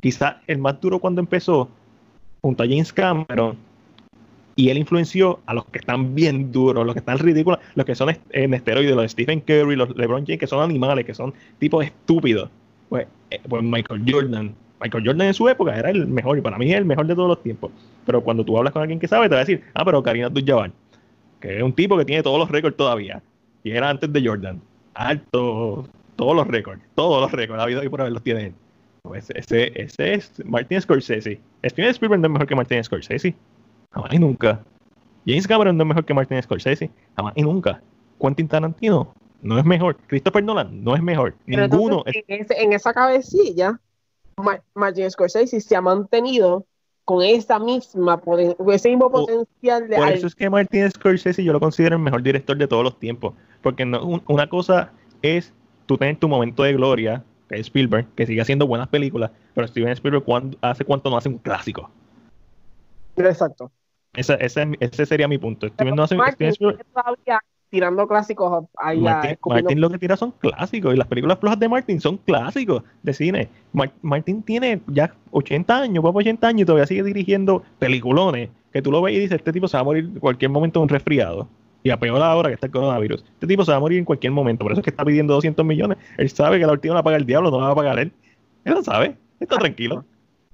Quizá 0.01 0.41
el 0.47 0.59
más 0.59 0.81
duro 0.81 0.99
cuando 0.99 1.21
empezó, 1.21 1.69
junto 2.43 2.63
a 2.63 2.67
James 2.67 2.93
Cameron, 2.93 3.57
y 4.57 4.69
él 4.69 4.79
influenció 4.79 5.41
a 5.47 5.55
los 5.55 5.65
que 5.67 5.79
están 5.79 6.15
bien 6.15 6.53
duros, 6.53 6.85
los 6.85 6.95
que 6.95 7.01
están 7.01 7.19
ridículos, 7.19 7.59
los 7.75 7.87
que 7.87 7.95
son 7.95 8.17
en 8.31 8.55
esteroides, 8.55 8.95
los 8.95 9.11
Stephen 9.11 9.41
Curry, 9.41 9.77
los 9.77 9.97
LeBron 9.97 10.25
James, 10.27 10.39
que 10.39 10.47
son 10.47 10.63
animales, 10.63 11.05
que 11.05 11.15
son 11.15 11.33
tipos 11.59 11.85
estúpidos. 11.85 12.51
Pues, 12.89 13.07
eh, 13.31 13.41
pues, 13.49 13.63
Michael 13.63 14.03
Jordan. 14.07 14.55
Michael 14.81 15.07
Jordan 15.07 15.29
en 15.29 15.35
su 15.35 15.49
época 15.49 15.77
era 15.77 15.91
el 15.91 16.07
mejor 16.07 16.39
y 16.39 16.41
para 16.41 16.59
mí 16.59 16.71
es 16.71 16.77
el 16.77 16.85
mejor 16.85 17.07
de 17.07 17.15
todos 17.15 17.29
los 17.29 17.43
tiempos. 17.43 17.71
Pero 18.07 18.21
cuando 18.23 18.45
tú 18.45 18.57
hablas 18.59 18.73
con 18.73 18.83
alguien 18.83 19.01
que 19.01 19.09
sabe, 19.09 19.29
te 19.29 19.35
va 19.35 19.41
a 19.41 19.45
decir, 19.45 19.63
ah, 19.73 19.85
pero 19.85 20.03
Karina 20.03 20.27
Abdul-Jabbar, 20.27 20.73
que 21.41 21.57
es 21.57 21.63
un 21.63 21.73
tipo 21.73 21.97
que 21.97 22.05
tiene 22.05 22.23
todos 22.23 22.39
los 22.39 22.51
récords 22.51 22.77
todavía 22.77 23.23
y 23.65 23.73
era 23.73 23.91
antes 23.91 24.13
de 24.13 24.25
Jordan. 24.25 24.61
Alto, 24.95 25.89
todos 26.15 26.37
los 26.37 26.47
récords, 26.47 26.81
todos 26.95 27.23
los 27.23 27.33
récords, 27.33 27.59
ha 27.59 27.65
habido 27.65 27.83
y 27.83 27.89
por 27.89 28.01
haber 28.01 28.13
los 28.13 28.23
tiene 28.23 28.47
él. 28.47 28.55
Pues 29.03 29.31
ese, 29.31 29.73
ese 29.75 30.15
es 30.15 30.45
Martin 30.45 30.81
Scorsese. 30.81 31.41
Steven 31.65 31.91
Spielberg 31.91 32.21
no 32.21 32.29
es 32.29 32.33
mejor 32.33 32.47
que 32.47 32.55
Martin 32.55 32.85
Scorsese. 32.85 33.35
Jamás 33.91 34.13
y 34.13 34.19
nunca. 34.19 34.63
James 35.27 35.47
Cameron 35.47 35.77
no 35.77 35.83
es 35.83 35.89
mejor 35.89 36.05
que 36.05 36.15
Martin 36.15 36.43
Scorsese. 36.43 36.91
Jamás 37.17 37.33
y 37.37 37.43
nunca. 37.43 37.83
Quentin 38.21 38.49
Tarantino 38.49 39.13
no 39.43 39.59
es 39.59 39.65
mejor. 39.65 39.97
Christopher 40.07 40.45
Nolan 40.45 40.83
no 40.83 40.95
es 40.95 41.03
mejor. 41.03 41.35
Ninguno. 41.47 42.03
en, 42.07 42.73
esa 42.73 42.93
cabecilla, 42.93 43.79
Martin 44.75 45.11
Scorsese 45.11 45.61
se 45.61 45.77
ha 45.77 45.81
mantenido 45.81 46.67
con 47.05 47.23
esa 47.23 47.59
misma 47.59 48.21
ese 48.69 48.89
mismo 48.89 49.11
potencial 49.11 49.89
de 49.89 49.97
por 49.97 50.09
eso 50.09 50.27
es 50.27 50.35
que 50.35 50.49
Martin 50.49 50.91
Scorsese 50.91 51.45
yo 51.45 51.53
lo 51.53 51.61
considero 51.61 51.97
el 51.97 52.03
mejor 52.03 52.23
director 52.23 52.57
de 52.57 52.67
todos 52.67 52.83
los 52.83 52.99
tiempos 52.99 53.35
porque 53.63 53.85
una 54.27 54.49
cosa 54.49 54.93
es 55.23 55.53
tú 55.87 55.99
tener 55.99 56.17
tu 56.17 56.29
momento 56.29 56.63
de 56.63 56.73
gloria 56.73 57.23
que 57.49 57.57
es 57.57 57.63
Spielberg 57.63 58.07
que 58.15 58.27
sigue 58.27 58.41
haciendo 58.41 58.67
buenas 58.67 58.89
películas 58.89 59.31
pero 59.55 59.69
Steven 59.69 59.91
Spielberg 59.91 60.25
hace 60.63 60.85
cuánto 60.85 61.11
no 61.11 61.17
hace 61.17 61.29
un 61.29 61.39
clásico 61.39 61.91
exacto 63.17 63.71
ese, 64.17 64.39
ese, 64.81 65.07
sería 65.07 65.27
mi 65.27 65.39
punto. 65.39 65.67
Tirando 67.75 68.07
clásicos 68.07 68.67
Martin, 69.45 69.81
lo 69.81 69.91
que 69.91 69.99
tira 69.99 70.17
son 70.17 70.31
clásicos 70.31 70.95
y 70.95 70.97
las 70.97 71.09
películas 71.09 71.41
flojas 71.41 71.59
de 71.59 71.69
Martin 71.69 72.01
son 72.01 72.19
clásicos 72.19 72.85
de 73.03 73.13
cine. 73.13 73.49
Martin 74.01 74.45
tiene 74.45 74.81
ya 74.87 75.13
80 75.33 75.81
años, 75.81 76.05
va 76.05 76.11
80 76.11 76.47
años 76.47 76.63
y 76.63 76.65
todavía 76.67 76.87
sigue 76.87 77.03
dirigiendo 77.03 77.65
peliculones 77.81 78.51
que 78.73 78.81
tú 78.81 78.93
lo 78.93 79.03
ves 79.03 79.17
y 79.17 79.19
dices, 79.19 79.39
este 79.39 79.53
tipo 79.53 79.67
se 79.67 79.77
va 79.77 79.81
a 79.81 79.85
morir 79.85 80.05
en 80.05 80.21
cualquier 80.21 80.53
momento 80.53 80.79
de 80.79 80.85
un 80.85 80.89
resfriado. 80.89 81.49
Y 81.83 81.91
a 81.91 81.99
peor 81.99 82.23
ahora 82.23 82.49
que 82.49 82.55
está 82.55 82.67
el 82.67 82.73
coronavirus. 82.73 83.25
Este 83.25 83.49
tipo 83.49 83.65
se 83.65 83.73
va 83.73 83.79
a 83.79 83.81
morir 83.81 83.99
en 83.99 84.05
cualquier 84.05 84.33
momento. 84.33 84.65
Por 84.65 84.71
eso 84.71 84.81
es 84.81 84.85
que 84.85 84.91
está 84.91 85.05
pidiendo 85.05 85.35
200 85.35 85.67
millones. 85.67 85.99
Él 86.17 86.31
sabe 86.31 86.61
que 86.61 86.67
la 86.67 86.73
última 86.73 86.95
la 86.95 87.03
paga 87.03 87.17
el 87.17 87.27
diablo, 87.27 87.51
no 87.51 87.59
la 87.59 87.67
va 87.67 87.73
a 87.73 87.75
pagar 87.75 87.99
él. 87.99 88.13
Él 88.65 88.75
lo 88.75 88.83
sabe. 88.85 89.17
Está 89.41 89.59
tranquilo. 89.59 90.05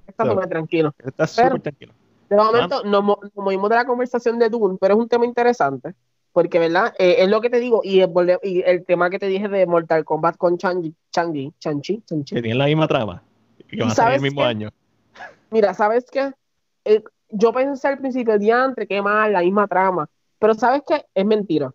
Está 0.08 0.24
muy 0.24 0.48
tranquilo. 0.48 0.94
Está 1.04 1.26
súper 1.26 1.60
tranquilo. 1.60 1.92
De 2.30 2.36
momento 2.36 2.84
nos, 2.84 3.04
movimos 3.34 3.68
de 3.68 3.76
la 3.76 3.84
conversación 3.84 4.38
de 4.38 4.48
Dune, 4.48 4.78
pero 4.80 4.94
es 4.94 5.00
un 5.00 5.08
tema 5.08 5.26
interesante, 5.26 5.94
porque, 6.32 6.58
¿verdad? 6.58 6.94
Eh, 6.98 7.16
es 7.18 7.28
lo 7.28 7.40
que 7.40 7.50
te 7.50 7.58
digo, 7.58 7.80
y 7.82 8.00
el, 8.00 8.84
tema 8.84 9.10
que 9.10 9.18
te 9.18 9.26
dije 9.26 9.48
de 9.48 9.66
Mortal 9.66 10.04
Kombat 10.04 10.36
con 10.36 10.58
Changi, 10.58 10.94
Changi, 11.10 11.52
Chanchi, 11.58 12.02
Chanchi. 12.06 12.34
Que 12.34 12.42
tienen 12.42 12.58
la 12.58 12.66
misma 12.66 12.86
trama, 12.86 13.22
que 13.68 13.82
va 13.82 13.88
a 13.88 13.94
salir 13.94 14.16
el 14.16 14.22
mismo 14.22 14.42
año. 14.42 14.70
Mira, 15.50 15.74
¿sabes 15.74 16.06
qué? 16.10 16.32
Eh, 16.84 17.02
yo 17.30 17.52
pensé 17.52 17.88
al 17.88 17.98
principio, 17.98 18.34
antes, 18.54 18.86
qué 18.88 19.02
mal, 19.02 19.32
la 19.32 19.40
misma 19.40 19.66
trama, 19.66 20.08
pero 20.38 20.54
¿sabes 20.54 20.82
qué? 20.86 21.04
Es 21.14 21.24
mentira. 21.24 21.72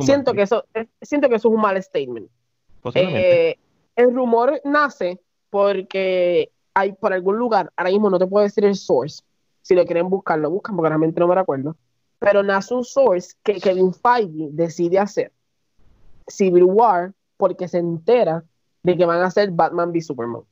Siento 0.00 0.32
que, 0.32 0.42
eso, 0.42 0.64
siento 1.02 1.28
que 1.28 1.36
eso 1.36 1.48
es 1.48 1.54
un 1.54 1.60
mal 1.60 1.80
statement. 1.82 2.28
Eh, 2.94 3.58
el 3.94 4.14
rumor 4.14 4.60
nace 4.64 5.20
porque 5.50 6.50
hay 6.74 6.92
por 6.92 7.12
algún 7.12 7.36
lugar, 7.38 7.72
ahora 7.76 7.90
mismo 7.90 8.10
no 8.10 8.18
te 8.18 8.26
puedo 8.26 8.44
decir 8.44 8.64
el 8.64 8.74
source, 8.74 9.22
si 9.62 9.74
lo 9.74 9.84
quieren 9.84 10.08
buscar, 10.08 10.38
lo 10.38 10.50
buscan 10.50 10.76
porque 10.76 10.88
realmente 10.88 11.18
no 11.20 11.28
me 11.28 11.34
recuerdo, 11.34 11.76
pero 12.18 12.42
nace 12.42 12.74
un 12.74 12.84
source 12.84 13.34
que 13.42 13.60
Kevin 13.60 13.92
Feige 13.92 14.48
decide 14.52 14.98
hacer 14.98 15.32
Civil 16.26 16.64
War 16.64 17.12
porque 17.36 17.68
se 17.68 17.78
entera 17.78 18.42
de 18.82 18.96
que 18.96 19.04
van 19.04 19.20
a 19.20 19.26
hacer 19.26 19.50
Batman 19.50 19.90
v 19.90 20.00
Superman. 20.00 20.42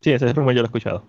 Sí, 0.00 0.12
ese 0.12 0.32
rumor 0.32 0.54
yo 0.54 0.62
lo 0.62 0.66
he 0.66 0.68
escuchado. 0.68 1.02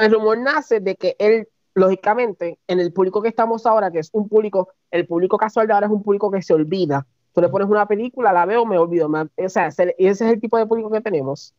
el 0.00 0.12
rumor 0.12 0.38
nace 0.38 0.80
de 0.80 0.96
que 0.96 1.16
él, 1.18 1.48
lógicamente, 1.74 2.58
en 2.66 2.80
el 2.80 2.92
público 2.92 3.22
que 3.22 3.28
estamos 3.28 3.66
ahora, 3.66 3.90
que 3.90 3.98
es 3.98 4.10
un 4.12 4.28
público, 4.28 4.68
el 4.90 5.06
público 5.06 5.36
casual 5.36 5.66
de 5.66 5.74
ahora 5.74 5.86
es 5.86 5.92
un 5.92 6.02
público 6.02 6.30
que 6.30 6.42
se 6.42 6.54
olvida. 6.54 7.06
Tú 7.32 7.40
le 7.40 7.48
pones 7.48 7.68
una 7.68 7.86
película, 7.86 8.32
la 8.32 8.46
veo, 8.46 8.64
me 8.64 8.78
olvido. 8.78 9.08
o 9.08 9.48
sea, 9.48 9.68
ese 9.68 9.94
es 9.98 10.20
el 10.20 10.40
tipo 10.40 10.56
de 10.56 10.66
público 10.66 10.90
que 10.90 11.00
tenemos. 11.00 11.54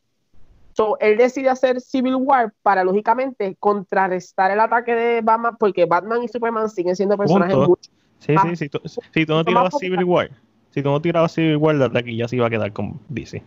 So, 0.76 0.98
él 1.00 1.18
decide 1.18 1.48
hacer 1.48 1.80
Civil 1.80 2.16
War 2.16 2.54
para, 2.62 2.84
lógicamente, 2.84 3.56
contrarrestar 3.60 4.52
el 4.52 4.60
ataque 4.60 4.94
de 4.94 5.22
Batman, 5.22 5.56
porque 5.58 5.86
Batman 5.86 6.24
y 6.24 6.28
Superman 6.28 6.70
siguen 6.70 6.98
siendo 6.98 7.18
personajes 7.18 7.56
mucho 7.56 7.90
Sí, 8.20 8.36
sí, 8.38 8.56
sí. 8.56 9.02
Si 9.14 9.26
tú, 9.26 9.34
no 9.34 9.46
tirabas 9.46 9.78
Civil 9.80 10.04
War, 10.04 10.32
si 10.72 10.84
tú 10.84 10.90
no 10.90 11.02
tirabas 11.02 11.32
Civil 11.32 11.58
War, 11.58 11.76
la 11.76 11.86
aquí 11.98 12.18
ya 12.18 12.28
se 12.28 12.36
iba 12.36 12.48
a 12.48 12.50
quedar 12.50 12.74
con 12.74 13.00
DC. 13.08 13.42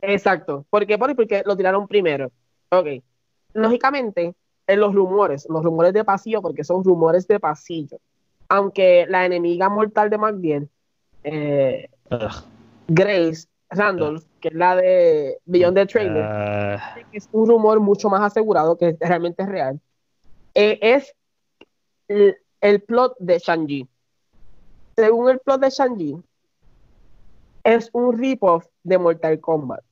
Exacto. 0.00 0.64
¿Por 0.70 0.84
qué? 0.86 0.98
Porque 0.98 1.42
lo 1.46 1.56
tiraron 1.56 1.86
primero. 1.86 2.32
Ok. 2.70 3.02
Lógicamente, 3.52 4.34
en 4.66 4.80
los 4.80 4.92
rumores, 4.92 5.46
los 5.48 5.62
rumores 5.62 5.92
de 5.92 6.04
pasillo, 6.04 6.42
porque 6.42 6.64
son 6.64 6.82
rumores 6.82 7.28
de 7.28 7.38
pasillo, 7.38 7.98
aunque 8.48 9.06
la 9.08 9.24
enemiga 9.24 9.68
mortal 9.68 10.10
de 10.10 10.18
McDill, 10.18 10.68
eh, 11.22 11.88
Grace, 12.88 13.46
Randolph, 13.70 14.24
que 14.42 14.48
es 14.48 14.54
la 14.54 14.76
de 14.76 15.38
Beyond 15.46 15.76
the 15.76 15.86
Trailer, 15.86 16.26
que 17.10 17.16
es 17.16 17.28
un 17.30 17.48
rumor 17.48 17.80
mucho 17.80 18.10
más 18.10 18.20
asegurado, 18.20 18.76
que 18.76 18.96
realmente 19.00 19.42
es 19.44 19.48
real, 19.48 19.80
eh, 20.54 20.78
es 20.82 21.14
el, 22.60 22.82
plot 22.82 23.14
de 23.18 23.38
Shang-Chi. 23.38 23.88
Según 24.96 25.30
el 25.30 25.38
plot 25.38 25.60
de 25.60 25.70
Shang-Chi, 25.70 26.16
es 27.64 27.88
un 27.92 28.18
rip-off 28.18 28.66
de 28.82 28.98
Mortal 28.98 29.40
Kombat. 29.40 29.82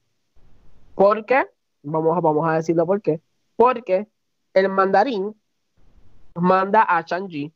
¿Por 0.96 1.24
qué? 1.24 1.46
Vamos, 1.82 2.18
a- 2.18 2.20
vamos 2.20 2.46
a 2.48 2.54
decirlo 2.54 2.84
por 2.84 3.00
qué. 3.00 3.20
Porque 3.56 4.08
el 4.52 4.68
mandarín 4.68 5.40
manda 6.34 6.84
a 6.86 7.02
Shang-Chi 7.02 7.52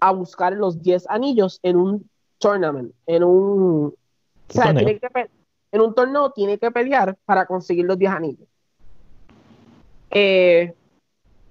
a 0.00 0.10
buscar 0.10 0.52
los 0.54 0.82
10 0.82 1.08
anillos 1.08 1.60
en 1.62 1.76
un 1.76 2.10
tournament, 2.38 2.92
en 3.06 3.22
un, 3.22 3.94
o 4.48 4.52
sea, 4.52 4.74
tiene 4.74 4.98
que 4.98 5.08
en 5.72 5.80
un 5.80 5.94
torneo 5.94 6.30
tiene 6.30 6.58
que 6.58 6.70
pelear 6.70 7.16
para 7.24 7.46
conseguir 7.46 7.86
los 7.86 7.98
10 7.98 8.12
anillos. 8.12 8.48
Eh, 10.10 10.74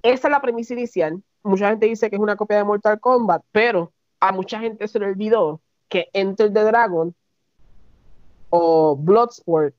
esa 0.03 0.27
es 0.27 0.31
la 0.31 0.41
premisa 0.41 0.73
inicial. 0.73 1.21
Mucha 1.43 1.69
gente 1.69 1.87
dice 1.87 2.09
que 2.09 2.15
es 2.15 2.21
una 2.21 2.35
copia 2.35 2.57
de 2.57 2.63
Mortal 2.63 2.99
Kombat, 2.99 3.41
pero 3.51 3.91
a 4.19 4.31
mucha 4.31 4.59
gente 4.59 4.87
se 4.87 4.99
le 4.99 5.07
olvidó 5.07 5.59
que 5.89 6.07
Enter 6.13 6.53
the 6.53 6.63
Dragon 6.63 7.13
o 8.51 8.95
Bloodsport 8.95 9.73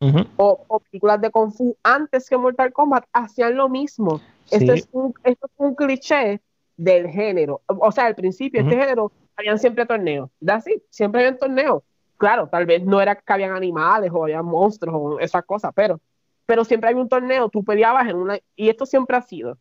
Ujú. 0.00 0.24
o, 0.36 0.64
o 0.66 0.80
películas 0.80 1.20
de 1.20 1.30
Kung 1.30 1.52
Fu 1.52 1.76
antes 1.84 2.28
que 2.28 2.36
Mortal 2.36 2.72
Kombat 2.72 3.04
hacían 3.12 3.56
lo 3.56 3.68
mismo. 3.68 4.20
Esto, 4.50 4.72
Sí. 4.72 4.80
es 4.80 4.88
un, 4.92 5.14
esto 5.22 5.46
es 5.46 5.52
un 5.56 5.74
cliché 5.76 6.40
del 6.76 7.08
género. 7.08 7.62
O 7.66 7.92
sea, 7.92 8.06
al 8.06 8.16
principio, 8.16 8.60
este 8.60 8.74
Ujú. 8.74 8.82
género, 8.82 9.12
habían 9.36 9.58
siempre 9.58 9.86
torneos. 9.86 10.30
así 10.48 10.82
siempre 10.90 11.20
habían 11.20 11.38
torneos. 11.38 11.82
Claro, 12.16 12.48
tal 12.48 12.64
vez 12.66 12.82
no 12.84 13.00
era 13.00 13.16
que 13.16 13.32
habían 13.32 13.52
animales 13.52 14.10
o 14.14 14.24
habían 14.24 14.44
monstruos 14.44 14.96
o 14.96 15.18
esas 15.20 15.44
cosas, 15.44 15.72
pero, 15.74 16.00
pero 16.46 16.64
siempre 16.64 16.88
había 16.90 17.02
un 17.02 17.08
torneo, 17.08 17.48
tú 17.48 17.64
peleabas 17.64 18.08
en 18.08 18.16
una. 18.16 18.38
Y 18.56 18.68
esto 18.68 18.86
siempre 18.86 19.16
ha 19.16 19.22
sido. 19.22 19.58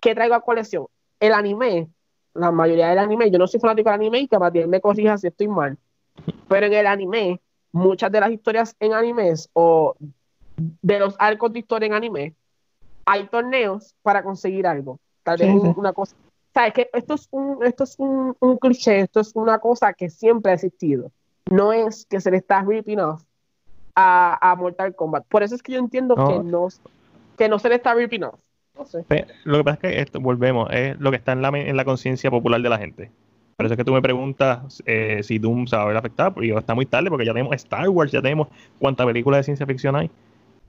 ¿Qué 0.00 0.14
traigo 0.14 0.34
a 0.34 0.40
colección? 0.42 0.86
El 1.20 1.32
anime, 1.32 1.88
la 2.34 2.50
mayoría 2.50 2.88
del 2.88 2.98
anime, 2.98 3.30
yo 3.30 3.38
no 3.38 3.46
soy 3.46 3.60
fanático 3.60 3.88
del 3.90 4.00
anime 4.00 4.20
y 4.20 4.28
que 4.28 4.38
Matías 4.38 4.68
me 4.68 4.80
corrija 4.80 5.16
si 5.16 5.28
estoy 5.28 5.48
mal, 5.48 5.78
pero 6.48 6.66
en 6.66 6.72
el 6.74 6.86
anime, 6.86 7.40
muchas 7.72 8.10
de 8.10 8.20
las 8.20 8.30
historias 8.30 8.74
en 8.80 8.92
animes 8.92 9.48
o 9.52 9.94
de 10.56 10.98
los 10.98 11.14
arcos 11.18 11.52
de 11.52 11.60
historia 11.60 11.86
en 11.86 11.94
anime, 11.94 12.34
hay 13.04 13.26
torneos 13.28 13.94
para 14.02 14.22
conseguir 14.22 14.66
algo. 14.66 14.98
Tal 15.22 15.38
vez 15.38 15.48
Sí, 15.48 15.54
un- 15.54 15.62
sí. 15.62 15.72
una 15.76 15.92
cosa. 15.92 16.16
¿Sabes 16.52 16.74
que 16.74 16.90
Esto 16.92 17.14
es, 17.14 17.28
un, 17.30 17.64
esto 17.64 17.84
es 17.84 17.94
un, 17.98 18.36
un 18.40 18.58
cliché, 18.58 19.00
esto 19.00 19.20
es 19.20 19.32
una 19.34 19.58
cosa 19.58 19.92
que 19.94 20.10
siempre 20.10 20.52
ha 20.52 20.54
existido. 20.56 21.10
No 21.50 21.72
es 21.72 22.06
que 22.08 22.20
se 22.20 22.30
le 22.30 22.36
está 22.38 22.62
ripping 22.62 22.98
off 23.00 23.22
a, 23.94 24.38
a 24.50 24.56
Mortal 24.56 24.94
Kombat. 24.94 25.24
Por 25.26 25.42
eso 25.42 25.54
es 25.54 25.62
que 25.62 25.72
yo 25.72 25.78
entiendo 25.78 26.16
No. 26.16 26.28
que, 26.28 26.38
no, 26.44 26.68
que 27.36 27.48
no 27.48 27.58
se 27.58 27.68
le 27.68 27.74
está 27.76 27.94
ripping 27.94 28.24
off. 28.24 28.38
No 28.78 28.86
sé. 28.86 29.04
Lo 29.44 29.58
que 29.58 29.64
pasa 29.64 29.74
es 29.74 29.80
que 29.80 30.00
esto, 30.00 30.20
volvemos, 30.20 30.68
es 30.72 30.98
lo 30.98 31.10
que 31.10 31.16
está 31.18 31.32
en 31.32 31.42
la, 31.42 31.48
en 31.48 31.76
la 31.76 31.84
conciencia 31.84 32.30
popular 32.30 32.60
de 32.62 32.68
la 32.70 32.78
gente. 32.78 33.10
Por 33.56 33.66
eso 33.66 33.74
es 33.74 33.76
que 33.78 33.84
tú 33.84 33.92
me 33.92 34.00
preguntas 34.00 34.82
eh, 34.86 35.20
si 35.22 35.38
Doom 35.38 35.66
se 35.66 35.76
va 35.76 35.82
a 35.82 35.86
ver 35.86 35.96
afectado, 35.96 36.32
porque 36.32 36.48
está 36.50 36.74
muy 36.74 36.86
tarde, 36.86 37.10
porque 37.10 37.26
ya 37.26 37.32
tenemos 37.34 37.54
Star 37.54 37.88
Wars, 37.90 38.10
ya 38.10 38.22
tenemos 38.22 38.48
cuántas 38.78 39.06
películas 39.06 39.40
de 39.40 39.44
ciencia 39.44 39.66
ficción 39.66 39.94
hay. 39.94 40.10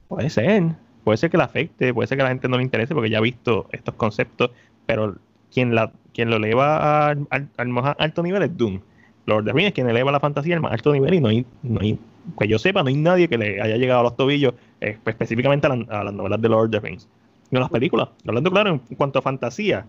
Puede 0.09 0.29
ser, 0.29 0.63
puede 1.05 1.17
ser 1.17 1.29
que 1.31 1.37
la 1.37 1.45
afecte, 1.45 1.93
puede 1.93 2.07
ser 2.07 2.17
que 2.17 2.21
a 2.23 2.25
la 2.25 2.31
gente 2.31 2.49
no 2.49 2.57
le 2.57 2.63
interese, 2.63 2.93
porque 2.93 3.09
ya 3.09 3.19
ha 3.19 3.21
visto 3.21 3.67
estos 3.71 3.95
conceptos, 3.95 4.51
pero 4.85 5.15
quien, 5.51 5.73
la, 5.73 5.91
quien 6.13 6.29
lo 6.29 6.35
eleva 6.35 7.07
al, 7.07 7.25
al- 7.29 7.49
al 7.55 7.67
más 7.69 7.95
alto 7.97 8.21
nivel 8.21 8.43
es 8.43 8.55
Doom. 8.57 8.81
Lord 9.25 9.39
of 9.41 9.45
the 9.45 9.53
Rings 9.53 9.67
es 9.69 9.73
quien 9.73 9.89
eleva 9.89 10.11
la 10.11 10.19
fantasía 10.19 10.55
al 10.55 10.61
más 10.61 10.73
alto 10.73 10.91
nivel 10.91 11.13
y 11.13 11.21
no 11.21 11.29
hay, 11.29 11.45
no 11.63 11.79
hay, 11.81 11.97
que 12.39 12.47
yo 12.47 12.59
sepa, 12.59 12.83
no 12.83 12.89
hay 12.89 12.95
nadie 12.95 13.27
que 13.27 13.37
le 13.37 13.61
haya 13.61 13.77
llegado 13.77 14.01
a 14.01 14.03
los 14.03 14.15
tobillos 14.17 14.53
eh, 14.81 14.97
específicamente 15.05 15.67
a, 15.67 15.75
la- 15.75 15.99
a 15.99 16.03
las 16.03 16.13
novelas 16.13 16.41
de 16.41 16.49
Lord 16.49 16.65
of 16.65 16.71
the 16.71 16.79
Rings. 16.79 17.07
No 17.51 17.59
las 17.59 17.69
películas, 17.69 18.09
hablando 18.27 18.49
claro 18.51 18.69
en 18.89 18.95
cuanto 18.97 19.19
a 19.19 19.21
fantasía, 19.21 19.85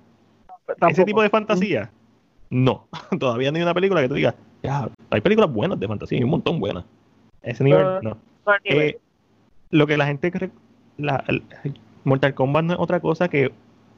ese 0.68 0.76
Tampoco. 0.78 1.04
tipo 1.04 1.22
de 1.22 1.30
fantasía, 1.30 1.90
no. 2.50 2.86
Todavía 3.18 3.50
no 3.50 3.56
hay 3.56 3.62
una 3.62 3.74
película 3.74 4.00
que 4.02 4.08
tú 4.08 4.14
digas, 4.14 4.34
ya, 4.62 4.88
hay 5.10 5.20
películas 5.20 5.52
buenas 5.52 5.80
de 5.80 5.88
fantasía, 5.88 6.18
hay 6.18 6.24
un 6.24 6.30
montón 6.30 6.60
buenas. 6.60 6.84
Ese 7.42 7.64
nivel, 7.64 7.86
no. 8.02 8.16
Nivel. 8.64 8.82
Eh, 8.88 8.98
lo 9.70 9.86
que 9.86 9.96
la 9.96 10.06
gente 10.06 10.30
cree, 10.30 10.50
la, 10.98 11.24
el- 11.28 11.42
Mortal 12.04 12.34
Kombat 12.34 12.64
no 12.64 12.72
es 12.74 12.78
otra 12.78 13.00
cosa 13.00 13.28
que 13.28 13.50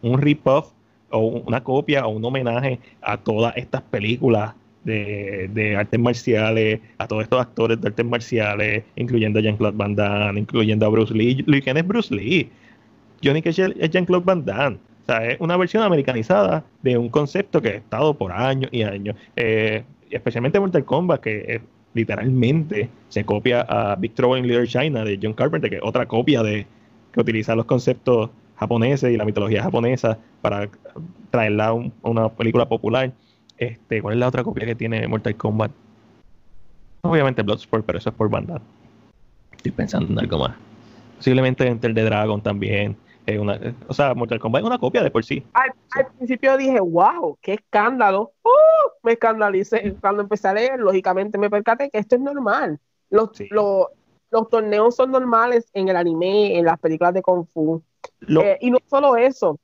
un 0.03 0.21
rip-off 0.21 0.71
o 1.11 1.19
una 1.19 1.63
copia 1.65 2.07
o 2.07 2.11
un 2.11 2.25
homenaje 2.25 2.79
a 3.03 3.17
todas 3.19 3.57
estas 3.57 3.83
películas 3.83 4.55
de, 4.87 5.77
artes 5.77 6.01
marciales, 6.01 6.81
a 6.99 7.07
todos 7.07 7.25
estos 7.25 7.41
actores 7.41 7.81
de 7.81 7.89
artes 7.89 8.07
marciales, 8.07 8.85
incluyendo 8.97 9.39
a 9.39 9.43
Jean-Claude 9.43 9.77
Van 9.77 9.95
Damme, 9.95 10.41
incluyendo 10.41 10.87
a 10.87 10.89
Bruce 10.89 11.13
Lee. 11.13 11.45
¿Quién 11.63 11.77
es 11.77 11.87
Bruce 11.87 12.15
Lee? 12.15 12.51
Johnny 13.23 13.43
Cage 13.43 13.75
es 13.79 13.91
Jean-Claude 13.91 14.25
Van 14.25 14.45
Damme. 14.45 14.77
O 14.77 15.07
sea, 15.07 15.29
es 15.29 15.41
una 15.41 15.57
versión 15.57 15.83
americanizada 15.83 16.65
de 16.83 16.97
un 16.99 17.09
concepto 17.09 17.61
que 17.61 17.69
ha 17.69 17.75
estado 17.77 18.15
por 18.15 18.33
años 18.33 18.71
y 18.73 18.83
años. 18.83 19.17
Eh, 19.37 19.85
especialmente 20.11 20.59
Mortal 20.59 20.85
Kombat, 20.85 21.21
que 21.21 21.37
eh, 21.47 21.61
literalmente 21.95 22.89
se 23.09 23.25
copia 23.25 23.63
a 23.63 23.97
Big 23.97 24.15
Trouble 24.15 24.41
in 24.41 24.47
Little 24.47 24.67
China 24.67 25.05
de 25.05 25.19
John 25.23 25.33
Carpenter, 25.33 25.71
que 25.71 25.77
es 25.77 25.83
otra 25.83 26.07
copia 26.07 26.43
de 26.43 26.67
que 27.13 27.21
utiliza 27.21 27.55
los 27.55 27.67
conceptos 27.67 28.31
japoneses 28.57 29.13
y 29.13 29.17
la 29.17 29.25
mitología 29.25 29.63
japonesa 29.63 30.19
para 30.43 30.69
traerla 31.31 31.67
a 31.69 31.73
una 32.09 32.29
película 32.29 32.69
popular. 32.69 33.13
Este, 33.59 34.03
¿Cuál 34.03 34.15
es 34.15 34.21
la 34.21 34.29
otra 34.29 34.45
copia 34.45 34.67
que 34.67 34.75
tiene 34.75 35.07
Mortal 35.09 35.37
Kombat? 35.37 35.71
Obviamente 37.03 37.43
Bloodsport, 37.43 37.85
pero 37.87 37.99
eso 37.99 38.11
es 38.11 38.17
por 38.17 38.29
banda. 38.29 38.61
Estoy 39.57 39.73
pensando 39.73 40.13
en 40.13 40.19
algo 40.19 40.39
más. 40.39 40.57
Posiblemente 41.17 41.67
Enter 41.67 41.95
the 41.95 42.03
Dragon 42.03 42.41
también. 42.43 42.97
una, 43.41 43.59
o 43.89 43.95
sea, 43.95 44.15
Mortal 44.15 44.39
Kombat 44.39 44.61
es 44.63 44.67
una 44.67 44.79
copia 44.79 45.03
de 45.03 45.11
por 45.11 45.25
sí. 45.25 45.43
al, 45.55 45.73
al 45.93 46.07
principio 46.13 46.57
dije, 46.57 46.81
wow, 46.81 47.39
qué 47.41 47.55
escándalo. 47.55 48.33
¡Uh! 48.43 48.51
me 49.03 49.13
escandalicé. 49.13 49.95
Cuando 50.01 50.23
empecé 50.23 50.49
a 50.49 50.55
leer, 50.55 50.79
lógicamente 50.81 51.39
me 51.39 51.49
percaté 51.49 51.89
que 51.91 51.99
esto 51.99 52.17
es 52.17 52.21
normal. 52.21 52.79
Los, 53.09 53.31
Sí. 53.35 53.47
los, 53.51 53.87
los 54.31 54.51
torneos 54.51 54.97
son 54.97 55.13
normales 55.13 55.71
en 55.73 55.89
el 55.89 55.97
anime, 55.97 56.59
en 56.59 56.65
las 56.65 56.79
películas 56.79 57.15
de 57.15 57.23
Kung 57.23 57.47
Fu. 57.55 57.83
Lo- 58.21 58.43
Eh, 58.43 58.59
y 58.61 58.71
no 58.71 58.79
solo 58.91 59.17
eso. 59.17 59.59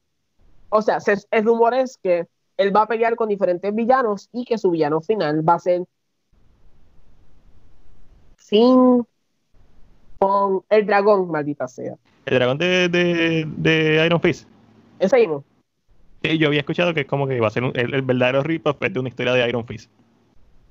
O 0.69 0.81
sea, 0.81 1.01
se- 1.01 1.27
el 1.31 1.44
rumor 1.44 1.74
es 1.74 1.98
que 2.02 2.27
él 2.63 2.75
va 2.75 2.83
a 2.83 2.87
pelear 2.89 3.17
con 3.17 3.29
diferentes 3.29 3.75
villanos 3.75 4.29
y 4.33 4.45
que 4.45 4.59
su 4.59 4.71
villano 4.71 5.01
final 5.01 5.47
va 5.47 5.55
a 5.55 5.59
ser 5.59 5.85
sin 8.39 9.05
con 10.19 10.65
el 10.69 10.87
dragón, 10.87 11.31
maldita 11.31 11.67
sea. 11.67 11.97
el 12.27 12.35
dragón 12.35 12.59
de, 12.59 12.89
de, 12.89 13.45
de 13.57 14.07
Iron 14.07 14.21
Fist. 14.21 14.47
Ese 14.99 15.17
mismo. 15.19 15.45
Sí, 16.23 16.39
yo 16.39 16.47
había 16.49 16.61
escuchado 16.61 16.95
que 16.95 17.01
es 17.01 17.07
como 17.07 17.27
que 17.27 17.41
va 17.41 17.49
a 17.49 17.51
ser 17.51 17.65
un- 17.65 17.73
el, 17.75 17.93
el 17.95 18.03
verdadero 18.03 18.43
rip-off 18.45 18.79
de 18.81 19.01
una 19.01 19.09
historia 19.09 19.33
de 19.33 19.49
Iron 19.49 19.67
Fist. 19.67 19.91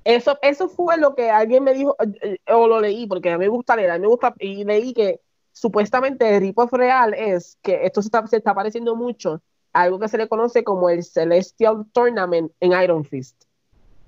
Eso, 0.04 0.38
eso 0.42 0.68
fue 0.68 0.96
lo 0.98 1.14
que 1.14 1.30
alguien 1.30 1.62
me 1.62 1.74
dijo, 1.74 1.94
eh, 2.22 2.38
eh, 2.46 2.52
o 2.52 2.66
lo 2.66 2.80
leí, 2.80 3.06
porque 3.06 3.30
a 3.30 3.38
mí 3.38 3.44
me 3.44 3.48
gusta 3.48 3.76
leer, 3.76 3.90
a 3.90 3.94
mí 3.94 4.00
me 4.00 4.08
gusta, 4.08 4.34
y 4.38 4.64
leí 4.64 4.92
que 4.94 5.20
supuestamente 5.52 6.34
el 6.36 6.40
rip-off 6.40 6.72
real 6.72 7.14
es 7.14 7.58
que 7.62 7.84
esto 7.84 8.00
se 8.02 8.08
está, 8.08 8.26
se 8.26 8.38
está 8.38 8.54
pareciendo 8.54 8.96
mucho 8.96 9.42
algo 9.72 9.98
que 9.98 10.08
se 10.08 10.18
le 10.18 10.28
conoce 10.28 10.64
como 10.64 10.88
el 10.90 11.02
Celestial 11.02 11.84
Tournament 11.92 12.52
en 12.60 12.72
Iron 12.82 13.04
Fist, 13.04 13.44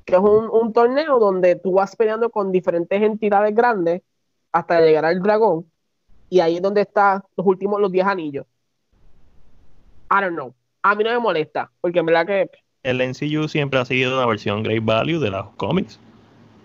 que 0.04 0.14
es 0.14 0.20
un, 0.20 0.48
un 0.50 0.72
torneo 0.72 1.18
donde 1.18 1.56
tú 1.56 1.72
vas 1.72 1.96
peleando 1.96 2.30
con 2.30 2.52
diferentes 2.52 3.00
entidades 3.02 3.54
grandes 3.54 4.02
hasta 4.52 4.80
llegar 4.80 5.04
al 5.04 5.20
dragón, 5.22 5.70
y 6.30 6.40
ahí 6.40 6.56
es 6.56 6.62
donde 6.62 6.82
están 6.82 7.22
los 7.36 7.46
últimos, 7.46 7.80
los 7.80 7.90
10 7.90 8.06
anillos. 8.06 8.46
I 10.10 10.20
don't 10.20 10.34
know. 10.34 10.54
A 10.82 10.94
mí 10.94 11.02
no 11.02 11.10
me 11.10 11.18
molesta, 11.18 11.70
porque 11.80 11.98
en 12.00 12.06
verdad 12.06 12.26
que 12.26 12.50
El 12.82 13.00
NCU 13.00 13.48
siempre 13.48 13.78
ha 13.80 13.84
sido 13.84 14.16
una 14.16 14.26
versión 14.26 14.62
Great 14.62 14.84
Value 14.84 15.18
de 15.18 15.30
los 15.30 15.48
cómics. 15.56 15.98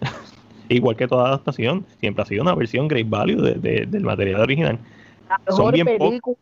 Igual 0.70 0.96
que 0.98 1.08
toda 1.08 1.30
adaptación, 1.30 1.86
siempre 2.00 2.22
ha 2.24 2.26
sido 2.26 2.44
una 2.44 2.54
versión 2.54 2.88
Great 2.88 3.10
Value 3.10 3.42
de- 3.42 3.56
de- 3.56 3.86
del 3.86 4.04
material 4.04 4.42
original. 4.42 4.78
la 5.30 5.40
Son 5.48 5.58
mejor 5.72 5.74
bien 5.74 5.88
po- 5.98 6.10
película 6.10 6.38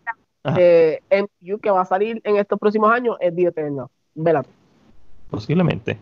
MCU 1.10 1.60
que 1.60 1.70
va 1.70 1.82
a 1.82 1.86
salir 1.86 2.22
en 2.24 2.38
estos 2.38 2.60
próximos 2.60 2.92
años 2.92 3.18
es 3.20 3.36
The 3.36 3.44
Eternal. 3.48 3.88
Vela. 4.16 4.46
Posiblemente. 5.30 5.98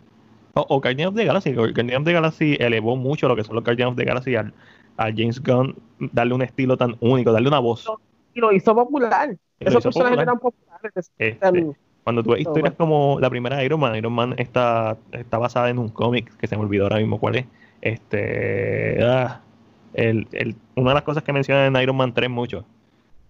O, 0.53 0.61
o 0.69 0.75
of 0.77 1.15
the 1.15 1.25
Galaxy. 1.25 1.57
Of 1.57 1.73
the 1.73 2.13
Galaxy 2.13 2.55
elevó 2.59 2.95
mucho 2.95 3.27
lo 3.27 3.35
que 3.35 3.43
son 3.43 3.55
los 3.55 3.63
Guardians 3.63 3.91
of 3.91 3.97
the 3.97 4.05
Galaxy 4.05 4.35
al, 4.35 4.53
a 4.97 5.05
James 5.05 5.41
Gunn, 5.41 5.75
darle 6.13 6.33
un 6.33 6.41
estilo 6.41 6.77
tan 6.77 6.95
único, 6.99 7.31
darle 7.31 7.49
una 7.49 7.59
voz. 7.59 7.85
Y 8.33 8.39
lo 8.39 8.51
hizo 8.51 8.73
popular. 8.73 9.31
Y 9.59 9.67
Esos 9.67 9.79
hizo 9.79 9.89
personajes 9.89 10.17
popular. 10.17 10.23
eran 10.23 10.39
populares. 10.39 11.11
Este, 11.17 11.75
Cuando 12.03 12.23
tú 12.23 12.31
ves 12.31 12.41
historias 12.41 12.73
como 12.75 13.19
la 13.19 13.29
primera 13.29 13.63
Iron 13.63 13.79
Man, 13.79 13.95
Iron 13.95 14.13
Man 14.13 14.35
está, 14.37 14.97
está 15.11 15.37
basada 15.37 15.69
en 15.69 15.79
un 15.79 15.89
cómic 15.89 16.35
que 16.37 16.47
se 16.47 16.55
me 16.55 16.63
olvidó 16.63 16.83
ahora 16.83 16.97
mismo 16.97 17.19
cuál 17.19 17.35
es. 17.35 17.45
Este, 17.81 19.03
ah, 19.03 19.41
el, 19.93 20.27
el- 20.31 20.55
una 20.75 20.91
de 20.91 20.95
las 20.95 21.03
cosas 21.03 21.23
que 21.23 21.33
mencionan 21.33 21.75
en 21.75 21.81
Iron 21.81 21.95
Man 21.97 22.13
3 22.13 22.29
mucho 22.29 22.65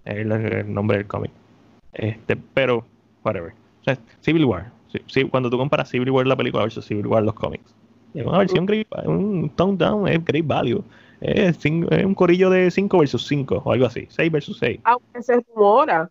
el, 0.06 0.32
el 0.32 0.74
nombre 0.74 0.98
del 0.98 1.08
cómic. 1.08 1.32
Este, 1.94 2.36
pero, 2.36 2.86
whatever. 3.24 3.54
O 3.82 3.84
sea, 3.84 3.98
Civil 4.22 4.46
War. 4.46 4.72
Sí, 5.08 5.26
cuando 5.26 5.50
tú 5.50 5.58
comparas 5.58 5.90
Civil 5.90 6.12
War 6.12 6.26
la 6.26 6.36
película 6.36 6.64
versus 6.64 6.86
Civil 6.86 7.08
War 7.08 7.24
los 7.24 7.34
cómics. 7.34 7.74
Es 8.14 8.26
una 8.26 8.38
versión 8.38 8.66
great, 8.66 8.88
un 9.06 9.50
tone 9.56 9.76
down, 9.78 10.08
es 10.08 10.24
great 10.24 10.48
value. 10.48 10.84
Es 11.20 11.66
un 11.66 12.14
corillo 12.14 12.50
de 12.50 12.72
5 12.72 12.98
versus 13.00 13.28
5 13.28 13.62
o 13.64 13.72
algo 13.72 13.86
así. 13.86 14.08
6 14.10 14.32
versus 14.32 14.58
6. 14.60 14.80
Aunque 14.84 15.22
se 15.22 15.44
rumora 15.54 16.10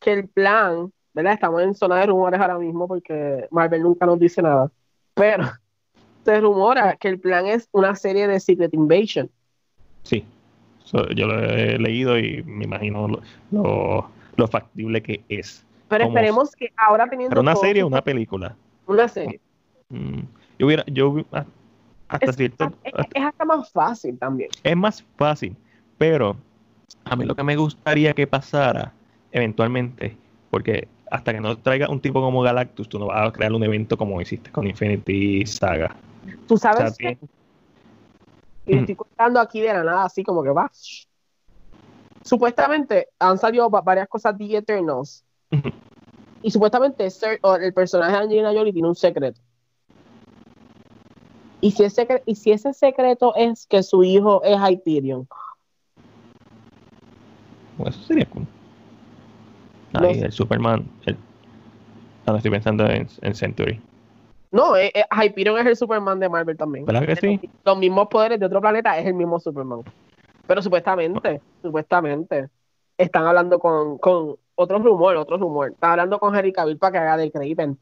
que 0.00 0.12
el 0.12 0.28
plan, 0.28 0.92
¿verdad? 1.14 1.34
Estamos 1.34 1.62
en 1.62 1.74
zona 1.74 2.00
de 2.00 2.06
rumores 2.06 2.40
ahora 2.40 2.58
mismo 2.58 2.86
porque 2.86 3.46
Marvel 3.50 3.82
nunca 3.82 4.04
nos 4.04 4.18
dice 4.18 4.42
nada. 4.42 4.70
Pero 5.14 5.44
se 6.24 6.40
rumora 6.40 6.96
que 6.96 7.08
el 7.08 7.18
plan 7.18 7.46
es 7.46 7.68
una 7.72 7.94
serie 7.94 8.26
de 8.26 8.40
Secret 8.40 8.74
Invasion. 8.74 9.30
Sí, 10.02 10.24
So, 10.88 11.06
yo 11.10 11.26
lo 11.26 11.38
he 11.38 11.78
leído 11.78 12.18
y 12.18 12.42
me 12.44 12.64
imagino 12.64 13.08
lo, 13.08 13.20
lo, 13.50 14.08
lo 14.36 14.48
factible 14.48 15.02
que 15.02 15.20
es. 15.28 15.62
Pero 15.88 16.04
Como- 16.06 16.16
esperemos 16.16 16.56
que 16.56 16.72
ahora 16.78 17.06
teniendo 17.10 17.28
¿Pero 17.28 17.42
una 17.42 17.52
todo- 17.52 17.62
serie 17.62 17.82
o 17.82 17.86
una 17.88 18.00
película? 18.02 18.56
una 18.86 19.06
serie. 19.06 19.38
Mm, 19.90 20.20
Yo 20.58 20.66
hubiera, 20.66 20.84
yo 20.86 21.16
ah, 21.32 21.44
hasta 22.08 22.30
Es, 22.30 22.36
cierto, 22.36 22.72
es- 22.84 22.92
es 23.14 23.22
hasta 23.22 23.44
más 23.44 23.70
fácil 23.70 24.18
también. 24.18 24.48
es 24.62 24.76
más 24.76 25.04
fácil, 25.18 25.54
pero 25.98 26.36
a 27.04 27.14
mí 27.16 27.26
lo 27.26 27.34
que 27.34 27.42
me 27.42 27.54
gustaría 27.56 28.14
que 28.14 28.26
pasara 28.26 28.94
eventualmente, 29.30 30.16
porque 30.50 30.88
hasta 31.10 31.34
que 31.34 31.40
no 31.40 31.56
traiga 31.58 31.90
un 31.90 32.00
tipo 32.00 32.22
como 32.22 32.40
Galactus, 32.40 32.88
tú 32.88 32.98
no 32.98 33.06
vas 33.08 33.28
a 33.28 33.32
crear 33.32 33.52
un 33.52 33.62
evento 33.62 33.98
como 33.98 34.20
hiciste 34.22 34.50
con 34.50 34.66
Infinity 34.66 35.44
Saga. 35.44 35.94
Tú 36.46 36.54
O 36.54 36.56
sea, 36.56 36.72
sabes 36.72 36.96
tiene- 36.96 37.16
que 37.16 37.26
y 38.68 38.72
Ujú. 38.74 38.80
estoy 38.80 38.94
contando 38.96 39.40
aquí 39.40 39.60
de 39.60 39.72
la 39.72 39.82
nada, 39.82 40.04
así 40.04 40.22
como 40.22 40.42
que 40.42 40.50
va. 40.50 40.70
Supuestamente 42.22 43.08
han 43.18 43.38
salido 43.38 43.70
va- 43.70 43.80
varias 43.80 44.08
cosas 44.08 44.36
de 44.36 44.56
Eternals. 44.56 45.24
Y 46.42 46.50
supuestamente 46.50 47.08
el 47.60 47.74
personaje 47.74 48.12
de 48.12 48.18
Angelina 48.18 48.52
Jolie 48.52 48.72
tiene 48.72 48.88
un 48.88 48.94
secreto. 48.94 49.40
Y 51.60 51.72
si, 51.72 51.82
ese, 51.82 52.06
y 52.26 52.34
si 52.36 52.52
ese 52.52 52.72
secreto 52.72 53.34
es 53.34 53.66
que 53.66 53.82
su 53.82 54.04
hijo 54.04 54.42
es 54.44 54.56
Hyperion, 54.56 55.26
Eso 57.84 58.00
sería 58.02 58.26
cool. 58.26 58.46
No 59.92 60.00
Ahí, 60.00 60.20
sé. 60.20 60.26
el 60.26 60.32
Superman. 60.32 60.88
El... 61.06 61.16
Ah, 62.26 62.32
no, 62.32 62.36
estoy 62.36 62.50
pensando 62.50 62.86
en, 62.86 63.08
en 63.22 63.34
Century. 63.34 63.80
No, 64.50 64.76
eh, 64.76 64.90
eh, 64.94 65.04
Hyperion 65.10 65.58
es 65.58 65.66
el 65.66 65.76
Superman 65.76 66.20
de 66.20 66.28
Marvel 66.28 66.56
también. 66.56 66.84
¿Verdad 66.86 67.06
que 67.06 67.16
sí? 67.16 67.40
Los, 67.42 67.52
los 67.64 67.78
mismos 67.78 68.08
poderes 68.08 68.40
de 68.40 68.46
otro 68.46 68.60
planeta 68.60 68.98
es 68.98 69.06
el 69.06 69.14
mismo 69.14 69.38
Superman. 69.38 69.82
Pero 70.46 70.62
supuestamente, 70.62 71.40
supuestamente, 71.62 72.48
están 72.96 73.26
hablando 73.26 73.58
con, 73.58 73.98
con 73.98 74.36
otro 74.54 74.78
rumor, 74.78 75.16
otro 75.16 75.36
rumor. 75.36 75.70
Están 75.70 75.92
hablando 75.92 76.18
con 76.18 76.34
Henry 76.34 76.52
Cavill 76.52 76.78
para 76.78 76.92
que 76.92 76.98
haga 76.98 77.16
de 77.16 77.30
Craven. 77.30 77.78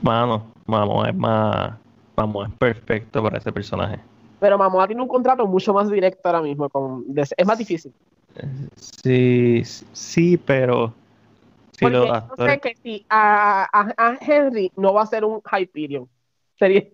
Mano, 0.00 0.52
vamos, 0.66 1.08
es 1.08 1.14
más. 1.14 1.74
Vamos, 2.14 2.48
es 2.48 2.54
perfecto 2.54 3.22
para 3.22 3.38
ese 3.38 3.52
personaje. 3.52 4.00
Pero 4.40 4.56
Mamoa 4.56 4.86
tiene 4.86 5.02
un 5.02 5.08
contrato 5.08 5.46
mucho 5.46 5.74
más 5.74 5.90
directo 5.90 6.20
ahora 6.24 6.42
mismo. 6.42 6.68
Con, 6.68 7.04
es 7.14 7.46
más 7.46 7.58
difícil. 7.58 7.92
Sí, 8.76 9.62
sí, 9.64 10.36
pero. 10.36 10.94
Porque 11.80 11.96
yo 12.38 12.46
sé 12.46 12.60
que 12.60 12.74
si 12.82 13.06
a, 13.08 13.64
a- 13.72 13.94
a 13.96 14.18
Henry 14.20 14.72
no 14.76 14.94
va 14.94 15.02
a 15.02 15.06
ser 15.06 15.24
un 15.24 15.40
Hyperion. 15.50 16.08
Sería, 16.58 16.84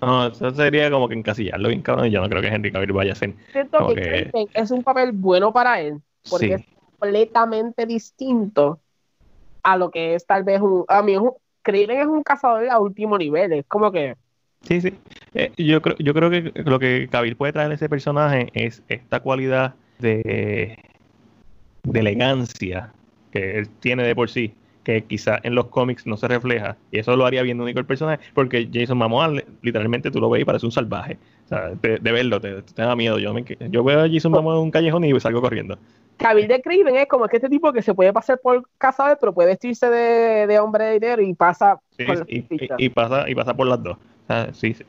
No, 0.00 0.26
eso 0.28 0.50
sería 0.52 0.90
como 0.90 1.08
que 1.08 1.14
encasillarlo 1.14 1.68
bien 1.68 1.82
cabrón. 1.82 2.06
y 2.06 2.10
Yo 2.10 2.20
no 2.22 2.28
creo 2.28 2.40
que 2.40 2.48
Henry 2.48 2.72
Cavill 2.72 2.92
vaya 2.92 3.12
a 3.12 3.16
ser. 3.16 3.34
siento 3.52 3.86
que 3.88 4.30
que- 4.32 4.48
es 4.54 4.70
un 4.70 4.82
papel 4.82 5.12
bueno 5.12 5.52
para 5.52 5.80
él. 5.80 6.00
Porque 6.28 6.46
Sí, 6.46 6.52
es 6.52 6.62
completamente 6.98 7.86
distinto 7.86 8.80
a 9.62 9.76
lo 9.76 9.90
que 9.90 10.14
es 10.14 10.26
tal 10.26 10.44
vez 10.44 10.60
un. 10.60 10.84
A 10.88 11.02
mí, 11.02 11.12
es 11.12 11.18
un- 11.18 11.34
es 11.64 12.06
un 12.06 12.22
cazador 12.22 12.68
a 12.68 12.78
último 12.78 13.18
nivel. 13.18 13.52
Es 13.52 13.66
como 13.66 13.92
que. 13.92 14.16
sí, 14.62 14.80
sí. 14.80 14.94
Eh, 15.34 15.52
yo, 15.58 15.82
creo, 15.82 15.96
yo 15.98 16.14
creo 16.14 16.30
que 16.30 16.52
lo 16.64 16.78
que 16.78 17.08
Cavill 17.10 17.36
puede 17.36 17.52
traer 17.52 17.70
a 17.70 17.74
ese 17.74 17.88
personaje 17.88 18.48
es 18.54 18.82
esta 18.88 19.20
cualidad 19.20 19.74
de, 19.98 20.78
de 21.82 22.00
elegancia 22.00 22.92
que 23.30 23.58
él 23.58 23.68
tiene 23.80 24.02
de 24.04 24.14
por 24.14 24.28
sí, 24.30 24.54
que 24.84 25.04
quizá 25.04 25.38
en 25.42 25.54
los 25.54 25.66
cómics 25.66 26.06
no 26.06 26.16
se 26.16 26.28
refleja, 26.28 26.76
y 26.90 26.98
eso 26.98 27.16
lo 27.16 27.26
haría 27.26 27.42
bien 27.42 27.60
único 27.60 27.78
el 27.80 27.86
personaje, 27.86 28.22
porque 28.34 28.68
Jason 28.72 28.98
Momoa 28.98 29.28
li- 29.28 29.44
literalmente 29.62 30.10
tú 30.10 30.20
lo 30.20 30.30
ves 30.30 30.42
y 30.42 30.44
parece 30.44 30.66
un 30.66 30.72
salvaje. 30.72 31.18
O 31.44 31.48
sea, 31.48 31.68
de, 31.70 31.98
de 31.98 32.12
verlo, 32.12 32.40
te, 32.40 32.62
te 32.62 32.82
da 32.82 32.96
miedo. 32.96 33.18
Yo, 33.18 33.34
me, 33.34 33.44
yo 33.70 33.84
veo 33.84 34.00
a 34.00 34.08
Jason 34.08 34.32
Momoa 34.32 34.56
en 34.56 34.62
un 34.62 34.70
callejón 34.70 35.04
y 35.04 35.20
salgo 35.20 35.40
corriendo. 35.42 35.78
Cavill 36.16 36.48
de 36.48 36.60
Craven 36.60 36.96
es 36.96 37.06
como 37.08 37.26
que 37.28 37.36
este 37.36 37.48
tipo 37.48 37.72
que 37.72 37.82
se 37.82 37.94
puede 37.94 38.12
pasar 38.12 38.38
por 38.42 38.68
cazador, 38.78 39.16
pero 39.20 39.32
puede 39.34 39.48
vestirse 39.48 39.88
de, 39.88 40.46
de 40.46 40.58
hombre 40.58 40.84
de 40.84 40.92
dinero 40.94 41.22
y 41.22 41.34
pasa 41.34 41.80
Sí, 41.96 42.04
por 42.04 42.24
y, 42.28 42.38
y- 42.64 42.72
y 42.76 42.88
pasa, 42.88 43.28
y 43.28 43.34
pasa 43.34 43.54
por 43.54 43.66
las 43.66 43.82
dos. 43.82 43.96
O 43.96 44.26
sea, 44.26 44.54
sí, 44.54 44.74
sí, 44.74 44.84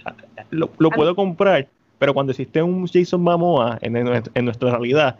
lo, 0.51 0.69
lo 0.77 0.93
puedo 0.93 1.15
comprar, 1.15 1.67
pero 1.97 2.13
cuando 2.13 2.31
existe 2.31 2.61
un 2.61 2.87
Jason 2.87 3.21
Momoa 3.21 3.79
en, 3.81 3.95
en, 3.97 4.23
en 4.33 4.45
nuestra 4.45 4.71
realidad, 4.71 5.17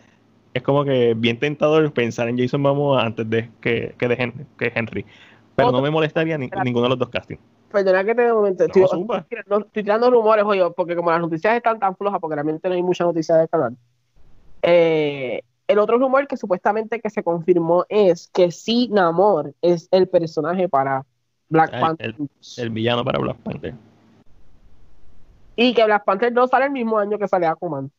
es 0.53 0.61
como 0.64 0.84
que 0.84 1.14
bien 1.15 1.40
tentador 1.40 1.91
pensar 1.94 2.28
en 2.30 2.38
Jason 2.38 2.61
Momoa 2.61 3.03
antes 3.03 3.30
de 3.30 3.49
que, 3.61 3.95
que, 3.98 4.07
de 4.07 4.15
Hen- 4.18 4.45
que 4.57 4.72
Henry. 4.76 5.06
Pero 5.56 5.69
Otro- 5.69 5.80
no 5.80 5.84
me 5.84 5.90
molestaría 5.91 6.38
ni- 6.38 6.49
ninguno 6.64 6.84
de 6.84 6.90
los 6.90 6.99
dos 6.99 7.10
castings. 7.10 7.40
Perdona 7.72 8.03
que 8.03 8.14
te 8.15 8.22
de 8.23 8.34
momento. 8.34 8.65
Estoy, 8.65 8.82
No, 8.82 8.88
zumba. 8.90 9.18
estoy 9.19 9.30
tirando, 9.38 9.65
estoy 9.65 9.84
tirando 9.84 10.11
rumores, 10.11 10.44
oye, 10.45 10.69
porque 10.76 10.95
como 10.95 11.10
las 11.11 11.22
noticias 11.22 11.56
están 11.56 11.80
tan 11.80 11.95
flojas, 11.95 12.19
porque 12.19 12.36
realmente 12.36 12.68
no 12.68 12.76
hay 12.76 12.84
muchas 12.84 13.07
noticias 13.07 13.38
del 13.40 13.48
canal. 13.49 13.78
Eh, 14.61 15.41
el 15.68 15.80
otro 15.80 15.98
rumor 15.98 16.28
que 16.28 16.36
supuestamente 16.36 16.99
que 16.99 17.10
se 17.10 17.23
confirmó 17.23 17.86
es 17.88 18.30
que 18.34 18.52
sí, 18.52 18.90
Namor 18.91 19.53
es 19.61 19.88
el 19.91 20.07
personaje 20.10 20.68
para 20.68 21.06
Black 21.48 21.72
Panther. 21.80 22.15
El 22.57 22.69
villano 22.72 23.06
para 23.06 23.19
Black 23.19 23.38
Panther. 23.38 23.73
Y 25.56 25.73
que 25.73 25.86
Black 25.86 26.03
Panther 26.03 26.32
no 26.34 26.48
sale 26.48 26.65
el 26.65 26.72
mismo 26.72 26.98
año 26.98 27.18
que 27.18 27.28
sale 27.28 27.45
Aquaman. 27.48 27.90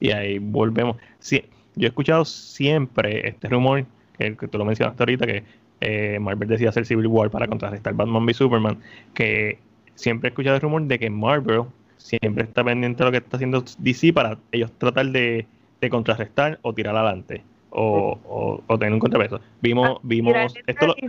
Y 0.00 0.10
ahí 0.10 0.38
volvemos. 0.38 0.96
Sí, 1.18 1.44
yo 1.74 1.86
he 1.86 1.88
escuchado 1.88 2.24
siempre 2.24 3.28
este 3.28 3.48
rumor, 3.48 3.84
que, 4.18 4.36
que 4.36 4.48
tú 4.48 4.58
lo 4.58 4.64
mencionaste 4.64 5.02
ahorita, 5.02 5.26
que 5.26 5.44
eh, 5.80 6.18
Marvel 6.20 6.48
decía 6.48 6.70
hacer 6.70 6.86
Civil 6.86 7.06
War 7.06 7.30
para 7.30 7.46
contrarrestar 7.46 7.94
Batman 7.94 8.24
v 8.24 8.34
Superman, 8.34 8.78
que 9.14 9.58
siempre 9.94 10.28
he 10.28 10.30
escuchado 10.30 10.56
el 10.56 10.62
rumor 10.62 10.82
de 10.82 10.98
que 10.98 11.10
Marvel 11.10 11.64
siempre 11.96 12.44
está 12.44 12.62
pendiente 12.64 12.98
de 12.98 13.04
lo 13.06 13.10
que 13.12 13.18
está 13.18 13.36
haciendo 13.36 13.64
DC 13.78 14.12
para 14.12 14.38
ellos 14.52 14.70
tratar 14.78 15.06
de, 15.06 15.46
de 15.80 15.90
contrarrestar 15.90 16.58
o 16.62 16.72
tirar 16.72 16.96
adelante 16.96 17.42
o, 17.70 18.18
o- 18.24 18.62
o 18.66 18.78
tener 18.78 18.94
un 18.94 19.00
contrapeso. 19.00 19.40
Vimos, 19.60 19.90
Ah, 19.96 20.00
Y 20.02 20.08
vimos 20.08 20.54
esto 20.66 20.94
y 20.98 21.08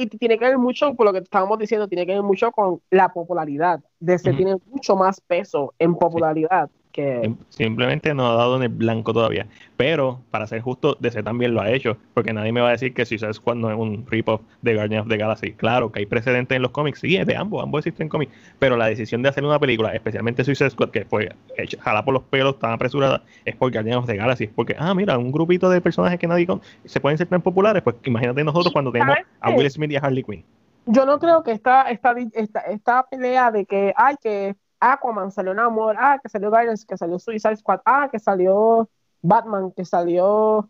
y 0.00 0.06
tiene 0.06 0.38
que 0.38 0.44
ver 0.44 0.58
mucho, 0.58 0.94
por 0.94 1.06
lo 1.06 1.12
que 1.12 1.18
estábamos 1.18 1.58
diciendo, 1.58 1.88
tiene 1.88 2.06
que 2.06 2.12
ver 2.12 2.22
mucho 2.22 2.52
con 2.52 2.80
la 2.88 3.08
popularidad. 3.12 3.80
DC 3.98 4.30
Ujú. 4.30 4.36
tiene 4.36 4.56
mucho 4.70 4.94
más 4.94 5.20
peso 5.20 5.74
en 5.80 5.96
popularidad 5.96 6.70
que. 6.98 7.34
Simplemente 7.48 8.12
no 8.12 8.28
ha 8.28 8.34
dado 8.34 8.56
en 8.56 8.64
el 8.64 8.68
blanco 8.70 9.12
todavía. 9.12 9.46
Pero, 9.76 10.20
para 10.32 10.48
ser 10.48 10.60
justo, 10.60 10.96
DC 10.98 11.22
también 11.22 11.54
lo 11.54 11.60
ha 11.60 11.70
hecho. 11.70 11.96
Porque 12.12 12.32
nadie 12.32 12.50
me 12.50 12.60
va 12.60 12.68
a 12.68 12.72
decir 12.72 12.92
que 12.92 13.06
Suicide 13.06 13.32
Squad 13.34 13.54
no 13.54 13.70
es 13.70 13.78
un 13.78 14.04
rip-off 14.08 14.40
de 14.62 14.74
Guardians 14.74 15.02
of 15.04 15.08
the 15.08 15.16
Galaxy. 15.16 15.52
Claro 15.52 15.92
que 15.92 16.00
hay 16.00 16.06
precedentes 16.06 16.56
en 16.56 16.62
los 16.62 16.72
cómics. 16.72 16.98
Sí, 16.98 17.16
es 17.16 17.26
de 17.26 17.36
ambos. 17.36 17.62
Ambos 17.62 17.86
existen 17.86 18.06
en 18.06 18.08
cómics. 18.08 18.32
Pero 18.58 18.76
la 18.76 18.86
decisión 18.86 19.22
de 19.22 19.28
hacer 19.28 19.44
una 19.44 19.60
película, 19.60 19.94
especialmente 19.94 20.42
Suicide 20.42 20.70
Squad, 20.70 20.90
que 20.90 21.04
fue 21.04 21.32
hecha, 21.56 21.80
jalada 21.80 22.04
por 22.04 22.14
los 22.14 22.24
pelos, 22.24 22.58
tan 22.58 22.72
apresurada, 22.72 23.22
es 23.44 23.54
por 23.54 23.72
Guardians 23.72 23.98
of 23.98 24.06
the 24.06 24.16
Galaxy. 24.16 24.44
Es 24.44 24.50
porque, 24.50 24.74
ah, 24.76 24.92
mira, 24.94 25.16
un 25.16 25.30
grupito 25.30 25.70
de 25.70 25.80
personajes 25.80 26.18
que 26.18 26.26
nadie 26.26 26.46
con 26.46 26.60
se 26.84 26.98
pueden 26.98 27.16
ser 27.16 27.28
tan 27.28 27.42
populares. 27.42 27.82
Pues 27.82 27.94
imagínate 28.04 28.42
nosotros 28.42 28.72
cuando 28.72 28.90
tenemos 28.90 29.14
¿Sabes 29.14 29.26
a? 29.40 29.50
Will 29.50 29.70
Smith 29.70 29.92
y 29.92 29.96
a 29.96 30.00
Harley 30.00 30.24
Quinn. 30.24 30.44
Yo 30.86 31.04
no 31.06 31.18
creo 31.18 31.42
que 31.44 31.52
esta, 31.52 31.82
esta, 31.90 32.14
esta, 32.32 32.60
esta 32.60 33.02
pelea 33.04 33.52
de 33.52 33.66
que, 33.66 33.92
ay, 33.94 34.16
que 34.20 34.56
Aquaman 34.80 35.30
salió 35.30 35.54
Namor, 35.54 35.96
ah, 35.98 36.18
que 36.22 36.28
salió 36.28 36.50
Guardians, 36.50 36.84
que 36.84 36.96
salió 36.96 37.18
Suicide 37.18 37.56
Squad, 37.56 37.80
ah, 37.84 38.08
que 38.10 38.18
salió 38.18 38.88
Batman, 39.22 39.72
que 39.72 39.84
salió 39.84 40.68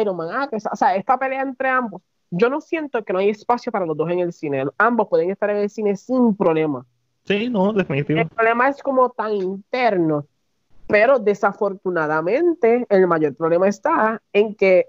Iron 0.00 0.16
Man, 0.16 0.28
ah, 0.32 0.48
que, 0.48 0.56
o 0.56 0.76
sea, 0.76 0.96
esta 0.96 1.18
pelea 1.18 1.42
entre 1.42 1.68
ambos, 1.68 2.02
yo 2.30 2.50
no 2.50 2.60
siento 2.60 3.04
que 3.04 3.12
no 3.12 3.20
hay 3.20 3.30
espacio 3.30 3.70
para 3.70 3.86
los 3.86 3.96
dos 3.96 4.10
en 4.10 4.18
el 4.18 4.32
cine. 4.32 4.64
Ambos 4.78 5.08
pueden 5.08 5.30
estar 5.30 5.48
en 5.50 5.58
el 5.58 5.70
cine 5.70 5.96
sin 5.96 6.36
problema. 6.36 6.84
Sí, 7.24 7.48
no, 7.48 7.72
definitivo. 7.72 8.20
El 8.20 8.28
problema 8.28 8.68
es 8.68 8.82
como 8.82 9.10
tan 9.10 9.32
interno, 9.32 10.26
pero 10.86 11.18
desafortunadamente 11.18 12.86
el 12.88 13.06
mayor 13.06 13.34
problema 13.34 13.68
está 13.68 14.20
en 14.32 14.54
que, 14.54 14.86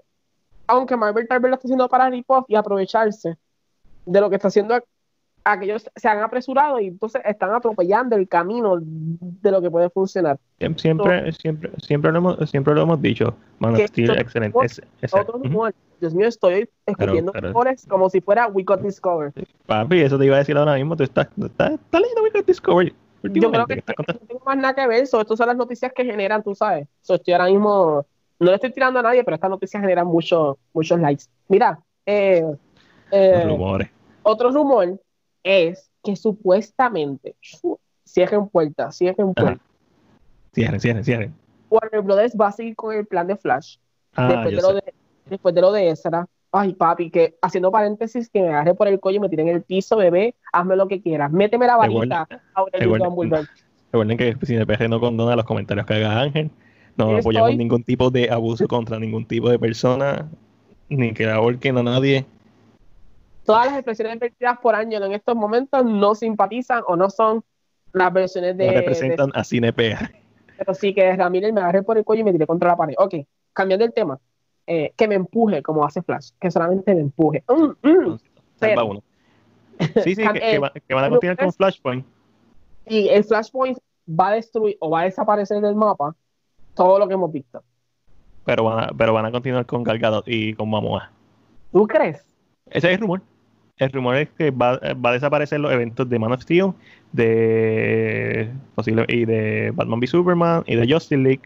aunque 0.66 0.96
Marvel 0.96 1.26
tal 1.26 1.40
vez 1.40 1.50
lo 1.50 1.54
está 1.56 1.66
haciendo 1.66 1.88
para 1.88 2.10
rip-off 2.10 2.44
y 2.48 2.54
aprovecharse 2.54 3.36
de 4.04 4.20
lo 4.20 4.30
que 4.30 4.36
está 4.36 4.48
haciendo 4.48 4.82
aquellos 5.44 5.88
se 5.96 6.08
han 6.08 6.18
apresurado 6.22 6.78
y 6.80 6.88
entonces 6.88 7.22
están 7.24 7.54
atropellando 7.54 8.16
el 8.16 8.28
camino 8.28 8.78
de 8.80 9.50
lo 9.50 9.62
que 9.62 9.70
puede 9.70 9.88
funcionar. 9.90 10.38
Siem- 10.58 10.76
Siempre, 10.78 11.32
siempre, 11.32 11.70
siempre 11.82 12.12
lo 12.12 12.18
hemos, 12.18 12.50
siempre 12.50 12.74
lo 12.74 12.82
hemos 12.82 13.00
dicho. 13.00 13.34
Man 13.58 13.72
of 13.72 13.78
Que 13.80 13.88
Steel, 13.88 14.18
excelente. 14.18 14.58
Es- 14.64 14.82
es- 15.00 15.14
Otro 15.14 15.38
rumor, 15.38 15.74
Dios 16.00 16.14
mío, 16.14 16.28
estoy 16.28 16.68
escupiendo 16.86 17.32
pero- 17.32 17.48
rumores 17.48 17.86
como 17.88 18.10
si 18.10 18.20
fuera 18.20 18.46
We 18.48 18.62
Got 18.64 18.82
Discovered. 18.82 19.32
Papi, 19.66 20.00
eso 20.00 20.18
te 20.18 20.26
iba 20.26 20.36
a 20.36 20.40
decir 20.40 20.56
ahora 20.56 20.74
mismo. 20.74 20.96
Tú 20.96 21.02
estás, 21.04 21.28
estás, 21.42 21.72
estás 21.72 22.00
leyendo 22.00 22.22
Wicked 22.24 22.44
Discovery. 22.44 22.94
Yo 23.22 23.50
creo 23.50 23.66
que 23.66 23.82
contando- 23.82 24.20
no 24.20 24.26
tengo 24.28 24.42
más 24.44 24.56
nada 24.58 24.74
que 24.74 24.86
ver, 24.86 25.06
so, 25.06 25.20
estas 25.20 25.38
son 25.38 25.48
las 25.48 25.56
noticias 25.56 25.92
que 25.92 26.04
generan, 26.04 26.42
tú 26.42 26.54
sabes. 26.54 26.86
So, 27.00 27.14
estoy 27.16 27.34
ahora 27.34 27.46
mismo, 27.46 28.06
no 28.38 28.46
le 28.50 28.54
estoy 28.54 28.70
tirando 28.72 29.00
a 29.00 29.02
nadie, 29.02 29.24
pero 29.24 29.34
estas 29.34 29.50
noticias 29.50 29.80
generan 29.80 30.06
mucho, 30.06 30.56
muchos 30.72 31.00
likes. 31.00 31.24
Mira, 31.48 31.80
eh, 32.06 32.44
eh, 33.10 33.44
rumores. 33.44 33.88
otro 34.22 34.50
rumor 34.52 35.00
es 35.48 35.90
que 36.04 36.14
supuestamente 36.14 37.36
cierren 38.04 38.48
puertas, 38.48 38.96
cierren 38.96 39.34
puertas. 39.34 39.66
Cierren, 40.52 40.80
cierren, 40.80 41.04
cierren. 41.04 41.34
Warner 41.70 42.02
Brothers 42.02 42.34
va 42.38 42.48
a 42.48 42.52
seguir 42.52 42.76
con 42.76 42.94
el 42.94 43.06
plan 43.06 43.26
de 43.26 43.36
Flash 43.36 43.76
Ah, 44.14 44.28
después, 44.28 44.56
de 44.56 44.62
lo 44.62 44.74
de, 44.74 44.94
después 45.26 45.54
de 45.54 45.60
lo 45.60 45.72
de 45.72 45.90
Ezra. 45.90 46.26
Ay, 46.50 46.72
papi, 46.72 47.10
que 47.10 47.36
haciendo 47.42 47.70
paréntesis, 47.70 48.28
que 48.30 48.40
me 48.40 48.48
agarre 48.48 48.74
por 48.74 48.88
el 48.88 48.98
cuello 48.98 49.18
y 49.18 49.20
me 49.20 49.28
tire 49.28 49.42
en 49.42 49.48
el 49.48 49.62
piso, 49.62 49.96
bebé, 49.96 50.34
hazme 50.52 50.76
lo 50.76 50.88
que 50.88 51.00
quieras. 51.00 51.30
Méteme 51.30 51.66
la 51.66 51.76
varita. 51.76 52.26
Recuerden, 53.92 54.18
que 54.18 54.36
CinePR 54.44 54.88
no 54.88 54.98
condona 54.98 55.36
los 55.36 55.44
comentarios 55.44 55.86
que 55.86 55.94
haga 55.94 56.20
Ángel. 56.20 56.50
No 56.96 57.16
apoyamos 57.16 57.56
ningún 57.56 57.84
tipo 57.84 58.10
de 58.10 58.30
abuso 58.30 58.66
contra 58.66 58.98
ningún 58.98 59.24
tipo 59.26 59.50
de 59.50 59.58
persona, 59.58 60.28
ni 60.88 61.12
que 61.12 61.30
ahorquen 61.30 61.78
a 61.78 61.82
nadie. 61.82 62.26
Todas 63.48 63.64
las 63.64 63.76
expresiones 63.76 64.18
vertidas 64.18 64.58
por 64.58 64.74
Ángel 64.74 65.02
en 65.02 65.12
estos 65.12 65.34
momentos 65.34 65.82
no 65.82 66.14
simpatizan 66.14 66.82
o 66.86 66.96
no 66.96 67.08
son 67.08 67.42
las 67.94 68.12
versiones 68.12 68.54
de. 68.58 68.66
No 68.66 68.72
representan 68.74 69.30
a 69.32 69.42
CinePR. 69.42 70.10
Pero 70.58 70.74
sí 70.74 70.92
que 70.92 71.16
Ramírez 71.16 71.54
me 71.54 71.62
agarré 71.62 71.82
por 71.82 71.96
el 71.96 72.04
cuello 72.04 72.20
y 72.20 72.24
me 72.24 72.32
tiré 72.32 72.46
contra 72.46 72.68
la 72.68 72.76
pared. 72.76 72.94
Ok, 72.98 73.14
cambiando 73.54 73.86
el 73.86 73.94
tema. 73.94 74.20
Eh, 74.66 74.92
que 74.94 75.08
me 75.08 75.14
empuje 75.14 75.62
como 75.62 75.82
hace 75.82 76.02
Flash, 76.02 76.32
que 76.38 76.50
solamente 76.50 76.94
me 76.94 77.00
empuje. 77.00 77.42
Mm, 77.48 77.88
mm. 77.88 78.18
Sí, 80.02 80.14
sí, 80.14 80.22
que, 80.86 80.94
van 80.94 81.04
a 81.04 81.08
continuar 81.08 81.38
con 81.38 81.50
Flashpoint. 81.50 82.04
Y 82.86 83.08
el 83.08 83.24
Flashpoint 83.24 83.78
va 84.06 84.28
a 84.28 84.32
destruir 84.32 84.76
o 84.80 84.90
va 84.90 85.00
a 85.00 85.04
desaparecer 85.04 85.62
del 85.62 85.74
mapa 85.74 86.14
todo 86.74 86.98
lo 86.98 87.08
que 87.08 87.14
hemos 87.14 87.32
visto. 87.32 87.62
Pero 88.44 88.64
van 88.64 88.84
a, 88.84 88.88
pero 88.88 89.14
van 89.14 89.24
a 89.24 89.32
continuar 89.32 89.64
con 89.64 89.84
Galgado 89.84 90.22
y 90.26 90.52
con 90.52 90.68
Momoa. 90.68 91.10
¿Tú 91.72 91.86
crees? 91.86 92.26
Ese 92.66 92.88
es 92.88 92.94
el 92.96 93.00
rumor. 93.00 93.22
El 93.78 93.92
rumor 93.92 94.16
es 94.16 94.28
que 94.30 94.50
va, 94.50 94.78
va, 94.78 95.10
a 95.10 95.12
desaparecer 95.12 95.60
los 95.60 95.72
eventos 95.72 96.08
de 96.08 96.18
Man 96.18 96.32
of 96.32 96.42
Steel, 96.42 96.72
de 97.12 98.50
posible, 98.74 99.04
y 99.08 99.24
de 99.24 99.72
Batman 99.74 100.00
v 100.00 100.06
Superman 100.06 100.64
y 100.66 100.74
de 100.74 100.92
Justice 100.92 101.16
League 101.16 101.42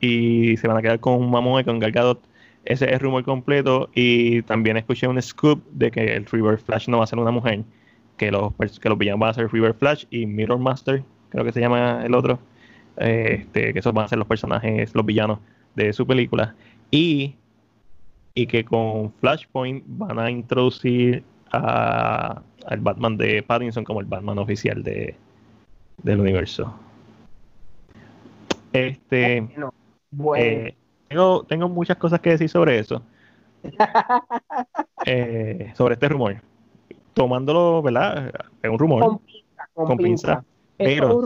y 0.00 0.56
se 0.56 0.66
van 0.66 0.76
a 0.76 0.82
quedar 0.82 1.00
con 1.00 1.28
Momoa 1.28 1.60
y 1.60 1.64
con 1.64 1.78
Galgado 1.78 2.20
ese 2.64 2.86
es 2.86 2.92
el 2.92 3.00
rumor 3.00 3.24
completo. 3.24 3.90
Y 3.94 4.42
también 4.42 4.76
escuché 4.76 5.06
un 5.06 5.20
scoop 5.20 5.62
de 5.70 5.90
que 5.90 6.14
el 6.16 6.26
River 6.26 6.58
Flash 6.58 6.88
no 6.88 6.98
va 6.98 7.04
a 7.04 7.06
ser 7.06 7.18
una 7.18 7.30
mujer, 7.30 7.64
que 8.16 8.30
los, 8.30 8.52
que 8.80 8.88
los 8.88 8.98
villanos 8.98 9.20
van 9.20 9.30
a 9.30 9.34
ser 9.34 9.52
River 9.52 9.74
Flash 9.74 10.04
y 10.10 10.26
Mirror 10.26 10.58
Master, 10.58 11.02
creo 11.30 11.44
que 11.44 11.52
se 11.52 11.60
llama 11.60 12.02
el 12.04 12.14
otro. 12.14 12.38
Este, 12.96 13.72
que 13.72 13.78
esos 13.78 13.92
van 13.92 14.04
a 14.04 14.08
ser 14.08 14.18
los 14.18 14.28
personajes, 14.28 14.94
los 14.94 15.04
villanos 15.04 15.40
de 15.74 15.92
su 15.92 16.06
película. 16.06 16.54
Y, 16.90 17.34
y 18.34 18.46
que 18.46 18.64
con 18.64 19.12
Flashpoint 19.20 19.84
van 19.86 20.18
a 20.18 20.30
introducir 20.30 21.24
a, 21.56 22.42
al 22.66 22.80
Batman 22.80 23.16
de 23.16 23.42
Pattinson 23.42 23.84
como 23.84 24.00
el 24.00 24.06
Batman 24.06 24.38
oficial 24.38 24.82
de, 24.82 25.14
del 26.02 26.20
universo. 26.20 26.74
Este. 28.72 29.48
bueno. 30.10 30.42
Eh, 30.42 30.74
tengo, 31.08 31.68
muchas 31.68 31.96
cosas 31.96 32.20
que 32.20 32.30
decir 32.30 32.48
sobre 32.48 32.78
eso. 32.78 33.02
Eh, 35.06 35.70
sobre 35.76 35.94
este 35.94 36.08
rumor. 36.08 36.36
Tomándolo, 37.12 37.82
¿verdad? 37.82 38.32
Es 38.62 38.70
un 38.70 38.78
rumor. 38.78 39.20
Con 39.74 39.98
pinza. 39.98 40.42
Pero 40.78 41.20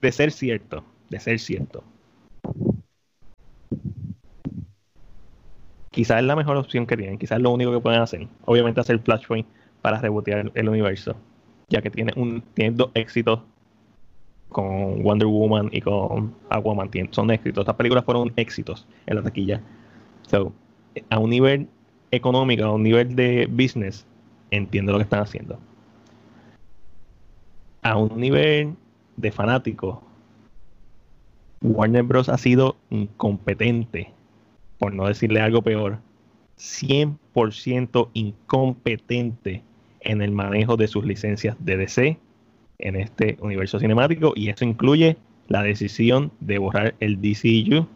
de 0.00 0.12
ser 0.12 0.30
cierto, 0.30 0.84
de 1.08 1.18
ser 1.18 1.40
cierto. 1.40 1.82
Quizás 5.90 6.18
es 6.18 6.24
la 6.24 6.36
mejor 6.36 6.56
opción 6.56 6.86
que 6.86 6.96
tienen, 6.96 7.18
quizás 7.18 7.38
es 7.38 7.42
lo 7.42 7.50
único 7.50 7.72
que 7.72 7.80
pueden 7.80 8.00
hacer. 8.00 8.28
Obviamente 8.44 8.80
hacer 8.80 9.00
Flashpoint 9.00 9.46
para 9.82 10.00
rebotear 10.00 10.50
el, 10.54 10.68
universo, 10.68 11.16
ya 11.68 11.82
que 11.82 11.90
tiene, 11.90 12.12
un, 12.16 12.42
tiene 12.54 12.76
dos 12.76 12.90
éxitos 12.94 13.40
con 14.50 15.02
Wonder 15.02 15.26
Woman 15.26 15.68
y 15.72 15.80
con 15.80 16.34
Aquaman. 16.48 16.90
Son 17.10 17.30
éxitos. 17.30 17.62
Estas 17.62 17.76
películas 17.76 18.04
fueron 18.04 18.32
éxitos 18.36 18.86
en 19.06 19.16
la 19.16 19.22
taquilla. 19.22 19.60
So, 20.28 20.52
a 21.08 21.18
un 21.18 21.30
nivel 21.30 21.68
económico, 22.10 22.64
a 22.64 22.72
un 22.72 22.82
nivel 22.82 23.16
de 23.16 23.46
business, 23.50 24.06
entiendo 24.50 24.92
lo 24.92 24.98
que 24.98 25.04
están 25.04 25.20
haciendo. 25.20 25.58
A 27.82 27.96
un 27.96 28.20
nivel 28.20 28.76
de 29.16 29.32
fanático, 29.32 30.02
Warner 31.62 32.02
Bros. 32.02 32.28
ha 32.28 32.38
sido 32.38 32.76
incompetente, 32.90 34.12
por 34.80 34.94
no 34.94 35.06
decirle 35.06 35.40
algo 35.42 35.60
peor, 35.60 35.98
100% 36.58 38.08
incompetente 38.14 39.62
en 40.00 40.22
el 40.22 40.32
manejo 40.32 40.78
de 40.78 40.88
sus 40.88 41.04
licencias 41.04 41.54
de 41.60 41.76
DC 41.76 42.18
en 42.78 42.96
este 42.96 43.36
universo 43.40 43.78
cinemático 43.78 44.32
y 44.34 44.48
eso 44.48 44.64
incluye 44.64 45.18
la 45.48 45.62
decisión 45.62 46.32
de 46.40 46.56
borrar 46.56 46.94
el 46.98 47.20
DCU. 47.20 47.86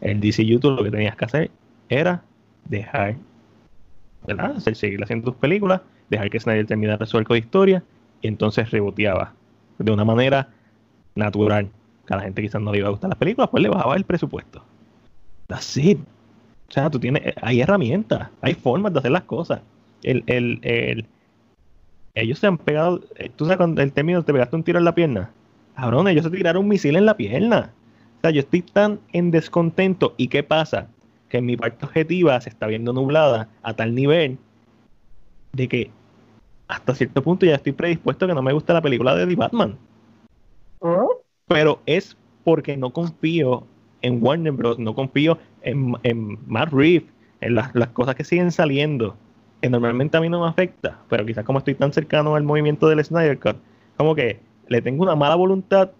El 0.00 0.20
DCU 0.20 0.58
tú 0.58 0.72
lo 0.72 0.82
que 0.82 0.90
tenías 0.90 1.14
que 1.14 1.26
hacer 1.26 1.50
era 1.88 2.24
dejar, 2.64 3.14
¿verdad? 4.26 4.58
Seguir 4.58 5.00
haciendo 5.00 5.30
tus 5.30 5.36
películas, 5.36 5.80
dejar 6.10 6.28
que 6.28 6.40
Snyder 6.40 6.66
terminara 6.66 7.06
su 7.06 7.18
arco 7.18 7.34
de 7.34 7.40
historia 7.40 7.84
y 8.20 8.26
entonces 8.26 8.68
reboteaba 8.72 9.32
de 9.78 9.92
una 9.92 10.04
manera 10.04 10.48
natural. 11.14 11.70
Que 12.04 12.14
a 12.14 12.16
la 12.16 12.24
gente 12.24 12.42
quizás 12.42 12.60
no 12.60 12.72
le 12.72 12.78
iba 12.78 12.88
a 12.88 12.90
gustar 12.90 13.10
las 13.10 13.18
películas, 13.18 13.48
pues 13.48 13.62
le 13.62 13.68
bajaba 13.68 13.94
el 13.94 14.04
presupuesto. 14.04 14.64
That's 15.46 15.76
it. 15.76 15.98
O 16.68 16.72
sea, 16.72 16.90
tú 16.90 16.98
tienes, 16.98 17.34
hay 17.40 17.60
herramientas, 17.60 18.30
hay 18.40 18.54
formas 18.54 18.92
de 18.92 18.98
hacer 18.98 19.10
las 19.10 19.24
cosas. 19.24 19.60
El, 20.02 20.24
el, 20.26 20.58
el, 20.62 21.06
ellos 22.14 22.38
se 22.38 22.46
han 22.46 22.58
pegado, 22.58 23.00
eh, 23.16 23.30
tú 23.34 23.44
sabes 23.44 23.58
cuando 23.58 23.82
el 23.82 23.92
término 23.92 24.22
te 24.22 24.32
pegaste 24.32 24.56
un 24.56 24.62
tiro 24.62 24.78
en 24.78 24.84
la 24.84 24.94
pierna. 24.94 25.30
Cabrón, 25.76 26.08
ellos 26.08 26.24
se 26.24 26.30
tiraron 26.30 26.62
un 26.62 26.68
misil 26.68 26.96
en 26.96 27.06
la 27.06 27.16
pierna. 27.16 27.72
O 28.18 28.20
sea, 28.22 28.30
yo 28.30 28.40
estoy 28.40 28.62
tan 28.62 29.00
en 29.12 29.30
descontento. 29.30 30.14
¿Y 30.16 30.28
qué 30.28 30.42
pasa? 30.42 30.88
Que 31.28 31.42
mi 31.42 31.56
parte 31.56 31.84
objetiva 31.84 32.40
se 32.40 32.48
está 32.48 32.66
viendo 32.66 32.92
nublada 32.92 33.48
a 33.62 33.74
tal 33.74 33.94
nivel 33.94 34.38
de 35.52 35.68
que 35.68 35.90
hasta 36.68 36.94
cierto 36.94 37.22
punto 37.22 37.46
ya 37.46 37.56
estoy 37.56 37.72
predispuesto 37.72 38.24
a 38.24 38.28
que 38.28 38.34
no 38.34 38.42
me 38.42 38.52
gusta 38.52 38.72
la 38.72 38.82
película 38.82 39.14
de 39.14 39.26
The 39.26 39.34
Batman. 39.34 39.76
¿Ah? 40.80 41.06
Pero 41.46 41.80
es 41.86 42.16
porque 42.44 42.76
no 42.76 42.90
confío 42.92 43.66
en 44.04 44.22
Warner 44.22 44.52
Bros., 44.52 44.78
no 44.78 44.94
confío 44.94 45.38
en, 45.62 45.94
en 46.02 46.38
Matt 46.46 46.72
Reeves, 46.72 47.08
en 47.40 47.54
las, 47.54 47.74
las 47.74 47.88
cosas 47.88 48.14
que 48.14 48.24
siguen 48.24 48.52
saliendo 48.52 49.16
normalmente 49.70 50.16
a 50.16 50.20
mí 50.20 50.28
no 50.28 50.40
me 50.40 50.48
afecta, 50.48 50.98
pero 51.08 51.24
quizás 51.24 51.44
como 51.44 51.58
estoy 51.58 51.74
tan 51.74 51.92
cercano 51.92 52.34
al 52.34 52.42
movimiento 52.42 52.88
del 52.88 53.04
Snyder 53.04 53.38
Cut, 53.38 53.56
como 53.96 54.14
que 54.14 54.40
le 54.68 54.82
tengo 54.82 55.02
una 55.02 55.14
mala 55.14 55.34
voluntad 55.34 55.90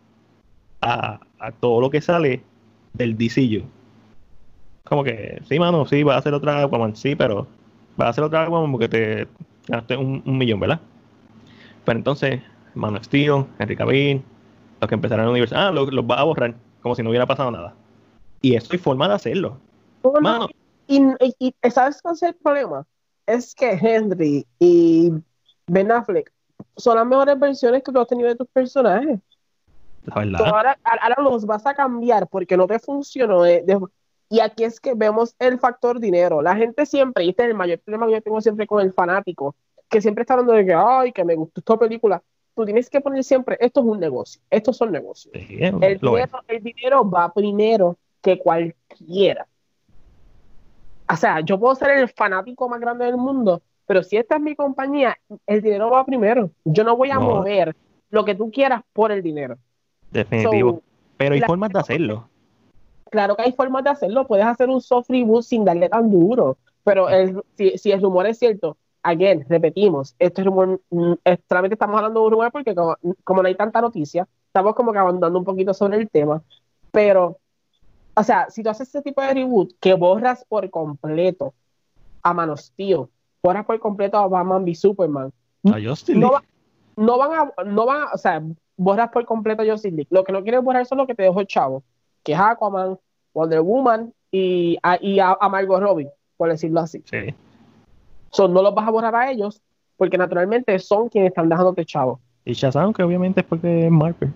a, 0.80 1.20
todo 1.60 1.80
lo 1.80 1.90
que 1.90 2.00
sale 2.00 2.42
del 2.94 3.16
DCU. 3.16 3.64
Como 4.84 5.04
que, 5.04 5.40
sí, 5.46 5.58
mano, 5.58 5.84
sí, 5.86 6.02
va 6.02 6.14
a 6.14 6.18
hacer 6.18 6.32
otra 6.34 6.62
Aquaman, 6.62 6.96
sí, 6.96 7.14
pero 7.14 7.46
va 8.00 8.06
a 8.06 8.08
hacer 8.10 8.24
otra 8.24 8.42
Aquaman 8.42 8.70
porque 8.70 8.88
te 8.88 9.28
ganaste 9.68 9.96
un, 9.96 10.22
millón, 10.24 10.60
¿verdad? 10.60 10.80
Pero 11.84 11.98
entonces, 11.98 12.40
Man 12.74 12.96
of 12.96 13.04
Steel, 13.04 13.44
Henry 13.58 13.76
Cavill, 13.76 14.22
los 14.80 14.88
que 14.88 14.94
empezaron 14.94 15.24
el 15.24 15.30
universo, 15.30 15.54
ah, 15.56 15.70
los, 15.70 15.88
va 15.90 16.20
a 16.20 16.24
borrar, 16.24 16.54
como 16.80 16.94
si 16.94 17.02
no 17.02 17.10
hubiera 17.10 17.26
pasado 17.26 17.50
nada. 17.50 17.74
Y 18.44 18.56
eso 18.56 18.68
hay 18.72 18.78
forma 18.78 19.08
de 19.08 19.14
hacerlo. 19.14 19.58
Mano, 20.20 20.48
y, 20.86 21.00
y, 21.38 21.54
¿sabes 21.70 22.02
cuál 22.02 22.14
es 22.14 22.22
el 22.22 22.34
problema? 22.34 22.86
es 23.26 23.54
que 23.54 23.70
Henry 23.70 24.46
y 24.58 25.10
Ben 25.66 25.90
Affleck 25.90 26.32
son 26.76 26.96
las 26.96 27.06
mejores 27.06 27.38
versiones 27.38 27.82
que 27.82 27.92
tú 27.92 28.00
has 28.00 28.06
tenido 28.06 28.28
de 28.28 28.36
tus 28.36 28.48
personajes. 28.48 29.20
Ahora, 30.10 30.78
ahora, 30.84 31.16
los 31.22 31.46
vas 31.46 31.64
a 31.66 31.74
cambiar 31.74 32.28
porque 32.28 32.56
no 32.56 32.66
te 32.66 32.78
funcionó. 32.78 33.46
y 33.46 34.40
aquí 34.40 34.64
es 34.64 34.78
que 34.78 34.94
vemos 34.94 35.34
el 35.38 35.58
factor 35.58 35.98
dinero. 35.98 36.42
La 36.42 36.54
gente 36.54 36.84
siempre, 36.84 37.24
y 37.24 37.30
este 37.30 37.44
es 37.44 37.48
el 37.50 37.54
mayor 37.54 37.78
problema 37.78 38.06
que 38.06 38.12
yo 38.12 38.20
tengo 38.20 38.40
siempre 38.40 38.66
con 38.66 38.82
el 38.82 38.92
fanático, 38.92 39.54
que 39.88 40.02
siempre 40.02 40.22
está 40.22 40.34
hablando 40.34 40.52
de 40.52 40.66
que, 40.66 40.74
ay, 40.74 41.12
que 41.12 41.24
me 41.24 41.34
gustó 41.34 41.60
esta 41.60 41.78
película. 41.78 42.22
Tú 42.54 42.64
tienes 42.64 42.90
que 42.90 43.00
poner 43.00 43.24
siempre, 43.24 43.56
esto 43.58 43.80
es 43.80 43.86
un 43.86 43.98
negocio, 43.98 44.40
estos 44.50 44.76
son 44.76 44.92
negocios. 44.92 45.34
el, 45.34 45.98
dinero, 45.98 46.40
el 46.46 46.62
dinero 46.62 47.10
va 47.10 47.32
primero 47.32 47.96
que 48.24 48.38
cualquiera 48.40 49.46
o 51.10 51.16
sea, 51.16 51.40
yo 51.40 51.58
puedo 51.58 51.74
ser 51.74 51.90
el 51.98 52.08
fanático 52.08 52.68
más 52.68 52.80
grande 52.80 53.04
del 53.04 53.16
mundo, 53.16 53.62
pero 53.86 54.02
si 54.02 54.16
esta 54.16 54.36
es 54.36 54.42
mi 54.42 54.54
compañía, 54.54 55.16
el 55.46 55.60
dinero 55.60 55.90
va 55.90 56.04
primero. 56.04 56.50
Yo 56.64 56.84
no 56.84 56.96
voy 56.96 57.10
a 57.10 57.18
mover 57.18 57.76
lo 58.10 58.24
que 58.24 58.34
tú 58.34 58.50
quieras 58.50 58.82
por 58.92 59.12
el 59.12 59.22
dinero. 59.22 59.58
Definitivo. 60.10 60.80
pero 61.16 61.34
hay 61.34 61.40
formas 61.42 61.70
de 61.70 61.80
hacerlo. 61.80 62.28
Claro 63.10 63.36
que 63.36 63.42
hay 63.42 63.52
formas 63.52 63.84
de 63.84 63.90
hacerlo. 63.90 64.26
Puedes 64.26 64.46
hacer 64.46 64.68
un 64.68 64.80
soft 64.80 65.10
reboot 65.10 65.42
sin 65.42 65.64
darle 65.64 65.88
tan 65.88 66.10
duro. 66.10 66.56
Pero 66.84 67.08
el, 67.08 67.42
si, 67.56 67.92
el 67.92 68.02
rumor 68.02 68.26
es 68.26 68.38
cierto, 68.38 68.76
again, 69.02 69.44
repetimos, 69.48 70.14
este 70.18 70.42
rumor, 70.42 70.80
mm, 70.90 71.14
solamente 71.48 71.74
estamos 71.74 71.96
hablando 71.96 72.20
de 72.20 72.26
un 72.26 72.32
rumor 72.32 72.52
porque 72.52 72.74
como, 72.74 72.96
como 73.22 73.42
no 73.42 73.48
hay 73.48 73.54
tanta 73.54 73.80
noticia, 73.80 74.26
estamos 74.46 74.74
como 74.74 74.92
que 74.92 74.98
abandonando 74.98 75.38
un 75.38 75.44
poquito 75.44 75.72
sobre 75.72 75.98
el 75.98 76.10
tema. 76.10 76.42
Pero 76.90 77.38
o 78.14 78.22
sea, 78.22 78.48
si 78.50 78.62
tú 78.62 78.70
haces 78.70 78.88
ese 78.88 79.02
tipo 79.02 79.20
de 79.20 79.34
reboot 79.34 79.72
que 79.80 79.94
borras 79.94 80.44
por 80.48 80.68
completo 80.70 81.54
a 82.22 82.32
Manos 82.32 82.72
Tío, 82.76 83.10
borras 83.42 83.66
por 83.66 83.78
completo 83.80 84.16
a 84.18 84.28
Batman 84.28 84.64
v 84.64 84.74
Superman, 84.74 85.32
no, 85.62 85.74
no, 86.96 87.18
van 87.18 87.32
a, 87.32 87.62
no 87.64 87.86
van 87.86 88.02
a, 88.02 88.06
o 88.12 88.18
sea, 88.18 88.42
borras 88.76 89.10
por 89.10 89.24
completo 89.24 89.62
a 89.62 89.66
Justice 89.66 89.94
League. 89.94 90.08
Lo 90.10 90.24
que 90.24 90.32
no 90.32 90.42
quieres 90.42 90.62
borrar 90.62 90.86
son 90.86 90.98
lo 90.98 91.06
que 91.06 91.14
te 91.14 91.22
dejó 91.22 91.40
el 91.40 91.46
chavo, 91.46 91.82
que 92.22 92.32
es 92.32 92.38
Aquaman, 92.38 92.98
Wonder 93.32 93.60
Woman 93.62 94.12
y 94.30 94.78
a, 94.82 94.98
y 95.00 95.18
a, 95.18 95.36
Margot 95.50 95.80
Robbie, 95.80 96.08
por 96.36 96.50
decirlo 96.50 96.80
así. 96.80 97.02
Sí. 97.06 97.34
So, 98.30 98.48
no 98.48 98.62
los 98.62 98.74
vas 98.74 98.86
a 98.86 98.90
borrar 98.90 99.14
a 99.14 99.30
ellos 99.30 99.62
porque 99.96 100.18
naturalmente 100.18 100.78
son 100.78 101.08
quienes 101.08 101.30
están 101.30 101.48
dejándote 101.48 101.84
chavo. 101.84 102.20
Y 102.44 102.52
Shazam, 102.52 102.92
que 102.92 103.02
obviamente 103.02 103.40
es 103.40 103.46
porque 103.46 103.86
es 103.86 103.90
Marvel. 103.90 104.32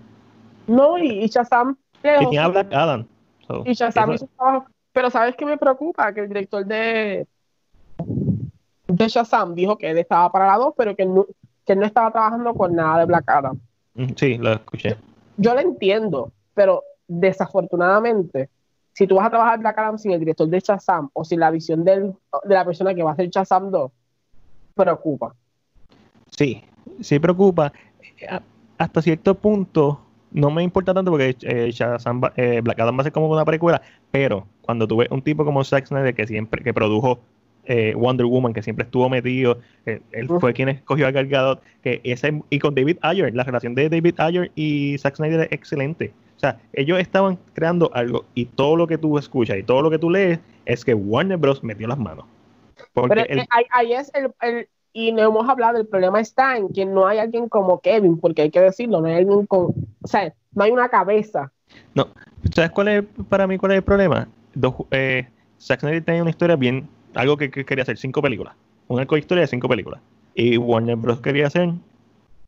No, 0.67 0.97
y, 0.97 1.23
y 1.23 1.27
Shazam. 1.27 1.77
Y 2.03 2.27
tiene 2.29 2.39
a 2.39 2.47
Black 2.47 2.73
Adam. 2.73 3.05
So, 3.49 3.63
y 3.65 3.73
Shazam 3.73 4.13
hizo 4.13 4.27
trabajo. 4.37 4.67
Pero 4.93 5.09
¿sabes 5.09 5.35
qué 5.35 5.43
me 5.45 5.57
preocupa? 5.57 6.13
Que 6.13 6.19
el 6.21 6.27
director 6.27 6.63
de, 6.65 7.27
de 8.87 9.07
Shazam 9.07 9.55
dijo 9.55 9.75
que 9.77 9.89
él 9.89 9.97
estaba 9.97 10.31
para 10.31 10.45
la 10.47 10.57
2, 10.57 10.73
pero 10.77 10.95
que 10.95 11.01
él 11.03 11.13
no, 11.13 11.25
que 11.65 11.73
él 11.73 11.79
no 11.79 11.85
estaba 11.87 12.11
trabajando 12.11 12.53
con 12.53 12.75
nada 12.75 12.99
de 12.99 13.05
Black 13.05 13.27
Adam. 13.27 13.59
Mm, 13.95 14.07
Sí, 14.15 14.37
lo 14.37 14.53
escuché. 14.53 14.97
Yo 15.37 15.53
lo 15.55 15.59
entiendo, 15.61 16.31
pero 16.53 16.83
desafortunadamente, 17.07 18.49
si 18.93 19.07
tú 19.07 19.15
vas 19.15 19.25
a 19.27 19.29
trabajar 19.31 19.59
Black 19.59 19.77
Adam 19.79 19.97
sin 19.97 20.11
el 20.11 20.19
director 20.19 20.47
de 20.47 20.59
Shazam 20.59 21.09
o 21.13 21.23
sin 21.23 21.39
la 21.39 21.49
visión 21.49 21.83
del- 21.83 22.13
de 22.43 22.53
la 22.53 22.65
persona 22.65 22.93
que 22.93 23.01
va 23.03 23.11
a 23.11 23.13
hacer 23.13 23.29
Shazam 23.29 23.71
2, 23.71 23.91
preocupa. 24.75 25.33
Sí, 26.37 26.63
sí 27.01 27.17
preocupa. 27.19 27.71
Eh, 28.19 28.39
Hasta 28.77 29.01
cierto 29.01 29.35
punto 29.35 29.99
no 30.31 30.51
me 30.51 30.63
importa 30.63 30.93
tanto 30.93 31.11
porque 31.11 31.35
eh, 31.41 31.71
Shazam 31.71 32.21
eh, 32.35 32.61
Black 32.63 32.79
Adam 32.79 32.97
va 32.97 33.01
a 33.01 33.03
ser 33.03 33.13
como 33.13 33.29
una 33.29 33.45
precuela, 33.45 33.81
pero 34.11 34.47
cuando 34.61 34.87
tuve 34.87 35.07
un 35.11 35.21
tipo 35.21 35.43
como 35.45 35.63
Zack 35.63 35.87
Snyder 35.87 36.13
que 36.15 36.27
siempre 36.27 36.63
que 36.63 36.73
produjo 36.73 37.19
eh, 37.65 37.93
Wonder 37.95 38.25
Woman, 38.25 38.53
que 38.53 38.63
siempre 38.63 38.85
estuvo 38.85 39.09
metido, 39.09 39.59
eh, 39.85 40.01
él 40.11 40.27
fue 40.39 40.53
quien 40.53 40.69
escogió 40.69 41.07
a 41.07 41.11
Gal 41.11 41.27
Gadot, 41.27 41.61
que 41.83 42.01
ese, 42.03 42.41
y 42.49 42.59
con 42.59 42.73
David 42.73 42.97
Ayer, 43.01 43.33
la 43.35 43.43
relación 43.43 43.75
de 43.75 43.89
David 43.89 44.15
Ayer 44.19 44.51
y 44.55 44.97
Zack 44.97 45.15
Snyder 45.17 45.41
es 45.41 45.51
excelente. 45.51 46.11
O 46.35 46.39
sea, 46.39 46.57
ellos 46.73 46.99
estaban 46.99 47.37
creando 47.53 47.91
algo 47.93 48.25
y 48.33 48.45
todo 48.45 48.75
lo 48.77 48.87
que 48.87 48.97
tú 48.97 49.17
escuchas 49.17 49.57
y 49.57 49.63
todo 49.63 49.81
lo 49.81 49.89
que 49.91 49.99
tú 49.99 50.09
lees 50.09 50.39
es 50.65 50.85
que 50.85 50.93
Warner 50.93 51.37
Bros. 51.37 51.63
metió 51.63 51.87
las 51.87 51.97
manos. 51.99 52.25
Porque 52.93 53.15
Pero 53.15 53.25
el- 53.29 53.39
eh, 53.39 53.45
ahí, 53.49 53.65
ahí 53.71 53.93
es 53.93 54.11
el, 54.13 54.31
el- 54.41 54.67
y 54.93 55.11
no 55.11 55.21
hemos 55.21 55.47
hablado, 55.47 55.77
el 55.79 55.87
problema 55.87 56.19
está 56.19 56.57
en 56.57 56.69
que 56.69 56.85
no 56.85 57.07
hay 57.07 57.19
alguien 57.19 57.49
como 57.49 57.79
Kevin, 57.81 58.19
porque 58.19 58.43
hay 58.43 58.51
que 58.51 58.61
decirlo, 58.61 59.01
no 59.01 59.07
hay 59.07 59.15
alguien 59.15 59.45
con, 59.45 59.73
o 60.01 60.07
sea, 60.07 60.33
no 60.53 60.63
hay 60.63 60.71
una 60.71 60.89
cabeza. 60.89 61.51
No, 61.93 62.07
¿sabes 62.53 62.71
cuál 62.71 62.87
es 62.87 63.03
para 63.29 63.47
mí 63.47 63.57
cuál 63.57 63.73
es 63.73 63.77
el 63.77 63.83
problema? 63.83 64.27
Dos, 64.53 64.73
eh, 64.91 65.27
tenía 66.05 66.21
una 66.21 66.31
historia 66.31 66.55
bien, 66.55 66.87
algo 67.15 67.37
que, 67.37 67.51
que 67.51 67.65
quería 67.65 67.83
hacer 67.83 67.97
cinco 67.97 68.21
películas, 68.21 68.55
un 68.87 68.99
arco 68.99 69.15
de 69.15 69.19
historia 69.19 69.41
de 69.41 69.47
cinco 69.47 69.67
películas, 69.69 70.01
y 70.33 70.57
Warner 70.57 70.95
Bros 70.95 71.21
quería 71.21 71.47
hacer 71.47 71.69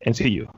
sencillo. 0.01 0.49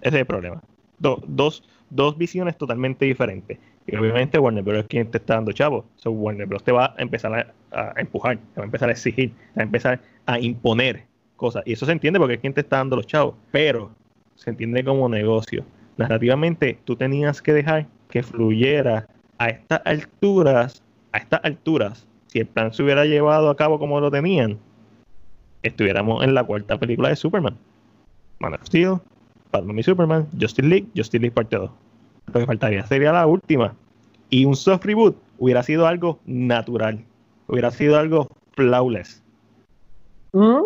Ese 0.00 0.16
es 0.16 0.20
el 0.20 0.26
problema. 0.26 0.62
Do- 0.98 1.22
dos, 1.26 1.62
dos 1.90 2.16
visiones 2.16 2.56
totalmente 2.56 3.04
diferentes. 3.04 3.58
Y 3.86 3.96
obviamente 3.96 4.38
Warner 4.38 4.64
Bros 4.64 4.80
es 4.80 4.86
quien 4.86 5.10
te 5.10 5.18
está 5.18 5.34
dando 5.34 5.52
chavo. 5.52 5.84
So 5.96 6.10
Warner 6.10 6.46
Bros 6.46 6.62
te 6.64 6.72
va 6.72 6.94
a 6.96 7.02
empezar 7.02 7.54
a, 7.72 7.80
a 7.80 8.00
empujar, 8.00 8.38
te 8.38 8.60
va 8.60 8.64
a 8.64 8.66
empezar 8.66 8.88
a 8.88 8.92
exigir, 8.92 9.30
te 9.30 9.56
va 9.56 9.62
a 9.62 9.64
empezar 9.64 10.00
a 10.26 10.38
imponer 10.40 11.04
cosas. 11.36 11.62
Y 11.66 11.72
eso 11.72 11.86
se 11.86 11.92
entiende 11.92 12.18
porque 12.18 12.34
es 12.34 12.40
quien 12.40 12.54
te 12.54 12.62
está 12.62 12.78
dando 12.78 12.96
los 12.96 13.06
chavos. 13.06 13.34
Pero 13.52 13.90
se 14.34 14.50
entiende 14.50 14.84
como 14.84 15.08
negocio. 15.08 15.64
Narrativamente, 15.96 16.78
tú 16.84 16.96
tenías 16.96 17.40
que 17.40 17.52
dejar 17.52 17.86
que 18.10 18.22
fluyera 18.22 19.06
a 19.38 19.48
estas 19.48 19.80
alturas, 19.84 20.82
a 21.12 21.18
estas 21.18 21.40
alturas, 21.44 22.06
si 22.26 22.40
el 22.40 22.46
plan 22.46 22.72
se 22.72 22.82
hubiera 22.82 23.04
llevado 23.04 23.48
a 23.50 23.56
cabo 23.56 23.78
como 23.78 24.00
lo 24.00 24.10
tenían, 24.10 24.58
estuviéramos 25.62 26.22
en 26.24 26.34
la 26.34 26.44
cuarta 26.44 26.78
película 26.78 27.08
de 27.08 27.16
Superman. 27.16 27.56
Man 28.38 28.54
of 28.54 28.64
Steel, 28.64 28.98
Batman 29.52 29.78
y 29.78 29.82
Superman, 29.82 30.28
Justice 30.38 30.66
League, 30.66 30.86
Justice 30.94 31.18
League 31.18 31.34
parte 31.34 31.56
2. 31.56 31.70
Lo 32.26 32.40
que 32.40 32.46
faltaría 32.46 32.86
sería 32.86 33.12
la 33.12 33.26
última. 33.26 33.74
Y 34.28 34.44
un 34.44 34.56
soft 34.56 34.84
reboot 34.84 35.16
hubiera 35.38 35.62
sido 35.62 35.86
algo 35.86 36.18
natural. 36.26 37.04
Hubiera 37.46 37.70
sido 37.70 37.98
algo 37.98 38.28
flawless. 38.52 39.22
¿Mm? 40.32 40.64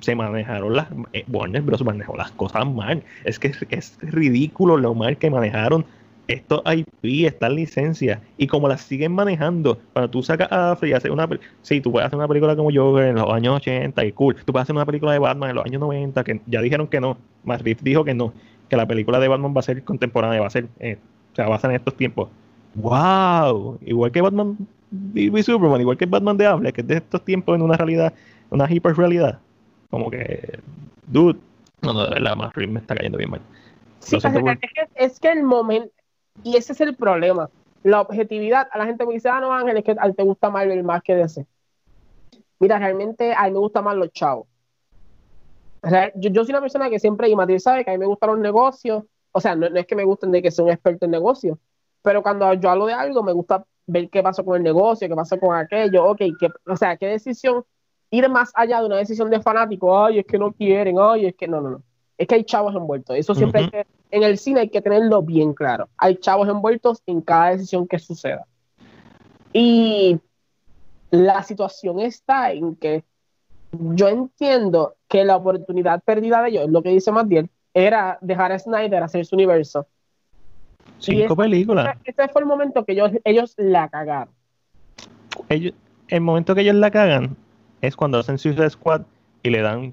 Se 0.00 0.14
manejaron 0.14 0.74
las 0.76 0.88
eh, 1.12 1.24
Warner 1.28 1.62
Bros. 1.62 1.84
manejó 1.84 2.16
las 2.16 2.30
cosas 2.32 2.66
mal. 2.66 3.02
Es 3.24 3.38
que 3.38 3.52
es, 3.70 3.98
ridículo 4.02 4.76
lo 4.76 4.94
mal 4.94 5.16
que 5.16 5.30
manejaron 5.30 5.84
estos 6.28 6.62
IP 6.64 7.26
estas 7.26 7.52
licencias 7.52 8.20
y 8.38 8.46
como 8.46 8.68
las 8.68 8.82
siguen 8.82 9.12
manejando. 9.12 9.78
Cuando 9.92 10.10
tú 10.10 10.22
sacas 10.22 10.48
a 10.50 10.76
Free 10.76 10.92
hacer 10.92 11.10
una 11.10 11.28
pel- 11.28 11.40
sí 11.62 11.80
tú 11.80 11.90
puedes 11.92 12.06
hacer 12.06 12.16
una 12.18 12.28
película 12.28 12.54
como 12.56 12.70
Joker 12.72 13.04
en 13.06 13.16
los 13.16 13.30
años 13.32 13.56
80 13.56 14.04
y 14.04 14.12
cool. 14.12 14.36
Tú 14.44 14.52
puedes 14.52 14.62
hacer 14.64 14.76
una 14.76 14.86
película 14.86 15.12
de 15.12 15.18
Batman 15.18 15.50
en 15.50 15.56
los 15.56 15.64
años 15.66 15.80
90 15.80 16.24
que 16.24 16.40
ya 16.46 16.62
dijeron 16.62 16.86
que 16.86 17.00
no. 17.00 17.16
Matt 17.44 17.62
dijo 17.62 18.04
que 18.04 18.14
no 18.14 18.32
que 18.68 18.76
la 18.76 18.86
película 18.86 19.18
de 19.18 19.28
Batman 19.28 19.52
va 19.54 19.60
a 19.60 19.62
ser 19.64 19.82
contemporánea 19.84 20.40
va 20.40 20.46
a 20.46 20.50
ser 20.50 20.66
eh, 20.80 20.96
o 21.32 21.36
sea 21.36 21.48
va 21.48 21.56
a 21.56 21.58
ser 21.58 21.70
en 21.70 21.76
estos 21.76 21.96
tiempos. 21.96 22.28
Wow 22.74 23.78
igual 23.84 24.10
que 24.12 24.20
Batman 24.22 24.56
y 25.14 25.36
y 25.38 25.42
Superman 25.42 25.80
igual 25.80 25.96
que 25.98 26.06
Batman 26.06 26.36
de 26.36 26.46
Affleck 26.46 26.74
que 26.74 26.80
es 26.82 26.86
de 26.86 26.94
estos 26.96 27.24
tiempos 27.24 27.54
en 27.56 27.62
una 27.62 27.76
realidad 27.76 28.14
una 28.50 28.72
hiperrealidad 28.72 29.40
como 29.92 30.10
que, 30.10 30.58
dude, 31.06 31.38
no, 31.82 31.92
no, 31.92 32.04
de 32.04 32.14
verdad, 32.14 32.34
Matt 32.34 32.56
Reeves 32.56 32.72
me 32.72 32.80
está 32.80 32.94
cayendo 32.94 33.18
bien 33.18 33.30
mal. 33.30 33.42
Sí, 33.98 34.16
es, 34.16 34.22
que, 34.24 34.88
es 34.94 35.20
que 35.20 35.30
el 35.30 35.42
momento, 35.42 35.92
y 36.42 36.56
ese 36.56 36.72
es 36.72 36.80
el 36.80 36.96
problema, 36.96 37.50
la 37.82 38.00
objetividad, 38.00 38.68
a 38.72 38.78
la 38.78 38.86
gente 38.86 39.04
me 39.04 39.12
dice, 39.12 39.28
ah, 39.28 39.38
no, 39.38 39.52
Ángel, 39.52 39.76
es 39.76 39.84
que 39.84 39.94
te 39.94 40.22
gusta 40.22 40.48
Marvel 40.48 40.82
más 40.82 41.02
que 41.02 41.14
DC. 41.14 41.46
Mira, 42.58 42.78
realmente 42.78 43.34
a 43.34 43.44
mí 43.44 43.50
me 43.50 43.58
gustan 43.58 43.84
más 43.84 43.94
los 43.94 44.10
chavos. 44.12 44.46
O 45.82 45.88
sea, 45.90 46.10
yo, 46.14 46.30
yo 46.30 46.42
soy 46.42 46.52
una 46.52 46.62
persona 46.62 46.88
que 46.88 46.98
siempre, 46.98 47.28
y 47.28 47.36
Matías 47.36 47.64
sabe 47.64 47.84
que 47.84 47.90
a 47.90 47.92
mí 47.92 47.98
me 47.98 48.06
gustan 48.06 48.30
los 48.30 48.38
negocios, 48.38 49.04
o 49.30 49.40
sea, 49.42 49.54
no, 49.54 49.68
no 49.68 49.78
es 49.78 49.86
que 49.86 49.94
me 49.94 50.04
gusten 50.04 50.32
de 50.32 50.40
que 50.40 50.50
sea 50.50 50.64
un 50.64 50.70
experto 50.70 51.04
en 51.04 51.10
negocios, 51.10 51.58
pero 52.00 52.22
cuando 52.22 52.50
yo 52.54 52.70
hablo 52.70 52.86
de 52.86 52.94
algo, 52.94 53.22
me 53.22 53.32
gusta 53.32 53.62
ver 53.86 54.08
qué 54.08 54.22
pasó 54.22 54.42
con 54.42 54.56
el 54.56 54.62
negocio, 54.62 55.06
qué 55.06 55.14
pasó 55.14 55.38
con 55.38 55.54
aquello, 55.54 56.06
ok, 56.06 56.20
qué, 56.40 56.48
o 56.66 56.76
sea, 56.78 56.96
qué 56.96 57.08
decisión, 57.08 57.62
ir 58.12 58.28
más 58.28 58.52
allá 58.54 58.80
de 58.80 58.86
una 58.86 58.96
decisión 58.96 59.30
de 59.30 59.40
fanático, 59.40 60.04
ay, 60.04 60.20
es 60.20 60.26
que 60.26 60.38
no 60.38 60.52
quieren, 60.52 60.96
ay, 61.00 61.26
es 61.26 61.34
que 61.34 61.48
no, 61.48 61.60
no, 61.60 61.70
no. 61.70 61.82
Es 62.18 62.28
que 62.28 62.36
hay 62.36 62.44
chavos 62.44 62.76
envueltos. 62.76 63.16
Eso 63.16 63.34
siempre 63.34 63.62
hay 63.62 63.70
que, 63.70 63.86
en 64.10 64.22
el 64.22 64.38
cine 64.38 64.60
hay 64.60 64.68
que 64.68 64.82
tenerlo 64.82 65.22
bien 65.22 65.54
claro. 65.54 65.88
Hay 65.96 66.16
chavos 66.16 66.46
envueltos 66.48 67.02
en 67.06 67.22
cada 67.22 67.50
decisión 67.50 67.88
que 67.88 67.98
suceda. 67.98 68.46
Y 69.54 70.20
la 71.10 71.42
situación 71.42 72.00
está 72.00 72.52
en 72.52 72.76
que 72.76 73.02
yo 73.72 74.08
entiendo 74.08 74.94
que 75.08 75.24
la 75.24 75.36
oportunidad 75.36 76.02
perdida 76.04 76.42
de 76.42 76.50
ellos, 76.50 76.68
lo 76.68 76.82
que 76.82 76.90
dice 76.90 77.10
Matiel, 77.10 77.48
era 77.72 78.18
dejar 78.20 78.52
a 78.52 78.58
Snyder 78.58 79.02
hacer 79.02 79.24
su 79.24 79.34
universo. 79.34 79.86
Cinco 80.98 81.34
películas. 81.34 81.96
Ese 82.04 82.28
fue 82.28 82.42
el 82.42 82.46
momento 82.46 82.84
que 82.84 82.92
ellos, 82.92 83.10
ellos 83.24 83.54
la 83.56 83.88
cagaron. 83.88 84.34
Ellos, 85.48 85.72
el 86.08 86.20
momento 86.20 86.54
que 86.54 86.60
ellos 86.60 86.74
la 86.74 86.90
cagan 86.90 87.36
es 87.82 87.94
cuando 87.96 88.18
hacen 88.18 88.38
Suicide 88.38 88.70
Squad 88.70 89.02
y 89.42 89.50
le 89.50 89.60
dan 89.60 89.92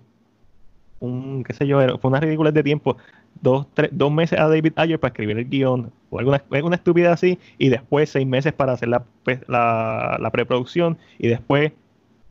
un, 0.99 1.43
qué 1.43 1.53
sé 1.53 1.67
yo, 1.67 1.79
fue 1.97 2.09
una 2.09 2.19
ridícula 2.19 2.51
de 2.51 2.63
tiempo, 2.63 2.97
dos, 3.41 3.67
tres, 3.73 3.89
dos 3.91 4.11
meses 4.11 4.39
a 4.39 4.47
David 4.47 4.73
Ayer 4.75 4.99
para 4.99 5.09
escribir 5.11 5.37
el 5.37 5.49
guion 5.49 5.91
o 6.09 6.19
alguna, 6.19 6.43
alguna 6.51 6.75
estupidez 6.75 7.09
así 7.11 7.39
y 7.57 7.69
después 7.69 8.09
seis 8.09 8.27
meses 8.27 8.53
para 8.53 8.73
hacer 8.73 8.89
la, 8.89 9.03
pe- 9.23 9.41
la, 9.47 10.17
la 10.19 10.29
preproducción 10.29 10.97
y 11.17 11.27
después 11.27 11.71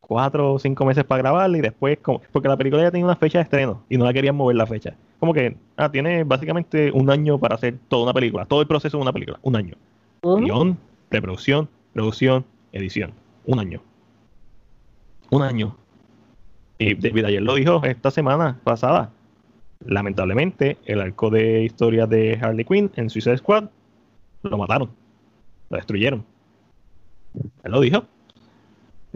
cuatro 0.00 0.54
o 0.54 0.58
cinco 0.58 0.84
meses 0.86 1.04
para 1.04 1.22
grabarla 1.22 1.58
y 1.58 1.60
después, 1.60 1.98
como, 2.00 2.20
porque 2.32 2.48
la 2.48 2.56
película 2.56 2.82
ya 2.82 2.90
tenía 2.90 3.04
una 3.04 3.16
fecha 3.16 3.38
de 3.38 3.44
estreno 3.44 3.82
y 3.88 3.96
no 3.98 4.04
la 4.04 4.12
querían 4.12 4.36
mover 4.36 4.56
la 4.56 4.66
fecha. 4.66 4.94
Como 5.18 5.34
que, 5.34 5.56
ah, 5.76 5.90
tiene 5.90 6.24
básicamente 6.24 6.90
un 6.92 7.10
año 7.10 7.38
para 7.38 7.56
hacer 7.56 7.76
toda 7.88 8.04
una 8.04 8.12
película, 8.14 8.44
todo 8.46 8.60
el 8.60 8.66
proceso 8.66 8.96
de 8.96 9.02
una 9.02 9.12
película, 9.12 9.38
un 9.42 9.56
año. 9.56 9.74
Guión, 10.44 10.78
preproducción, 11.08 11.68
producción, 11.92 12.44
edición. 12.72 13.12
Un 13.46 13.58
año. 13.58 13.80
Un 15.30 15.42
año. 15.42 15.76
Y 16.78 16.94
David 16.94 17.24
ayer 17.26 17.42
lo 17.42 17.54
dijo 17.54 17.82
esta 17.84 18.10
semana 18.10 18.58
pasada. 18.64 19.10
Lamentablemente, 19.84 20.78
el 20.86 21.00
arco 21.00 21.30
de 21.30 21.64
historia 21.64 22.06
de 22.06 22.38
Harley 22.40 22.64
Quinn 22.64 22.90
en 22.96 23.10
Suicide 23.10 23.38
Squad 23.38 23.68
lo 24.42 24.58
mataron. 24.58 24.90
Lo 25.70 25.76
destruyeron. 25.76 26.24
Él 27.64 27.72
lo 27.72 27.80
dijo. 27.80 28.04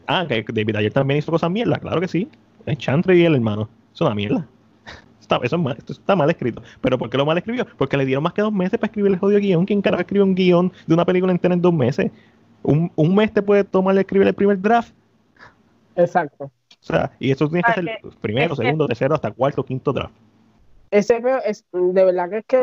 Ah, 0.07 0.27
que 0.29 0.45
David 0.53 0.77
ayer 0.77 0.93
también 0.93 1.19
hizo 1.19 1.33
cosas 1.33 1.51
mierda. 1.51 1.79
Claro 1.79 2.01
que 2.01 2.09
sí. 2.09 2.29
Es 2.67 2.79
Chantre 2.79 3.17
y 3.17 3.25
el 3.25 3.35
hermano. 3.35 3.69
Es 3.95 4.01
una 4.01 4.15
mierda. 4.15 4.47
Está, 5.21 5.37
eso 5.43 5.57
es 5.57 5.63
mal, 5.63 5.79
está 5.87 6.17
mal 6.17 6.29
escrito. 6.31 6.63
¿Pero 6.81 6.99
por 6.99 7.09
qué 7.09 7.17
lo 7.17 7.25
mal 7.25 7.39
escribió? 7.39 7.67
Porque 7.79 7.97
le 7.97 8.05
dieron 8.05 8.25
más 8.25 8.33
que 8.33 8.43
dos 8.43 8.53
meses 8.53 8.79
para 8.79 8.87
escribir 8.87 9.13
el 9.13 9.19
jodido 9.19 9.41
guion. 9.41 9.65
¿Quién 9.65 9.81
carajo 9.81 10.01
escribe 10.01 10.25
un 10.25 10.35
guion 10.35 10.73
de 10.87 10.95
una 10.95 11.05
película 11.05 11.33
entera 11.33 11.55
en 11.55 11.63
dos 11.63 11.73
meses? 11.73 12.11
Un, 12.63 12.91
un 12.97 13.15
mes 13.15 13.33
te 13.33 13.41
puede 13.41 13.65
tomar 13.65 13.97
escribir 13.97 14.27
el 14.27 14.35
primer 14.35 14.61
draft. 14.61 14.93
Exacto. 15.97 16.45
O 16.45 16.85
sea, 16.85 17.13
y 17.19 17.31
eso 17.31 17.47
tienes 17.49 17.65
que 17.65 17.71
Ah, 17.71 17.73
hacer 17.73 17.85
que- 18.03 18.09
primero, 18.21 18.57
segundo, 18.57 18.87
tercero, 18.89 19.15
hasta 19.15 19.31
cuarto, 19.31 19.65
quinto 19.65 19.93
draft. 19.93 20.15
Ese 20.91 21.23
es, 21.47 21.65
de 21.73 22.05
verdad 22.05 22.29
que 22.31 22.39
es 22.39 22.45
que. 22.47 22.59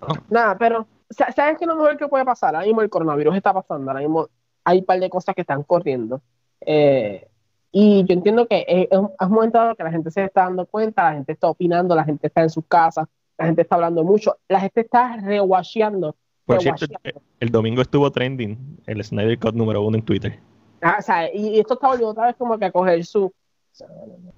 No. 0.00 0.14
Nada, 0.30 0.56
pero, 0.58 0.86
sa- 1.10 1.30
¿sabes 1.32 1.58
qué 1.58 1.64
es 1.64 1.68
lo 1.68 1.76
mejor 1.76 1.96
que 1.96 2.08
puede 2.08 2.24
pasar? 2.24 2.54
Ahora 2.54 2.66
mismo 2.66 2.80
el 2.82 2.88
coronavirus 2.90 3.36
está 3.36 3.52
pasando, 3.52 3.90
ahora 3.90 4.00
mismo 4.00 4.28
hay 4.64 4.78
un 4.78 4.84
par 4.84 4.98
de 5.00 5.10
cosas 5.10 5.34
que 5.34 5.42
están 5.42 5.62
corriendo. 5.62 6.22
Eh, 6.62 7.26
y 7.72 8.04
yo 8.04 8.14
entiendo 8.14 8.46
que 8.48 8.64
es, 8.66 8.88
es 8.90 8.98
un 8.98 9.12
momento 9.32 9.58
dado 9.58 9.74
que 9.76 9.84
la 9.84 9.90
gente 9.90 10.10
se 10.10 10.24
está 10.24 10.42
dando 10.44 10.66
cuenta, 10.66 11.04
la 11.10 11.12
gente 11.16 11.32
está 11.32 11.48
opinando, 11.48 11.94
la 11.94 12.04
gente 12.04 12.26
está 12.26 12.42
en 12.42 12.50
sus 12.50 12.64
casas, 12.66 13.06
la 13.38 13.46
gente 13.46 13.62
está 13.62 13.76
hablando 13.76 14.02
mucho, 14.02 14.36
la 14.48 14.60
gente 14.60 14.80
está 14.80 15.16
rewasheando. 15.18 16.16
Por 16.46 16.60
cierto, 16.60 16.86
rewasheando. 16.86 17.22
el 17.38 17.50
domingo 17.50 17.82
estuvo 17.82 18.10
trending 18.10 18.78
el 18.86 19.04
Snyder 19.04 19.38
Cut 19.38 19.54
número 19.54 19.82
uno 19.82 19.96
en 19.98 20.04
Twitter. 20.04 20.38
Ah, 20.82 20.96
o 20.98 21.02
sea, 21.02 21.34
y, 21.34 21.48
y 21.56 21.60
esto 21.60 21.74
está 21.74 21.88
volviendo 21.88 22.10
otra 22.10 22.26
vez 22.26 22.36
como 22.36 22.58
que 22.58 22.64
a 22.66 22.72
coger 22.72 23.04
su. 23.04 23.32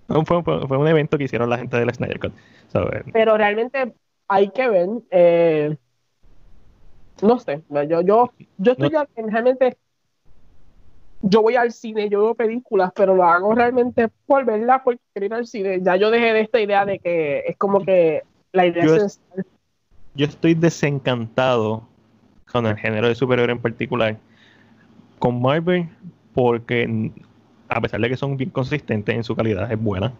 Fue, 0.08 0.24
fue- 0.24 0.42
fue- 0.42 0.68
fue 0.68 0.76
un 0.78 0.88
evento 0.88 1.16
que 1.18 1.24
hicieron 1.24 1.48
la 1.48 1.58
gente 1.58 1.76
del 1.76 1.92
Snyder 1.94 2.18
Cut. 2.20 2.32
So, 2.68 2.92
eh, 2.92 3.02
Pero 3.12 3.36
realmente 3.36 3.94
hay 4.28 4.50
que 4.50 4.68
ver. 4.68 4.88
eh, 5.10 5.76
no 7.22 7.38
sé, 7.38 7.62
yo, 7.88 8.00
yo, 8.02 8.32
yo 8.58 8.72
estoy 8.72 8.90
No- 8.90 9.04
ya 9.04 9.08
realmente. 9.16 9.76
Yo 11.24 11.40
voy 11.40 11.54
al 11.54 11.70
cine, 11.70 12.08
yo 12.08 12.20
veo 12.22 12.34
películas, 12.34 12.90
pero 12.96 13.14
lo 13.14 13.22
hago 13.22 13.54
realmente 13.54 14.08
por 14.26 14.44
verla, 14.44 14.82
porque 14.82 15.00
quiero 15.12 15.26
ir 15.26 15.34
al 15.34 15.46
cine. 15.46 15.78
Ya 15.80 15.94
yo 15.94 16.10
dejé 16.10 16.32
de 16.32 16.40
esta 16.40 16.60
idea 16.60 16.84
de 16.84 16.98
que 16.98 17.44
es 17.46 17.56
como 17.56 17.84
que 17.84 18.22
la 18.52 18.66
idea 18.66 18.84
Yo- 18.84 18.96
es 18.96 19.20
yo 20.14 20.26
estoy 20.26 20.54
desencantado 20.54 21.88
con 22.50 22.66
el 22.66 22.76
género 22.76 23.06
de 23.06 23.14
superhéroe 23.14 23.52
en 23.54 23.62
particular. 23.62 24.16
Con 25.20 25.40
Marvel, 25.40 25.88
porque 26.34 27.10
a 27.68 27.80
pesar 27.80 28.00
de 28.00 28.08
que 28.08 28.16
son 28.16 28.36
bien 28.36 28.50
consistentes 28.50 29.14
en 29.14 29.24
su 29.24 29.34
calidad, 29.34 29.70
es 29.70 29.80
buena. 29.80 30.12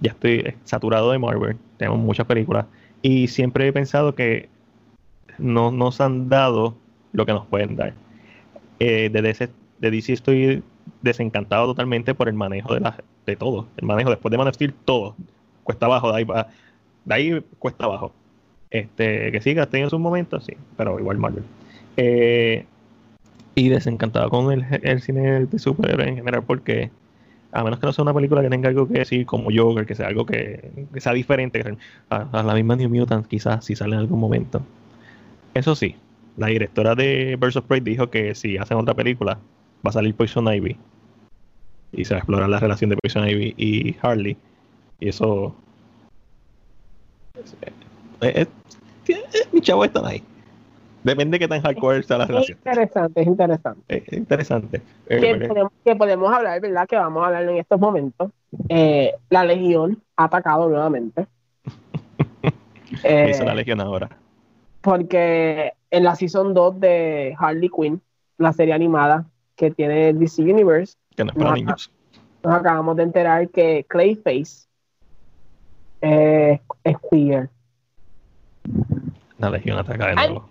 Ya 0.00 0.12
estoy 0.12 0.54
saturado 0.64 1.10
de 1.12 1.18
Marvel. 1.18 1.56
Tenemos 1.76 1.98
muchas 1.98 2.26
películas. 2.26 2.66
Y 3.02 3.28
siempre 3.28 3.66
he 3.66 3.72
pensado 3.72 4.14
que 4.14 4.48
no 5.38 5.70
nos 5.70 6.00
han 6.00 6.28
dado 6.28 6.76
lo 7.12 7.26
que 7.26 7.32
nos 7.32 7.46
pueden 7.46 7.76
dar. 7.76 7.94
Eh, 8.78 9.10
de, 9.10 9.22
DC, 9.22 9.48
de 9.78 9.90
DC 9.90 10.12
estoy 10.12 10.62
desencantado 11.02 11.66
totalmente 11.66 12.14
por 12.14 12.28
el 12.28 12.34
manejo 12.34 12.74
de, 12.74 12.80
la, 12.80 12.96
de 13.26 13.36
todo. 13.36 13.66
El 13.76 13.86
manejo 13.86 14.10
después 14.10 14.30
de 14.30 14.38
Man 14.38 14.52
todo. 14.84 15.16
Cuesta 15.64 15.86
abajo, 15.86 16.10
de 16.12 16.18
ahí, 16.18 16.24
de 17.04 17.14
ahí 17.14 17.44
cuesta 17.58 17.84
abajo. 17.84 18.12
Este, 18.70 19.32
que 19.32 19.40
sí, 19.40 19.58
ha 19.58 19.66
tenido 19.66 19.90
sus 19.90 20.00
momentos, 20.00 20.44
sí, 20.44 20.54
pero 20.76 20.98
igual 20.98 21.18
Marvel. 21.18 21.44
Eh, 21.96 22.64
y 23.60 23.68
desencantado 23.68 24.30
con 24.30 24.50
el, 24.52 25.02
cine 25.02 25.44
de 25.44 25.58
superhéroes 25.58 26.08
en 26.08 26.16
general, 26.16 26.42
porque 26.44 26.90
a 27.52 27.62
menos 27.62 27.78
que 27.78 27.86
no 27.86 27.92
sea 27.92 28.02
una 28.02 28.14
película 28.14 28.40
que 28.40 28.48
tenga 28.48 28.70
algo 28.70 28.88
que 28.88 29.00
decir 29.00 29.26
como 29.26 29.50
Joker, 29.54 29.84
que 29.84 29.94
sea 29.94 30.06
algo 30.06 30.24
que, 30.24 30.70
sea 30.96 31.12
diferente, 31.12 31.62
a, 32.08 32.42
la 32.42 32.54
misma 32.54 32.76
New 32.76 32.88
Mutants 32.88 33.28
quizás 33.28 33.66
si 33.66 33.76
sale 33.76 33.96
en 33.96 34.00
algún 34.00 34.18
momento. 34.18 34.62
Eso 35.52 35.74
sí, 35.74 35.94
la 36.38 36.46
directora 36.46 36.94
de 36.94 37.36
Birds 37.38 37.56
of 37.56 37.66
dijo 37.82 38.08
que 38.08 38.34
si 38.34 38.56
hacen 38.56 38.78
otra 38.78 38.94
película 38.94 39.34
va 39.84 39.90
a 39.90 39.92
salir 39.92 40.14
Poison 40.14 40.50
Ivy. 40.50 40.78
Y 41.92 42.04
se 42.06 42.14
va 42.14 42.18
a 42.18 42.20
explorar 42.20 42.48
la 42.48 42.60
relación 42.60 42.88
de 42.88 42.96
Poison 42.96 43.28
Ivy 43.28 43.54
y 43.58 43.96
Harley. 44.00 44.38
Y 45.00 45.08
eso 45.08 45.54
mi 49.52 49.60
chavo 49.60 49.84
están 49.84 50.06
ahí 50.06 50.22
depende 51.02 51.36
de 51.36 51.38
qué 51.40 51.48
tan 51.48 51.62
hardcore 51.62 52.02
sea 52.02 52.18
la 52.18 52.24
es 52.24 52.28
relación 52.28 52.58
interesante, 52.58 53.20
es 53.20 53.26
interesante. 53.26 53.82
Es 53.88 54.12
interesante 54.12 54.82
Eh, 55.08 55.20
que 55.20 55.46
podemos, 55.48 55.72
que 55.84 55.96
podemos 55.96 56.32
hablar, 56.32 56.60
¿verdad? 56.60 56.86
Que 56.86 56.96
vamos 56.96 57.22
a 57.22 57.26
hablar 57.26 57.42
en 57.44 57.56
estos 57.56 57.80
momentos. 57.80 58.30
Eh, 58.68 59.14
la 59.30 59.44
Legión 59.44 60.02
ha 60.16 60.24
atacado 60.24 60.68
nuevamente. 60.68 61.26
¿qué 62.42 62.50
Eh, 63.04 63.30
hizo 63.30 63.44
la 63.44 63.54
Legión 63.54 63.80
ahora 63.80 64.08
porque 64.80 65.74
en 65.90 66.04
la 66.04 66.16
season 66.16 66.54
2 66.54 66.80
de 66.80 67.36
Harley 67.38 67.68
Quinn, 67.68 68.00
la 68.38 68.52
serie 68.52 68.72
animada 68.72 69.26
que 69.56 69.70
tiene 69.70 70.14
DC 70.14 70.42
Universe, 70.42 70.96
que 71.14 71.24
no 71.24 71.30
es 71.32 71.36
para 71.36 71.50
no, 71.50 71.56
niños 71.56 71.90
nos 72.42 72.54
acabamos 72.54 72.96
de 72.96 73.02
enterar 73.02 73.48
que 73.50 73.84
Clayface 73.88 74.66
eh, 76.00 76.60
es 76.84 76.96
queer. 77.10 77.50
la 79.38 79.50
Legión 79.50 79.78
ataca 79.78 80.08
de 80.08 80.14
nuevo 80.14 80.49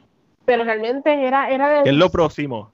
Pero 0.49 0.63
realmente 0.63 1.27
era, 1.27 1.51
era 1.51 1.69
de. 1.69 1.83
¿qué 1.83 1.89
es 1.91 1.95
lo 1.95 2.09
próximo? 2.09 2.71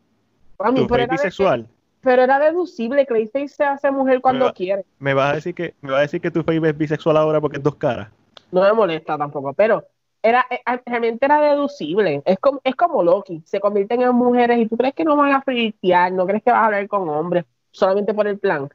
a 0.60 0.72
mí, 0.72 0.80
¿tú 0.80 0.88
pero, 0.88 1.02
de- 1.02 1.08
bisexual? 1.08 1.68
pero 2.00 2.22
era 2.22 2.40
deducible. 2.40 3.06
Clayface 3.06 3.50
se 3.50 3.66
hace 3.66 3.92
mujer 3.92 4.22
cuando 4.22 4.54
quiere. 4.54 4.86
¿me 4.98 5.14
vas 5.14 5.34
a 5.34 5.36
decir 5.36 5.54
que 5.54 5.74
me 5.82 5.92
vas 5.92 6.00
a 6.00 6.02
decir 6.04 6.22
que 6.22 6.32
tu 6.32 6.42
face 6.42 6.66
es 6.66 6.78
bisexual 6.78 7.18
ahora 7.18 7.42
porque 7.42 7.58
es 7.58 7.64
dos 7.64 7.76
caras? 7.76 8.08
No 8.50 8.62
me 8.62 8.72
molesta 8.72 9.18
tampoco, 9.18 9.52
pero 9.52 9.84
era 10.24 10.46
eh, 10.50 10.62
eh, 10.66 10.82
realmente 10.86 11.26
era 11.26 11.42
deducible. 11.42 12.22
Es 12.24 12.40
como, 12.40 12.62
es 12.64 12.76
como 12.78 13.04
Loki. 13.04 13.44
Se 13.46 13.60
convierten 13.60 14.04
en 14.04 14.16
mujeres 14.16 14.58
y 14.58 14.68
tú 14.68 14.78
crees 14.78 14.94
que 14.94 15.04
no 15.04 15.18
van 15.18 15.34
a 15.34 15.42
flirtear, 15.42 16.14
no 16.14 16.26
crees 16.26 16.44
que 16.44 16.52
vas 16.52 16.62
a 16.62 16.66
hablar 16.68 16.88
con 16.88 17.10
hombres 17.10 17.44
solamente 17.72 18.14
por 18.14 18.26
el 18.26 18.40
plan. 18.40 18.70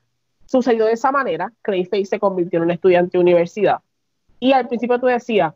Sucedió 0.44 0.84
de 0.84 0.92
esa 0.92 1.10
manera. 1.10 1.50
Clayface 1.62 2.04
se 2.04 2.20
convirtió 2.20 2.58
en 2.58 2.64
un 2.64 2.70
estudiante 2.72 3.16
de 3.16 3.22
universidad. 3.22 3.80
Y 4.38 4.52
al 4.52 4.68
principio 4.68 5.00
tú 5.00 5.06
decías, 5.06 5.54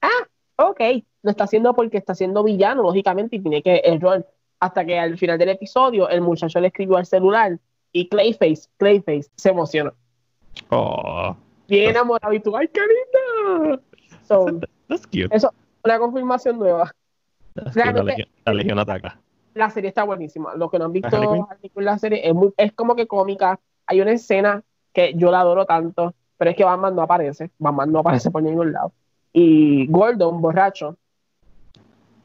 ah, 0.00 0.28
ok, 0.58 0.80
lo 1.24 1.30
está 1.30 1.44
haciendo 1.44 1.74
porque 1.74 1.96
está 1.96 2.14
siendo 2.14 2.44
villano, 2.44 2.82
lógicamente, 2.82 3.36
y 3.36 3.40
tiene 3.40 3.62
que 3.62 3.76
el 3.78 4.00
rol. 4.00 4.24
Hasta 4.60 4.84
que 4.84 4.98
al 4.98 5.18
final 5.18 5.38
del 5.38 5.48
episodio 5.48 6.08
el 6.08 6.20
muchacho 6.20 6.60
le 6.60 6.68
escribió 6.68 6.96
al 6.96 7.06
celular 7.06 7.58
y 7.92 8.08
Clayface, 8.08 8.68
Clayface, 8.76 9.30
se 9.36 9.48
emocionó. 9.50 9.92
Oh, 10.70 11.34
Bien 11.66 11.90
enamorado 11.90 12.32
y 12.32 12.40
tú, 12.40 12.56
¡ay, 12.56 12.68
qué 12.68 12.80
linda! 12.80 13.80
So, 14.28 14.46
that's 14.88 15.06
cute. 15.06 15.28
eso, 15.30 15.52
una 15.82 15.98
confirmación 15.98 16.58
nueva. 16.58 16.90
La, 17.74 17.92
Legión, 17.92 18.28
la 18.44 18.54
Legión 18.54 18.78
ataca. 18.78 19.18
La 19.54 19.70
serie 19.70 19.88
está 19.88 20.04
buenísima. 20.04 20.54
Los 20.56 20.70
que 20.70 20.78
no 20.78 20.86
han 20.86 20.92
visto 20.92 21.08
Quinn, 21.20 21.84
la 21.84 21.98
serie 21.98 22.26
es, 22.28 22.34
muy- 22.34 22.52
es 22.56 22.72
como 22.72 22.94
que 22.96 23.06
cómica. 23.06 23.58
Hay 23.86 24.00
una 24.00 24.12
escena 24.12 24.62
que 24.92 25.14
yo 25.14 25.30
la 25.30 25.40
adoro 25.40 25.64
tanto, 25.64 26.14
pero 26.36 26.50
es 26.50 26.56
que 26.56 26.64
Batman 26.64 26.94
no 26.96 27.02
aparece. 27.02 27.50
Batman 27.58 27.92
no 27.92 28.00
aparece 28.00 28.30
por 28.30 28.42
ningún 28.42 28.72
lado. 28.72 28.92
Y 29.32 29.86
Gordon, 29.88 30.40
borracho, 30.40 30.96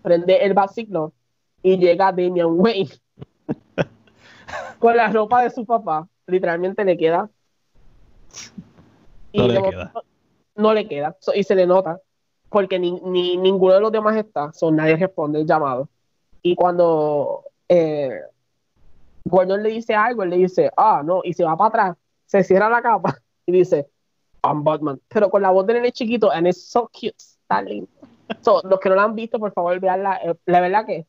prende 0.01 0.43
el 0.43 0.55
signo 0.73 1.13
y 1.61 1.77
llega 1.77 2.11
Damian 2.11 2.59
Wayne 2.59 2.89
con 4.79 4.95
la 4.95 5.07
ropa 5.11 5.43
de 5.43 5.49
su 5.49 5.65
papá. 5.65 6.07
Literalmente 6.27 6.83
le 6.85 6.97
queda. 6.97 7.29
No 9.33 9.47
le 9.47 9.61
queda. 9.63 9.93
No 10.55 10.73
le 10.73 10.87
queda. 10.87 11.17
So, 11.19 11.33
y 11.33 11.43
se 11.43 11.55
le 11.55 11.65
nota. 11.65 11.99
Porque 12.49 12.79
ni, 12.79 12.91
ni- 13.01 13.37
ninguno 13.37 13.73
de 13.75 13.81
los 13.81 13.91
demás 13.91 14.15
está. 14.15 14.51
So, 14.53 14.71
nadie 14.71 14.95
responde 14.95 15.41
el 15.41 15.45
llamado. 15.47 15.87
Y 16.41 16.55
cuando 16.55 17.43
eh, 17.67 18.21
Gordon 19.25 19.61
le 19.61 19.69
dice 19.69 19.93
algo, 19.93 20.23
él 20.23 20.31
le 20.31 20.37
dice, 20.37 20.71
ah, 20.75 21.01
no, 21.03 21.21
y 21.23 21.33
se 21.33 21.43
va 21.43 21.55
para 21.55 21.67
atrás, 21.67 21.97
se 22.25 22.43
cierra 22.43 22.69
la 22.69 22.81
capa 22.81 23.17
y 23.45 23.51
dice, 23.51 23.87
I'm 24.43 24.63
Batman. 24.63 24.99
Pero 25.09 25.29
con 25.29 25.41
la 25.41 25.51
voz 25.51 25.67
de 25.67 25.73
nene 25.73 25.91
chiquito, 25.91 26.31
and 26.31 26.47
it's 26.47 26.63
so 26.69 26.89
cute, 26.91 27.15
está 27.17 27.61
lindo. 27.61 27.89
So, 28.41 28.61
los 28.63 28.79
que 28.79 28.89
no 28.89 28.95
la 28.95 29.03
han 29.03 29.15
visto, 29.15 29.39
por 29.39 29.51
favor, 29.53 29.79
veanla. 29.79 30.17
Eh, 30.23 30.35
La 30.45 30.61
verdad 30.61 30.85
que 30.85 31.05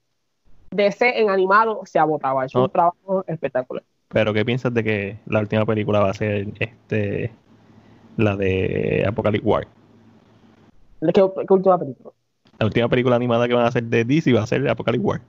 DC 0.71 1.21
en 1.21 1.31
animado 1.31 1.81
se 1.85 1.99
ha 1.99 2.05
votado, 2.05 2.41
ha 2.41 2.45
hecho 2.47 2.59
No. 2.59 2.65
un 2.65 2.71
trabajo 2.71 3.25
espectacular. 3.27 3.83
Pero 4.09 4.33
¿qué 4.35 4.45
piensas 4.45 4.73
de 4.75 4.83
que 4.85 5.19
la 5.27 5.41
última 5.41 5.65
película 5.67 6.01
va 6.01 6.11
a 6.11 6.15
ser 6.15 6.49
este 6.59 7.33
la 8.17 8.37
de 8.37 9.05
Apocalypse 9.07 9.47
War? 9.47 9.67
¿Qué, 11.01 11.13
qué 11.13 11.53
última 11.55 11.79
película? 11.79 12.11
La 12.59 12.67
última 12.67 12.89
película 12.89 13.17
animada 13.17 13.49
que 13.49 13.55
van 13.55 13.65
a 13.65 13.69
hacer 13.69 13.85
de 13.85 14.05
DC 14.05 14.33
va 14.33 14.43
a 14.43 14.47
ser 14.47 14.69
Apocalypse 14.69 15.07
War. 15.07 15.21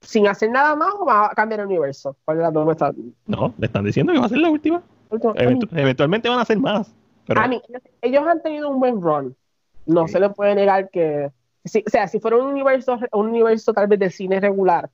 Sin 0.00 0.26
hacer 0.28 0.50
nada 0.50 0.74
más 0.76 0.92
o 0.98 1.04
va 1.06 1.26
a 1.26 1.30
cambiar 1.34 1.60
el 1.60 1.66
universo. 1.66 2.16
¿Cuál 2.24 2.40
es 2.40 2.52
la 2.52 2.72
está? 2.72 2.92
No, 3.26 3.54
le 3.58 3.66
están 3.66 3.84
diciendo 3.84 4.12
que 4.12 4.18
va 4.18 4.26
a 4.26 4.28
ser 4.28 4.38
la 4.38 4.50
última. 4.50 4.82
última- 5.10 5.34
Eventu- 5.34 5.68
eventualmente 5.72 6.28
van 6.28 6.38
a 6.38 6.42
hacer 6.42 6.58
más. 6.58 6.92
Pero 7.26 7.40
A 7.40 7.46
mí, 7.48 7.60
ellos 8.00 8.26
han 8.26 8.42
tenido 8.42 8.68
un 8.68 8.80
buen 8.80 9.00
run. 9.00 9.36
No 9.86 10.06
se 10.08 10.20
les 10.20 10.32
puede 10.34 10.54
negar 10.54 10.88
que. 10.90 11.30
si- 11.64 11.84
o 11.86 11.90
sea, 11.90 12.08
si 12.08 12.18
fuera 12.20 12.36
un 12.36 12.46
universo, 12.46 12.98
un 13.12 13.28
universo 13.28 13.72
tal 13.72 13.86
vez 13.86 13.98
de 13.98 14.10
cine 14.10 14.40
regular, 14.40 14.90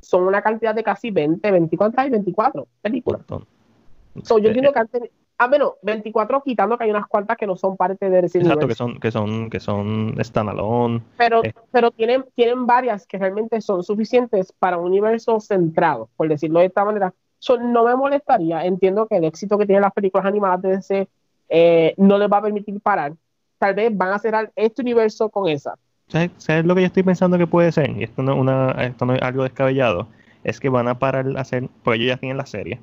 son 0.00 0.24
una 0.24 0.42
cantidad 0.42 0.74
de 0.74 0.82
casi 0.82 1.10
20, 1.10 1.50
24 1.50 2.00
hay 2.00 2.10
24 2.10 2.66
películas. 2.82 3.22
So, 4.24 4.38
yo 4.38 4.46
Eh, 4.46 4.48
entiendo 4.48 4.72
que 4.72 4.78
han 4.78 4.88
tenido. 4.88 5.12
Ah, 5.38 5.46
bueno, 5.46 5.76
24 5.82 6.42
quitando 6.42 6.76
que 6.76 6.84
hay 6.84 6.90
unas 6.90 7.06
cuantas 7.06 7.38
que 7.38 7.46
no 7.46 7.56
son 7.56 7.74
parte 7.76 8.10
del 8.10 8.28
cine. 8.28 8.44
Exacto, 8.44 8.68
que 8.68 8.74
son, 8.74 9.00
que 9.00 9.10
son, 9.10 9.48
que 9.48 9.58
son 9.60 10.14
standalone. 10.22 11.00
Pero, 11.16 11.42
eh. 11.42 11.54
pero 11.70 11.90
tienen, 11.90 12.26
tienen 12.34 12.66
varias 12.66 13.06
que 13.06 13.16
realmente 13.16 13.58
son 13.62 13.82
suficientes 13.82 14.52
para 14.52 14.76
un 14.76 14.86
universo 14.86 15.40
centrado, 15.40 16.10
por 16.16 16.28
decirlo 16.28 16.60
de 16.60 16.66
esta 16.66 16.84
manera. 16.84 17.14
So, 17.38 17.56
no 17.56 17.84
me 17.84 17.96
molestaría. 17.96 18.66
Entiendo 18.66 19.06
que 19.06 19.16
el 19.16 19.24
éxito 19.24 19.56
que 19.56 19.64
tienen 19.64 19.80
las 19.80 19.94
películas 19.94 20.26
animadas 20.26 20.60
de 20.60 20.68
DC 20.76 21.08
eh, 21.48 21.94
no 21.96 22.18
les 22.18 22.30
va 22.30 22.36
a 22.36 22.42
permitir 22.42 22.78
parar. 22.82 23.14
Tal 23.60 23.74
vez 23.74 23.94
van 23.94 24.14
a 24.14 24.18
cerrar 24.18 24.50
este 24.56 24.80
universo 24.80 25.28
con 25.28 25.46
esa. 25.46 25.74
¿Sabes, 26.08 26.30
sabes 26.38 26.64
lo 26.64 26.74
que 26.74 26.80
yo 26.80 26.86
estoy 26.86 27.02
pensando 27.02 27.36
que 27.36 27.46
puede 27.46 27.70
ser? 27.72 27.90
Y 27.96 28.04
esto 28.04 28.22
no, 28.22 28.32
es 28.32 28.38
una, 28.38 28.70
esto 28.86 29.04
no 29.04 29.14
es 29.14 29.22
algo 29.22 29.42
descabellado. 29.42 30.08
Es 30.44 30.58
que 30.58 30.70
van 30.70 30.88
a 30.88 30.98
parar 30.98 31.26
de 31.26 31.38
hacer, 31.38 31.68
porque 31.84 31.98
ellos 32.00 32.14
ya 32.14 32.16
tienen 32.16 32.38
la 32.38 32.46
serie. 32.46 32.80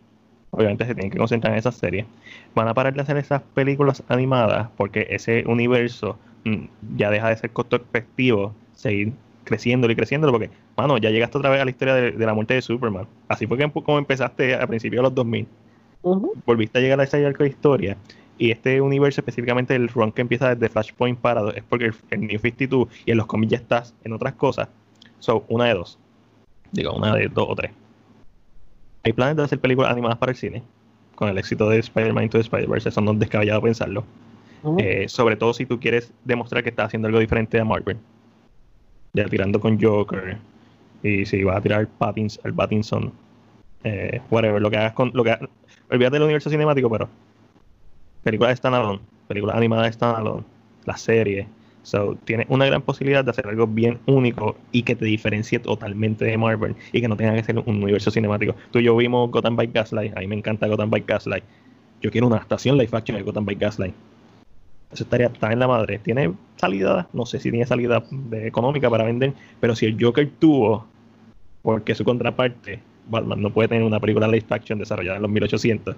Obviamente 0.51 0.85
se 0.85 0.93
tienen 0.93 1.11
que 1.11 1.17
concentrar 1.17 1.53
en 1.53 1.59
esa 1.59 1.71
serie. 1.71 2.05
Van 2.53 2.67
a 2.67 2.75
parar 2.75 2.93
de 2.93 3.01
hacer 3.01 3.17
esas 3.17 3.41
películas 3.41 4.03
animadas 4.07 4.69
porque 4.77 5.07
ese 5.09 5.43
universo 5.47 6.19
mm, 6.45 6.65
ya 6.95 7.09
deja 7.09 7.29
de 7.29 7.37
ser 7.37 7.49
costo 7.49 7.75
efectivo 7.77 8.53
seguir 8.73 9.13
creciéndolo 9.45 9.93
y 9.93 9.95
creciéndolo 9.95 10.31
porque, 10.33 10.51
mano, 10.77 10.99
ya 10.99 11.09
llegaste 11.09 11.39
otra 11.39 11.49
vez 11.49 11.59
a 11.61 11.65
la 11.65 11.71
historia 11.71 11.95
de, 11.95 12.11
de 12.11 12.25
la 12.25 12.35
muerte 12.35 12.53
de 12.53 12.61
Superman. 12.61 13.07
Así 13.27 13.47
fue 13.47 13.57
que, 13.57 13.69
como 13.71 13.97
empezaste 13.97 14.53
a 14.55 14.67
principios 14.67 14.99
de 14.99 15.03
los 15.03 15.15
2000 15.15 15.47
Ujú. 16.03 16.33
volviste 16.45 16.79
a 16.79 16.81
llegar 16.81 16.99
a 16.99 17.03
ese 17.03 17.25
arco 17.25 17.43
de 17.43 17.49
historia. 17.49 17.97
Y 18.37 18.51
este 18.51 18.81
universo, 18.81 19.21
específicamente 19.21 19.75
el 19.75 19.87
run 19.87 20.11
que 20.11 20.21
empieza 20.21 20.53
desde 20.53 20.69
Flashpoint 20.69 21.19
Paradox, 21.19 21.57
es 21.57 21.63
porque 21.63 21.85
el, 21.85 21.95
el 22.11 22.21
New 22.21 22.39
52 22.39 22.87
y 23.05 23.11
en 23.11 23.17
los 23.17 23.25
cómics 23.25 23.51
ya 23.51 23.57
estás 23.57 23.95
en 24.03 24.13
otras 24.13 24.33
cosas. 24.33 24.69
So, 25.19 25.45
una 25.47 25.65
de 25.65 25.73
dos. 25.73 25.97
Digo, 26.71 26.93
una 26.93 27.15
de 27.15 27.27
dos 27.27 27.47
o 27.49 27.55
tres. 27.55 27.71
hay 29.03 29.13
planes 29.13 29.37
de 29.37 29.43
hacer 29.43 29.59
películas 29.59 29.91
animadas 29.91 30.17
para 30.17 30.31
el 30.31 30.37
cine, 30.37 30.63
con 31.15 31.29
el 31.29 31.37
éxito 31.37 31.69
de 31.69 31.79
Spider-Man 31.79 32.25
Into 32.25 32.37
the 32.37 32.43
Spider-Verse, 32.43 32.89
eso 32.89 33.01
no 33.01 33.13
es 33.13 33.19
descabellado 33.19 33.61
pensarlo. 33.61 34.03
Eh, 34.79 35.07
sobre 35.07 35.35
todo 35.35 35.53
si 35.53 35.65
tú 35.65 35.79
quieres 35.79 36.11
demostrar 36.25 36.63
que 36.63 36.69
estás 36.69 36.87
haciendo 36.87 37.07
algo 37.07 37.19
diferente 37.19 37.59
a 37.59 37.65
Marvel. 37.65 37.97
Ya 39.13 39.25
tirando 39.25 39.59
con 39.59 39.81
Joker. 39.81 40.37
Y 41.03 41.25
si 41.25 41.43
vas 41.43 41.57
a 41.57 41.61
tirar 41.61 41.87
Pattins, 41.87 42.39
el 42.43 42.53
Pattinson. 42.53 43.13
Eh, 43.83 44.19
whatever, 44.29 44.61
lo 44.61 44.69
que 44.69 44.77
hagas 44.77 44.93
con. 44.93 45.11
Lo 45.13 45.23
que, 45.23 45.37
olvídate 45.89 46.15
del 46.15 46.23
universo 46.23 46.49
cinemático, 46.49 46.89
pero. 46.89 47.07
Películas 48.27 48.57
standalone, 48.57 48.99
películas 49.29 49.55
animadas 49.55 49.95
standalone, 49.95 50.43
la 50.83 50.97
serie. 50.97 51.47
So, 51.83 52.17
tienes 52.25 52.45
una 52.49 52.65
gran 52.65 52.81
posibilidad 52.81 53.23
de 53.23 53.31
hacer 53.31 53.47
algo 53.47 53.65
bien 53.67 53.99
único 54.05 54.57
y 54.73 54.83
que 54.83 54.97
te 54.97 55.05
diferencie 55.05 55.59
totalmente 55.59 56.25
de 56.25 56.37
Marvel 56.37 56.75
y 56.91 56.99
que 56.99 57.07
no 57.07 57.15
tenga 57.15 57.33
que 57.35 57.43
ser 57.45 57.57
un 57.57 57.81
universo 57.81 58.11
cinemático. 58.11 58.53
Tú 58.71 58.79
y 58.79 58.83
yo 58.83 58.97
vimos 58.97 59.31
Gotham 59.31 59.55
by 59.55 59.67
Gaslight, 59.67 60.17
a 60.17 60.19
mí 60.19 60.27
me 60.27 60.35
encanta 60.35 60.67
Gotham 60.67 60.89
by 60.89 61.05
Gaslight. 61.07 61.45
Yo 62.01 62.11
quiero 62.11 62.27
una 62.27 62.35
adaptación 62.35 62.77
live 62.77 62.89
action 62.91 63.17
de 63.17 63.23
Gotham 63.23 63.45
by 63.45 63.55
Gaslight. 63.55 63.95
Eso 64.91 65.05
estaría 65.05 65.29
tan 65.29 65.53
en 65.53 65.59
la 65.59 65.69
madre. 65.69 65.97
Tiene 65.97 66.33
salida, 66.57 67.07
no 67.13 67.25
sé 67.25 67.39
si 67.39 67.49
tiene 67.49 67.65
salida 67.65 68.03
económica 68.33 68.89
para 68.89 69.05
vender, 69.05 69.31
pero 69.61 69.73
si 69.73 69.85
el 69.85 69.95
Joker 69.97 70.29
tuvo, 70.37 70.85
porque 71.61 71.95
su 71.95 72.03
contraparte, 72.03 72.81
Batman, 73.09 73.41
no 73.41 73.53
puede 73.53 73.69
tener 73.69 73.85
una 73.85 74.01
película 74.01 74.27
live 74.27 74.47
action 74.49 74.79
desarrollada 74.79 75.15
en 75.15 75.21
los 75.21 75.31
1800. 75.31 75.95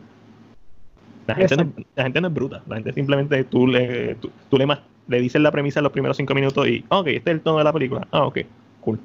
La 1.30 1.36
gente, 1.36 1.58
no, 1.58 1.72
la 1.96 2.04
gente 2.04 2.22
no 2.22 2.28
es 2.28 2.34
bruta, 2.34 2.64
la 2.68 2.76
gente 2.78 2.92
simplemente 2.94 3.44
tú 3.44 3.68
le, 3.68 4.16
tú, 4.16 4.58
le, 4.58 4.66
le 5.08 5.22
dices 5.22 5.40
la 5.40 5.52
premisa 5.52 5.80
en 5.80 5.84
los 5.84 5.92
primeros 5.92 6.18
cinco 6.18 6.34
minutos 6.34 6.68
y, 6.68 6.84
ok, 6.90 7.06
este 7.06 7.30
es 7.30 7.36
el 7.36 7.42
tono 7.42 7.60
de 7.60 7.64
la 7.66 7.72
película. 7.72 8.08
Ah, 8.10 8.26
ok, 8.26 8.40
cool. 8.82 9.00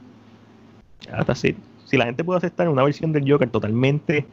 Hasta 1.12 1.32
así. 1.32 1.54
Si 1.84 1.98
la 1.98 2.06
gente 2.06 2.24
puede 2.24 2.38
aceptar 2.38 2.66
una 2.70 2.82
versión 2.82 3.12
del 3.12 3.30
Joker 3.30 3.50
totalmente 3.50 4.24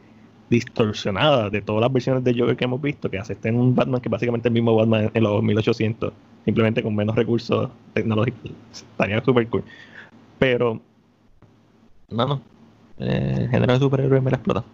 distorsionada 0.48 1.50
de 1.50 1.60
todas 1.60 1.82
las 1.82 1.92
versiones 1.92 2.24
de 2.24 2.34
Joker 2.34 2.56
que 2.56 2.64
hemos 2.64 2.80
visto, 2.80 3.10
que 3.10 3.18
hace 3.18 3.36
en 3.44 3.56
un 3.56 3.74
Batman 3.74 4.00
que 4.00 4.08
básicamente 4.08 4.48
es 4.48 4.50
el 4.50 4.54
mismo 4.54 4.74
Batman 4.74 5.10
en 5.12 5.22
los 5.22 5.42
1800, 5.42 6.14
simplemente 6.46 6.82
con 6.82 6.96
menos 6.96 7.14
recursos 7.14 7.68
tecnológicos. 7.92 8.52
Estaría 8.72 9.22
súper 9.22 9.48
cool. 9.48 9.64
Pero, 10.38 10.80
no, 12.08 12.26
no. 12.26 12.40
Eh, 12.98 13.36
el 13.40 13.48
género 13.50 13.74
de 13.74 13.78
superhéroes 13.78 14.22
me 14.22 14.30
la 14.30 14.36
explota. 14.36 14.64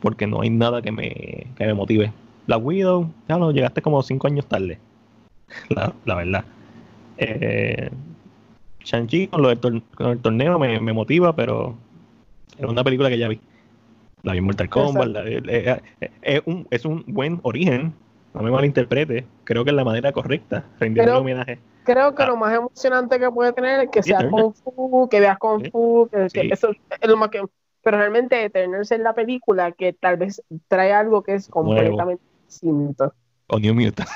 Porque 0.00 0.26
no 0.26 0.42
hay 0.42 0.50
nada 0.50 0.82
que 0.82 0.92
me, 0.92 1.46
que 1.56 1.66
me 1.66 1.74
motive. 1.74 2.12
La 2.46 2.58
Widow, 2.58 3.10
ya 3.28 3.38
lo 3.38 3.50
llegaste 3.52 3.82
como 3.82 4.02
5 4.02 4.26
años 4.26 4.46
tarde. 4.46 4.78
La, 5.68 5.92
la 6.04 6.14
verdad. 6.14 6.44
Eh, 7.16 7.90
Shang-Chi 8.84 9.28
con, 9.28 9.42
con, 9.96 10.10
el 10.10 10.18
torneo 10.20 10.58
me, 10.58 10.80
me 10.80 10.92
motiva, 10.92 11.34
pero 11.34 11.74
es 12.58 12.64
una 12.64 12.84
película 12.84 13.08
que 13.08 13.18
ya 13.18 13.28
vi 13.28 13.40
la 14.24 14.32
vi 14.32 14.40
Mortal 14.40 14.68
Kombat. 14.68 15.16
Eh, 15.26 15.42
eh, 15.46 15.80
eh, 16.00 16.10
es, 16.22 16.42
un, 16.46 16.66
es 16.70 16.84
un 16.84 17.04
buen 17.06 17.40
origen, 17.42 17.94
no 18.32 18.42
me 18.42 18.50
malinterprete. 18.50 19.26
Creo 19.44 19.64
que 19.64 19.70
es 19.70 19.76
la 19.76 19.84
manera 19.84 20.12
correcta, 20.12 20.64
rendirle 20.80 21.12
homenaje. 21.12 21.58
Creo 21.84 22.14
que 22.14 22.24
lo 22.24 22.36
más 22.36 22.54
emocionante 22.56 23.20
que 23.20 23.30
puede 23.30 23.52
tener 23.52 23.80
es 23.80 23.90
que 23.90 24.02
sea 24.02 24.28
Kung 24.30 24.54
Fu, 24.54 25.08
que 25.10 25.20
veas 25.20 25.38
Kung 25.38 25.70
Fu, 25.70 26.08
que, 26.10 26.48
eso 26.50 26.70
es 26.70 27.08
lo 27.08 27.16
más 27.16 27.28
que. 27.28 27.42
Pero 27.82 27.98
realmente 27.98 28.42
Eternals 28.42 28.90
en 28.92 29.02
la 29.02 29.12
película 29.12 29.72
que 29.72 29.92
tal 29.92 30.16
vez 30.16 30.42
trae 30.68 30.94
algo 30.94 31.22
que 31.22 31.34
es 31.34 31.48
completamente 31.48 32.24
distinto. 32.60 33.12
O 33.48 33.58
New 33.58 33.74
Mutants. 33.74 34.12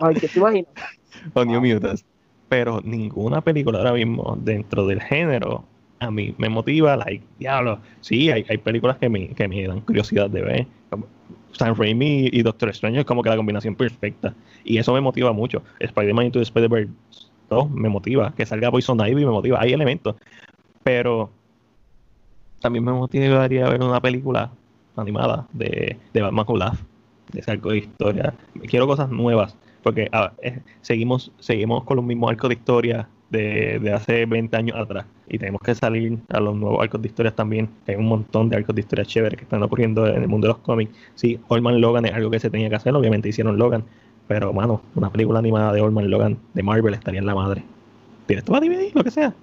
Ay, 0.00 0.14
¿qué 0.16 0.28
te 0.28 0.38
imaginas? 0.38 0.72
o 1.34 1.44
New 1.44 1.60
Mutants. 1.60 2.04
Pero 2.48 2.80
ninguna 2.82 3.40
película 3.40 3.78
ahora 3.78 3.92
mismo 3.92 4.36
dentro 4.40 4.86
del 4.86 5.00
género 5.00 5.64
a 6.00 6.10
mí 6.10 6.34
me 6.38 6.48
motiva, 6.48 6.96
like, 6.96 7.24
diablo, 7.38 7.80
sí, 8.00 8.30
hay, 8.30 8.44
hay 8.48 8.58
películas 8.58 8.98
que 8.98 9.08
me, 9.08 9.28
que 9.28 9.48
me 9.48 9.66
dan 9.66 9.80
curiosidad 9.80 10.30
de 10.30 10.42
ver. 10.42 10.66
Sam 11.52 11.74
Raimi 11.76 12.28
y 12.32 12.42
Doctor 12.42 12.70
Strange 12.70 13.00
es 13.00 13.06
como 13.06 13.22
que 13.22 13.30
la 13.30 13.36
combinación 13.36 13.76
perfecta. 13.76 14.34
Y 14.64 14.78
eso 14.78 14.92
me 14.92 15.00
motiva 15.00 15.32
mucho. 15.32 15.62
Spider-Man 15.78 16.26
Into 16.26 16.40
Spider-Verse 16.40 16.90
2 17.48 17.70
me 17.70 17.88
motiva. 17.88 18.34
Que 18.36 18.44
salga 18.44 18.70
Poison 18.72 18.98
Ivy 19.00 19.24
me 19.24 19.30
motiva. 19.30 19.60
Hay 19.60 19.72
elementos. 19.72 20.16
Pero 20.82 21.30
también 22.60 22.84
me 22.84 22.92
motivaría 22.92 23.68
ver 23.68 23.82
una 23.82 24.00
película 24.00 24.50
animada 24.96 25.46
de, 25.52 25.96
de 26.12 26.22
Batman 26.22 26.44
con 26.44 26.58
De 26.58 26.66
ese 27.32 27.50
arco 27.50 27.70
de 27.70 27.78
historia. 27.78 28.34
Quiero 28.68 28.86
cosas 28.86 29.10
nuevas. 29.10 29.56
Porque 29.82 30.10
eh, 30.42 30.60
seguimos, 30.80 31.30
seguimos 31.38 31.84
con 31.84 31.96
los 31.96 32.04
mismos 32.06 32.30
arcos 32.30 32.48
de 32.48 32.54
historia 32.54 33.08
de, 33.30 33.92
hace 33.94 34.24
20 34.26 34.56
años 34.56 34.78
atrás. 34.78 35.06
Y 35.28 35.38
tenemos 35.38 35.60
que 35.60 35.74
salir 35.74 36.18
a 36.30 36.40
los 36.40 36.56
nuevos 36.56 36.82
arcos 36.82 37.02
de 37.02 37.08
historias 37.08 37.34
también. 37.34 37.68
Hay 37.86 37.96
un 37.96 38.06
montón 38.06 38.48
de 38.48 38.56
arcos 38.56 38.74
de 38.74 38.80
historias 38.80 39.08
chéveres 39.08 39.36
que 39.36 39.44
están 39.44 39.62
ocurriendo 39.62 40.06
en 40.06 40.22
el 40.22 40.28
mundo 40.28 40.46
de 40.46 40.54
los 40.54 40.62
cómics. 40.62 40.92
Sí, 41.14 41.38
Olman 41.48 41.80
Logan 41.80 42.06
es 42.06 42.12
algo 42.12 42.30
que 42.30 42.40
se 42.40 42.50
tenía 42.50 42.70
que 42.70 42.76
hacer, 42.76 42.94
obviamente 42.94 43.28
hicieron 43.28 43.58
Logan. 43.58 43.84
Pero, 44.26 44.52
mano, 44.52 44.80
una 44.94 45.10
película 45.10 45.38
animada 45.38 45.72
de 45.72 45.82
Olman 45.82 46.08
Logan 46.10 46.38
de 46.54 46.62
Marvel 46.62 46.94
estaría 46.94 47.20
en 47.20 47.26
la 47.26 47.34
madre. 47.34 47.62
¿Tienes 48.26 48.44
todo 48.44 48.56
a 48.56 48.60
DVD? 48.60 48.90
Lo 48.94 49.04
que 49.04 49.10
sea. 49.10 49.34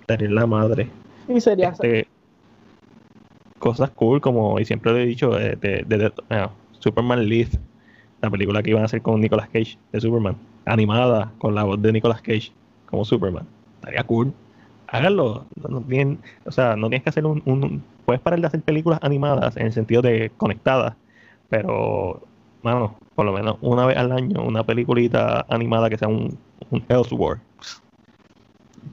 Estaría 0.00 0.28
en 0.28 0.34
la 0.36 0.46
madre. 0.46 0.88
Y 1.28 1.40
sería 1.40 1.70
este, 1.70 2.06
cosas 3.58 3.90
cool, 3.90 4.20
como 4.20 4.60
y 4.60 4.64
siempre 4.64 4.92
lo 4.92 4.98
he 4.98 5.06
dicho, 5.06 5.38
eh, 5.38 5.56
de, 5.60 5.84
de, 5.86 6.12
Superman 6.78 7.28
Leaf, 7.28 7.54
la 8.22 8.30
película 8.30 8.62
que 8.62 8.70
iban 8.70 8.82
a 8.82 8.86
hacer 8.86 9.02
con 9.02 9.20
Nicolas 9.20 9.48
Cage 9.48 9.78
de 9.92 10.00
Superman, 10.00 10.36
animada 10.64 11.32
con 11.38 11.54
la 11.54 11.64
voz 11.64 11.80
de 11.80 11.92
Nicolas 11.92 12.22
Cage 12.22 12.52
como 12.90 13.04
Superman. 13.04 13.46
Estaría 13.76 14.02
cool. 14.04 14.32
Háganlo. 14.88 15.46
No, 15.68 15.84
o 16.44 16.50
sea, 16.50 16.76
no 16.76 16.88
tienes 16.88 17.02
que 17.02 17.10
hacer 17.10 17.26
un, 17.26 17.82
Puedes 18.04 18.20
parar 18.20 18.40
de 18.40 18.46
hacer 18.46 18.62
películas 18.62 19.00
animadas 19.02 19.56
en 19.56 19.66
el 19.66 19.72
sentido 19.72 20.00
de 20.00 20.30
conectadas, 20.36 20.94
pero, 21.48 22.22
mano, 22.62 22.96
por 23.16 23.26
lo 23.26 23.32
menos 23.32 23.56
una 23.60 23.84
vez 23.84 23.96
al 23.96 24.12
año, 24.12 24.44
una 24.44 24.64
peliculita 24.64 25.44
animada 25.48 25.90
que 25.90 25.98
sea 25.98 26.06
un, 26.06 26.38
un 26.70 26.84
Elseworld. 26.88 27.40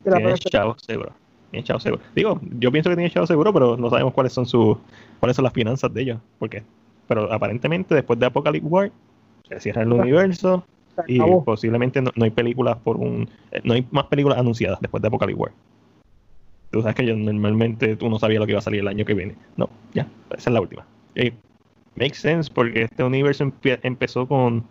Tiene 0.04 0.34
chavo 0.36 0.76
seguro. 0.80 1.12
Tiene 1.52 1.64
chavo 1.64 1.80
seguro. 1.80 2.02
Digo, 2.16 2.40
yo 2.60 2.72
pienso 2.72 2.90
que 2.90 2.96
tiene 2.96 3.12
chavo 3.12 3.28
seguro, 3.28 3.54
pero 3.54 3.78
no 3.78 3.90
sabemos 3.90 4.14
cuáles 4.14 4.34
son 4.34 4.46
sus 4.46 4.78
cuáles 5.20 5.36
son 5.36 5.44
las 5.44 5.54
finanzas 5.54 5.94
de 5.94 6.02
ellos. 6.02 6.20
Porque, 6.40 6.64
pero 7.08 7.32
aparentemente 7.32 7.96
después 7.96 8.20
de 8.20 8.26
Apocalypse 8.26 8.68
War 8.68 8.92
se 9.48 9.60
cierra 9.60 9.84
el 9.84 9.92
universo, 9.92 10.66
y 11.08 11.20
posiblemente 11.46 12.02
no, 12.02 12.12
hay 12.22 12.32
películas 12.32 12.78
por 12.78 12.98
un. 12.98 13.30
Eh, 13.52 13.62
no 13.64 13.74
hay 13.74 13.86
más 13.92 14.06
películas 14.06 14.38
anunciadas 14.38 14.80
después 14.80 15.02
de 15.02 15.08
Apocalypse 15.08 15.40
War. 15.40 15.52
Tú 16.72 16.82
sabes 16.82 16.96
que 16.96 17.06
yo 17.06 17.16
normalmente 17.16 17.96
tú 17.96 18.10
no 18.10 18.18
sabías 18.20 18.40
lo 18.40 18.46
que 18.46 18.54
iba 18.54 18.60
a 18.60 18.64
salir 18.64 18.82
el 18.82 18.88
año 18.88 19.06
que 19.06 19.14
viene. 19.14 19.36
No, 19.58 19.70
ya, 19.94 20.08
esa 20.36 20.50
es 20.50 20.54
la 20.54 20.62
última. 20.62 20.86
Y 21.16 21.32
makes 21.96 22.16
sense 22.16 22.52
porque 22.52 22.84
este 22.84 23.04
universo 23.04 23.52
empezó 23.64 24.28
con, 24.28 24.64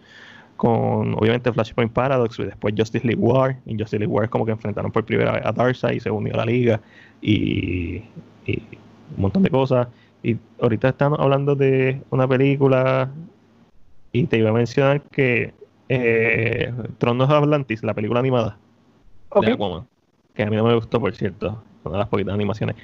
con 0.56 1.14
obviamente 1.14 1.52
Flashpoint 1.52 1.92
Paradox 1.92 2.38
y 2.40 2.44
después 2.44 2.74
Justice 2.76 3.06
League 3.06 3.20
War. 3.20 3.56
Y 3.66 3.78
Justice 3.78 3.98
League 3.98 4.12
War 4.12 4.24
es 4.24 4.30
como 4.30 4.44
que 4.44 4.52
enfrentaron 4.52 4.90
por 4.90 5.04
primera 5.04 5.32
vez 5.32 5.42
a 5.44 5.52
Darkseid 5.52 5.96
y 5.96 6.00
se 6.00 6.10
unió 6.10 6.34
a 6.34 6.38
la 6.38 6.46
liga 6.46 6.80
y, 7.20 8.02
y 8.46 8.62
un 9.16 9.22
montón 9.22 9.42
de 9.44 9.50
cosas. 9.50 9.86
Y 10.22 10.36
ahorita 10.60 10.90
estamos 10.90 11.18
hablando 11.18 11.56
de 11.56 12.00
una 12.10 12.28
película 12.28 13.10
y 14.12 14.26
te 14.26 14.38
iba 14.38 14.50
a 14.50 14.52
mencionar 14.52 15.02
que 15.02 15.52
eh, 15.88 16.72
Tronos 16.98 17.28
de 17.28 17.34
Atlantis, 17.34 17.82
la 17.82 17.94
película 17.94 18.20
animada 18.20 18.58
de 19.40 19.52
Aquaman, 19.52 19.86
que 20.34 20.42
a 20.42 20.50
mí 20.50 20.56
no 20.56 20.64
me 20.64 20.74
gustó, 20.74 21.00
por 21.00 21.14
cierto, 21.14 21.62
una 21.84 21.94
de 21.94 21.98
las 21.98 22.08
poquitas 22.08 22.34
animaciones. 22.34 22.76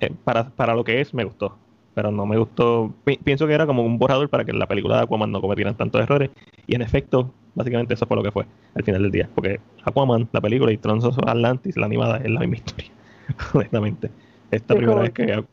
Eh, 0.00 0.12
para, 0.24 0.50
para 0.50 0.74
lo 0.74 0.84
que 0.84 1.00
es, 1.00 1.12
me 1.14 1.24
gustó, 1.24 1.56
pero 1.94 2.10
no 2.10 2.26
me 2.26 2.38
gustó. 2.38 2.92
pienso 3.24 3.46
que 3.46 3.54
era 3.54 3.66
como 3.66 3.82
un 3.82 3.98
borrador 3.98 4.28
para 4.28 4.44
que 4.44 4.52
la 4.52 4.66
película 4.66 4.96
de 4.96 5.02
Aquaman 5.02 5.32
no 5.32 5.40
cometieran 5.40 5.76
tantos 5.76 6.00
errores, 6.00 6.30
y 6.66 6.74
en 6.74 6.82
efecto, 6.82 7.30
básicamente 7.54 7.94
eso 7.94 8.06
fue 8.06 8.16
lo 8.16 8.22
que 8.22 8.30
fue 8.30 8.46
al 8.74 8.84
final 8.84 9.02
del 9.02 9.10
día, 9.10 9.28
porque 9.34 9.60
Aquaman, 9.84 10.28
la 10.32 10.40
película, 10.40 10.70
y 10.70 10.76
Tronos 10.76 11.04
of 11.04 11.18
Atlantis, 11.26 11.76
la 11.76 11.86
animada, 11.86 12.18
es 12.18 12.30
la 12.30 12.40
misma 12.40 12.56
historia, 12.56 12.90
honestamente. 13.54 14.10
Esta 14.50 14.76
primera 14.76 15.00
vez 15.00 15.10
que. 15.10 15.44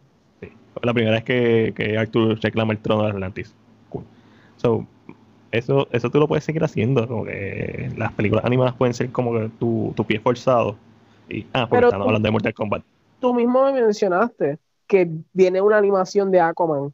La 0.83 0.93
primera 0.93 1.15
vez 1.15 1.23
que, 1.23 1.73
que 1.75 1.97
Arthur 1.97 2.39
reclama 2.41 2.73
el 2.73 2.79
trono 2.79 3.03
de 3.03 3.09
Atlantis. 3.11 3.53
Cool. 3.89 4.03
So, 4.57 4.87
eso, 5.51 5.87
eso 5.91 6.09
tú 6.09 6.19
lo 6.19 6.27
puedes 6.27 6.43
seguir 6.43 6.63
haciendo. 6.63 7.07
Como 7.07 7.25
que 7.25 7.91
las 7.97 8.11
películas 8.13 8.45
animadas 8.45 8.73
pueden 8.75 8.93
ser 8.93 9.11
como 9.11 9.33
que 9.33 9.49
tu, 9.59 9.93
tu 9.95 10.05
pie 10.05 10.19
forzado. 10.19 10.75
Y, 11.29 11.45
ah, 11.53 11.67
porque 11.67 11.85
estamos 11.85 12.07
hablando 12.07 12.27
de 12.27 12.31
Mortal 12.31 12.53
Kombat. 12.53 12.83
Tú 13.19 13.33
mismo 13.33 13.65
me 13.65 13.73
mencionaste 13.73 14.57
que 14.87 15.09
viene 15.33 15.61
una 15.61 15.77
animación 15.77 16.31
de 16.31 16.41
Aquaman. 16.41 16.93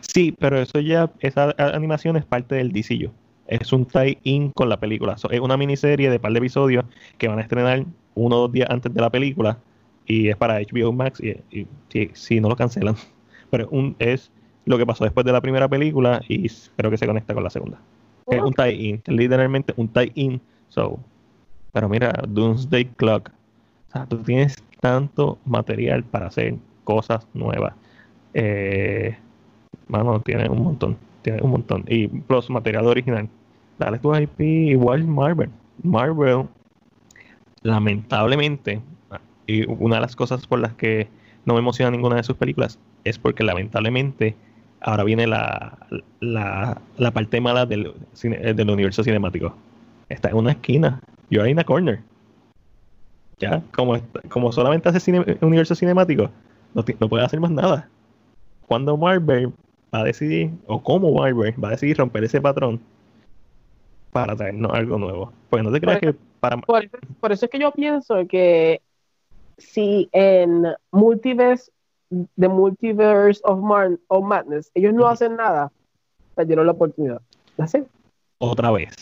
Sí, 0.00 0.34
pero 0.38 0.58
eso 0.58 0.80
ya, 0.80 1.10
esa 1.20 1.54
animación 1.58 2.16
es 2.16 2.24
parte 2.24 2.56
del 2.56 2.72
DCU. 2.72 3.10
Es 3.46 3.72
un 3.72 3.86
tie-in 3.86 4.50
con 4.50 4.68
la 4.68 4.78
película. 4.78 5.14
es 5.14 5.40
una 5.40 5.56
miniserie 5.56 6.10
de 6.10 6.20
par 6.20 6.32
de 6.32 6.38
episodios 6.38 6.84
que 7.16 7.28
van 7.28 7.38
a 7.38 7.42
estrenar 7.42 7.84
uno 8.14 8.36
o 8.36 8.40
dos 8.40 8.52
días 8.52 8.68
antes 8.70 8.92
de 8.92 9.00
la 9.00 9.10
película. 9.10 9.58
Y 10.08 10.28
es 10.28 10.36
para 10.36 10.58
HBO 10.58 10.92
Max. 10.92 11.20
Y, 11.20 11.68
si 12.14 12.40
no 12.40 12.48
lo 12.48 12.56
cancelan. 12.56 12.96
Pero 13.50 13.68
un, 13.70 13.94
es 13.98 14.32
lo 14.64 14.76
que 14.76 14.86
pasó 14.86 15.04
después 15.04 15.24
de 15.24 15.32
la 15.32 15.40
primera 15.40 15.68
película 15.68 16.20
y 16.28 16.48
creo 16.76 16.90
que 16.90 16.98
se 16.98 17.06
conecta 17.06 17.32
con 17.32 17.44
la 17.44 17.50
segunda. 17.50 17.78
Es 18.26 18.42
un 18.42 18.52
tie-in, 18.52 19.00
literalmente 19.06 19.72
un 19.76 19.88
tie-in. 19.88 20.40
So, 20.68 20.98
pero 21.72 21.88
mira, 21.88 22.12
Doomsday 22.28 22.84
Clock. 22.96 23.30
O 23.88 23.92
sea, 23.92 24.04
tú 24.04 24.18
tienes 24.18 24.56
tanto 24.80 25.38
material 25.46 26.04
para 26.04 26.26
hacer 26.26 26.56
cosas 26.84 27.26
nuevas. 27.32 27.74
Eh, 28.34 29.16
mano, 29.86 30.20
tiene 30.20 30.48
un 30.50 30.62
montón. 30.62 30.98
Tiene 31.22 31.40
un 31.40 31.50
montón. 31.52 31.84
Y 31.88 32.08
plus 32.08 32.50
material 32.50 32.86
original. 32.86 33.28
Dale 33.78 33.98
tu 33.98 34.14
IP 34.14 34.40
igual 34.40 35.06
Marvel. 35.06 35.50
Marvel, 35.82 36.46
lamentablemente, 37.62 38.80
y 39.48 39.64
una 39.66 39.96
de 39.96 40.02
las 40.02 40.14
cosas 40.14 40.46
por 40.46 40.60
las 40.60 40.74
que 40.74 41.08
no 41.44 41.54
me 41.54 41.60
emociona 41.60 41.90
ninguna 41.90 42.16
de 42.16 42.22
sus 42.22 42.36
películas 42.36 42.78
es 43.02 43.18
porque 43.18 43.42
lamentablemente 43.42 44.36
ahora 44.80 45.02
viene 45.02 45.26
la, 45.26 45.78
la, 46.20 46.80
la 46.98 47.10
parte 47.10 47.40
mala 47.40 47.64
del, 47.66 47.94
del 48.22 48.70
universo 48.70 49.02
cinemático. 49.02 49.54
Está 50.10 50.28
en 50.28 50.36
una 50.36 50.52
esquina. 50.52 51.00
You're 51.30 51.50
in 51.50 51.58
a 51.58 51.64
corner. 51.64 52.00
Ya, 53.38 53.62
como, 53.74 53.98
como 54.28 54.52
solamente 54.52 54.90
hace 54.90 55.00
cine, 55.00 55.24
universo 55.40 55.74
cinemático, 55.74 56.30
no, 56.74 56.84
no 57.00 57.08
puede 57.08 57.24
hacer 57.24 57.40
más 57.40 57.50
nada. 57.50 57.88
Cuando 58.66 58.96
Marvel 58.96 59.52
va 59.94 60.00
a 60.00 60.04
decidir, 60.04 60.50
o 60.66 60.82
cómo 60.82 61.12
Marvel 61.12 61.54
va 61.62 61.68
a 61.68 61.70
decidir 61.72 61.96
romper 61.96 62.24
ese 62.24 62.40
patrón 62.40 62.80
para 64.12 64.36
traernos 64.36 64.72
algo 64.72 64.98
nuevo. 64.98 65.32
Porque 65.48 65.62
no 65.62 65.72
te 65.72 65.80
creas 65.80 66.00
que 66.00 66.14
para... 66.40 66.58
Por, 66.58 67.32
eso 67.32 67.46
es 67.46 67.50
que 67.50 67.58
yo 67.58 67.72
pienso 67.72 68.26
que 68.28 68.82
si 69.58 70.08
en 70.12 70.66
Multiverse, 70.92 71.70
The 72.10 72.48
Multiverse 72.48 73.40
of, 73.44 73.60
of 74.08 74.24
Madness, 74.24 74.70
ellos 74.74 74.94
no 74.94 75.06
hacen 75.06 75.36
nada, 75.36 75.70
perdieron 76.34 76.66
la 76.66 76.72
oportunidad. 76.72 77.20
¿La 77.56 77.68
Otra 78.38 78.70
vez. 78.70 78.94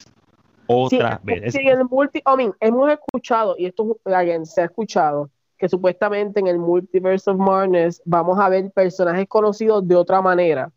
Otra 0.67 1.21
vez. 1.23 1.53
Sí, 1.53 1.61
en 1.61 1.79
el 1.79 1.85
multi, 1.85 2.23
hemos 2.61 2.91
escuchado, 2.91 3.55
y 3.57 3.67
esto 3.67 3.99
again, 4.05 4.45
se 4.45 4.63
ha 4.63 4.65
escuchado, 4.65 5.31
que 5.59 5.69
supuestamente 5.69 6.41
en 6.41 6.49
el 6.49 6.59
Multiverse 6.59 7.31
of 7.31 7.39
Madness 7.39 8.03
vamos 8.05 8.39
a 8.39 8.49
ver 8.49 8.71
personajes 8.73 9.29
conocidos 9.29 9.87
de 9.87 9.95
otra 9.95 10.21
manera. 10.21 10.73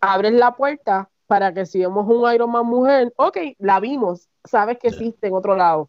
Abres 0.00 0.32
la 0.32 0.54
puerta 0.54 1.08
para 1.26 1.52
que 1.52 1.66
si 1.66 1.80
vemos 1.80 2.06
un 2.06 2.32
Iron 2.32 2.50
Man 2.50 2.66
mujer, 2.66 3.12
ok, 3.16 3.38
la 3.58 3.80
vimos, 3.80 4.28
sabes 4.44 4.78
que 4.78 4.88
existe 4.88 5.26
en 5.26 5.34
otro 5.34 5.56
lado. 5.56 5.88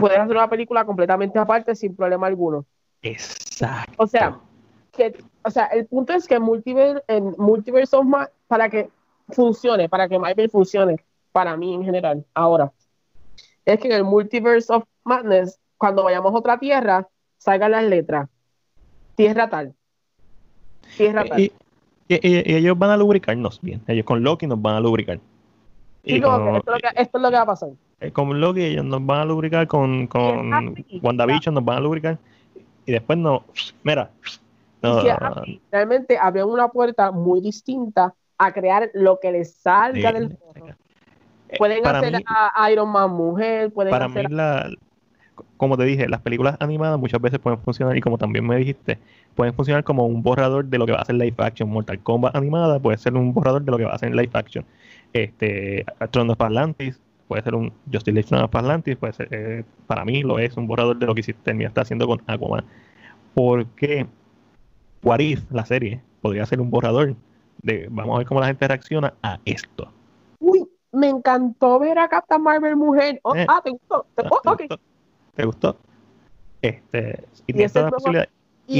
Puedes 0.00 0.18
hacer 0.18 0.36
una 0.36 0.48
película 0.50 0.84
completamente 0.84 1.38
aparte 1.38 1.74
sin 1.74 1.94
problema 1.94 2.26
alguno. 2.26 2.64
Exacto. 3.02 3.94
O 3.96 4.06
sea, 4.06 4.38
que, 4.92 5.14
o 5.44 5.50
sea, 5.50 5.66
el 5.66 5.86
punto 5.86 6.12
es 6.12 6.26
que 6.26 6.38
Multiverse, 6.38 7.02
en 7.08 7.34
Multiverse 7.38 7.96
of 7.96 8.04
Madness, 8.04 8.34
para 8.48 8.68
que 8.68 8.90
funcione, 9.28 9.88
para 9.88 10.08
que 10.08 10.18
Marvel 10.18 10.50
funcione, 10.50 10.96
para 11.32 11.56
mí 11.56 11.74
en 11.74 11.84
general, 11.84 12.24
ahora, 12.34 12.72
es 13.64 13.78
que 13.78 13.88
en 13.88 13.94
el 13.94 14.04
Multiverse 14.04 14.72
of 14.72 14.84
Madness, 15.04 15.58
cuando 15.78 16.04
vayamos 16.04 16.34
a 16.34 16.38
otra 16.38 16.58
tierra, 16.58 17.08
salgan 17.38 17.72
las 17.72 17.84
letras. 17.84 18.28
Tierra 19.14 19.48
tal. 19.48 19.74
Tierra 20.96 21.24
tal. 21.24 21.40
Y, 21.40 21.52
ellos 22.08 22.76
van 22.76 22.90
a 22.90 22.96
lubricarnos 22.96 23.60
bien. 23.60 23.80
Ellos 23.86 24.04
con 24.04 24.22
Loki 24.22 24.46
nos 24.46 24.60
van 24.60 24.74
a 24.74 24.80
lubricar. 24.80 25.20
Y 26.02 26.16
esto, 26.16 26.26
es 26.96 27.08
lo 27.12 27.30
que, 27.30 27.36
va 27.36 27.42
a 27.42 27.46
pasar. 27.46 27.70
Eh, 28.00 28.12
con 28.12 28.40
Loki 28.40 28.62
ellos 28.62 28.84
nos 28.84 29.04
van 29.04 29.20
a 29.20 29.24
lubricar, 29.24 29.66
con, 29.66 30.06
con 30.06 30.74
WandaVision 31.02 31.54
nos 31.54 31.64
van 31.64 31.78
a 31.78 31.80
lubricar. 31.80 32.18
Y 32.86 32.92
después 32.92 33.18
no, 33.18 33.44
mira. 33.82 34.10
realmente 35.70 36.18
habría 36.18 36.46
una 36.46 36.68
puerta 36.68 37.10
muy 37.10 37.40
distinta 37.40 38.14
a 38.38 38.52
crear 38.52 38.90
lo 38.94 39.20
que 39.20 39.32
les 39.32 39.54
salga 39.54 40.12
del 40.12 40.38
Pueden 41.58 41.84
hacer 41.84 42.22
a 42.26 42.70
Iron 42.70 42.90
Man 42.90 43.10
mujer, 43.10 43.72
pueden 43.72 43.90
para 43.90 44.06
hacer 44.06 44.30
mí 44.30 44.36
la, 44.36 44.70
como 45.56 45.76
te 45.76 45.84
dije, 45.84 46.08
las 46.08 46.20
películas 46.20 46.56
animadas 46.60 46.98
muchas 46.98 47.20
veces 47.20 47.38
pueden 47.38 47.58
funcionar 47.60 47.96
y 47.96 48.00
como 48.00 48.18
también 48.18 48.46
me 48.46 48.56
dijiste, 48.56 48.98
pueden 49.34 49.52
funcionar 49.52 49.84
como 49.84 50.06
un 50.06 50.22
borrador 50.22 50.64
de 50.64 50.78
lo 50.78 50.86
que 50.86 50.92
va 50.92 51.00
a 51.00 51.04
ser 51.04 51.16
live 51.16 51.34
action. 51.38 51.68
Mortal 51.68 51.98
Kombat 52.00 52.36
animada 52.36 52.78
puede 52.78 52.98
ser 52.98 53.14
un 53.14 53.34
borrador 53.34 53.62
de 53.62 53.70
lo 53.70 53.78
que 53.78 53.84
va 53.84 53.92
a 53.92 53.98
ser 53.98 54.14
live 54.14 54.30
action. 54.32 54.64
Este, 55.12 55.84
Tron 56.10 56.30
of 56.30 56.40
Atlantis 56.40 57.00
puede 57.30 57.44
ser 57.44 57.54
un 57.54 57.72
Justice 57.92 58.10
League 58.10 58.44
of 58.44 58.56
Atlantis, 58.56 58.96
puede 58.96 59.12
ser, 59.12 59.28
eh, 59.30 59.64
para 59.86 60.04
mí 60.04 60.24
lo 60.24 60.40
es 60.40 60.56
un 60.56 60.66
borrador 60.66 60.98
de 60.98 61.06
lo 61.06 61.14
que 61.14 61.22
termina 61.22 61.68
está 61.68 61.82
haciendo 61.82 62.08
con 62.08 62.20
Aquaman. 62.26 62.64
Porque 63.34 64.04
What 65.04 65.20
If, 65.20 65.48
la 65.52 65.64
serie, 65.64 66.02
podría 66.20 66.44
ser 66.44 66.60
un 66.60 66.70
borrador 66.70 67.14
de 67.62 67.86
vamos 67.88 68.16
a 68.16 68.18
ver 68.18 68.26
cómo 68.26 68.40
la 68.40 68.48
gente 68.48 68.66
reacciona 68.66 69.14
a 69.22 69.38
esto. 69.44 69.92
Uy, 70.40 70.68
me 70.90 71.08
encantó 71.08 71.78
ver 71.78 72.00
a 72.00 72.08
Captain 72.08 72.42
Marvel 72.42 72.74
mujer. 72.74 73.20
Oh, 73.22 73.36
eh. 73.36 73.46
ah, 73.48 73.60
te 73.62 73.70
gustó. 73.70 74.06
Te, 74.16 74.24
oh, 74.28 74.56
¿Te 75.36 75.44
gustó? 75.44 75.76
Este, 76.62 77.28
y, 77.46 77.62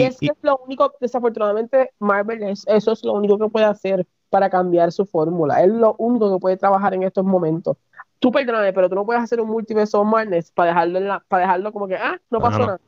es, 0.02 0.16
es 0.20 0.32
lo 0.42 0.60
único, 0.66 0.92
desafortunadamente, 1.00 1.92
Marvel, 2.00 2.42
es, 2.42 2.66
eso 2.66 2.90
es 2.90 3.04
lo 3.04 3.12
único 3.12 3.38
que 3.38 3.48
puede 3.48 3.66
hacer 3.66 4.04
para 4.28 4.50
cambiar 4.50 4.90
su 4.90 5.06
fórmula. 5.06 5.62
Es 5.62 5.68
lo 5.68 5.94
único 5.98 6.34
que 6.34 6.40
puede 6.40 6.56
trabajar 6.56 6.94
en 6.94 7.04
estos 7.04 7.24
momentos. 7.24 7.76
Tú 8.20 8.30
perdóname, 8.30 8.72
pero 8.72 8.88
tú 8.88 8.94
no 8.94 9.04
puedes 9.04 9.22
hacer 9.22 9.40
un 9.40 9.48
multiverso 9.48 10.04
Madness 10.04 10.52
para 10.52 10.68
dejarlo, 10.68 10.98
en 10.98 11.08
la, 11.08 11.20
para 11.26 11.42
dejarlo 11.42 11.72
como 11.72 11.88
que, 11.88 11.96
ah, 11.96 12.20
no 12.30 12.38
pasó 12.38 12.58
nada. 12.60 12.80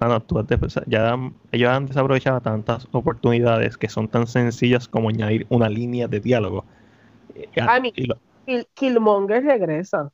No, 0.00 0.08
no, 0.08 0.22
tú 0.22 0.44
ya 0.86 1.16
ellos 1.52 1.70
han 1.70 1.86
desaprovechado 1.86 2.40
tantas 2.40 2.86
oportunidades 2.92 3.78
que 3.78 3.88
son 3.88 4.08
tan 4.08 4.26
sencillas 4.26 4.88
como 4.88 5.08
añadir 5.08 5.46
una 5.48 5.68
línea 5.68 6.08
de 6.08 6.20
diálogo. 6.20 6.64
A 7.60 7.80
mí, 7.80 7.92
Killmonger 8.74 9.44
regresa. 9.44 10.10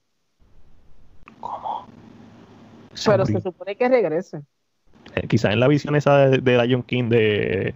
¿Cómo? 1.40 1.86
Pero 3.05 3.27
se 3.27 3.40
supone 3.40 3.77
que 3.77 3.89
regrese. 3.89 4.43
Eh, 5.14 5.27
quizás 5.27 5.52
en 5.52 5.60
la 5.60 5.69
visión 5.69 5.97
esa 5.97 6.28
de, 6.28 6.39
de 6.39 6.66
Lion 6.66 6.82
King 6.82 7.09
de, 7.09 7.74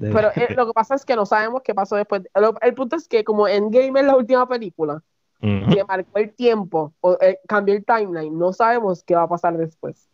Pero 0.00 0.30
eh, 0.34 0.48
lo 0.56 0.66
que 0.66 0.72
pasa 0.72 0.94
es 0.94 1.04
que 1.04 1.16
no 1.16 1.26
sabemos 1.26 1.62
qué 1.62 1.74
pasó 1.74 1.96
después. 1.96 2.22
El, 2.62 2.74
punto 2.74 2.96
es 2.96 3.08
que 3.08 3.24
como 3.24 3.46
Endgame 3.46 4.00
es 4.00 4.06
la 4.06 4.16
última 4.16 4.48
película, 4.48 5.02
que 5.44 5.84
marcó 5.86 6.18
el 6.18 6.32
tiempo, 6.32 6.94
o, 7.00 7.18
eh, 7.20 7.38
cambió 7.46 7.74
el 7.74 7.84
timeline, 7.84 8.36
no 8.36 8.52
sabemos 8.52 9.02
qué 9.02 9.14
va 9.14 9.22
a 9.22 9.28
pasar 9.28 9.56
después. 9.56 10.08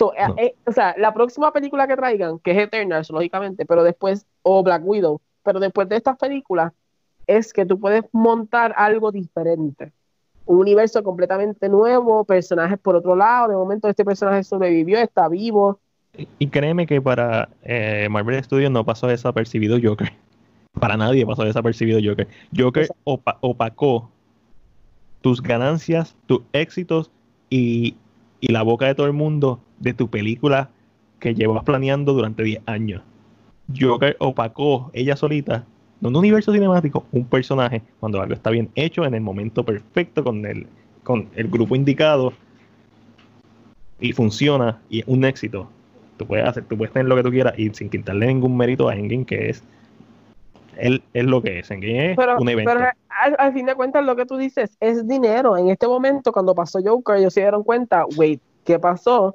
o 0.00 0.72
sea, 0.72 0.94
la 0.96 1.12
próxima 1.12 1.52
película 1.52 1.86
que 1.86 1.96
traigan, 1.96 2.38
que 2.38 2.52
es 2.52 2.58
Eternals, 2.58 3.10
lógicamente, 3.10 3.66
pero 3.66 3.82
después, 3.82 4.26
o 4.42 4.62
Black 4.62 4.82
Widow, 4.84 5.20
pero 5.42 5.60
después 5.60 5.88
de 5.88 5.96
estas 5.96 6.16
películas, 6.16 6.72
es 7.26 7.52
que 7.52 7.66
tú 7.66 7.78
puedes 7.78 8.04
montar 8.12 8.74
algo 8.76 9.12
diferente. 9.12 9.92
Un 10.46 10.60
universo 10.60 11.02
completamente 11.02 11.68
nuevo, 11.68 12.24
personajes 12.24 12.78
por 12.78 12.96
otro 12.96 13.14
lado, 13.14 13.48
de 13.48 13.56
momento 13.56 13.88
este 13.88 14.04
personaje 14.04 14.42
sobrevivió, 14.44 14.98
está 14.98 15.28
vivo. 15.28 15.78
Y, 16.38 16.48
créeme 16.48 16.86
que 16.86 17.02
para 17.02 17.50
eh, 17.62 18.08
Marvel 18.10 18.42
Studios 18.42 18.70
no 18.70 18.84
pasó 18.84 19.06
desapercibido 19.08 19.78
Joker. 19.82 20.10
Para 20.80 20.96
nadie 20.96 21.26
pasó 21.26 21.44
desapercibido 21.44 22.00
Joker. 22.02 22.28
Joker 22.56 22.88
opacó 23.04 24.10
tus 25.20 25.42
ganancias, 25.42 26.16
tus 26.26 26.42
éxitos 26.52 27.10
y, 27.50 27.96
y 28.40 28.52
la 28.52 28.62
boca 28.62 28.86
de 28.86 28.94
todo 28.94 29.06
el 29.06 29.12
mundo 29.12 29.60
de 29.78 29.94
tu 29.94 30.08
película 30.08 30.70
que 31.20 31.34
llevas 31.34 31.64
planeando 31.64 32.12
durante 32.12 32.42
10 32.42 32.62
años. 32.66 33.02
Joker 33.78 34.16
opacó 34.20 34.90
ella 34.94 35.16
solita 35.16 35.66
no 36.00 36.10
un 36.10 36.16
universo 36.16 36.52
cinemático, 36.52 37.06
un 37.10 37.24
personaje, 37.24 37.82
cuando 37.98 38.20
algo 38.20 38.34
está 38.34 38.50
bien 38.50 38.70
hecho, 38.76 39.04
en 39.04 39.14
el 39.14 39.20
momento 39.20 39.64
perfecto, 39.64 40.22
con 40.22 40.46
el, 40.46 40.66
con 41.02 41.28
el 41.34 41.48
grupo 41.48 41.74
indicado, 41.74 42.32
y 44.00 44.12
funciona, 44.12 44.80
y 44.88 45.00
es 45.00 45.04
un 45.08 45.24
éxito. 45.24 45.68
Tú 46.16 46.26
puedes 46.26 46.46
hacer, 46.46 46.64
tú 46.64 46.76
puedes 46.76 46.92
tener 46.92 47.06
lo 47.06 47.16
que 47.16 47.22
tú 47.24 47.30
quieras 47.30 47.54
y 47.58 47.70
sin 47.70 47.90
quitarle 47.90 48.26
ningún 48.28 48.56
mérito 48.56 48.88
a 48.88 48.94
Engine, 48.94 49.24
que 49.24 49.50
es 49.50 49.64
él 50.78 51.02
es 51.12 51.24
lo 51.24 51.42
que 51.42 51.60
es. 51.60 51.70
Engine 51.70 52.12
es 52.12 52.18
un 52.38 52.48
evento. 52.48 52.72
Pero 52.72 52.90
al, 53.38 53.52
fin 53.52 53.66
de 53.66 53.74
cuentas, 53.74 54.04
lo 54.04 54.16
que 54.16 54.26
tú 54.26 54.36
dices 54.36 54.76
es 54.80 55.06
dinero. 55.06 55.56
En 55.56 55.68
este 55.68 55.86
momento, 55.86 56.32
cuando 56.32 56.54
pasó 56.54 56.78
Joker, 56.84 57.16
ellos 57.16 57.34
se 57.34 57.40
dieron 57.40 57.64
cuenta, 57.64 58.04
wait, 58.16 58.40
¿qué 58.64 58.78
pasó? 58.78 59.34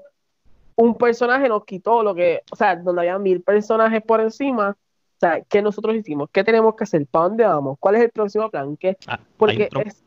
Un 0.75 0.95
personaje 0.95 1.49
nos 1.49 1.65
quitó 1.65 2.01
lo 2.01 2.15
que, 2.15 2.41
o 2.51 2.55
sea, 2.55 2.75
donde 2.75 3.01
había 3.01 3.19
mil 3.19 3.41
personajes 3.41 4.01
por 4.01 4.21
encima, 4.21 4.75
sea, 5.23 5.41
¿qué 5.41 5.61
nosotros 5.61 5.95
hicimos? 5.95 6.29
¿Qué 6.31 6.43
tenemos 6.43 6.75
que 6.75 6.83
hacer? 6.83 7.05
¿Para 7.07 7.29
dónde 7.29 7.45
vamos? 7.45 7.77
¿Cuál 7.79 7.95
es 7.95 8.01
el 8.01 8.09
próximo 8.11 8.49
plan? 8.49 8.75
¿Qué? 8.77 8.97
Ah, 9.07 9.19
porque 9.37 9.69
es, 9.85 10.03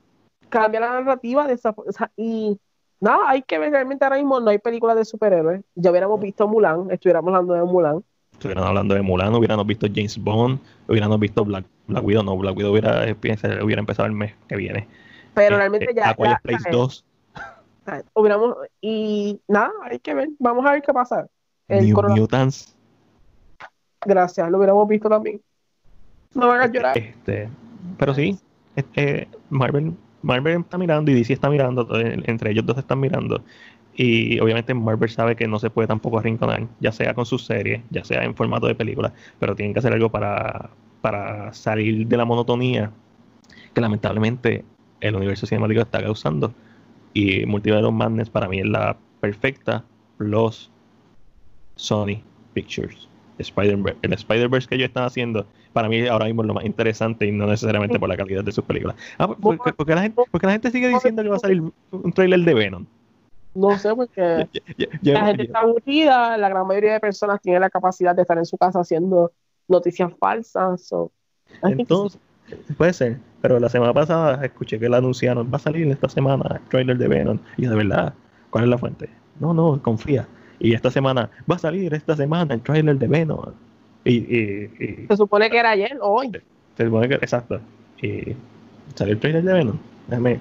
cambia 0.49 0.81
la 0.81 1.01
narrativa 1.01 1.47
de 1.47 1.55
esa, 1.55 1.75
y 2.17 2.59
nada, 3.01 3.29
hay 3.29 3.43
que 3.43 3.59
ver 3.59 3.73
realmente 3.73 4.05
ahora 4.05 4.17
mismo 4.17 4.41
no 4.41 4.51
hay 4.51 4.59
películas 4.59 4.97
de 4.97 5.05
superhéroes. 5.05 5.63
Ya 5.75 5.91
hubiéramos 5.91 6.21
visto 6.21 6.47
Mulan, 6.47 6.91
estuviéramos 6.91 7.35
hablando 7.35 7.55
de 7.55 7.63
Mulan. 7.63 8.05
Estuviéramos 8.37 8.69
hablando 8.69 8.95
de 8.95 9.01
Mulan, 9.01 9.35
hubiéramos 9.35 9.67
visto 9.67 9.87
James 9.93 10.19
Bond, 10.19 10.61
hubiéramos 10.89 11.19
visto 11.19 11.43
Black, 11.43 11.65
Black 11.87 12.05
Widow, 12.05 12.23
no, 12.23 12.37
Black 12.37 12.55
Widow 12.55 12.73
hubiera, 12.73 13.05
hubiera 13.63 13.81
empezado 13.81 14.07
el 14.07 14.13
mes 14.13 14.35
que 14.47 14.57
viene. 14.57 14.87
Pero 15.33 15.47
este, 15.47 15.57
realmente 15.57 15.95
ya. 15.95 16.11
Aquaria 16.11 16.39
Place 16.43 16.71
2. 16.71 17.05
Hubiéramos, 18.13 18.57
y 18.83 19.41
nada, 19.49 19.71
hay 19.85 19.99
que 20.01 20.13
ver, 20.13 20.29
vamos 20.39 20.67
a 20.67 20.73
ver 20.73 20.83
qué 20.83 20.93
pasa. 20.93 21.27
El 21.69 21.87
New 21.87 22.03
Mutants 22.17 22.77
Gracias, 24.05 24.51
lo 24.51 24.59
hubiéramos 24.59 24.87
visto 24.87 25.09
también. 25.09 25.41
No 26.35 26.49
van 26.49 26.61
a 26.61 26.67
llorar. 26.67 26.97
Este, 26.99 27.49
pero 27.99 28.13
sí, 28.13 28.39
este, 28.77 29.29
Marvel, 29.49 29.95
Marvel 30.21 30.61
está 30.61 30.77
mirando 30.77 31.11
y 31.11 31.15
DC 31.15 31.33
está 31.33 31.49
mirando, 31.49 31.89
entre 31.99 32.51
ellos 32.51 32.67
dos 32.67 32.77
están 32.77 33.01
mirando. 33.01 33.43
Y 33.97 34.39
obviamente 34.41 34.75
Marvel 34.75 35.09
sabe 35.09 35.37
que 35.37 35.49
no 35.49 35.59
se 35.59 35.71
puede 35.71 35.89
tampoco 35.89 36.19
arrinconar, 36.19 36.67
ya 36.81 36.93
sea 36.93 37.15
con 37.15 37.25
sus 37.25 37.47
series, 37.47 37.81
ya 37.91 38.05
sea 38.05 38.25
en 38.25 38.35
formato 38.35 38.67
de 38.67 38.75
película, 38.75 39.13
pero 39.39 39.57
tienen 39.57 39.73
que 39.73 39.79
hacer 39.79 39.93
algo 39.93 40.11
para, 40.11 40.71
para 41.01 41.53
salir 41.55 42.07
de 42.07 42.17
la 42.17 42.27
monotonía 42.27 42.91
que 43.73 43.81
lamentablemente 43.81 44.65
el 45.01 45.17
universo 45.17 45.47
cinemático 45.47 45.81
está 45.81 46.03
causando. 46.03 46.53
Y 47.15 47.47
Multiverse 47.47 47.91
Madness 47.91 48.29
para 48.29 48.49
mí 48.49 48.61
es 48.61 48.67
la 48.67 48.99
perfecta 49.21 49.85
los 50.19 50.71
Sony 51.77 52.23
Pictures. 52.53 53.09
Spider 53.39 53.97
el 54.01 54.13
Spider-Verse 54.13 54.69
que 54.69 54.77
ellos 54.77 54.89
están 54.89 55.05
haciendo, 55.05 55.47
para 55.73 55.89
mí 55.89 56.07
ahora 56.07 56.25
mismo 56.25 56.43
es 56.43 56.49
lo 56.49 56.55
más 56.55 56.65
interesante 56.65 57.27
y 57.27 57.33
no 57.33 57.47
necesariamente 57.47 57.99
por 57.99 58.09
la 58.09 58.17
calidad 58.17 58.43
de 58.43 58.53
sus 58.53 58.65
películas. 58.65 58.97
Ah, 59.19 59.29
porque, 59.29 59.95
la 59.95 60.03
gente, 60.03 60.23
porque 60.31 60.47
la 60.47 60.53
gente 60.53 60.71
sigue 60.71 60.89
diciendo 60.89 61.23
que 61.23 61.29
va 61.29 61.37
a 61.37 61.41
salir 61.41 61.63
un 61.91 62.13
trailer 62.13 62.41
de 62.41 62.55
Venom. 62.55 62.87
No 63.57 63.79
sé, 63.79 63.95
porque 63.95 64.49
la 65.03 65.27
gente 65.27 65.45
está 65.45 65.61
aburrida, 65.61 66.37
la 66.37 66.49
gran 66.49 66.67
mayoría 66.67 66.95
de 66.95 67.01
personas 67.01 67.41
tiene 67.41 67.59
la 67.59 67.71
capacidad 67.71 68.15
de 68.15 68.23
estar 68.23 68.37
en 68.37 68.45
su 68.45 68.59
casa 68.59 68.81
haciendo 68.81 69.33
noticias 69.67 70.13
falsas. 70.19 70.93
Entonces, 71.63 72.21
puede 72.77 72.93
ser, 72.93 73.19
pero 73.41 73.59
la 73.59 73.69
semana 73.69 73.93
pasada 73.93 74.45
escuché 74.45 74.79
que 74.79 74.89
la 74.89 74.99
anunciaron, 74.99 75.51
va 75.53 75.57
a 75.57 75.61
salir 75.61 75.87
esta 75.89 76.09
semana 76.09 76.61
el 76.61 76.69
trailer 76.69 76.99
de 76.99 77.09
Venom. 77.09 77.39
Y 77.57 77.67
de 77.67 77.75
verdad, 77.75 78.15
¿cuál 78.51 78.65
es 78.65 78.71
la 78.71 78.79
fuente? 78.79 79.09
No, 79.41 79.55
no, 79.55 79.81
confía. 79.83 80.29
Y 80.59 80.75
esta 80.75 80.91
semana, 80.91 81.31
va 81.51 81.57
a 81.57 81.59
salir 81.59 81.93
esta 81.95 82.17
semana 82.17 82.55
el 82.55 82.61
trailer 82.61 82.99
de 82.99 83.07
Venom. 83.07 83.53
Y, 84.05 84.21
se 85.09 85.17
supone 85.17 85.51
que 85.51 85.59
era 85.59 85.71
ayer 85.71 85.99
o 86.01 86.09
hoy. 86.09 86.31
Se 86.77 86.85
supone 86.85 87.09
que, 87.09 87.15
exacto. 87.15 87.61
Y 88.01 88.37
salió 88.95 89.15
el 89.15 89.21
trailer 89.21 89.43
de 89.43 89.53
Venom. 89.53 89.79
Déjame. 90.07 90.41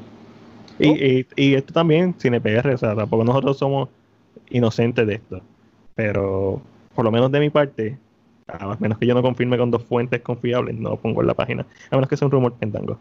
Y, 0.80 0.88
oh. 0.90 0.96
y, 0.96 1.28
y, 1.36 1.54
esto 1.56 1.74
también, 1.74 2.14
CinePR, 2.20 2.74
o 2.74 2.78
sea, 2.78 2.96
tampoco 2.96 3.24
nosotros 3.24 3.58
somos 3.58 3.90
inocentes 4.50 5.08
de 5.08 5.16
esto. 5.16 5.42
Pero, 5.96 6.62
por 6.94 7.06
lo 7.06 7.12
menos 7.12 7.32
de 7.32 7.40
mi 7.40 7.50
parte, 7.50 7.98
a 8.48 8.76
menos 8.80 8.98
que 8.98 9.08
yo 9.08 9.14
no 9.14 9.22
confirme 9.22 9.58
con 9.58 9.72
dos 9.72 9.84
fuentes 9.84 10.22
confiables, 10.22 10.76
no 10.76 10.90
lo 10.92 10.98
pongo 10.98 11.22
en 11.22 11.28
la 11.28 11.34
página. 11.34 11.66
A 11.90 11.96
menos 11.96 12.10
que 12.10 12.18
sea 12.18 12.26
un 12.28 12.32
rumor 12.32 12.54
pentango. 12.54 12.98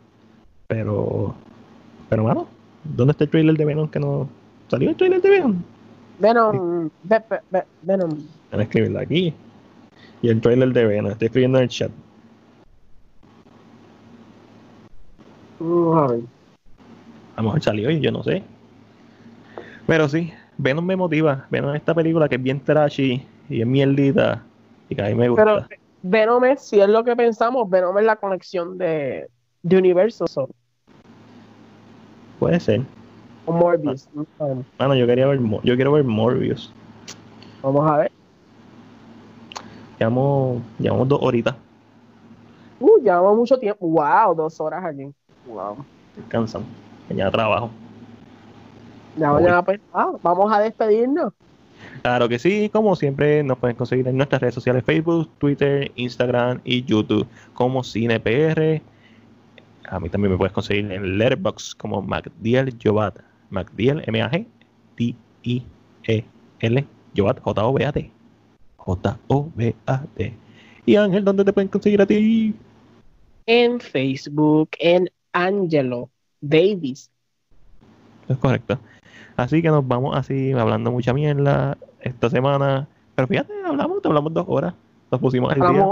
Pero, 0.69 1.35
pero, 2.09 2.23
bueno 2.23 2.47
¿dónde 2.85 3.13
está 3.13 3.25
el 3.25 3.31
trailer 3.31 3.57
de 3.57 3.65
Venom 3.65 3.89
que 3.89 3.99
no 3.99 4.29
salió 4.69 4.91
el 4.91 4.97
trailer 4.97 5.21
de 5.23 5.31
Venom? 5.31 5.63
Venom, 6.19 6.91
Venom. 7.83 8.11
Van 8.51 8.61
a 8.61 8.63
escribirlo 8.63 9.01
aquí. 9.01 9.35
Y 10.23 10.29
el 10.29 10.41
trailer 10.41 10.73
de 10.73 10.87
Venom, 10.87 11.13
estoy 11.13 11.27
escribiendo 11.27 11.59
en 11.59 11.65
el 11.65 11.71
chat. 11.71 11.91
A 15.61 16.09
lo 17.39 17.45
mejor 17.45 17.63
salió 17.63 17.91
y 17.91 18.01
yo 18.01 18.11
no 18.13 18.23
sé. 18.23 18.43
Pero 19.87 20.09
sí, 20.09 20.33
Venom 20.57 20.85
me 20.85 20.97
motiva. 20.97 21.47
Venom 21.51 21.75
esta 21.75 21.95
película 21.95 22.29
que 22.29 22.37
es 22.37 22.43
bien 22.43 22.61
trashy 22.61 23.27
y 23.49 23.61
es 23.61 23.67
mierdita 23.67 24.43
y 24.89 24.95
que 24.95 25.03
a 25.03 25.09
mí 25.09 25.15
me 25.15 25.29
gusta. 25.29 25.45
Pero 25.45 25.67
Venom 26.03 26.45
es, 26.45 26.63
si 26.63 26.81
es 26.81 26.89
lo 26.89 27.05
que 27.05 27.17
pensamos, 27.17 27.69
Venom 27.69 27.97
es 27.99 28.05
la 28.05 28.17
conexión 28.17 28.79
de, 28.79 29.29
de 29.63 29.77
universos. 29.77 30.39
Puede 32.39 32.61
ser. 32.61 32.83
O 33.47 33.53
Morbius. 33.53 34.09
Ah, 34.79 34.95
yo 34.95 35.07
quería 35.07 35.27
ver, 35.27 35.41
yo 35.63 35.75
quiero 35.75 35.93
ver 35.93 36.05
Morbius. 36.05 36.73
Vamos 37.63 37.91
a 37.91 37.99
ver. 37.99 38.13
Llevamos, 39.99 40.63
llevamos 40.79 41.09
dos 41.09 41.19
horitas. 41.23 41.55
Uh, 42.81 42.99
llevamos 43.03 43.37
mucho 43.37 43.59
tiempo. 43.59 43.87
Wow, 43.87 44.35
dos 44.35 44.61
horas 44.61 44.85
aquí. 44.85 45.09
Wow. 45.47 45.85
Descansan. 46.17 46.65
Mañana 47.09 47.31
trabajo. 47.31 47.71
Ya 49.17 49.33
mañana 49.33 49.65
pues, 49.65 49.81
ah, 49.93 50.13
vamos 50.23 50.53
a 50.53 50.61
despedirnos. 50.61 51.33
Claro 52.03 52.29
que 52.29 52.39
sí, 52.39 52.69
como 52.73 52.97
siempre 52.97 53.43
nos 53.43 53.59
pueden 53.59 53.77
conseguir 53.77 54.09
en 54.09 54.17
nuestras 54.17 54.41
redes 54.41 54.55
sociales 54.55 54.85
Facebook, 54.85 55.31
Twitter, 55.39 55.91
Instagram 55.97 56.61
y 56.65 56.85
YouTube 56.85 57.27
como 57.53 57.85
CinePR. 57.85 58.83
A 59.89 60.01
mí 60.01 60.09
también 60.09 60.33
me 60.33 60.39
puedes 60.39 60.53
conseguir 60.53 60.91
en 60.91 61.19
Letterboxd 61.19 61.77
como 61.77 62.03
MacDiel 62.03 62.77
Jobat. 62.83 63.19
MacDiel, 63.51 64.03
M-A-G-D-I-E-L, 64.07 64.47
Jobat, 67.17 67.41
J-O-B-A-T. 67.41 68.11
J-O-B-A-T. 68.77 70.35
Y 70.87 70.97
Ángel, 70.97 71.25
¿dónde 71.25 71.45
te 71.45 71.53
pueden 71.53 71.69
conseguir 71.69 72.03
a 72.03 72.07
ti? 72.07 72.55
En 73.47 73.79
Facebook, 73.81 74.71
en 74.79 75.11
Angelo 75.33 76.11
Davis. 76.49 77.11
Es 78.29 78.37
correcto. 78.39 78.79
Así 79.37 79.63
que 79.63 79.69
nos 79.69 79.87
vamos 79.87 80.17
así 80.17 80.53
hablando 80.53 80.91
mucha 80.93 81.13
mierda 81.13 81.77
esta 82.01 82.31
semana. 82.31 82.89
Pero 83.15 83.29
fíjate, 83.29 83.53
hablamos, 83.65 84.03
te 84.03 84.09
hablamos 84.09 84.33
dos 84.33 84.47
horas. 84.49 84.75
Nos 85.11 85.21
pusimos 85.21 85.53
el 85.55 85.61
día. 85.61 85.87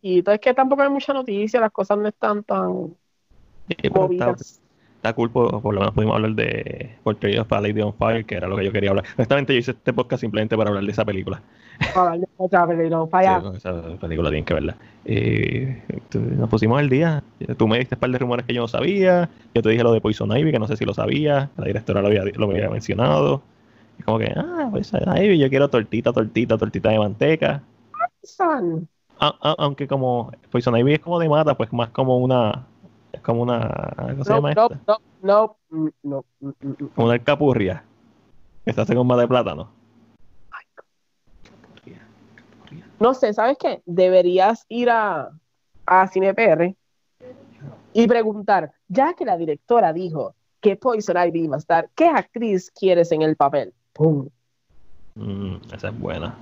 Y 0.00 0.22
es 0.28 0.40
que 0.40 0.54
tampoco 0.54 0.82
hay 0.82 0.90
mucha 0.90 1.12
noticia, 1.12 1.60
las 1.60 1.72
cosas 1.72 1.98
no 1.98 2.08
están 2.08 2.44
tan 2.44 2.94
está 4.98 5.12
cool, 5.14 5.30
por, 5.30 5.52
lo 5.52 5.80
menos 5.80 5.94
pudimos 5.94 6.16
hablar 6.16 6.32
de 6.32 6.96
Portrait 7.04 7.38
of 7.38 7.52
a 7.52 7.60
Lady 7.60 7.80
on 7.80 7.94
Fire, 7.94 8.24
que 8.24 8.34
era 8.34 8.48
lo 8.48 8.56
que 8.56 8.64
yo 8.64 8.72
quería 8.72 8.90
hablar. 8.90 9.04
Honestamente, 9.16 9.52
yo 9.52 9.60
hice 9.60 9.70
este 9.72 9.92
podcast 9.92 10.20
simplemente 10.20 10.56
para 10.56 10.70
hablar 10.70 10.84
de 10.84 10.90
esa 10.90 11.04
película. 11.04 11.42
Otra 12.36 12.66
película, 12.66 13.06
esa 13.56 13.98
película 14.00 14.30
tienen 14.30 14.44
que 14.44 14.54
verla. 14.54 14.76
Eh, 15.04 15.82
nos 16.12 16.48
pusimos 16.48 16.80
el 16.80 16.88
día. 16.88 17.22
Tú 17.56 17.68
me 17.68 17.78
diste 17.78 17.94
un 17.94 18.00
par 18.00 18.10
de 18.10 18.18
rumores 18.18 18.46
que 18.46 18.54
yo 18.54 18.62
no 18.62 18.68
sabía. 18.68 19.28
Yo 19.54 19.62
te 19.62 19.68
dije 19.68 19.82
lo 19.82 19.92
de 19.92 20.00
Poison 20.00 20.36
Ivy, 20.36 20.52
que 20.52 20.58
no 20.58 20.66
sé 20.66 20.76
si 20.76 20.84
lo 20.84 20.94
sabía. 20.94 21.50
La 21.56 21.64
directora 21.66 22.00
lo 22.00 22.08
había, 22.08 22.24
lo 22.24 22.50
había 22.50 22.68
mencionado. 22.68 23.42
Y 23.98 24.02
como 24.02 24.18
que, 24.18 24.32
ah, 24.36 24.68
Poison 24.70 25.16
Ivy, 25.16 25.38
yo 25.38 25.48
quiero 25.48 25.68
tortita, 25.68 26.12
tortita, 26.12 26.58
tortita 26.58 26.90
de 26.90 26.98
manteca. 26.98 27.62
aunque 29.18 29.86
como 29.86 30.32
Poison 30.50 30.76
Ivy 30.76 30.94
es 30.94 31.00
como 31.00 31.18
de 31.18 31.28
mata, 31.28 31.56
pues 31.56 31.72
más 31.72 31.90
como 31.90 32.18
una 32.18 32.66
es 33.12 33.20
como 33.22 33.42
una. 33.42 33.94
¿Cómo 33.96 34.24
se 34.24 34.32
llama 34.32 34.54
no, 34.54 34.68
no, 34.86 34.98
no, 35.22 35.56
no, 36.02 36.24
no, 36.42 36.88
Como 36.94 37.08
una 37.08 37.18
capurria. 37.18 37.84
Que 38.64 38.72
se 38.72 38.80
hace 38.80 38.94
con 38.94 39.06
más 39.06 39.18
de 39.18 39.28
plátano. 39.28 39.70
Ay, 40.50 40.66
No 43.00 43.14
sé, 43.14 43.32
¿sabes 43.32 43.56
qué? 43.58 43.82
Deberías 43.86 44.66
ir 44.68 44.90
a, 44.90 45.30
a 45.86 46.08
CinePR 46.08 46.74
y 47.92 48.06
preguntar, 48.06 48.72
ya 48.88 49.14
que 49.14 49.24
la 49.24 49.36
directora 49.36 49.92
dijo 49.92 50.34
que 50.60 50.76
Poison 50.76 51.16
Ivy 51.16 51.46
va 51.46 51.56
a 51.56 51.58
estar, 51.58 51.88
¿qué 51.94 52.06
actriz 52.06 52.70
quieres 52.70 53.12
en 53.12 53.22
el 53.22 53.36
papel? 53.36 53.72
¡Pum! 53.92 54.28
Mm, 55.14 55.56
esa 55.72 55.88
es 55.88 55.98
buena. 55.98 56.34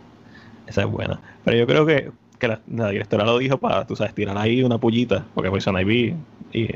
Esa 0.66 0.82
es 0.82 0.90
buena. 0.90 1.20
Pero 1.44 1.56
yo 1.56 1.66
creo 1.66 1.86
que, 1.86 2.10
que 2.38 2.48
la, 2.48 2.60
la, 2.68 2.90
directora 2.90 3.24
lo 3.24 3.38
dijo 3.38 3.58
para, 3.58 3.86
tú 3.86 3.94
sabes, 3.94 4.14
tirar 4.14 4.36
ahí 4.36 4.62
una 4.62 4.78
pullita, 4.78 5.24
porque 5.34 5.50
Poison 5.50 5.78
Ivy 5.78 6.14
y 6.52 6.68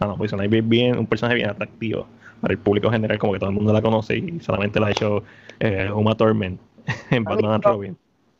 ah, 0.00 0.06
no, 0.06 0.16
Poison 0.16 0.42
Ivy 0.42 0.58
es 0.58 0.68
bien, 0.68 0.98
un 0.98 1.06
personaje 1.06 1.36
bien 1.36 1.50
atractivo 1.50 2.06
para 2.40 2.52
el 2.52 2.58
público 2.58 2.90
general, 2.90 3.18
como 3.18 3.32
que 3.32 3.38
todo 3.38 3.50
el 3.50 3.54
mundo 3.54 3.72
la 3.72 3.82
conoce 3.82 4.16
y 4.18 4.40
solamente 4.40 4.80
la 4.80 4.88
ha 4.88 4.90
hecho 4.90 5.22
eh, 5.60 5.90
Uma 5.92 6.16
Thurman 6.16 6.58
en 7.10 7.24
Batman 7.24 7.52
and 7.52 7.64
Robin. 7.64 7.96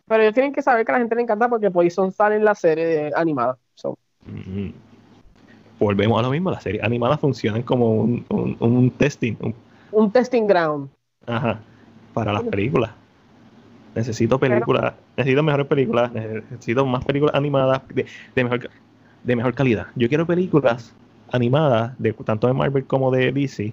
Pero 0.06 0.22
ellos 0.22 0.34
tienen 0.34 0.52
que 0.52 0.62
saber 0.62 0.84
que 0.84 0.92
a 0.92 0.94
la 0.94 0.98
gente 1.00 1.14
le 1.14 1.22
encanta 1.22 1.48
porque 1.48 1.70
Poison 1.70 2.12
sale 2.12 2.36
en 2.36 2.44
la 2.44 2.54
serie 2.54 3.10
animada. 3.14 3.56
Mm-hmm. 4.26 4.72
Volvemos 5.78 6.18
a 6.18 6.22
lo 6.22 6.30
mismo, 6.30 6.50
las 6.50 6.62
series 6.62 6.82
animadas 6.82 7.20
funcionan 7.20 7.62
como 7.62 7.90
un, 7.92 8.24
un, 8.28 8.90
testing. 8.90 9.34
Un, 9.90 10.10
testing 10.12 10.46
ground. 10.46 10.88
Ajá, 11.26 11.60
para 12.14 12.32
las 12.32 12.42
películas. 12.44 12.90
Necesito 13.94 14.38
películas, 14.38 14.94
necesito 15.16 15.42
mejores 15.42 15.66
películas, 15.66 16.12
necesito 16.12 16.86
más 16.86 17.04
películas 17.04 17.34
animadas 17.34 17.82
de, 17.88 18.06
de 18.34 18.44
mejor 18.44 18.70
de 19.24 19.36
mejor 19.36 19.54
calidad. 19.54 19.86
Yo 19.94 20.08
quiero 20.08 20.26
películas 20.26 20.94
animadas, 21.30 21.98
de 21.98 22.12
tanto 22.12 22.46
de 22.46 22.52
Marvel 22.52 22.84
como 22.84 23.10
de 23.10 23.32
DC, 23.32 23.72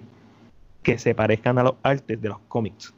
que 0.82 0.98
se 0.98 1.14
parezcan 1.14 1.58
a 1.58 1.64
los 1.64 1.74
artes 1.82 2.20
de 2.20 2.28
los 2.28 2.38
cómics. 2.48 2.94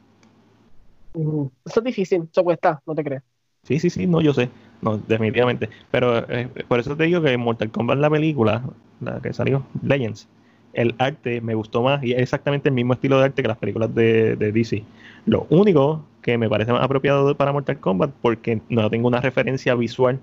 Eso 1.13 1.79
es 1.79 1.83
difícil, 1.83 2.27
eso 2.31 2.43
cuesta, 2.43 2.81
no 2.85 2.95
te 2.95 3.03
crees. 3.03 3.23
Sí, 3.63 3.79
sí, 3.79 3.89
sí, 3.89 4.07
no, 4.07 4.19
yo 4.21 4.33
sé, 4.33 4.49
no, 4.81 4.97
definitivamente. 4.97 5.69
Pero 5.89 6.29
eh, 6.29 6.49
por 6.67 6.79
eso 6.79 6.95
te 6.97 7.05
digo 7.05 7.21
que 7.21 7.37
Mortal 7.37 7.71
Kombat, 7.71 7.97
la 7.97 8.09
película, 8.09 8.63
la 8.99 9.21
que 9.21 9.31
salió, 9.31 9.65
Legends, 9.81 10.27
el 10.73 10.95
arte 10.97 11.39
me 11.39 11.55
gustó 11.55 11.83
más 11.83 12.03
y 12.03 12.13
es 12.13 12.19
exactamente 12.19 12.69
el 12.69 12.75
mismo 12.75 12.93
estilo 12.93 13.19
de 13.19 13.25
arte 13.25 13.41
que 13.41 13.47
las 13.47 13.57
películas 13.57 13.93
de, 13.95 14.35
de 14.35 14.51
DC. 14.51 14.83
Lo 15.25 15.47
único 15.49 16.03
que 16.21 16.37
me 16.37 16.49
parece 16.49 16.71
más 16.71 16.83
apropiado 16.83 17.35
para 17.37 17.51
Mortal 17.51 17.79
Kombat, 17.79 18.11
porque 18.21 18.61
no 18.69 18.89
tengo 18.89 19.07
una 19.07 19.21
referencia 19.21 19.75
visual 19.75 20.19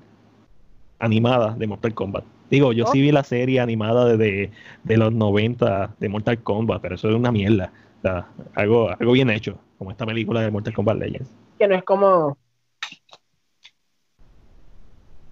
animada 0.99 1.55
de 1.57 1.67
Mortal 1.67 1.95
Kombat. 1.95 2.25
Digo, 2.51 2.73
yo 2.73 2.87
sí 2.87 3.01
vi 3.01 3.13
la 3.13 3.23
serie 3.23 3.61
animada 3.61 4.17
de, 4.17 4.51
de, 4.83 4.97
los 4.97 5.13
90 5.13 5.95
de 6.01 6.09
Mortal 6.09 6.43
Kombat, 6.43 6.83
pero 6.83 6.97
eso 6.97 7.09
es 7.09 7.15
una 7.15 7.31
mierda. 7.31 7.73
Algo, 8.55 8.91
algo 8.91 9.13
bien 9.13 9.31
hecho, 9.31 9.59
como 9.79 9.91
esta 9.91 10.07
película 10.07 10.41
de 10.41 10.51
Mortal 10.51 10.75
Kombat 10.75 10.99
Legends. 10.99 11.31
Que 11.59 11.69
no 11.69 11.75
es 11.75 11.85
como. 11.85 12.39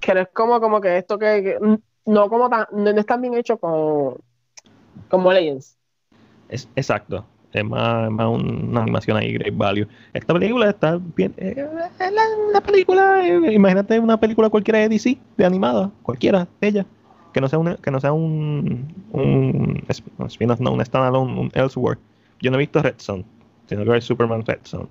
Que 0.01 0.15
no 0.15 0.21
es 0.21 0.29
como, 0.33 0.61
como 0.61 0.81
que 0.81 0.99
esto 0.99 1.19
que. 1.19 1.59
no 2.07 2.29
como 2.29 2.49
tan, 2.49 2.67
no, 2.73 2.91
es 2.91 3.07
tan 3.07 3.21
bien 3.21 3.35
hecho 3.35 3.59
como, 3.59 4.17
como 5.09 5.33
Legends. 5.33 5.77
Es, 6.49 6.69
exacto. 6.77 7.25
Es 7.53 7.65
más, 7.65 8.11
más 8.11 8.29
una 8.29 8.83
animación 8.83 9.17
ahí, 9.17 9.33
great 9.33 9.57
value. 9.57 9.87
Esta 10.13 10.35
película 10.35 10.69
está 10.69 11.01
bien. 11.17 11.33
Eh, 11.39 11.67
es 11.99 12.13
la, 12.53 12.61
película, 12.61 13.27
eh, 13.27 13.53
imagínate 13.53 13.99
una 13.99 14.21
película 14.21 14.51
cualquiera 14.51 14.81
de 14.81 14.91
DC, 14.91 15.19
de 15.37 15.45
animada, 15.47 15.91
cualquiera 16.03 16.47
de 16.61 16.69
ellas. 16.69 16.87
Que 17.33 17.41
no 17.41 17.49
sea, 17.49 17.59
una, 17.59 17.77
que 17.77 17.91
no 17.91 18.01
sea 18.01 18.13
un. 18.13 18.95
Un. 19.13 19.83
spin-off, 19.89 20.61
no, 20.61 20.73
un 20.73 20.85
standalone, 20.85 21.41
un 21.41 21.51
Elsewhere. 21.55 21.99
Yo 22.41 22.51
no 22.51 22.57
he 22.57 22.61
visto 22.61 22.83
Red 22.83 22.95
Son, 22.99 23.25
sino 23.67 23.85
que 23.85 23.97
es 23.97 24.05
Superman 24.05 24.45
Red 24.47 24.61
Son. 24.65 24.89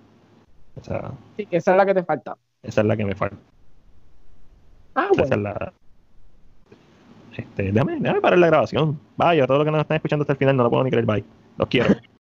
O 0.79 0.83
sea, 0.83 1.11
Sí, 1.37 1.47
esa 1.51 1.71
es 1.71 1.77
la 1.77 1.85
que 1.85 1.93
te 1.93 2.03
falta. 2.03 2.37
esa 2.63 2.81
es 2.81 2.87
la 2.87 2.97
que 2.97 3.05
me 3.05 3.15
falta. 3.15 3.37
Ah, 4.95 5.09
Esa 5.11 5.23
es 5.23 5.29
bueno. 5.29 5.43
la. 5.43 5.73
Este, 7.35 7.71
déjame, 7.71 7.99
déjame 7.99 8.21
parar 8.21 8.39
la 8.39 8.47
grabación. 8.47 8.99
Vaya, 9.15 9.45
todo 9.45 9.59
lo 9.59 9.65
que 9.65 9.71
nos 9.71 9.81
están 9.81 9.95
escuchando 9.97 10.23
hasta 10.23 10.33
el 10.33 10.39
final 10.39 10.57
no 10.57 10.63
lo 10.63 10.69
puedo 10.71 10.83
ni 10.83 10.89
creer. 10.89 11.05
Bye. 11.05 11.23
Los 11.57 11.67
quiero. 11.67 11.95